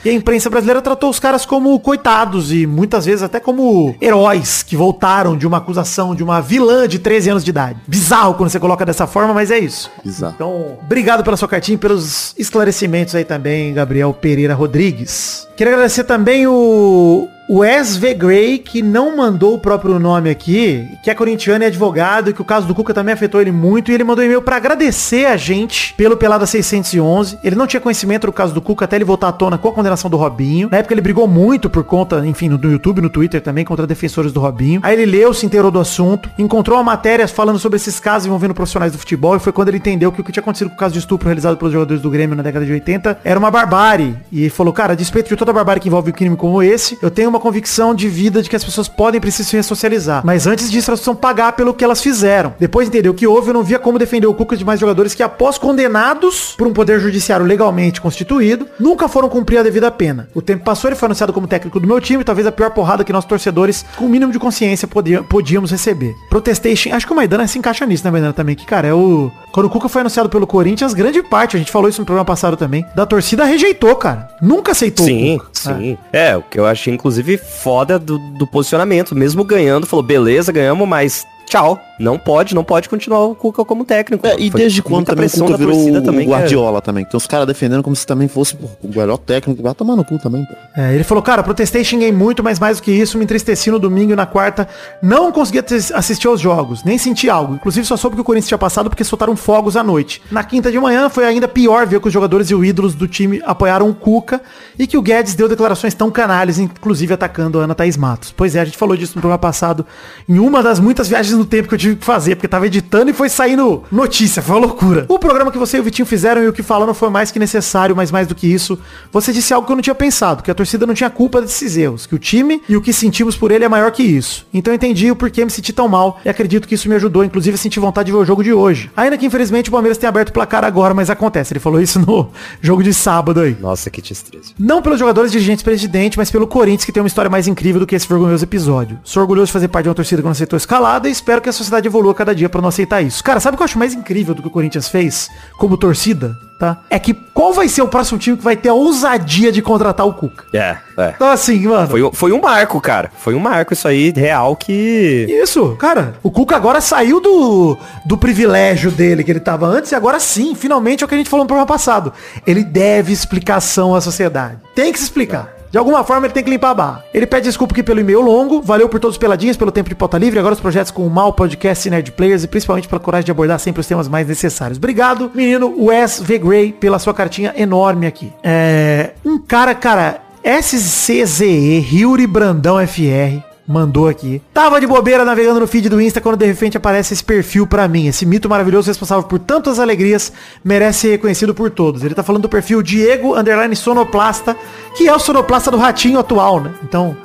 E 0.04 0.10
a 0.10 0.14
imprensa 0.14 0.50
brasileira 0.50 0.82
tratou 0.82 1.10
os 1.10 1.20
caras 1.20 1.46
como 1.46 1.80
coitados 1.80 2.52
e 2.52 2.66
muitas 2.66 3.06
vezes 3.06 3.24
até 3.24 3.40
como 3.40 3.96
heróis 4.02 4.64
que 4.64 4.76
voltaram 4.76 5.38
de 5.38 5.48
uma 5.48 5.58
acusação 5.58 6.16
de 6.16 6.24
uma 6.24 6.42
vilã 6.42 6.88
de 6.88 7.00
13 7.00 7.30
anos 7.32 7.44
de 7.44 7.50
idade. 7.50 7.80
Bizarro 7.88 8.36
quando 8.36 8.50
você 8.50 8.60
coloca 8.60 8.86
dessa 8.86 9.08
forma, 9.08 9.34
mas 9.34 9.52
é 9.52 9.60
isso. 9.60 9.92
Bizarro. 10.04 10.34
Então, 10.36 10.78
obrigado 10.84 11.24
pela 11.24 11.38
sua 11.38 11.48
cartinha 11.48 11.76
e 11.76 11.80
pelos 11.80 12.34
esclarecimentos 12.38 13.16
aí 13.16 13.24
também, 13.24 13.74
Gabriel 13.74 14.14
Pereira 14.14 14.54
Rodrigues. 14.54 15.48
Queria 15.56 15.74
agradecer 15.74 16.04
também 16.04 16.48
o, 16.48 17.28
o 17.52 17.64
SV 17.64 18.14
Gray, 18.14 18.60
que 18.60 18.80
não 18.84 19.18
mandou 19.18 19.56
o 19.56 19.58
próprio 19.58 19.98
nome 19.98 20.30
aqui, 20.30 20.88
que 21.02 21.10
é 21.10 21.16
corintiano 21.16 21.64
e 21.64 21.68
advogado, 21.68 22.32
que 22.32 22.44
o 22.44 22.46
caso 22.46 22.68
do 22.68 22.76
Cuca 22.76 22.94
também 22.94 23.12
afetou 23.12 23.42
ele 23.42 23.52
muito, 23.52 23.90
e 23.90 23.96
ele 23.96 24.04
mandou 24.04 24.24
um 24.24 24.28
e-mail 24.28 24.42
pra 24.44 24.58
agradecer 24.58 25.26
a 25.26 25.36
gente 25.36 25.96
pelo 25.96 26.16
Pelada 26.16 26.46
611. 26.46 27.40
Ele 27.44 27.56
não 27.56 27.66
tinha 27.66 27.82
conhecimento 27.82 28.28
do 28.28 28.32
caso 28.32 28.54
do 28.54 28.62
Cuca 28.62 28.86
até 28.86 28.98
ele 28.98 29.04
voltar 29.04 29.30
à 29.30 29.32
tona 29.32 29.58
com 29.58 29.68
a 29.68 29.72
condenação 29.72 30.12
do 30.12 30.16
Robinho. 30.16 30.70
Na 30.72 30.78
época 30.78 30.94
ele 30.94 31.02
brigou 31.02 31.28
muito 31.28 31.72
por 31.72 31.84
conta, 31.84 32.24
enfim, 32.24 32.50
no, 32.50 32.60
YouTube, 32.72 33.02
no 33.02 33.10
Twitter 33.10 33.42
também, 33.42 33.66
contra 33.66 33.88
defensores 33.88 34.32
do 34.32 34.40
Robinho. 34.40 34.82
Aí 34.84 34.94
ele 34.94 35.08
leu, 35.08 35.34
se 35.34 35.44
inteirou 35.44 35.72
do 35.72 35.80
assunto, 35.80 36.30
encontrou 36.38 36.78
uma 36.78 36.84
matéria 36.84 37.28
falando 37.28 37.58
sobre 37.58 37.78
esses 37.78 38.00
casos 38.00 38.28
envolvendo 38.28 38.54
profissionais 38.54 38.92
do 38.92 39.00
futebol, 39.00 39.36
e 39.36 39.40
foi 39.40 39.52
quando 39.52 39.70
ele 39.70 39.78
entendeu 39.78 40.12
que 40.12 40.22
o 40.22 40.24
que 40.24 40.32
tinha 40.32 40.42
acontecido 40.42 40.70
com 40.70 40.76
o 40.76 40.80
caso 40.80 40.94
de 40.94 41.00
estupro 41.00 41.28
realizado 41.28 41.58
pelos 41.58 41.74
jogadores 41.74 42.00
do 42.00 42.12
Grêmio 42.12 42.36
na 42.36 42.44
década 42.44 42.64
de 42.64 42.74
80 42.74 43.22
era 43.24 43.40
uma 43.40 43.50
barbárie. 43.50 44.16
E 44.32 44.52
falou, 44.52 44.72
cara, 44.72 44.94
a 44.94 44.96
despeito 44.96 45.30
de 45.30 45.36
toda 45.36 45.50
a 45.50 45.54
barbárie 45.54 45.82
que 45.82 45.88
envolve 45.88 46.12
um 46.12 46.14
crime 46.14 46.36
como 46.36 46.62
esse, 46.62 46.96
eu 47.02 47.10
tenho 47.10 47.28
uma 47.28 47.39
convicção 47.40 47.94
de 47.94 48.08
vida 48.08 48.42
de 48.42 48.50
que 48.50 48.56
as 48.56 48.64
pessoas 48.64 48.88
podem 48.88 49.22
precisam 49.22 49.50
se 49.50 49.58
ressocializar. 49.58 50.22
Mas 50.26 50.48
antes 50.48 50.70
disso, 50.70 50.90
elas 50.90 51.00
precisam 51.00 51.16
pagar 51.16 51.54
pelo 51.54 51.74
que 51.74 51.84
elas 51.84 52.02
fizeram. 52.02 52.54
Depois 52.60 52.90
de 52.90 52.96
entender 52.96 53.10
o 53.10 53.14
que 53.14 53.28
houve, 53.28 53.50
eu 53.50 53.54
não 53.54 53.64
via 53.64 53.80
como 53.80 54.00
defender 54.00 54.28
o 54.28 54.34
Cuca 54.34 54.56
e 54.56 54.58
demais 54.58 54.80
jogadores 54.80 55.14
que, 55.14 55.24
após 55.24 55.58
condenados 55.58 56.56
por 56.58 56.68
um 56.68 56.74
poder 56.74 57.00
judiciário 57.00 57.46
legalmente 57.46 58.02
constituído, 58.02 58.68
nunca 58.80 59.08
foram 59.08 59.30
cumprir 59.30 59.58
a 59.60 59.64
devida 59.64 59.92
pena. 59.92 60.30
O 60.34 60.42
tempo 60.42 60.64
passou, 60.64 60.90
ele 60.90 60.96
foi 60.96 61.08
anunciado 61.08 61.34
como 61.34 61.48
técnico 61.48 61.80
do 61.80 61.88
meu 61.88 62.00
time, 62.02 62.24
talvez 62.24 62.48
a 62.48 62.52
pior 62.52 62.72
porrada 62.72 63.04
que 63.04 63.14
nós 63.14 63.26
torcedores, 63.26 63.86
com 63.96 64.06
o 64.06 64.10
mínimo 64.10 64.32
de 64.32 64.40
consciência, 64.40 64.88
podíamos 64.88 65.72
receber. 65.72 66.16
Protestation, 66.30 66.94
acho 66.94 67.06
que 67.06 67.14
o 67.14 67.16
Maidana 67.16 67.48
se 67.48 67.58
encaixa 67.58 67.86
nisso, 67.86 68.04
né, 68.04 68.12
Maidana, 68.12 68.34
também, 68.34 68.56
que, 68.56 68.66
cara, 68.66 68.88
é 68.88 68.94
o... 68.94 69.32
Quando 69.52 69.66
o 69.66 69.70
Cuca 69.70 69.90
foi 69.90 70.02
anunciado 70.02 70.30
pelo 70.30 70.46
Corinthians, 70.46 70.94
grande 70.94 71.24
parte, 71.24 71.56
a 71.56 71.60
gente 71.60 71.72
falou 71.72 71.90
isso 71.90 72.02
no 72.02 72.06
programa 72.06 72.26
passado 72.26 72.56
também, 72.56 72.86
da 72.96 73.06
torcida 73.06 73.44
rejeitou, 73.44 73.96
cara. 73.96 74.30
Nunca 74.42 74.72
aceitou 74.72 75.06
Sim, 75.06 75.36
o 75.36 75.40
Cuca. 75.40 75.50
sim. 75.54 75.98
É. 76.14 76.38
o 76.38 76.42
que 76.44 76.60
eu 76.60 76.66
achei, 76.66 76.94
inclusive, 76.94 77.38
foda 77.38 77.98
do, 77.98 78.18
do 78.18 78.46
posicionamento. 78.46 79.16
Mesmo 79.16 79.44
ganhando, 79.44 79.88
falou, 79.88 80.04
beleza, 80.04 80.52
ganhamos, 80.52 80.88
mas 80.88 81.26
tchau. 81.46 81.80
Não 82.00 82.18
pode, 82.18 82.56
não 82.56 82.64
pode 82.64 82.88
continuar 82.88 83.20
o 83.26 83.36
Cuca 83.36 83.66
como 83.66 83.84
técnico. 83.84 84.26
É, 84.26 84.36
e 84.40 84.50
Foi 84.50 84.62
desde 84.62 84.82
quando 84.82 85.06
também 85.08 85.26
o 85.26 85.30
pressão 85.30 85.46
Cuca 85.48 85.58
da 85.58 85.66
virou 85.66 85.74
torcida 85.76 86.00
o, 86.00 86.02
também, 86.02 86.28
o 86.28 86.30
é- 86.34 86.38
Guardiola 86.38 86.82
também? 86.82 87.04
Que 87.04 87.12
tem 87.12 87.18
os 87.18 87.28
caras 87.28 87.46
defendendo 87.46 87.84
como 87.84 87.96
se 87.96 88.06
também 88.08 88.28
fosse 88.28 88.56
pô, 88.56 88.68
o 88.84 88.88
melhor 88.98 89.18
técnico. 89.18 89.62
Vai 89.62 89.74
tomar 89.76 89.96
no 89.96 90.06
cu 90.06 90.18
também, 90.18 90.46
pô. 90.46 90.54
É, 90.82 90.96
ele 90.96 91.04
falou, 91.04 91.22
cara, 91.22 91.44
protestei, 91.44 91.84
xinguei 91.84 92.12
muito, 92.12 92.44
mas 92.44 92.60
mais 92.60 92.78
do 92.78 92.84
que 92.84 92.92
isso, 92.92 93.18
me 93.18 93.24
entristeci 93.26 93.70
no 93.70 93.78
domingo 93.80 94.14
e 94.14 94.16
na 94.16 94.26
quarta. 94.26 94.68
Não 95.02 95.32
conseguia 95.32 95.62
te- 95.62 95.76
assistir 95.94 96.28
aos 96.28 96.40
jogos, 96.40 96.84
nem 96.84 96.98
senti 96.98 97.30
algo. 97.30 97.56
Inclusive 97.56 97.86
só 97.86 97.98
soube 97.98 98.16
que 98.16 98.22
o 98.22 98.24
Corinthians 98.24 98.48
tinha 98.48 98.58
passado 98.58 98.90
porque 98.90 99.04
soltaram 99.04 99.36
fogos 99.36 99.76
à 99.76 99.84
noite. 99.84 100.22
Na 100.32 100.44
quinta 100.44 100.72
de 100.72 100.80
manhã 100.80 101.10
foi 101.10 101.26
ainda 101.26 101.48
pior 101.48 101.86
ver 101.86 102.00
que 102.00 102.08
os 102.08 102.14
jogadores 102.14 102.50
e 102.50 102.56
os 102.56 102.66
ídolos 102.66 102.96
do 102.96 103.08
time 103.08 103.42
apoiaram 103.46 103.90
o 103.90 103.94
Cuca 103.94 104.42
e 104.78 104.88
que 104.88 104.98
o 104.98 105.02
Guedes 105.02 105.36
deu 105.36 105.50
declarações 105.50 105.94
tão 105.94 106.10
canalhas, 106.10 106.60
inclusive 106.60 107.14
atacando 107.14 107.60
a 107.60 107.64
Ana 107.64 107.76
Thaís 107.76 107.98
Matos. 107.98 108.34
Pois 108.36 108.56
é, 108.56 108.62
a 108.62 108.66
gente 108.66 108.78
falou 108.78 108.96
disso 108.96 109.14
no 109.16 109.22
programa 109.22 109.38
passado, 109.40 109.86
em 110.28 110.40
uma 110.40 110.64
das 110.64 110.80
muitas 110.80 111.08
viagens 111.10 111.38
no 111.38 111.46
tempo 111.46 111.68
que 111.68 111.74
eu 111.76 111.78
tive 111.80 111.89
tive 111.90 112.00
que 112.00 112.06
fazer, 112.06 112.36
porque 112.36 112.48
tava 112.48 112.68
editando 112.68 113.10
e 113.10 113.14
foi 113.14 113.30
saindo 113.30 113.84
notícia, 113.92 114.42
foi 114.42 114.56
uma 114.56 114.68
loucura. 114.68 115.06
O 115.08 115.20
programa 115.20 115.52
que 115.52 115.58
você 115.58 115.78
e 115.78 115.80
o 115.80 115.84
Vitinho 115.84 116.06
fizeram 116.06 116.44
e 116.44 116.48
o 116.48 116.54
que 116.54 116.64
não 116.70 116.94
foi 116.94 117.10
mais 117.10 117.32
que 117.32 117.40
necessário, 117.40 117.96
mas 117.96 118.12
mais 118.12 118.28
do 118.28 118.36
que 118.36 118.48
isso, 118.48 118.80
você 119.12 119.34
disse 119.34 119.54
algo 119.54 119.66
que 119.66 119.72
eu 119.72 119.76
não 119.76 119.84
tinha 119.84 119.96
pensado, 119.96 120.44
que 120.44 120.52
a 120.52 120.54
torcida 120.54 120.86
não 120.86 120.94
tinha 120.94 121.10
culpa 121.10 121.42
desses 121.42 121.76
erros, 121.76 122.06
que 122.06 122.16
o 122.16 122.20
time 122.20 122.62
e 122.70 122.76
o 122.76 122.82
que 122.82 122.94
sentimos 122.94 123.36
por 123.36 123.52
ele 123.52 123.66
é 123.66 123.70
maior 123.70 123.92
que 123.92 124.04
isso. 124.04 124.46
Então 124.54 124.72
eu 124.72 124.76
entendi 124.76 125.12
o 125.12 125.16
porquê 125.16 125.44
me 125.44 125.52
senti 125.52 125.74
tão 125.74 125.88
mal 125.88 126.20
e 126.24 126.30
acredito 126.30 126.68
que 126.68 126.76
isso 126.76 126.88
me 126.88 126.96
ajudou, 126.96 127.24
inclusive, 127.24 127.56
a 127.56 127.58
sentir 127.58 127.80
vontade 127.80 128.08
de 128.08 128.12
ver 128.12 128.20
o 128.20 128.26
jogo 128.26 128.44
de 128.44 128.54
hoje. 128.54 128.92
Ainda 128.96 129.18
que 129.18 129.26
infelizmente 129.26 129.70
o 129.70 129.72
Palmeiras 129.72 129.98
tenha 129.98 130.10
aberto 130.10 130.30
o 130.30 130.34
placar 130.34 130.64
agora, 130.64 130.94
mas 130.94 131.10
acontece. 131.10 131.54
Ele 131.54 131.60
falou 131.60 131.82
isso 131.82 132.00
no 132.00 132.30
jogo 132.62 132.84
de 132.84 132.94
sábado 132.94 133.42
aí. 133.42 133.58
Nossa, 133.60 133.90
que 133.90 134.02
tristeza. 134.02 134.54
Não 134.58 134.82
pelos 134.82 135.00
jogadores, 135.00 135.32
dirigentes, 135.32 135.64
presidente, 135.64 136.18
mas 136.18 136.32
pelo 136.32 136.48
Corinthians, 136.48 136.86
que 136.86 136.92
tem 136.92 137.02
uma 137.02 137.08
história 137.08 137.30
mais 137.30 137.48
incrível 137.48 137.80
do 137.80 137.88
que 137.88 137.96
esse 137.96 138.08
vergonhoso 138.08 138.44
episódio. 138.44 139.00
Sou 139.04 139.22
orgulhoso 139.22 139.48
de 139.48 139.54
fazer 139.54 139.68
parte 139.68 139.86
de 139.86 139.90
uma 139.90 139.96
torcida 139.96 140.22
que 140.22 140.26
não 140.26 140.32
aceitou 140.32 140.58
escalada 140.58 141.08
e 141.08 141.12
espero 141.12 141.42
que 141.42 141.50
a 141.50 141.54
sociedade 141.54 141.79
evolua 141.88 142.14
cada 142.14 142.34
dia 142.36 142.50
pra 142.50 142.62
não 142.62 142.70
aceitar 142.70 143.02
isso. 143.02 143.24
Cara, 143.24 143.40
sabe 143.40 143.56
o 143.56 143.58
que 143.58 143.64
eu 143.64 143.66
acho 143.66 143.80
mais 143.80 143.94
incrível 143.94 144.36
do 144.36 144.42
que 144.42 144.48
o 144.48 144.52
Corinthians 144.52 144.88
fez 144.88 145.30
como 145.58 145.78
torcida? 145.78 146.38
Tá? 146.60 146.80
É 146.90 147.00
que 147.00 147.14
qual 147.14 147.54
vai 147.54 147.70
ser 147.70 147.82
o 147.82 147.88
próximo 147.88 148.20
time 148.20 148.36
que 148.36 148.44
vai 148.44 148.58
ter 148.58 148.68
a 148.68 148.74
ousadia 148.74 149.50
de 149.50 149.62
contratar 149.62 150.06
o 150.06 150.14
Cuca? 150.14 150.44
É, 150.54 150.76
é. 150.98 151.14
Então 151.16 151.30
assim, 151.30 151.66
mano. 151.66 151.88
Foi, 151.88 152.12
foi 152.12 152.32
um 152.34 152.42
marco, 152.42 152.82
cara. 152.82 153.10
Foi 153.18 153.34
um 153.34 153.40
marco 153.40 153.72
isso 153.72 153.88
aí, 153.88 154.12
real, 154.14 154.58
que... 154.58 155.26
Isso, 155.30 155.78
cara. 155.78 156.16
O 156.22 156.30
Cuca 156.30 156.58
agora 156.58 156.82
saiu 156.82 157.22
do, 157.22 157.78
do 158.06 158.18
privilégio 158.18 158.92
dele 158.92 159.24
que 159.24 159.32
ele 159.32 159.40
tava 159.40 159.68
antes 159.68 159.94
e 159.94 159.96
agora 159.96 160.20
sim, 160.20 160.54
finalmente 160.54 161.02
é 161.02 161.06
o 161.06 161.08
que 161.08 161.16
a 161.16 161.18
gente 161.18 161.30
falou 161.30 161.46
no 161.46 161.48
programa 161.48 161.66
passado. 161.66 162.12
Ele 162.46 162.64
deve 162.64 163.14
explicação 163.14 163.96
à 163.96 164.02
sociedade. 164.02 164.58
Tem 164.76 164.92
que 164.92 164.98
se 164.98 165.06
explicar. 165.06 165.59
De 165.72 165.78
alguma 165.78 166.04
forma 166.04 166.26
ele 166.26 166.34
tem 166.34 166.44
que 166.44 166.50
limpar 166.50 166.72
a 166.72 166.74
barra. 166.74 167.06
Ele 167.14 167.28
pede 167.28 167.48
desculpa 167.48 167.74
aqui 167.74 167.84
pelo 167.84 168.00
e-mail 168.00 168.22
longo, 168.22 168.62
valeu 168.62 168.90
por 168.90 169.00
todos 169.00 169.16
os 169.16 169.20
peladinhas, 169.20 169.56
pelo 169.56 169.72
tempo 169.72 169.90
de 169.90 169.96
pauta 169.96 170.18
livre, 170.18 170.40
agora 170.40 170.54
os 170.54 170.60
projetos 170.60 170.92
com 170.92 171.06
o 171.06 171.10
Mal 171.10 171.34
Podcast 171.34 171.88
e 171.88 171.92
Nerd 171.92 172.12
Players 172.12 172.44
e 172.44 172.48
principalmente 172.48 172.88
pela 172.88 173.00
coragem 173.00 173.26
de 173.26 173.32
abordar 173.32 173.60
sempre 173.60 173.82
os 173.82 173.88
temas 173.88 174.08
mais 174.08 174.28
necessários. 174.28 174.78
Obrigado, 174.78 175.32
menino 175.34 175.76
Wes 175.86 176.20
V. 176.20 176.40
Gray, 176.40 176.72
pela 176.72 177.00
sua 177.00 177.14
cartinha 177.14 177.54
enorme 177.56 178.08
aqui. 178.08 178.34
É... 178.44 179.12
Um 179.24 179.38
cara, 179.38 179.76
cara, 179.76 180.22
SCZE, 180.44 181.88
Yuri 181.92 182.26
Brandão 182.26 182.78
FR, 182.88 183.49
mandou 183.70 184.08
aqui. 184.08 184.42
Tava 184.52 184.82
de 184.82 184.88
bobeira 184.88 185.24
navegando 185.24 185.60
no 185.60 185.68
feed 185.68 185.90
do 185.90 186.02
Insta 186.02 186.20
quando 186.20 186.38
de 186.38 186.46
repente 186.48 186.76
aparece 186.76 187.14
esse 187.14 187.24
perfil 187.24 187.68
pra 187.68 187.88
mim. 187.88 188.08
Esse 188.08 188.26
mito 188.26 188.50
maravilhoso 188.50 188.88
responsável 188.88 189.24
por 189.26 189.38
tantas 189.38 189.78
alegrias 189.78 190.34
merece 190.64 191.02
ser 191.02 191.12
reconhecido 191.12 191.54
por 191.54 191.70
todos. 191.70 192.04
Ele 192.04 192.16
tá 192.16 192.24
falando 192.24 192.42
do 192.42 192.50
perfil 192.50 192.82
Diego 192.82 193.38
Underline 193.38 193.76
Sonoplasta, 193.76 194.58
que 194.98 195.08
é 195.08 195.14
o 195.14 195.20
sonoplasta 195.20 195.70
do 195.70 195.78
Ratinho 195.78 196.18
atual, 196.18 196.60
né? 196.60 196.74
Então, 196.84 197.16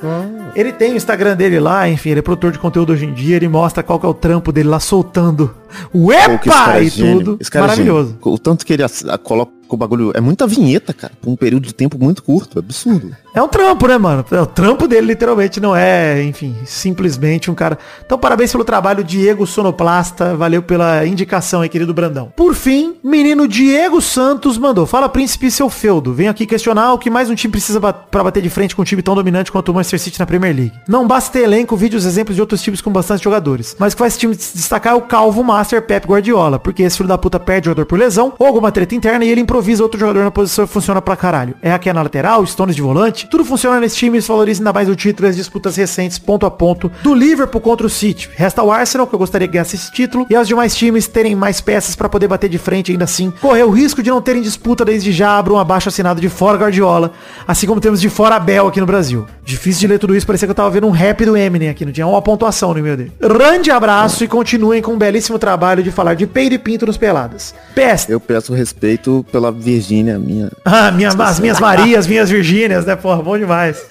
ele 0.55 0.70
tem 0.70 0.92
o 0.92 0.97
Instagram 0.97 1.34
dele 1.34 1.59
lá, 1.59 1.88
enfim, 1.88 2.11
ele 2.11 2.18
é 2.18 2.22
produtor 2.22 2.53
de 2.53 2.59
conteúdo 2.59 2.92
hoje 2.92 3.07
em 3.07 3.14
dia, 3.14 3.36
ele 3.36 3.49
mostra 3.49 3.82
qual 3.82 3.99
que 3.99 4.05
é 4.05 4.09
o 4.09 4.14
trampo 4.14 4.53
dele 4.53 4.68
lá 4.68 4.78
soltando 4.78 5.51
o 5.95 6.09
Pô, 6.09 6.12
EPA 6.12 6.78
é 6.78 6.84
e 6.84 6.90
tudo. 6.90 7.38
É 7.40 7.59
Maravilhoso. 7.59 8.18
O 8.20 8.38
tanto 8.38 8.66
que 8.66 8.72
ele 8.74 8.82
coloca 9.22 9.53
o 9.68 9.76
bagulho. 9.76 10.12
É 10.14 10.20
muita 10.20 10.46
vinheta, 10.46 10.92
cara. 10.92 11.12
Um 11.26 11.36
período 11.36 11.66
de 11.66 11.74
tempo 11.74 11.98
muito 11.98 12.22
curto. 12.22 12.58
É 12.58 12.60
absurdo. 12.60 13.14
É 13.34 13.42
um 13.42 13.48
trampo, 13.48 13.86
né, 13.88 13.98
mano? 13.98 14.24
É, 14.30 14.40
O 14.40 14.46
trampo 14.46 14.86
dele 14.86 15.08
literalmente 15.08 15.60
não 15.60 15.74
é, 15.74 16.22
enfim, 16.22 16.54
simplesmente 16.64 17.50
um 17.50 17.54
cara. 17.54 17.78
Então, 18.04 18.18
parabéns 18.18 18.52
pelo 18.52 18.64
trabalho, 18.64 19.02
Diego 19.02 19.46
Sonoplasta. 19.46 20.36
Valeu 20.36 20.62
pela 20.62 21.06
indicação 21.06 21.60
aí, 21.62 21.68
querido 21.68 21.92
Brandão. 21.92 22.32
Por 22.36 22.54
fim, 22.54 22.94
menino 23.02 23.48
Diego 23.48 24.00
Santos 24.00 24.56
mandou. 24.56 24.86
Fala, 24.86 25.08
príncipe 25.08 25.50
seu 25.50 25.68
feudo. 25.68 26.12
Venho 26.14 26.30
aqui 26.30 26.46
questionar 26.46 26.92
o 26.92 26.98
que 26.98 27.10
mais 27.10 27.28
um 27.28 27.34
time 27.34 27.50
precisa 27.50 27.80
ba 27.80 27.92
pra 27.92 28.22
bater 28.22 28.42
de 28.42 28.50
frente 28.50 28.76
com 28.76 28.82
um 28.82 28.84
time 28.84 29.02
tão 29.02 29.14
dominante 29.14 29.50
quanto 29.50 29.70
o 29.70 29.74
Manchester 29.74 30.00
City 30.00 30.20
na 30.20 30.26
Premier 30.26 30.54
League. 30.54 30.72
Não 30.88 31.06
basta 31.06 31.32
ter 31.32 31.44
elenco, 31.44 31.76
vídeos, 31.76 32.04
exemplos 32.04 32.36
de 32.36 32.40
outros 32.40 32.62
times 32.62 32.80
com 32.80 32.90
bastante 32.90 33.24
jogadores. 33.24 33.74
Mas 33.78 33.92
o 33.92 33.96
que 33.96 34.00
faz 34.00 34.12
esse 34.12 34.20
time 34.20 34.34
destacar 34.34 34.92
é 34.92 34.96
o 34.96 35.02
calvo 35.02 35.42
master 35.42 35.82
Pep 35.82 36.06
Guardiola. 36.06 36.58
Porque 36.58 36.82
esse 36.82 36.96
filho 36.96 37.08
da 37.08 37.18
puta 37.18 37.40
perde 37.40 37.66
jogador 37.66 37.86
por 37.86 37.98
lesão 37.98 38.32
ou 38.38 38.46
alguma 38.46 38.70
treta 38.70 38.94
interna 38.94 39.24
e 39.24 39.28
ele 39.28 39.40
improvisa 39.55 39.84
outro 39.84 40.00
jogador 40.00 40.24
na 40.24 40.32
posição 40.32 40.64
e 40.64 40.68
funciona 40.68 41.00
pra 41.00 41.14
caralho. 41.14 41.55
É 41.62 41.72
aqui 41.72 41.92
na 41.92 42.02
lateral, 42.02 42.44
Stones 42.44 42.74
de 42.74 42.82
volante. 42.82 43.28
Tudo 43.30 43.44
funciona 43.44 43.78
nesse 43.78 43.96
time 43.96 44.18
isso 44.18 44.32
valoriza 44.32 44.61
ainda 44.61 44.72
mais 44.72 44.88
o 44.88 44.96
título 44.96 45.28
e 45.28 45.30
as 45.30 45.36
disputas 45.36 45.76
recentes, 45.76 46.18
ponto 46.18 46.44
a 46.44 46.50
ponto, 46.50 46.90
do 47.05 47.14
Liverpool 47.14 47.61
contra 47.61 47.86
o 47.86 47.90
City. 47.90 48.28
Resta 48.34 48.64
o 48.64 48.72
Arsenal, 48.72 49.07
que 49.07 49.14
eu 49.14 49.18
gostaria 49.18 49.46
que 49.46 49.55
ganhasse 49.55 49.76
esse 49.76 49.92
título, 49.92 50.26
e 50.28 50.36
os 50.36 50.48
demais 50.48 50.74
times 50.74 51.07
terem 51.07 51.36
mais 51.36 51.61
peças 51.61 51.94
pra 51.94 52.09
poder 52.09 52.26
bater 52.26 52.50
de 52.50 52.59
frente 52.59 52.90
ainda 52.90 53.05
assim. 53.05 53.32
Correr 53.40 53.62
o 53.62 53.70
risco 53.70 54.02
de 54.02 54.11
não 54.11 54.20
terem 54.20 54.42
disputa 54.42 54.84
desde 54.84 55.12
já 55.12 55.38
abra 55.38 55.52
um 55.52 55.59
abaixo 55.59 55.88
assinado 55.88 56.20
de 56.20 56.28
fora 56.28 56.59
Guardiola, 56.59 57.12
assim 57.46 57.68
como 57.68 57.80
temos 57.80 58.00
de 58.00 58.09
fora 58.09 58.34
Abel 58.34 58.66
aqui 58.66 58.80
no 58.80 58.86
Brasil. 58.86 59.24
Difícil 59.44 59.82
de 59.82 59.86
ler 59.86 59.98
tudo 60.00 60.16
isso, 60.16 60.26
parecia 60.26 60.48
que 60.48 60.50
eu 60.50 60.57
tava 60.57 60.70
vendo 60.70 60.88
um 60.88 60.90
rap 60.90 61.24
do 61.24 61.36
Eminem 61.36 61.68
aqui, 61.68 61.84
não 61.84 61.92
tinha 61.92 62.07
uma 62.09 62.20
pontuação 62.20 62.72
no 62.72 62.80
e-mail 62.80 62.96
dele. 62.96 63.12
Grande 63.20 63.70
abraço 63.70 64.24
e 64.24 64.28
continuem 64.28 64.82
com 64.82 64.94
um 64.94 64.98
belíssimo 64.98 65.38
trabalho 65.38 65.80
de 65.80 65.92
falar 65.92 66.14
de 66.14 66.26
peido 66.26 66.57
e 66.57 66.59
pinto 66.59 66.86
nos 66.86 66.96
peladas. 66.96 67.55
PS. 67.72 68.09
Eu 68.09 68.18
peço 68.18 68.52
respeito 68.52 69.24
pela 69.30 69.43
Virgínia, 69.51 70.18
minha. 70.18 70.51
Ah, 70.64 70.90
minha, 70.90 71.09
as 71.09 71.40
minhas 71.40 71.61
Marias, 71.61 72.07
minhas 72.07 72.30
Virgínias, 72.30 72.84
né, 72.84 72.97
porra, 72.97 73.22
bom 73.22 73.38
demais. 73.38 73.82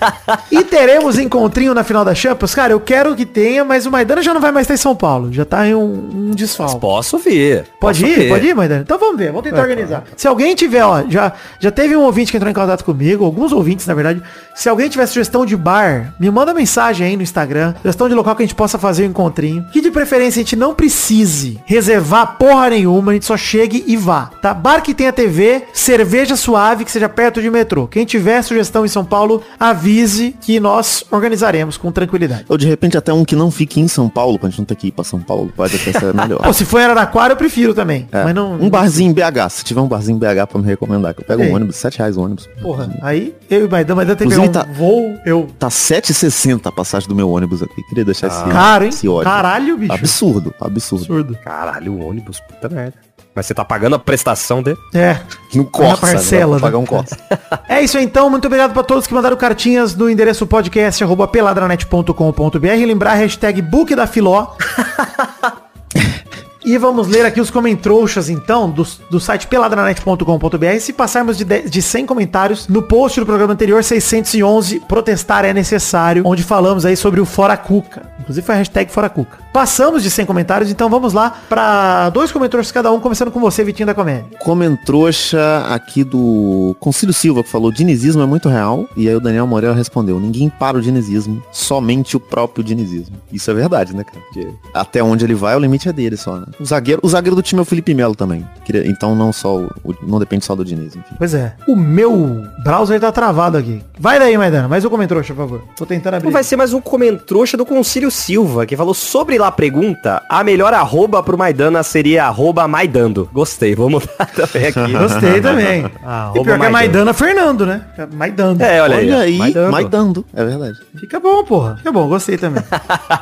e 0.50 0.62
teremos 0.64 1.18
encontrinho 1.18 1.74
na 1.74 1.84
final 1.84 2.04
da 2.04 2.14
Champions? 2.14 2.54
Cara, 2.54 2.72
eu 2.72 2.80
quero 2.80 3.14
que 3.14 3.26
tenha, 3.26 3.64
mas 3.64 3.86
o 3.86 3.90
Maidana 3.90 4.22
já 4.22 4.34
não 4.34 4.40
vai 4.40 4.52
mais 4.52 4.64
estar 4.64 4.74
em 4.74 4.78
São 4.78 4.94
Paulo, 4.94 5.32
já 5.32 5.44
tá 5.44 5.66
em 5.66 5.74
um, 5.74 6.28
um 6.28 6.30
desfalque. 6.30 6.80
Posso 6.80 7.18
vir. 7.18 7.64
Pode 7.80 8.02
posso 8.02 8.20
ir? 8.20 8.28
Pode 8.28 8.46
ir, 8.46 8.54
Maidana? 8.54 8.82
Então 8.82 8.98
vamos 8.98 9.16
ver, 9.16 9.28
vamos 9.28 9.42
tentar 9.42 9.62
organizar. 9.62 10.04
Se 10.16 10.26
alguém 10.26 10.54
tiver, 10.54 10.84
ó, 10.84 11.04
já, 11.08 11.32
já 11.58 11.70
teve 11.70 11.96
um 11.96 12.02
ouvinte 12.02 12.30
que 12.30 12.36
entrou 12.36 12.50
em 12.50 12.54
contato 12.54 12.84
comigo, 12.84 13.24
alguns 13.24 13.52
ouvintes, 13.52 13.86
na 13.86 13.94
verdade. 13.94 14.22
Se 14.54 14.68
alguém 14.68 14.88
tiver 14.88 15.06
sugestão 15.06 15.46
de 15.46 15.56
bar, 15.56 16.14
me 16.18 16.30
manda 16.30 16.52
mensagem 16.52 17.06
aí 17.06 17.16
no 17.16 17.22
Instagram. 17.22 17.74
Sugestão 17.82 18.08
de 18.08 18.14
local 18.14 18.36
que 18.36 18.42
a 18.42 18.46
gente 18.46 18.54
possa 18.54 18.78
fazer 18.78 19.04
um 19.04 19.10
encontrinho. 19.10 19.64
Que 19.72 19.80
de 19.80 19.90
preferência 19.90 20.40
a 20.40 20.42
gente 20.42 20.56
não 20.56 20.74
precise 20.74 21.58
reservar 21.64 22.36
porra 22.38 22.70
nenhuma, 22.70 23.12
a 23.12 23.14
gente 23.14 23.26
só 23.26 23.36
chegue 23.36 23.84
e 23.86 23.96
vá, 23.96 24.30
tá? 24.40 24.52
Bar 24.52 24.82
que 24.82 24.94
tenha 25.00 25.12
TV, 25.14 25.62
cerveja 25.72 26.36
suave, 26.36 26.84
que 26.84 26.90
seja 26.90 27.08
perto 27.08 27.40
de 27.40 27.48
metrô. 27.48 27.88
Quem 27.88 28.04
tiver 28.04 28.42
sugestão 28.42 28.84
em 28.84 28.88
São 28.88 29.02
Paulo, 29.02 29.42
avise 29.58 30.36
que 30.42 30.60
nós 30.60 31.02
organizaremos 31.10 31.78
com 31.78 31.90
tranquilidade. 31.90 32.44
Ou 32.50 32.58
de 32.58 32.66
repente 32.66 32.98
até 32.98 33.10
um 33.10 33.24
que 33.24 33.34
não 33.34 33.50
fique 33.50 33.80
em 33.80 33.88
São 33.88 34.10
Paulo, 34.10 34.38
pra 34.38 34.50
gente 34.50 34.58
não 34.58 34.66
ter 34.66 34.74
que 34.74 34.88
ir 34.88 34.90
pra 34.90 35.02
São 35.02 35.18
Paulo. 35.18 35.50
Pode 35.56 35.74
até 35.76 35.98
ser 35.98 36.12
melhor. 36.12 36.40
Pô, 36.44 36.52
se 36.52 36.66
for 36.66 36.80
em 36.80 36.84
Araraquara, 36.84 37.32
eu 37.32 37.36
prefiro 37.36 37.72
também. 37.72 38.06
É. 38.12 38.24
Mas 38.24 38.34
não. 38.34 38.52
Um 38.60 38.68
barzinho 38.68 39.10
em 39.10 39.14
BH. 39.14 39.48
Se 39.48 39.64
tiver 39.64 39.80
um 39.80 39.88
barzinho 39.88 40.16
em 40.16 40.18
BH 40.18 40.46
pra 40.46 40.60
me 40.60 40.66
recomendar, 40.66 41.14
que 41.14 41.22
eu 41.22 41.26
pego 41.26 41.42
Ei. 41.42 41.50
um 41.50 41.54
ônibus, 41.54 41.76
7 41.76 41.98
reais 41.98 42.18
o 42.18 42.20
ônibus. 42.20 42.46
Porra, 42.60 42.94
aí 43.00 43.34
eu 43.48 43.62
e 43.62 43.64
o 43.64 43.70
Maidana, 43.70 43.96
Maidana 43.96 44.16
tem 44.16 44.28
que 44.28 44.34
pegar 44.34 44.46
um 44.46 44.52
tá- 44.52 44.66
voo, 44.70 45.18
eu 45.24 45.48
Tá 45.58 45.68
7,60 45.68 46.66
a 46.66 46.72
passagem 46.72 47.08
do 47.08 47.14
meu 47.14 47.30
ônibus 47.30 47.62
aqui. 47.62 47.82
Queria 47.88 48.04
deixar 48.04 48.26
esse, 48.26 48.44
Caro, 48.44 48.84
hein? 48.84 48.90
esse 48.90 49.08
ódio. 49.08 49.24
Caralho, 49.24 49.78
bicho. 49.78 49.92
Absurdo, 49.94 50.54
absurdo. 50.60 51.04
Absurdo. 51.04 51.38
Caralho, 51.42 51.94
o 51.94 52.06
ônibus, 52.06 52.38
puta 52.40 52.68
merda. 52.68 52.94
Mas 53.34 53.46
você 53.46 53.54
tá 53.54 53.64
pagando 53.64 53.94
a 53.94 53.98
prestação 53.98 54.62
dele? 54.62 54.78
É. 54.92 55.18
No 55.54 55.64
Corsa, 55.64 56.00
parcela, 56.00 56.46
né? 56.46 56.54
né? 56.54 56.58
Vou 56.58 56.60
pagar 56.60 56.78
um 56.78 56.86
Corsa. 56.86 57.16
É 57.68 57.80
isso 57.80 57.96
aí, 57.96 58.04
então. 58.04 58.28
Muito 58.28 58.46
obrigado 58.46 58.72
pra 58.72 58.82
todos 58.82 59.06
que 59.06 59.14
mandaram 59.14 59.36
cartinhas 59.36 59.94
no 59.94 60.10
endereço 60.10 60.46
podcast 60.46 61.02
arroba 61.04 61.28
peladranet.com.br. 61.28 62.66
Lembrar 62.86 63.12
a 63.12 63.14
hashtag 63.14 63.62
book 63.62 63.94
da 63.94 64.06
Filó. 64.06 64.48
E 66.64 66.76
vamos 66.76 67.08
ler 67.08 67.24
aqui 67.24 67.40
os 67.40 67.50
comentrouxas, 67.50 68.28
então, 68.28 68.70
do, 68.70 68.86
do 69.10 69.18
site 69.18 69.46
peladranet.com.br. 69.46 70.78
Se 70.80 70.92
passarmos 70.92 71.38
de, 71.38 71.44
10 71.44 71.70
de 71.70 71.80
100 71.80 72.06
comentários, 72.06 72.68
no 72.68 72.82
post 72.82 73.18
do 73.18 73.24
programa 73.24 73.54
anterior, 73.54 73.82
611, 73.82 74.80
protestar 74.80 75.44
é 75.44 75.54
necessário, 75.54 76.22
onde 76.26 76.42
falamos 76.42 76.84
aí 76.84 76.96
sobre 76.96 77.20
o 77.20 77.24
Fora 77.24 77.56
Cuca. 77.56 78.02
Inclusive 78.20 78.46
foi 78.46 78.54
a 78.54 78.58
hashtag 78.58 78.92
Fora 78.92 79.08
Cuca. 79.08 79.38
Passamos 79.52 80.02
de 80.02 80.10
100 80.10 80.26
comentários, 80.26 80.70
então 80.70 80.90
vamos 80.90 81.12
lá 81.12 81.34
pra 81.48 82.10
dois 82.10 82.30
comentrouxas 82.30 82.70
cada 82.70 82.92
um, 82.92 83.00
começando 83.00 83.30
com 83.30 83.40
você, 83.40 83.64
Vitinho 83.64 83.86
da 83.86 83.94
Comédia. 83.94 84.38
Comentrouxa 84.38 85.64
aqui 85.68 86.04
do 86.04 86.76
Concílio 86.78 87.14
Silva, 87.14 87.42
que 87.42 87.48
falou 87.48 87.72
dinizismo 87.72 88.22
é 88.22 88.26
muito 88.26 88.48
real. 88.48 88.86
E 88.96 89.08
aí 89.08 89.14
o 89.14 89.20
Daniel 89.20 89.46
Moreira 89.46 89.74
respondeu, 89.74 90.20
ninguém 90.20 90.48
para 90.50 90.76
o 90.76 90.80
dinizismo, 90.80 91.42
somente 91.50 92.16
o 92.16 92.20
próprio 92.20 92.62
dinizismo. 92.62 93.16
Isso 93.32 93.50
é 93.50 93.54
verdade, 93.54 93.96
né, 93.96 94.04
cara? 94.04 94.20
Porque 94.20 94.48
até 94.74 95.02
onde 95.02 95.24
ele 95.24 95.34
vai, 95.34 95.56
o 95.56 95.58
limite 95.58 95.88
é 95.88 95.92
dele 95.92 96.16
só, 96.16 96.36
né? 96.36 96.46
O 96.58 96.64
zagueiro, 96.64 97.00
o 97.04 97.08
zagueiro 97.08 97.36
do 97.36 97.42
time 97.42 97.58
é 97.58 97.62
o 97.62 97.64
Felipe 97.64 97.94
Melo 97.94 98.14
também. 98.14 98.46
Então 98.86 99.14
não 99.14 99.32
só 99.32 99.56
o, 99.56 99.94
não 100.02 100.18
depende 100.18 100.44
só 100.44 100.54
do 100.54 100.64
Diniz, 100.64 100.94
enfim. 100.96 101.14
Pois 101.18 101.34
é. 101.34 101.54
O 101.66 101.74
meu 101.76 102.44
browser 102.62 103.00
tá 103.00 103.10
travado 103.12 103.56
aqui. 103.56 103.82
Vai 103.98 104.18
daí, 104.18 104.36
Maidana. 104.38 104.68
Mais 104.68 104.84
um 104.84 104.88
comentrouxa, 104.90 105.34
por 105.34 105.40
favor. 105.42 105.62
Tô 105.76 105.84
tentando 105.84 106.14
abrir. 106.14 106.26
Não 106.26 106.32
vai 106.32 106.44
ser 106.44 106.56
mais 106.56 106.72
um 106.72 106.80
comentrouxa 106.80 107.56
do 107.56 107.66
Concílio 107.66 108.10
Silva, 108.10 108.64
que 108.66 108.76
falou 108.76 108.94
sobre 108.94 109.38
lá 109.38 109.48
a 109.48 109.52
pergunta, 109.52 110.22
a 110.28 110.42
melhor 110.44 110.72
arroba 110.72 111.22
pro 111.22 111.36
Maidana 111.36 111.82
seria 111.82 112.24
arroba 112.24 112.66
Maidando. 112.68 113.28
Gostei, 113.32 113.74
vou 113.74 113.90
mudar 113.90 114.06
também 114.34 114.68
aqui. 114.68 114.92
Gostei 114.92 115.40
também. 115.40 115.90
Arroba 116.04 116.38
e 116.40 116.44
pior 116.44 116.58
que 116.58 116.66
é 116.66 116.68
Maidana. 116.68 116.70
Maidana 116.70 117.14
Fernando, 117.14 117.66
né? 117.66 117.82
É 117.98 118.06
Maidando. 118.06 118.62
É, 118.62 118.82
olha, 118.82 118.96
Olha 118.96 119.18
aí. 119.18 119.32
aí, 119.32 119.38
Maidando. 119.38 119.70
Maidando, 119.72 120.26
é 120.34 120.44
verdade. 120.44 120.78
Fica 120.98 121.20
bom, 121.20 121.44
porra. 121.44 121.76
Fica 121.76 121.92
bom, 121.92 122.08
gostei 122.08 122.36
também. 122.36 122.62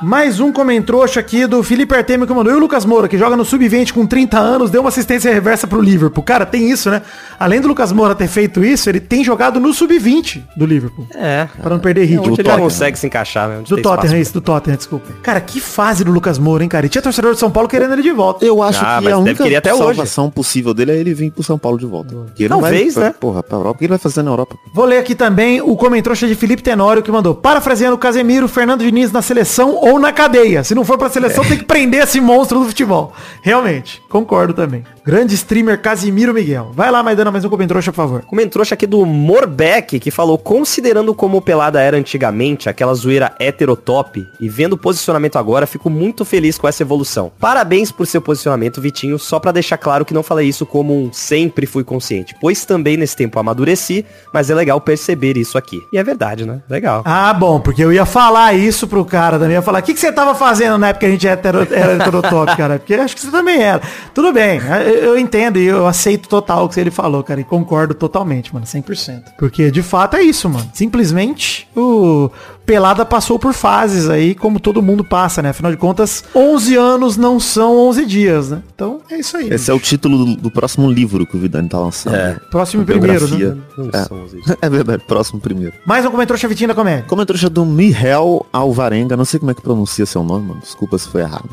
Mais 0.02 0.40
um 0.40 0.52
comentrouxa 0.52 1.20
aqui 1.20 1.46
do 1.46 1.62
Felipe 1.62 1.94
Artemio 1.94 2.26
que 2.26 2.32
mandou. 2.32 2.52
E 2.52 2.56
o 2.56 2.58
Lucas 2.58 2.84
Moura, 2.84 3.08
que 3.08 3.17
joga 3.18 3.36
no 3.36 3.44
Sub-20 3.44 3.92
com 3.92 4.06
30 4.06 4.38
anos, 4.38 4.70
deu 4.70 4.80
uma 4.80 4.88
assistência 4.88 5.32
reversa 5.32 5.66
pro 5.66 5.80
Liverpool. 5.80 6.22
Cara, 6.24 6.46
tem 6.46 6.70
isso, 6.70 6.90
né? 6.90 7.02
Além 7.38 7.60
do 7.60 7.68
Lucas 7.68 7.92
Moura 7.92 8.14
ter 8.14 8.28
feito 8.28 8.64
isso, 8.64 8.88
ele 8.88 9.00
tem 9.00 9.22
jogado 9.24 9.58
no 9.60 9.72
Sub-20 9.74 10.42
do 10.56 10.64
Liverpool. 10.66 11.06
É. 11.14 11.48
Pra 11.60 11.70
não 11.70 11.78
perder 11.78 12.04
ritmo. 12.04 12.20
Onde 12.22 12.40
ele 12.40 12.48
Tottenham. 12.48 12.60
consegue 12.60 12.98
se 12.98 13.06
encaixar, 13.06 13.48
né? 13.48 13.60
Do 13.68 13.80
Tottenham, 13.82 14.18
isso, 14.18 14.32
do 14.32 14.40
Tottenham. 14.40 14.76
desculpa. 14.76 15.06
Cara, 15.22 15.40
que 15.40 15.60
fase 15.60 16.04
do 16.04 16.10
Lucas 16.12 16.38
Moura, 16.38 16.62
hein, 16.62 16.68
cara? 16.68 16.86
E 16.86 16.88
tinha 16.88 17.02
torcedor 17.02 17.32
de 17.34 17.38
São 17.40 17.50
Paulo 17.50 17.68
querendo 17.68 17.92
ele 17.92 18.02
de 18.02 18.12
volta. 18.12 18.44
Eu 18.44 18.62
acho 18.62 18.80
Ah, 18.84 18.98
que 19.00 19.08
a 19.10 19.18
única 19.18 19.58
até 19.58 19.72
hoje. 19.74 19.82
salvação 19.84 20.30
possível 20.30 20.72
dele 20.72 20.92
é 20.92 20.96
ele 20.96 21.14
vir 21.14 21.30
pro 21.30 21.42
São 21.42 21.58
Paulo 21.58 21.78
de 21.78 21.86
volta. 21.86 22.14
Que 22.34 22.44
ele 22.44 22.48
Talvez, 22.48 22.94
não 22.94 23.02
vai, 23.02 23.10
né? 23.10 23.14
Porra, 23.18 23.42
pra 23.42 23.56
Europa. 23.58 23.74
O 23.76 23.78
que 23.78 23.84
ele 23.84 23.90
vai 23.90 23.98
fazer 23.98 24.22
na 24.22 24.30
Europa? 24.30 24.56
Vou 24.72 24.84
ler 24.84 24.98
aqui 24.98 25.14
também 25.14 25.60
o 25.60 25.76
comentário 25.76 25.98
de 26.28 26.34
Felipe 26.34 26.62
Tenório 26.62 27.02
que 27.02 27.10
mandou 27.10 27.34
Parafraseando 27.34 27.98
Casemiro, 27.98 28.48
Fernando 28.48 28.80
Diniz 28.84 29.10
na 29.12 29.20
seleção 29.22 29.74
ou 29.74 29.98
na 29.98 30.12
cadeia. 30.12 30.62
Se 30.64 30.74
não 30.74 30.84
for 30.84 30.96
pra 30.96 31.08
seleção, 31.10 31.44
tem 31.44 31.58
que 31.58 31.64
prender 31.64 32.02
esse 32.02 32.20
monstro 32.20 32.60
do 32.60 32.66
futebol. 32.66 33.07
Realmente, 33.42 34.02
concordo 34.08 34.54
também. 34.54 34.84
Grande 35.04 35.34
streamer 35.34 35.80
Casimiro 35.80 36.34
Miguel. 36.34 36.70
Vai 36.74 36.90
lá, 36.90 37.02
Maidana, 37.02 37.30
mais 37.30 37.44
um 37.44 37.48
comentário, 37.48 37.82
por 37.82 37.92
favor. 37.92 38.22
Comentário 38.22 38.58
aqui 38.72 38.86
do 38.86 39.06
Morbeck, 39.06 39.98
que 39.98 40.10
falou, 40.10 40.36
considerando 40.36 41.14
como 41.14 41.38
o 41.38 41.42
Pelada 41.42 41.80
era 41.80 41.96
antigamente, 41.96 42.68
aquela 42.68 42.94
zoeira 42.94 43.34
heterotop, 43.38 44.26
e 44.40 44.48
vendo 44.48 44.74
o 44.74 44.78
posicionamento 44.78 45.36
agora, 45.36 45.66
fico 45.66 45.88
muito 45.88 46.24
feliz 46.24 46.58
com 46.58 46.68
essa 46.68 46.82
evolução. 46.82 47.32
Parabéns 47.38 47.90
por 47.90 48.06
seu 48.06 48.20
posicionamento, 48.20 48.80
Vitinho, 48.80 49.18
só 49.18 49.38
pra 49.38 49.52
deixar 49.52 49.78
claro 49.78 50.04
que 50.04 50.12
não 50.12 50.22
falei 50.22 50.48
isso 50.48 50.66
como 50.66 50.94
um 50.94 51.12
sempre 51.12 51.66
fui 51.66 51.84
consciente, 51.84 52.34
pois 52.40 52.64
também 52.64 52.96
nesse 52.96 53.16
tempo 53.16 53.38
amadureci, 53.38 54.04
mas 54.32 54.50
é 54.50 54.54
legal 54.54 54.80
perceber 54.80 55.36
isso 55.36 55.56
aqui. 55.56 55.80
E 55.92 55.98
é 55.98 56.04
verdade, 56.04 56.44
né? 56.44 56.60
Legal. 56.68 57.02
Ah, 57.04 57.32
bom, 57.32 57.60
porque 57.60 57.82
eu 57.82 57.92
ia 57.92 58.04
falar 58.04 58.54
isso 58.54 58.86
pro 58.86 59.04
cara 59.04 59.38
também. 59.38 59.54
Ia 59.54 59.62
falar, 59.62 59.80
o 59.80 59.82
que, 59.82 59.94
que 59.94 60.00
você 60.00 60.12
tava 60.12 60.34
fazendo 60.34 60.76
na 60.78 60.88
época 60.88 61.00
que 61.00 61.06
a 61.06 61.10
gente 61.10 61.26
era 61.26 61.62
heterotop, 61.62 62.56
cara? 62.56 62.78
Porque 62.78 62.94
acho 63.00 63.14
que 63.14 63.22
você 63.22 63.30
também 63.30 63.62
era. 63.62 63.82
Tudo 64.14 64.32
bem, 64.32 64.60
eu, 64.86 64.94
eu 65.04 65.18
entendo 65.18 65.58
e 65.58 65.66
eu 65.66 65.86
aceito 65.86 66.28
total 66.28 66.64
o 66.64 66.68
que 66.68 66.78
ele 66.78 66.90
falou, 66.90 67.22
cara. 67.22 67.40
E 67.40 67.44
concordo 67.44 67.94
totalmente, 67.94 68.52
mano, 68.52 68.66
100%. 68.66 69.34
Porque, 69.38 69.70
de 69.70 69.82
fato, 69.82 70.16
é 70.16 70.22
isso, 70.22 70.48
mano. 70.48 70.70
Simplesmente, 70.72 71.68
o 71.76 72.30
Pelada 72.68 73.02
passou 73.06 73.38
por 73.38 73.54
fases 73.54 74.10
aí, 74.10 74.34
como 74.34 74.60
todo 74.60 74.82
mundo 74.82 75.02
passa, 75.02 75.40
né? 75.40 75.48
Afinal 75.48 75.72
de 75.72 75.78
contas, 75.78 76.22
11 76.36 76.76
anos 76.76 77.16
não 77.16 77.40
são 77.40 77.78
11 77.88 78.04
dias, 78.04 78.50
né? 78.50 78.62
Então, 78.74 79.00
é 79.10 79.18
isso 79.18 79.38
aí. 79.38 79.48
Esse 79.48 79.70
é 79.70 79.74
o 79.74 79.80
título 79.80 80.22
do, 80.26 80.36
do 80.36 80.50
próximo 80.50 80.90
livro 80.90 81.26
que 81.26 81.34
o 81.34 81.40
Vidani 81.40 81.66
tá 81.66 81.78
lançando. 81.78 82.14
É. 82.14 82.36
Próximo 82.50 82.82
A 82.82 82.84
primeiro, 82.84 83.26
biografia. 83.26 83.54
né? 83.54 83.62
Não 83.78 83.88
É. 83.98 84.04
são 84.04 84.22
os 84.22 84.32
É 84.60 84.68
verdade, 84.68 85.02
próximo 85.08 85.40
primeiro. 85.40 85.72
Mais 85.86 86.04
um 86.04 86.10
comentário 86.10 86.38
chavitinho 86.38 86.68
da 86.68 86.74
comédia. 86.74 87.06
Comentário 87.08 87.48
do 87.48 87.64
Mihel 87.64 88.44
Alvarenga, 88.52 89.16
não 89.16 89.24
sei 89.24 89.40
como 89.40 89.50
é 89.50 89.54
que 89.54 89.62
pronuncia 89.62 90.04
seu 90.04 90.22
nome, 90.22 90.48
mano. 90.48 90.60
Desculpa 90.60 90.98
se 90.98 91.08
foi 91.08 91.22
errado. 91.22 91.48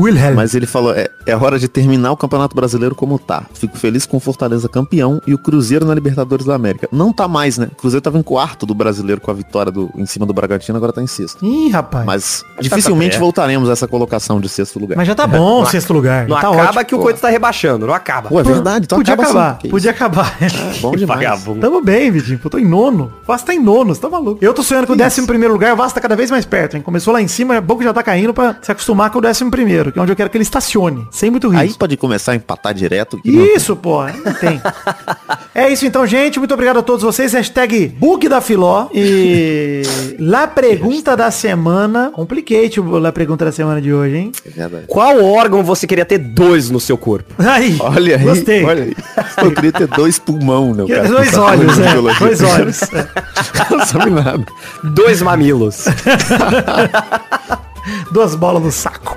Wilhelm. 0.00 0.34
Mas 0.34 0.52
ele 0.56 0.66
falou, 0.66 0.92
é, 0.92 1.08
é 1.26 1.36
hora 1.36 1.60
de 1.60 1.68
terminar 1.68 2.10
o 2.10 2.16
Campeonato 2.16 2.56
Brasileiro 2.56 2.96
como 2.96 3.20
tá. 3.20 3.46
Fico 3.54 3.78
feliz 3.78 4.04
com 4.04 4.16
o 4.16 4.20
Fortaleza 4.20 4.68
campeão 4.68 5.22
e 5.28 5.32
o 5.32 5.38
Cruzeiro 5.38 5.86
na 5.86 5.94
Libertadores 5.94 6.44
da 6.44 6.56
América. 6.56 6.88
Não 6.90 7.12
tá 7.12 7.28
mais, 7.28 7.56
né? 7.56 7.68
O 7.70 7.76
Cruzeiro 7.76 8.02
tava 8.02 8.18
em 8.18 8.22
quarto 8.22 8.66
do 8.66 8.74
Brasileiro 8.74 9.20
com 9.20 9.30
a 9.30 9.34
vitória 9.34 9.70
do, 9.70 9.90
em 9.96 10.06
cima 10.06 10.26
do 10.26 10.34
Bragantino, 10.56 10.76
agora 10.76 10.92
tá 10.92 11.02
em 11.02 11.06
sexto. 11.06 11.44
Ih, 11.44 11.68
rapaz. 11.70 12.04
Mas 12.06 12.44
dificilmente 12.60 13.10
perto. 13.12 13.20
voltaremos 13.20 13.68
a 13.68 13.72
essa 13.72 13.86
colocação 13.86 14.40
de 14.40 14.48
sexto 14.48 14.78
lugar. 14.78 14.96
Mas 14.96 15.06
já 15.06 15.14
tá 15.14 15.26
bom 15.26 15.62
o 15.62 15.66
sexto 15.66 15.92
lugar. 15.92 16.26
Não 16.26 16.36
tá 16.40 16.48
acaba 16.48 16.62
ótimo. 16.68 16.84
que 16.84 16.94
o 16.94 16.98
coito 16.98 17.20
tá 17.20 17.28
rebaixando, 17.28 17.86
não 17.86 17.94
acaba. 17.94 18.28
Pô, 18.28 18.40
é 18.40 18.42
verdade, 18.42 18.84
então 18.86 18.98
Podia 18.98 19.14
acaba 19.14 19.28
acabar, 19.30 19.58
assim. 19.58 19.68
Podia 19.68 19.90
acabar. 19.90 20.36
Bom 20.80 20.92
demais. 20.96 21.20
Vagabundo. 21.20 21.60
Tamo 21.60 21.82
bem, 21.82 22.10
Vitinho. 22.10 22.38
Pô, 22.38 22.48
tô 22.50 22.58
em 22.58 22.64
nono. 22.66 23.12
O 23.22 23.26
Vasco 23.26 23.46
tá 23.46 23.54
em 23.54 23.60
nono, 23.62 23.94
você 23.94 24.00
tá 24.00 24.08
maluco. 24.08 24.38
Eu 24.42 24.54
tô 24.54 24.62
sonhando 24.62 24.86
com 24.86 24.92
o 24.92 24.96
décimo 24.96 25.26
primeiro 25.26 25.52
lugar, 25.52 25.72
o 25.74 25.76
Vasco 25.76 25.94
tá 25.94 26.00
cada 26.00 26.16
vez 26.16 26.30
mais 26.30 26.44
perto, 26.44 26.76
hein? 26.76 26.82
Começou 26.82 27.12
lá 27.12 27.20
em 27.20 27.28
cima, 27.28 27.56
é 27.56 27.60
bom 27.60 27.76
que 27.76 27.84
já 27.84 27.92
tá 27.92 28.02
caindo 28.02 28.32
pra 28.32 28.56
se 28.62 28.70
acostumar 28.72 29.10
com 29.10 29.18
o 29.18 29.22
décimo 29.22 29.50
primeiro, 29.50 29.92
que 29.92 29.98
é 29.98 30.02
onde 30.02 30.12
eu 30.12 30.16
quero 30.16 30.30
que 30.30 30.36
ele 30.36 30.42
estacione, 30.42 31.06
sem 31.10 31.30
muito 31.30 31.50
Aí 31.50 31.66
risco. 31.66 31.78
pode 31.78 31.96
começar 31.96 32.32
a 32.32 32.34
empatar 32.36 32.72
direto. 32.74 33.20
que 33.20 33.30
não- 33.30 33.44
Isso, 33.44 33.76
pô, 33.76 34.04
não 34.06 34.32
tem. 34.40 34.60
é 35.56 35.72
isso 35.72 35.86
então, 35.86 36.06
gente. 36.06 36.38
Muito 36.38 36.52
obrigado 36.52 36.78
a 36.78 36.82
todos 36.82 37.02
vocês. 37.02 37.32
Hashtag 37.32 37.88
bug 37.88 38.28
da 38.28 38.40
Filó. 38.40 38.88
E 38.92 39.82
lá 40.20 40.46
pergunta 40.46 41.16
da 41.16 41.30
semana. 41.30 42.10
Complicate 42.12 42.80
o 42.80 42.98
lá 42.98 43.10
pergunta 43.10 43.44
da 43.44 43.52
semana 43.52 43.80
de 43.80 43.92
hoje, 43.92 44.16
hein? 44.16 44.32
É 44.46 44.50
verdade. 44.50 44.84
Qual 44.86 45.24
órgão 45.24 45.62
você 45.64 45.86
queria 45.86 46.04
ter 46.04 46.18
dois 46.18 46.70
no 46.70 46.78
seu 46.78 46.98
corpo? 46.98 47.34
Aí. 47.38 47.76
Olha 47.80 48.16
aí, 48.16 48.22
Gostei. 48.22 48.64
olha 48.64 48.84
aí. 48.84 48.96
Eu 49.42 49.52
queria 49.52 49.72
ter 49.72 49.86
dois 49.86 50.18
pulmão, 50.18 50.74
né? 50.74 50.84
cara 50.86 51.08
Dois 51.08 51.34
olhos, 51.36 51.78
né? 51.78 51.92
biologia. 51.92 52.26
Dois 52.26 52.42
olhos. 52.42 52.82
É. 52.82 53.06
Não 53.74 53.86
sabe 53.86 54.10
nada. 54.10 54.44
Dois 54.84 55.22
mamilos. 55.22 55.84
Duas 58.10 58.34
bolas 58.34 58.62
no 58.62 58.72
saco. 58.72 59.16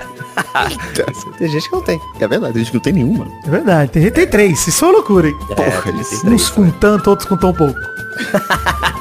Tem 1.38 1.50
gente 1.50 1.70
que 1.70 1.76
não 1.76 1.82
tem. 1.82 2.02
É 2.20 2.28
verdade, 2.28 2.58
a 2.58 2.64
gente 2.64 2.74
não 2.74 2.82
tem 2.82 2.94
nenhuma. 2.94 3.28
É 3.46 3.50
verdade. 3.50 3.92
Tem 3.92 4.02
gente 4.02 4.14
que 4.14 4.20
tem 4.20 4.28
três. 4.28 4.68
Isso 4.68 4.86
é 4.86 4.90
loucura, 4.90 5.28
hein? 5.28 5.36
Porra, 5.48 5.82
tem 5.84 6.00
isso. 6.00 6.28
Uns 6.28 6.50
com 6.50 6.70
tanto, 6.72 7.10
outros 7.10 7.28
com 7.28 7.38
tão 7.38 7.54
pouco. 7.54 7.80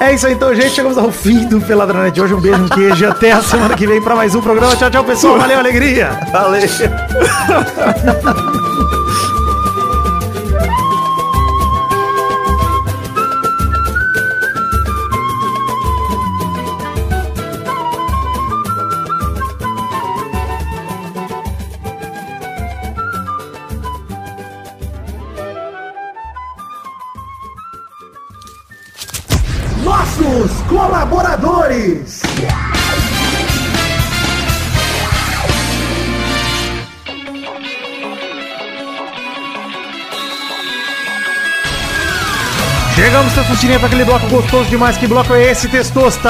É 0.00 0.14
isso 0.14 0.28
aí 0.28 0.32
então, 0.32 0.54
gente. 0.54 0.70
Chegamos 0.70 0.96
ao 0.96 1.10
fim 1.10 1.48
do 1.48 1.60
Peladranet 1.60 2.14
de 2.14 2.22
hoje. 2.22 2.32
Um 2.32 2.40
beijo, 2.40 2.62
um 2.62 2.68
queijo. 2.68 3.08
Até 3.08 3.32
a 3.32 3.42
semana 3.42 3.74
que 3.74 3.86
vem 3.86 4.00
para 4.00 4.14
mais 4.14 4.34
um 4.34 4.40
programa. 4.40 4.76
Tchau, 4.76 4.90
tchau, 4.90 5.02
pessoal. 5.02 5.38
Valeu, 5.38 5.58
alegria. 5.58 6.20
Valeu. 6.30 6.60
Chegamos, 43.38 43.46
Testostirinha, 43.46 43.78
para 43.78 43.86
aquele 43.86 44.04
bloco 44.04 44.26
gostoso 44.28 44.68
demais. 44.68 44.96
Que 44.96 45.06
bloco 45.06 45.32
é 45.32 45.50
esse, 45.50 45.68
Testosta? 45.68 46.28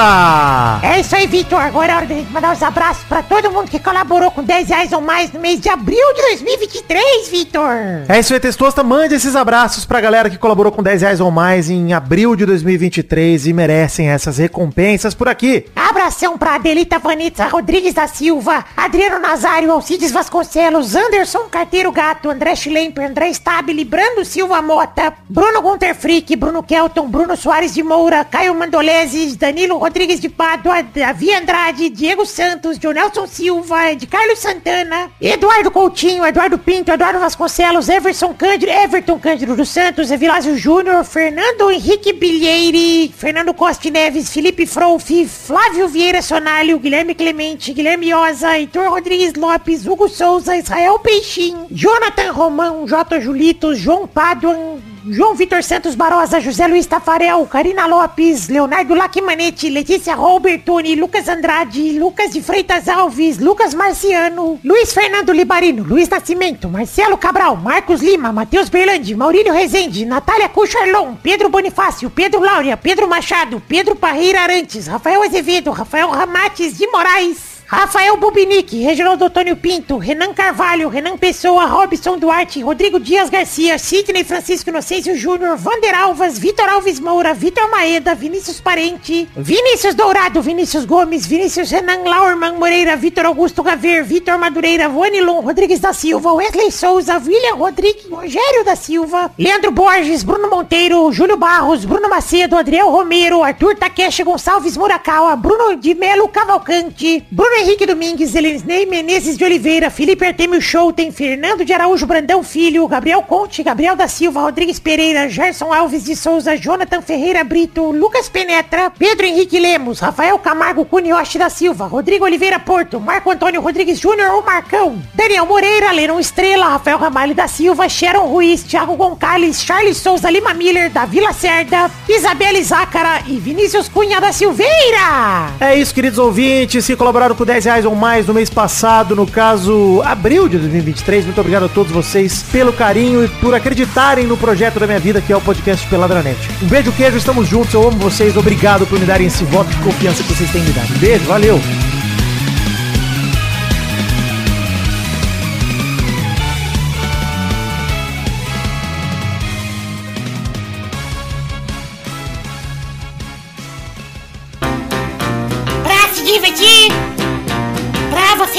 É 0.83 0.99
isso 0.99 1.15
aí, 1.15 1.25
Vitor. 1.25 1.59
Agora 1.59 1.91
é 1.91 1.95
hora 1.95 2.05
gente 2.05 2.31
mandar 2.31 2.53
os 2.53 2.61
abraços 2.61 3.03
pra 3.05 3.23
todo 3.23 3.51
mundo 3.51 3.69
que 3.69 3.79
colaborou 3.79 4.29
com 4.31 4.43
10 4.43 4.69
reais 4.69 4.91
ou 4.91 5.01
mais 5.01 5.31
no 5.31 5.39
mês 5.39 5.59
de 5.59 5.69
abril 5.69 6.13
de 6.15 6.21
2023, 6.21 7.29
Vitor. 7.29 7.71
É 8.07 8.19
isso 8.19 8.33
aí, 8.33 8.39
Testosta. 8.39 8.83
Mande 8.83 9.15
esses 9.15 9.35
abraços 9.35 9.85
pra 9.85 10.01
galera 10.01 10.29
que 10.29 10.37
colaborou 10.37 10.71
com 10.71 10.83
10 10.83 11.01
reais 11.01 11.19
ou 11.19 11.31
mais 11.31 11.69
em 11.69 11.93
abril 11.93 12.35
de 12.35 12.45
2023 12.45 13.47
e 13.47 13.53
merecem 13.53 14.09
essas 14.09 14.37
recompensas 14.37 15.13
por 15.13 15.27
aqui. 15.27 15.65
Abração 15.75 16.37
pra 16.37 16.55
Adelita 16.55 16.99
Vanita 16.99 17.47
Rodrigues 17.47 17.93
da 17.93 18.07
Silva, 18.07 18.63
Adriano 18.77 19.19
Nazário, 19.19 19.71
Alcides 19.71 20.11
Vasconcelos, 20.11 20.95
Anderson 20.95 21.49
Carteiro 21.49 21.91
Gato, 21.91 22.29
André 22.29 22.55
Schlemper, 22.55 23.09
André 23.09 23.29
Stabile, 23.29 23.83
Brando 23.83 24.23
Silva 24.23 24.61
Mota, 24.61 25.13
Bruno 25.27 25.61
Gunter 25.61 25.95
Frick, 25.95 26.35
Bruno 26.35 26.61
Kelton, 26.61 26.98
Bruno 27.07 27.35
Soares 27.35 27.73
de 27.73 27.83
Moura, 27.83 28.25
Caio 28.25 28.55
Mandoleses, 28.55 29.35
Danilo 29.35 29.77
Rodrigues 29.77 30.19
de 30.19 30.29
Pádua, 30.29 30.81
Davi 30.83 31.33
Andrade, 31.33 31.89
Diego 31.89 32.25
Santos, 32.25 32.77
Jonelson 32.77 33.27
Silva, 33.27 33.95
de 33.95 34.07
Carlos 34.07 34.39
Santana, 34.39 35.11
Eduardo 35.21 35.71
Coutinho, 35.71 36.25
Eduardo 36.25 36.57
Pinto, 36.57 36.91
Eduardo 36.91 37.19
Vasconcelos, 37.19 37.89
Everson 37.89 38.33
Cândido, 38.33 38.71
Everton 38.71 39.19
Cândido 39.19 39.55
dos 39.55 39.69
Santos, 39.69 40.11
Evilásio 40.11 40.57
Júnior, 40.57 41.03
Fernando 41.03 41.71
Henrique 41.71 42.13
Bilheire, 42.13 43.13
Fernando 43.15 43.53
Costa 43.53 43.89
Neves, 43.89 44.29
Felipe 44.29 44.65
Frouf, 44.65 45.09
Flávio 45.27 45.87
Vieira 45.87 46.21
Sonalho, 46.21 46.79
Guilherme 46.79 47.15
Clemente, 47.15 47.73
Guilherme 47.73 48.13
Oza, 48.13 48.57
Heitor 48.57 48.89
Rodrigues 48.89 49.33
Lopes, 49.33 49.85
Hugo 49.85 50.07
Souza, 50.09 50.57
Israel 50.57 50.99
Peixinho, 50.99 51.67
Jonathan 51.71 52.31
Romão, 52.31 52.87
J. 52.87 53.19
Julito, 53.21 53.75
João 53.75 54.07
Paduan, 54.07 54.79
João 55.11 55.33
Vitor 55.33 55.63
Santos 55.63 55.95
Barosa, 55.95 56.39
José 56.39 56.67
Luiz 56.67 56.85
Tafarel, 56.85 57.43
Karina 57.47 57.87
Lopes, 57.87 58.47
Leonardo 58.47 58.93
Lacimanetti, 58.93 59.67
Letícia 59.67 60.13
Robertoni, 60.13 60.95
Lucas 60.95 61.27
Andrade, 61.27 61.97
Lucas 61.97 62.31
de 62.31 62.43
Freitas 62.43 62.87
Alves, 62.87 63.39
Lucas 63.39 63.73
Marciano, 63.73 64.59
Luiz 64.63 64.93
Fernando 64.93 65.33
Libarino, 65.33 65.83
Luiz 65.83 66.07
Nascimento, 66.07 66.69
Marcelo 66.69 67.17
Cabral, 67.17 67.57
Marcos 67.57 68.03
Lima, 68.03 68.31
Matheus 68.31 68.69
Berlandi, 68.69 69.15
Maurílio 69.15 69.51
Rezende, 69.51 70.05
Natália 70.05 70.47
Cucharlon, 70.47 71.15
Pedro 71.15 71.49
Bonifácio, 71.49 72.11
Pedro 72.11 72.41
Laura, 72.41 72.77
Pedro 72.77 73.07
Machado, 73.07 73.59
Pedro 73.67 73.95
Parreira 73.95 74.43
Arantes, 74.43 74.85
Rafael 74.85 75.23
Azevedo, 75.23 75.71
Rafael 75.71 76.09
Ramates 76.09 76.77
de 76.77 76.85
Moraes, 76.85 77.58
Rafael 77.71 78.17
Bubinic, 78.17 78.83
Reginaldo 78.83 79.25
Antônio 79.25 79.55
Pinto, 79.55 79.99
Renan 79.99 80.33
Carvalho, 80.33 80.89
Renan 80.89 81.15
Pessoa, 81.19 81.67
Robson 81.67 82.17
Duarte, 82.17 82.63
Rodrigo 82.63 82.99
Dias 82.99 83.29
Garcia, 83.29 83.77
Sidney 83.77 84.23
Francisco 84.23 84.71
Inocêncio 84.71 85.15
Júnior, 85.15 85.55
Vander 85.55 85.93
Alvas, 85.93 86.39
Vitor 86.39 86.67
Alves 86.67 86.99
Moura, 86.99 87.31
Vitor 87.35 87.69
Maeda, 87.69 88.15
Vinícius 88.15 88.59
Parente, 88.59 89.27
Vinícius 89.37 89.93
Dourado, 89.93 90.41
Vinícius 90.41 90.83
Gomes, 90.83 91.27
Vinícius 91.27 91.69
Renan 91.69 92.05
Laurman 92.05 92.57
Moreira, 92.57 92.95
Vitor 92.95 93.27
Augusto 93.27 93.61
Gaver, 93.61 94.03
Vitor 94.03 94.39
Madureira, 94.39 94.89
Vanilon 94.89 95.41
Rodrigues 95.41 95.79
da 95.79 95.93
Silva, 95.93 96.33
Wesley 96.33 96.71
Souza, 96.71 97.19
William 97.19 97.59
Rodrigues, 97.59 98.09
Rogério 98.09 98.65
da 98.65 98.75
Silva, 98.75 99.31
Leandro 99.37 99.71
Borges, 99.71 100.23
Bruno 100.23 100.49
Monteiro, 100.49 101.11
Júlio 101.11 101.37
Barros, 101.37 101.85
Bruno 101.85 102.09
Macedo, 102.09 102.57
Adriel 102.57 102.87
Romero, 102.87 103.43
Arthur 103.43 103.75
Takeshi 103.75 104.23
Gonçalves 104.23 104.75
Murakawa, 104.75 105.35
Bruno 105.35 105.75
de 105.75 105.93
Melo 105.93 106.27
Cavalcante, 106.29 107.23
Bruno 107.29 107.58
Henrique 107.61 107.85
Domingues, 107.85 108.35
Elisnei 108.35 108.85
Menezes 108.85 109.37
de 109.37 109.43
Oliveira, 109.43 109.89
Felipe 109.89 110.25
Artemio 110.25 110.61
Schouten, 110.61 111.11
Fernando 111.11 111.65
de 111.65 111.73
Araújo 111.73 112.05
Brandão 112.05 112.41
Filho, 112.41 112.87
Gabriel 112.87 113.21
Conte, 113.21 113.61
Gabriel 113.61 113.97
da 113.97 114.07
Silva, 114.07 114.39
Rodrigues 114.39 114.79
Pereira, 114.79 115.27
Gerson 115.27 115.73
Alves 115.73 116.05
de 116.05 116.15
Souza, 116.15 116.55
Jonathan 116.55 117.01
Ferreira 117.01 117.43
Brito, 117.43 117.91
Lucas 117.91 118.29
Penetra, 118.29 118.89
Pedro 118.89 119.25
Henrique 119.25 119.59
Lemos, 119.59 119.99
Rafael 119.99 120.39
Camargo 120.39 120.85
Cunioche 120.85 121.37
da 121.37 121.49
Silva, 121.49 121.85
Rodrigo 121.85 122.23
Oliveira 122.23 122.59
Porto, 122.59 122.97
Marco 122.97 123.29
Antônio 123.29 123.59
Rodrigues 123.59 123.99
Júnior, 123.99 124.35
o 124.35 124.45
Marcão, 124.45 125.01
Daniel 125.13 125.45
Moreira, 125.45 125.91
Leron 125.91 126.17
Estrela, 126.17 126.69
Rafael 126.69 126.97
Ramalho 126.97 127.35
da 127.35 127.49
Silva, 127.49 127.89
Sharon 127.89 128.27
Ruiz, 128.27 128.63
Thiago 128.63 128.95
Gonçalves, 128.95 129.61
Charles 129.61 129.97
Souza 129.97 130.29
Lima 130.29 130.53
Miller, 130.53 130.89
da 130.89 131.03
Vila 131.03 131.33
Cerda, 131.33 131.91
Isabelle 132.07 132.63
Zácara 132.63 133.21
e 133.27 133.37
Vinícius 133.37 133.89
Cunha 133.89 134.21
da 134.21 134.31
Silveira. 134.31 135.51
É 135.59 135.75
isso, 135.75 135.93
queridos 135.93 136.19
ouvintes, 136.19 136.87
que 136.87 136.95
colaboraram 136.95 137.35
com 137.35 137.48
10 137.49 137.65
reais 137.65 137.83
ou 137.83 137.95
mais 137.95 138.27
no 138.27 138.33
mês 138.35 138.47
passado, 138.47 139.15
no 139.15 139.25
caso, 139.25 140.03
abril 140.05 140.47
de 140.47 140.59
2023. 140.59 141.25
Muito 141.25 141.41
obrigado 141.41 141.65
a 141.65 141.67
todos 141.67 141.91
vocês 141.91 142.43
pelo 142.51 142.71
carinho 142.71 143.25
e 143.25 143.27
por 143.27 143.55
acreditarem 143.55 144.27
no 144.27 144.37
projeto 144.37 144.79
da 144.79 144.85
minha 144.85 144.99
vida, 144.99 145.19
que 145.19 145.33
é 145.33 145.35
o 145.35 145.41
podcast 145.41 145.87
Peladranet. 145.87 146.37
Um 146.61 146.67
beijo, 146.67 146.91
queijo, 146.91 147.17
estamos 147.17 147.47
juntos, 147.47 147.73
eu 147.73 147.87
amo 147.87 147.97
vocês, 147.97 148.37
obrigado 148.37 148.85
por 148.85 148.99
me 148.99 149.05
darem 149.07 149.25
esse 149.25 149.43
voto 149.45 149.67
de 149.71 149.77
confiança 149.77 150.21
que 150.21 150.31
vocês 150.31 150.51
têm 150.51 150.61
me 150.61 150.71
dado. 150.71 150.93
Um 150.93 150.99
beijo, 150.99 151.25
valeu! 151.25 151.88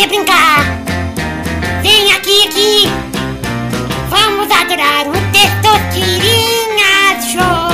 Você 0.00 0.06
brincar. 0.06 0.64
Vem 1.82 2.12
aqui, 2.12 2.46
aqui. 2.46 2.88
Vamos 4.08 4.50
adorar 4.50 5.06
o 5.06 5.12
Testosterinha 5.30 7.20
Show. 7.20 7.68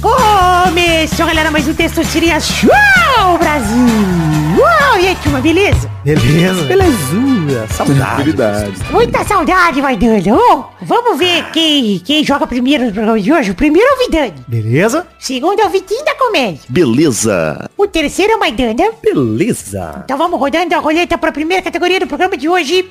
Começou, 0.00 1.26
galera, 1.26 1.50
mais 1.50 1.68
um 1.68 1.74
Testosterinha 1.74 2.40
Show, 2.40 3.38
Brasil. 3.38 4.56
Uau, 4.56 4.98
e 4.98 5.08
aí, 5.08 5.16
turma, 5.22 5.40
beleza? 5.40 5.91
Beleza. 6.04 6.64
Belezura, 6.64 7.68
saudade. 7.68 8.00
Tranquilidade. 8.00 8.72
Muita 8.90 9.24
saudade, 9.24 9.80
vai 9.80 9.96
dando. 9.96 10.34
Ô, 10.34 10.64
vamos 10.82 11.16
ver 11.16 11.44
quem, 11.52 12.00
quem 12.00 12.24
joga 12.24 12.44
primeiro 12.44 12.86
no 12.86 12.92
programa 12.92 13.20
de 13.20 13.32
hoje. 13.32 13.52
O 13.52 13.54
primeiro 13.54 13.88
é 13.88 13.94
o 13.94 13.98
Vidani. 13.98 14.34
Beleza? 14.48 15.06
O 15.20 15.24
segundo 15.24 15.60
é 15.60 15.64
o 15.66 15.70
Vitinho 15.70 16.04
da 16.04 16.14
Comédia. 16.16 16.60
Beleza. 16.68 17.70
O 17.76 17.86
terceiro 17.86 18.32
é 18.32 18.36
o 18.36 18.40
Maidana. 18.40 18.90
Beleza. 19.00 20.02
Então 20.04 20.18
vamos 20.18 20.40
rodando 20.40 20.74
a 20.74 20.78
roleta 20.78 21.16
para 21.16 21.28
a 21.30 21.32
primeira 21.32 21.62
categoria 21.62 22.00
do 22.00 22.06
programa 22.08 22.36
de 22.36 22.48
hoje. 22.48 22.84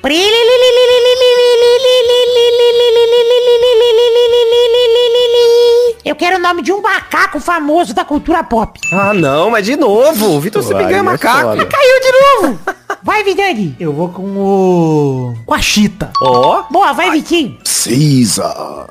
Eu 6.04 6.16
quero 6.16 6.36
o 6.36 6.40
nome 6.40 6.62
de 6.62 6.72
um 6.72 6.80
macaco 6.80 7.38
famoso 7.40 7.92
da 7.92 8.06
cultura 8.06 8.42
pop. 8.42 8.80
Ah, 8.90 9.12
não, 9.12 9.50
mas 9.50 9.66
de 9.66 9.76
novo. 9.76 10.30
O 10.30 10.40
Vitor 10.40 10.62
sempre 10.62 10.84
Vai, 10.84 10.92
ganha 10.92 11.00
é 11.00 11.02
macaco. 11.02 11.66
Caiu 11.66 12.00
de 12.00 12.12
novo. 12.46 12.58
Vai, 13.04 13.24
Vidani. 13.24 13.74
Eu 13.80 13.92
vou 13.92 14.08
com 14.08 14.22
o... 14.36 15.34
com 15.44 15.54
a 15.54 15.60
Chita. 15.60 16.12
Ó, 16.22 16.62
Boa, 16.70 16.92
vai, 16.92 17.10
Vitinho. 17.10 17.58
Caesar. 17.64 18.86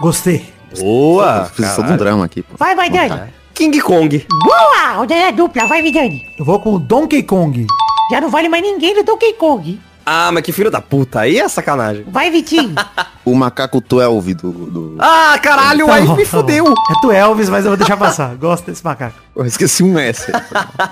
Gostei. 0.00 0.52
boa. 0.78 1.44
Fiz 1.46 1.74
de 1.74 1.80
um 1.82 1.96
drama 1.96 2.24
aqui, 2.24 2.42
pô. 2.42 2.56
Vai, 2.56 2.74
Maidani. 2.74 3.32
King 3.52 3.78
Kong. 3.80 4.26
Boa. 4.42 4.92
Rodada 4.96 5.32
dupla. 5.32 5.66
Vai, 5.66 5.82
Vidani. 5.82 6.22
Eu 6.38 6.44
vou 6.44 6.58
com 6.58 6.74
o 6.74 6.78
Donkey 6.78 7.22
Kong. 7.22 7.66
Já 8.10 8.20
não 8.20 8.30
vale 8.30 8.48
mais 8.48 8.62
ninguém 8.62 8.94
do 8.94 9.04
Donkey 9.04 9.34
Kong. 9.34 9.78
Ah, 10.06 10.30
mas 10.32 10.42
que 10.42 10.52
filho 10.52 10.70
da 10.70 10.80
puta. 10.80 11.20
Aí 11.20 11.38
é 11.38 11.48
sacanagem. 11.48 12.04
Vai, 12.08 12.30
Vitinho. 12.30 12.74
O 13.26 13.34
macaco 13.34 13.80
12 13.80 14.34
do... 14.34 14.52
do... 14.52 14.96
Ah, 14.98 15.38
caralho, 15.42 15.86
Tá 15.86 15.94
aí 15.94 16.04
bom, 16.04 16.14
me 16.14 16.26
tá 16.26 16.30
bom. 16.30 16.42
fudeu. 16.42 16.66
É 16.90 16.94
tu 17.00 17.10
Elvis, 17.10 17.48
mas 17.48 17.64
eu 17.64 17.70
vou 17.70 17.78
deixar 17.78 17.96
passar. 17.96 18.34
Gosto 18.36 18.66
desse 18.66 18.84
macaco. 18.84 19.14
Eu 19.34 19.46
esqueci 19.46 19.82
um 19.82 19.98
S. 19.98 20.30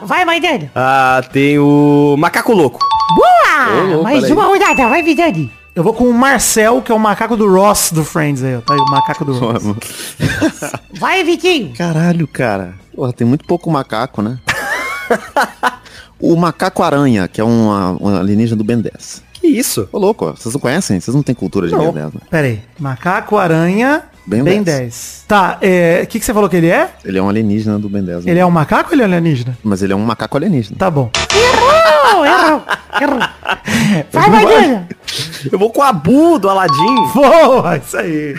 Vai, 0.00 0.24
Maidani. 0.24 0.70
Ah, 0.74 1.22
tem 1.30 1.58
o 1.58 2.16
Macaco 2.18 2.54
Louco. 2.54 2.78
Boa. 3.14 3.68
Ô, 3.82 3.86
louco, 3.86 4.04
mais 4.04 4.30
uma 4.30 4.44
rodada. 4.46 4.88
Vai, 4.88 5.02
Vidani. 5.02 5.52
Eu 5.74 5.84
vou 5.84 5.92
com 5.92 6.04
o 6.08 6.14
Marcel, 6.14 6.80
que 6.80 6.90
é 6.90 6.94
o 6.94 6.98
macaco 6.98 7.36
do 7.36 7.46
Ross 7.52 7.92
do 7.92 8.02
Friends 8.02 8.42
aí, 8.42 8.56
ó. 8.56 8.60
Tá 8.62 8.72
aí 8.72 8.80
o 8.80 8.90
macaco 8.90 9.26
do 9.26 9.34
Ross. 9.38 9.62
Vai, 10.98 11.22
Vitinho. 11.22 11.74
Caralho, 11.76 12.26
cara. 12.26 12.76
Porra, 12.96 13.12
tem 13.12 13.26
muito 13.26 13.44
pouco 13.44 13.70
macaco, 13.70 14.22
né? 14.22 14.38
o 16.22 16.36
macaco 16.36 16.82
aranha, 16.82 17.26
que 17.26 17.40
é 17.40 17.44
uma, 17.44 17.90
uma 17.92 18.20
alienígena 18.20 18.56
do 18.56 18.64
Ben 18.64 18.80
10. 18.80 19.22
Que 19.34 19.48
isso? 19.48 19.88
Ô, 19.90 19.98
louco, 19.98 20.26
ó, 20.26 20.32
vocês 20.32 20.54
não 20.54 20.60
conhecem? 20.60 21.00
Vocês 21.00 21.14
não 21.14 21.22
têm 21.22 21.34
cultura 21.34 21.66
de 21.66 21.74
Não. 21.74 21.86
Ben 21.86 21.94
10, 21.94 22.14
né? 22.14 22.20
Pera 22.30 22.46
aí. 22.46 22.62
Macaco, 22.78 23.36
Ben 24.24 24.42
bem 24.44 24.62
10. 24.62 24.78
10. 24.78 25.24
Tá, 25.26 25.58
é... 25.60 26.02
O 26.04 26.06
que, 26.06 26.18
que 26.18 26.24
você 26.24 26.32
falou 26.32 26.48
que 26.48 26.56
ele 26.56 26.68
é? 26.68 26.90
Ele 27.04 27.18
é 27.18 27.22
um 27.22 27.28
alienígena 27.28 27.78
do 27.78 27.88
Ben 27.88 28.04
10. 28.04 28.24
né? 28.24 28.30
Ele 28.30 28.40
é 28.40 28.46
um 28.46 28.50
macaco 28.50 28.90
ou 28.90 28.94
ele 28.94 29.02
é 29.02 29.04
alienígena? 29.04 29.58
Mas 29.62 29.82
ele 29.82 29.92
é 29.92 29.96
um 29.96 30.04
macaco 30.04 30.36
alienígena. 30.36 30.76
Tá 30.78 30.90
bom. 30.90 31.10
Errou, 31.34 32.26
errou, 32.26 32.62
errou. 33.00 33.18
Vai, 34.12 34.30
Maidana. 34.30 34.88
Eu 35.50 35.58
vou 35.58 35.70
com 35.70 35.80
o 35.80 35.82
Abu 35.82 36.38
do 36.38 36.48
Aladdin. 36.48 36.94
Boa, 37.14 37.76
isso 37.76 37.96
aí. 37.96 38.34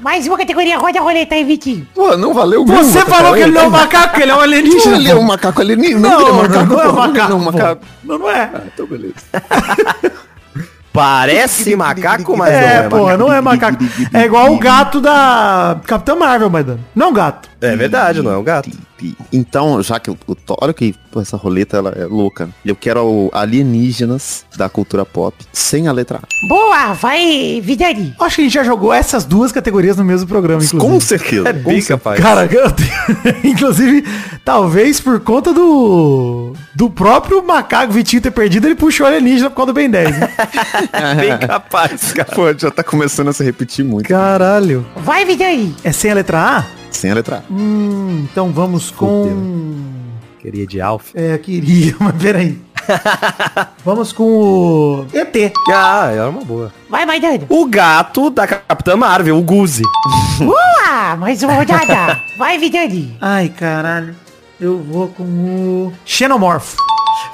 Mais 0.00 0.26
uma 0.26 0.38
categoria. 0.38 0.78
Roda 0.78 0.98
a 0.98 1.02
roleta 1.02 1.34
aí, 1.34 1.44
Vitinho. 1.44 1.86
Pô, 1.94 2.16
não 2.16 2.32
valeu 2.32 2.64
Você 2.64 3.04
falou 3.04 3.34
que 3.34 3.40
ele 3.40 3.52
não 3.52 3.62
é 3.62 3.66
um 3.66 3.70
macaco, 3.70 4.20
ele 4.20 4.30
é 4.30 4.34
um 4.34 4.40
alienígena. 4.40 4.96
Ele 4.96 5.10
é 5.10 5.14
um 5.14 5.22
macaco 5.22 5.60
alienígena. 5.60 6.00
Não, 6.00 6.20
é 6.20 6.24
não, 6.24 6.36
macaco, 6.36 6.66
não 6.66 6.80
é 6.80 6.88
um 6.88 6.92
macaco. 6.92 7.28
Não, 7.28 7.36
é 7.36 7.40
um 7.40 7.44
macaco. 7.44 7.86
Não, 8.04 8.18
não 8.18 8.30
é. 8.30 8.50
Então, 8.72 8.86
beleza. 8.86 9.14
Parece 10.92 11.76
macaco, 11.76 12.36
mas 12.36 12.52
É, 12.52 12.60
não 12.60 12.68
é 12.84 12.88
porra, 12.88 13.02
macaco. 13.02 13.18
não 13.18 13.32
é 13.32 13.40
macaco. 13.40 13.78
É 14.12 14.24
igual 14.24 14.52
o 14.52 14.58
gato 14.58 15.00
da 15.00 15.78
Capitã 15.86 16.16
Marvel, 16.16 16.50
Maidana. 16.50 16.80
Não 16.94 17.12
gato. 17.12 17.48
É 17.60 17.76
verdade, 17.76 18.20
não 18.22 18.32
é 18.32 18.36
um 18.36 18.42
gato. 18.42 18.70
Então, 19.32 19.82
já 19.82 19.98
que 20.00 20.10
o, 20.10 20.16
o 20.26 20.34
Thor- 20.34 20.58
olha 20.60 20.72
que 20.74 20.94
pô, 21.10 21.20
essa 21.20 21.36
roleta 21.36 21.76
ela 21.78 21.90
é 21.96 22.04
louca. 22.04 22.48
Eu 22.64 22.76
quero 22.76 23.04
o 23.04 23.30
alienígenas 23.32 24.44
da 24.56 24.68
cultura 24.68 25.04
pop 25.04 25.34
sem 25.52 25.88
a 25.88 25.92
letra 25.92 26.18
A. 26.22 26.48
Boa, 26.48 26.92
vai, 26.94 27.60
Vidani. 27.62 28.14
Acho 28.20 28.36
que 28.36 28.42
a 28.42 28.44
gente 28.44 28.54
já 28.54 28.64
jogou 28.64 28.92
essas 28.92 29.24
duas 29.24 29.52
categorias 29.52 29.96
no 29.96 30.04
mesmo 30.04 30.26
programa, 30.28 30.62
inclusive. 30.62 30.80
Com 30.92 31.00
certeza. 31.00 31.48
É 31.48 31.52
bem 31.52 31.82
capaz. 31.82 32.20
Cara, 32.20 32.44
eu 32.46 32.70
tenho- 32.72 32.90
inclusive, 33.52 34.04
talvez 34.44 35.00
por 35.00 35.20
conta 35.20 35.52
do 35.52 36.52
do 36.74 36.88
próprio 36.88 37.42
macaco 37.46 37.92
Vitinho 37.92 38.22
ter 38.22 38.30
perdido, 38.30 38.66
ele 38.66 38.74
puxou 38.74 39.06
alienígena 39.06 39.50
por 39.50 39.56
conta 39.56 39.66
do 39.72 39.74
Ben 39.74 39.90
10. 39.90 40.18
Né? 40.18 40.28
bem 41.16 41.38
capaz, 41.38 42.12
cara. 42.12 42.28
Pô, 42.34 42.52
já 42.56 42.70
tá 42.70 42.82
começando 42.82 43.28
a 43.28 43.32
se 43.32 43.42
repetir 43.44 43.84
muito. 43.84 44.08
Caralho. 44.08 44.86
Vai, 44.96 45.24
Vidani. 45.24 45.74
É 45.84 45.92
sem 45.92 46.10
a 46.10 46.14
letra 46.14 46.38
A? 46.58 46.79
Sem 47.00 47.10
a 47.10 47.14
letra 47.14 47.38
A. 47.38 47.50
Hum, 47.50 48.26
então 48.30 48.52
vamos 48.52 48.90
com... 48.90 49.74
Queria 50.38 50.66
de 50.66 50.82
Alf. 50.82 51.12
É, 51.14 51.38
queria, 51.38 51.96
mas 51.98 52.14
peraí. 52.22 52.60
vamos 53.82 54.12
com 54.12 54.24
o 54.24 55.06
ET. 55.10 55.34
Ah, 55.72 56.10
era 56.12 56.28
uma 56.28 56.44
boa. 56.44 56.70
Vai, 56.90 57.06
Maidana. 57.06 57.46
O 57.48 57.64
gato 57.64 58.28
da 58.28 58.46
Capitã 58.46 58.98
Marvel, 58.98 59.38
o 59.38 59.42
Guzi. 59.42 59.82
Boa, 60.38 61.16
mais 61.16 61.42
uma 61.42 61.54
rodada. 61.54 62.20
Vai, 62.36 62.58
Vidani. 62.58 63.16
Ai, 63.18 63.48
caralho. 63.48 64.14
Eu 64.60 64.76
vou 64.78 65.08
com 65.08 65.22
o 65.22 65.92
Xenomorph. 66.04 66.74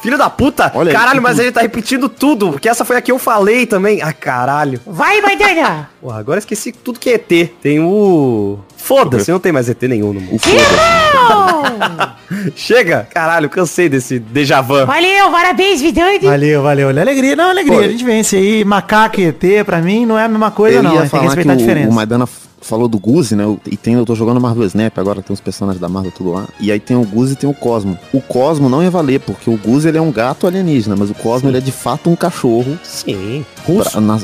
Filho 0.02 0.18
da 0.18 0.28
puta. 0.30 0.70
Olha 0.74 0.90
aí, 0.90 0.96
caralho, 0.96 1.16
que 1.18 1.22
mas 1.22 1.38
ele 1.38 1.50
tá 1.52 1.60
repetindo 1.62 2.08
tudo. 2.08 2.50
Porque 2.52 2.68
essa 2.68 2.84
foi 2.84 2.96
a 2.96 3.00
que 3.00 3.10
eu 3.10 3.18
falei 3.18 3.66
também. 3.66 4.00
Ah, 4.02 4.12
caralho. 4.12 4.80
Vai, 4.86 5.20
Maidana. 5.20 5.90
Porra, 6.00 6.18
agora 6.20 6.38
esqueci 6.38 6.70
tudo 6.72 7.00
que 7.00 7.10
é 7.10 7.14
ET. 7.14 7.50
Tem 7.60 7.80
o... 7.80 8.58
Foda-se, 8.76 9.32
não 9.32 9.40
tem 9.40 9.50
mais 9.50 9.68
ET 9.68 9.82
nenhum 9.82 10.12
no 10.12 10.20
mundo. 10.20 10.36
O 10.36 10.38
Chega! 12.54 13.08
Caralho, 13.12 13.48
cansei 13.48 13.88
desse 13.88 14.18
déjà 14.18 14.60
vu. 14.60 14.84
Valeu, 14.86 15.30
parabéns, 15.30 15.80
Vidani. 15.80 16.18
Valeu, 16.20 16.62
valeu. 16.62 16.88
Olha 16.88 17.00
a 17.00 17.04
alegria. 17.04 17.34
Não, 17.34 17.50
alegria. 17.50 17.78
Pô, 17.78 17.84
a 17.84 17.88
gente 17.88 18.04
vence 18.04 18.36
aí. 18.36 18.64
Macaco 18.64 19.20
e 19.20 19.26
ET, 19.26 19.64
pra 19.64 19.78
mim, 19.78 20.06
não 20.06 20.18
é 20.18 20.24
a 20.24 20.28
mesma 20.28 20.50
coisa, 20.50 20.78
Eu 20.78 20.82
não. 20.82 20.94
ia 20.94 21.08
Tem 21.08 21.20
que 21.20 21.26
respeitar 21.26 21.52
a 21.52 21.56
que 21.56 21.62
diferença. 21.62 21.88
o, 21.88 21.92
o 21.92 21.94
Maidana 21.94 22.28
falou 22.66 22.88
do 22.88 22.98
Guzi, 22.98 23.34
né? 23.36 23.44
E 23.70 23.76
tem, 23.76 23.94
eu 23.94 24.04
tô 24.04 24.14
jogando 24.14 24.40
Marvel 24.40 24.64
Snap 24.66 24.98
agora, 24.98 25.22
tem 25.22 25.32
uns 25.32 25.40
personagens 25.40 25.80
da 25.80 25.88
Marvel 25.88 26.12
tudo 26.12 26.32
lá. 26.32 26.46
E 26.60 26.70
aí 26.72 26.80
tem 26.80 26.96
o 26.96 27.02
Guzi 27.04 27.32
e 27.34 27.36
tem 27.36 27.48
o 27.48 27.54
Cosmo. 27.54 27.98
O 28.12 28.20
Cosmo 28.20 28.68
não 28.68 28.82
ia 28.82 28.90
valer, 28.90 29.20
porque 29.20 29.48
o 29.50 29.56
Guzi 29.56 29.88
ele 29.88 29.98
é 29.98 30.00
um 30.02 30.12
gato 30.12 30.46
alienígena, 30.46 30.96
mas 30.96 31.10
o 31.10 31.14
Cosmo 31.14 31.48
ele 31.48 31.58
é 31.58 31.60
de 31.60 31.72
fato 31.72 32.10
um 32.10 32.16
cachorro 32.16 32.78
Sim. 32.82 33.44
pra- 33.64 34.00
na- 34.00 34.18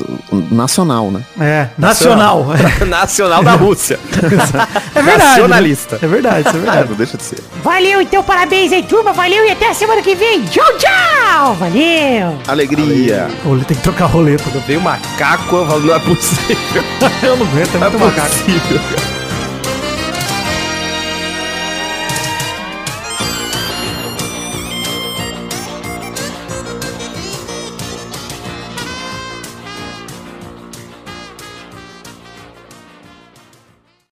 nacional, 0.51 1.09
né? 1.11 1.21
É, 1.39 1.67
nacional. 1.77 2.45
Nacional 2.87 3.43
da 3.45 3.53
Rússia. 3.53 3.99
É 4.95 5.01
verdade. 5.01 5.29
Nacionalista. 5.31 5.95
né? 5.95 5.99
É 6.03 6.07
verdade, 6.07 6.47
isso 6.47 6.57
é 6.57 6.59
verdade. 6.59 6.89
não 6.89 6.95
deixa 6.97 7.17
de 7.17 7.23
ser. 7.23 7.39
Valeu, 7.63 7.99
então, 8.01 8.23
parabéns 8.23 8.71
aí, 8.71 8.83
turma. 8.83 9.11
Valeu 9.11 9.43
e 9.45 9.49
até 9.51 9.69
a 9.69 9.73
semana 9.73 10.01
que 10.03 10.13
vem. 10.15 10.43
Tchau, 10.45 10.63
tchau. 10.77 11.55
Valeu. 11.55 12.37
Alegria! 12.47 13.27
Ele 13.45 13.65
tem 13.65 13.75
que 13.75 13.83
trocar 13.83 14.05
roleta. 14.05 14.43
Quando 14.43 14.63
veio 14.65 14.79
macaco, 14.81 15.55
eu 15.55 15.65
falo, 15.67 15.79
não 15.85 15.95
é 15.95 15.99
possível. 15.99 16.83
Eu 17.23 17.37
não 17.37 17.45
aguento, 17.47 17.75
é 17.75 17.79
Não 17.79 17.87
é 17.87 17.89
muito 18.33 18.49
macaco. 18.49 18.73
possível, 18.73 18.79
cara. 18.89 19.22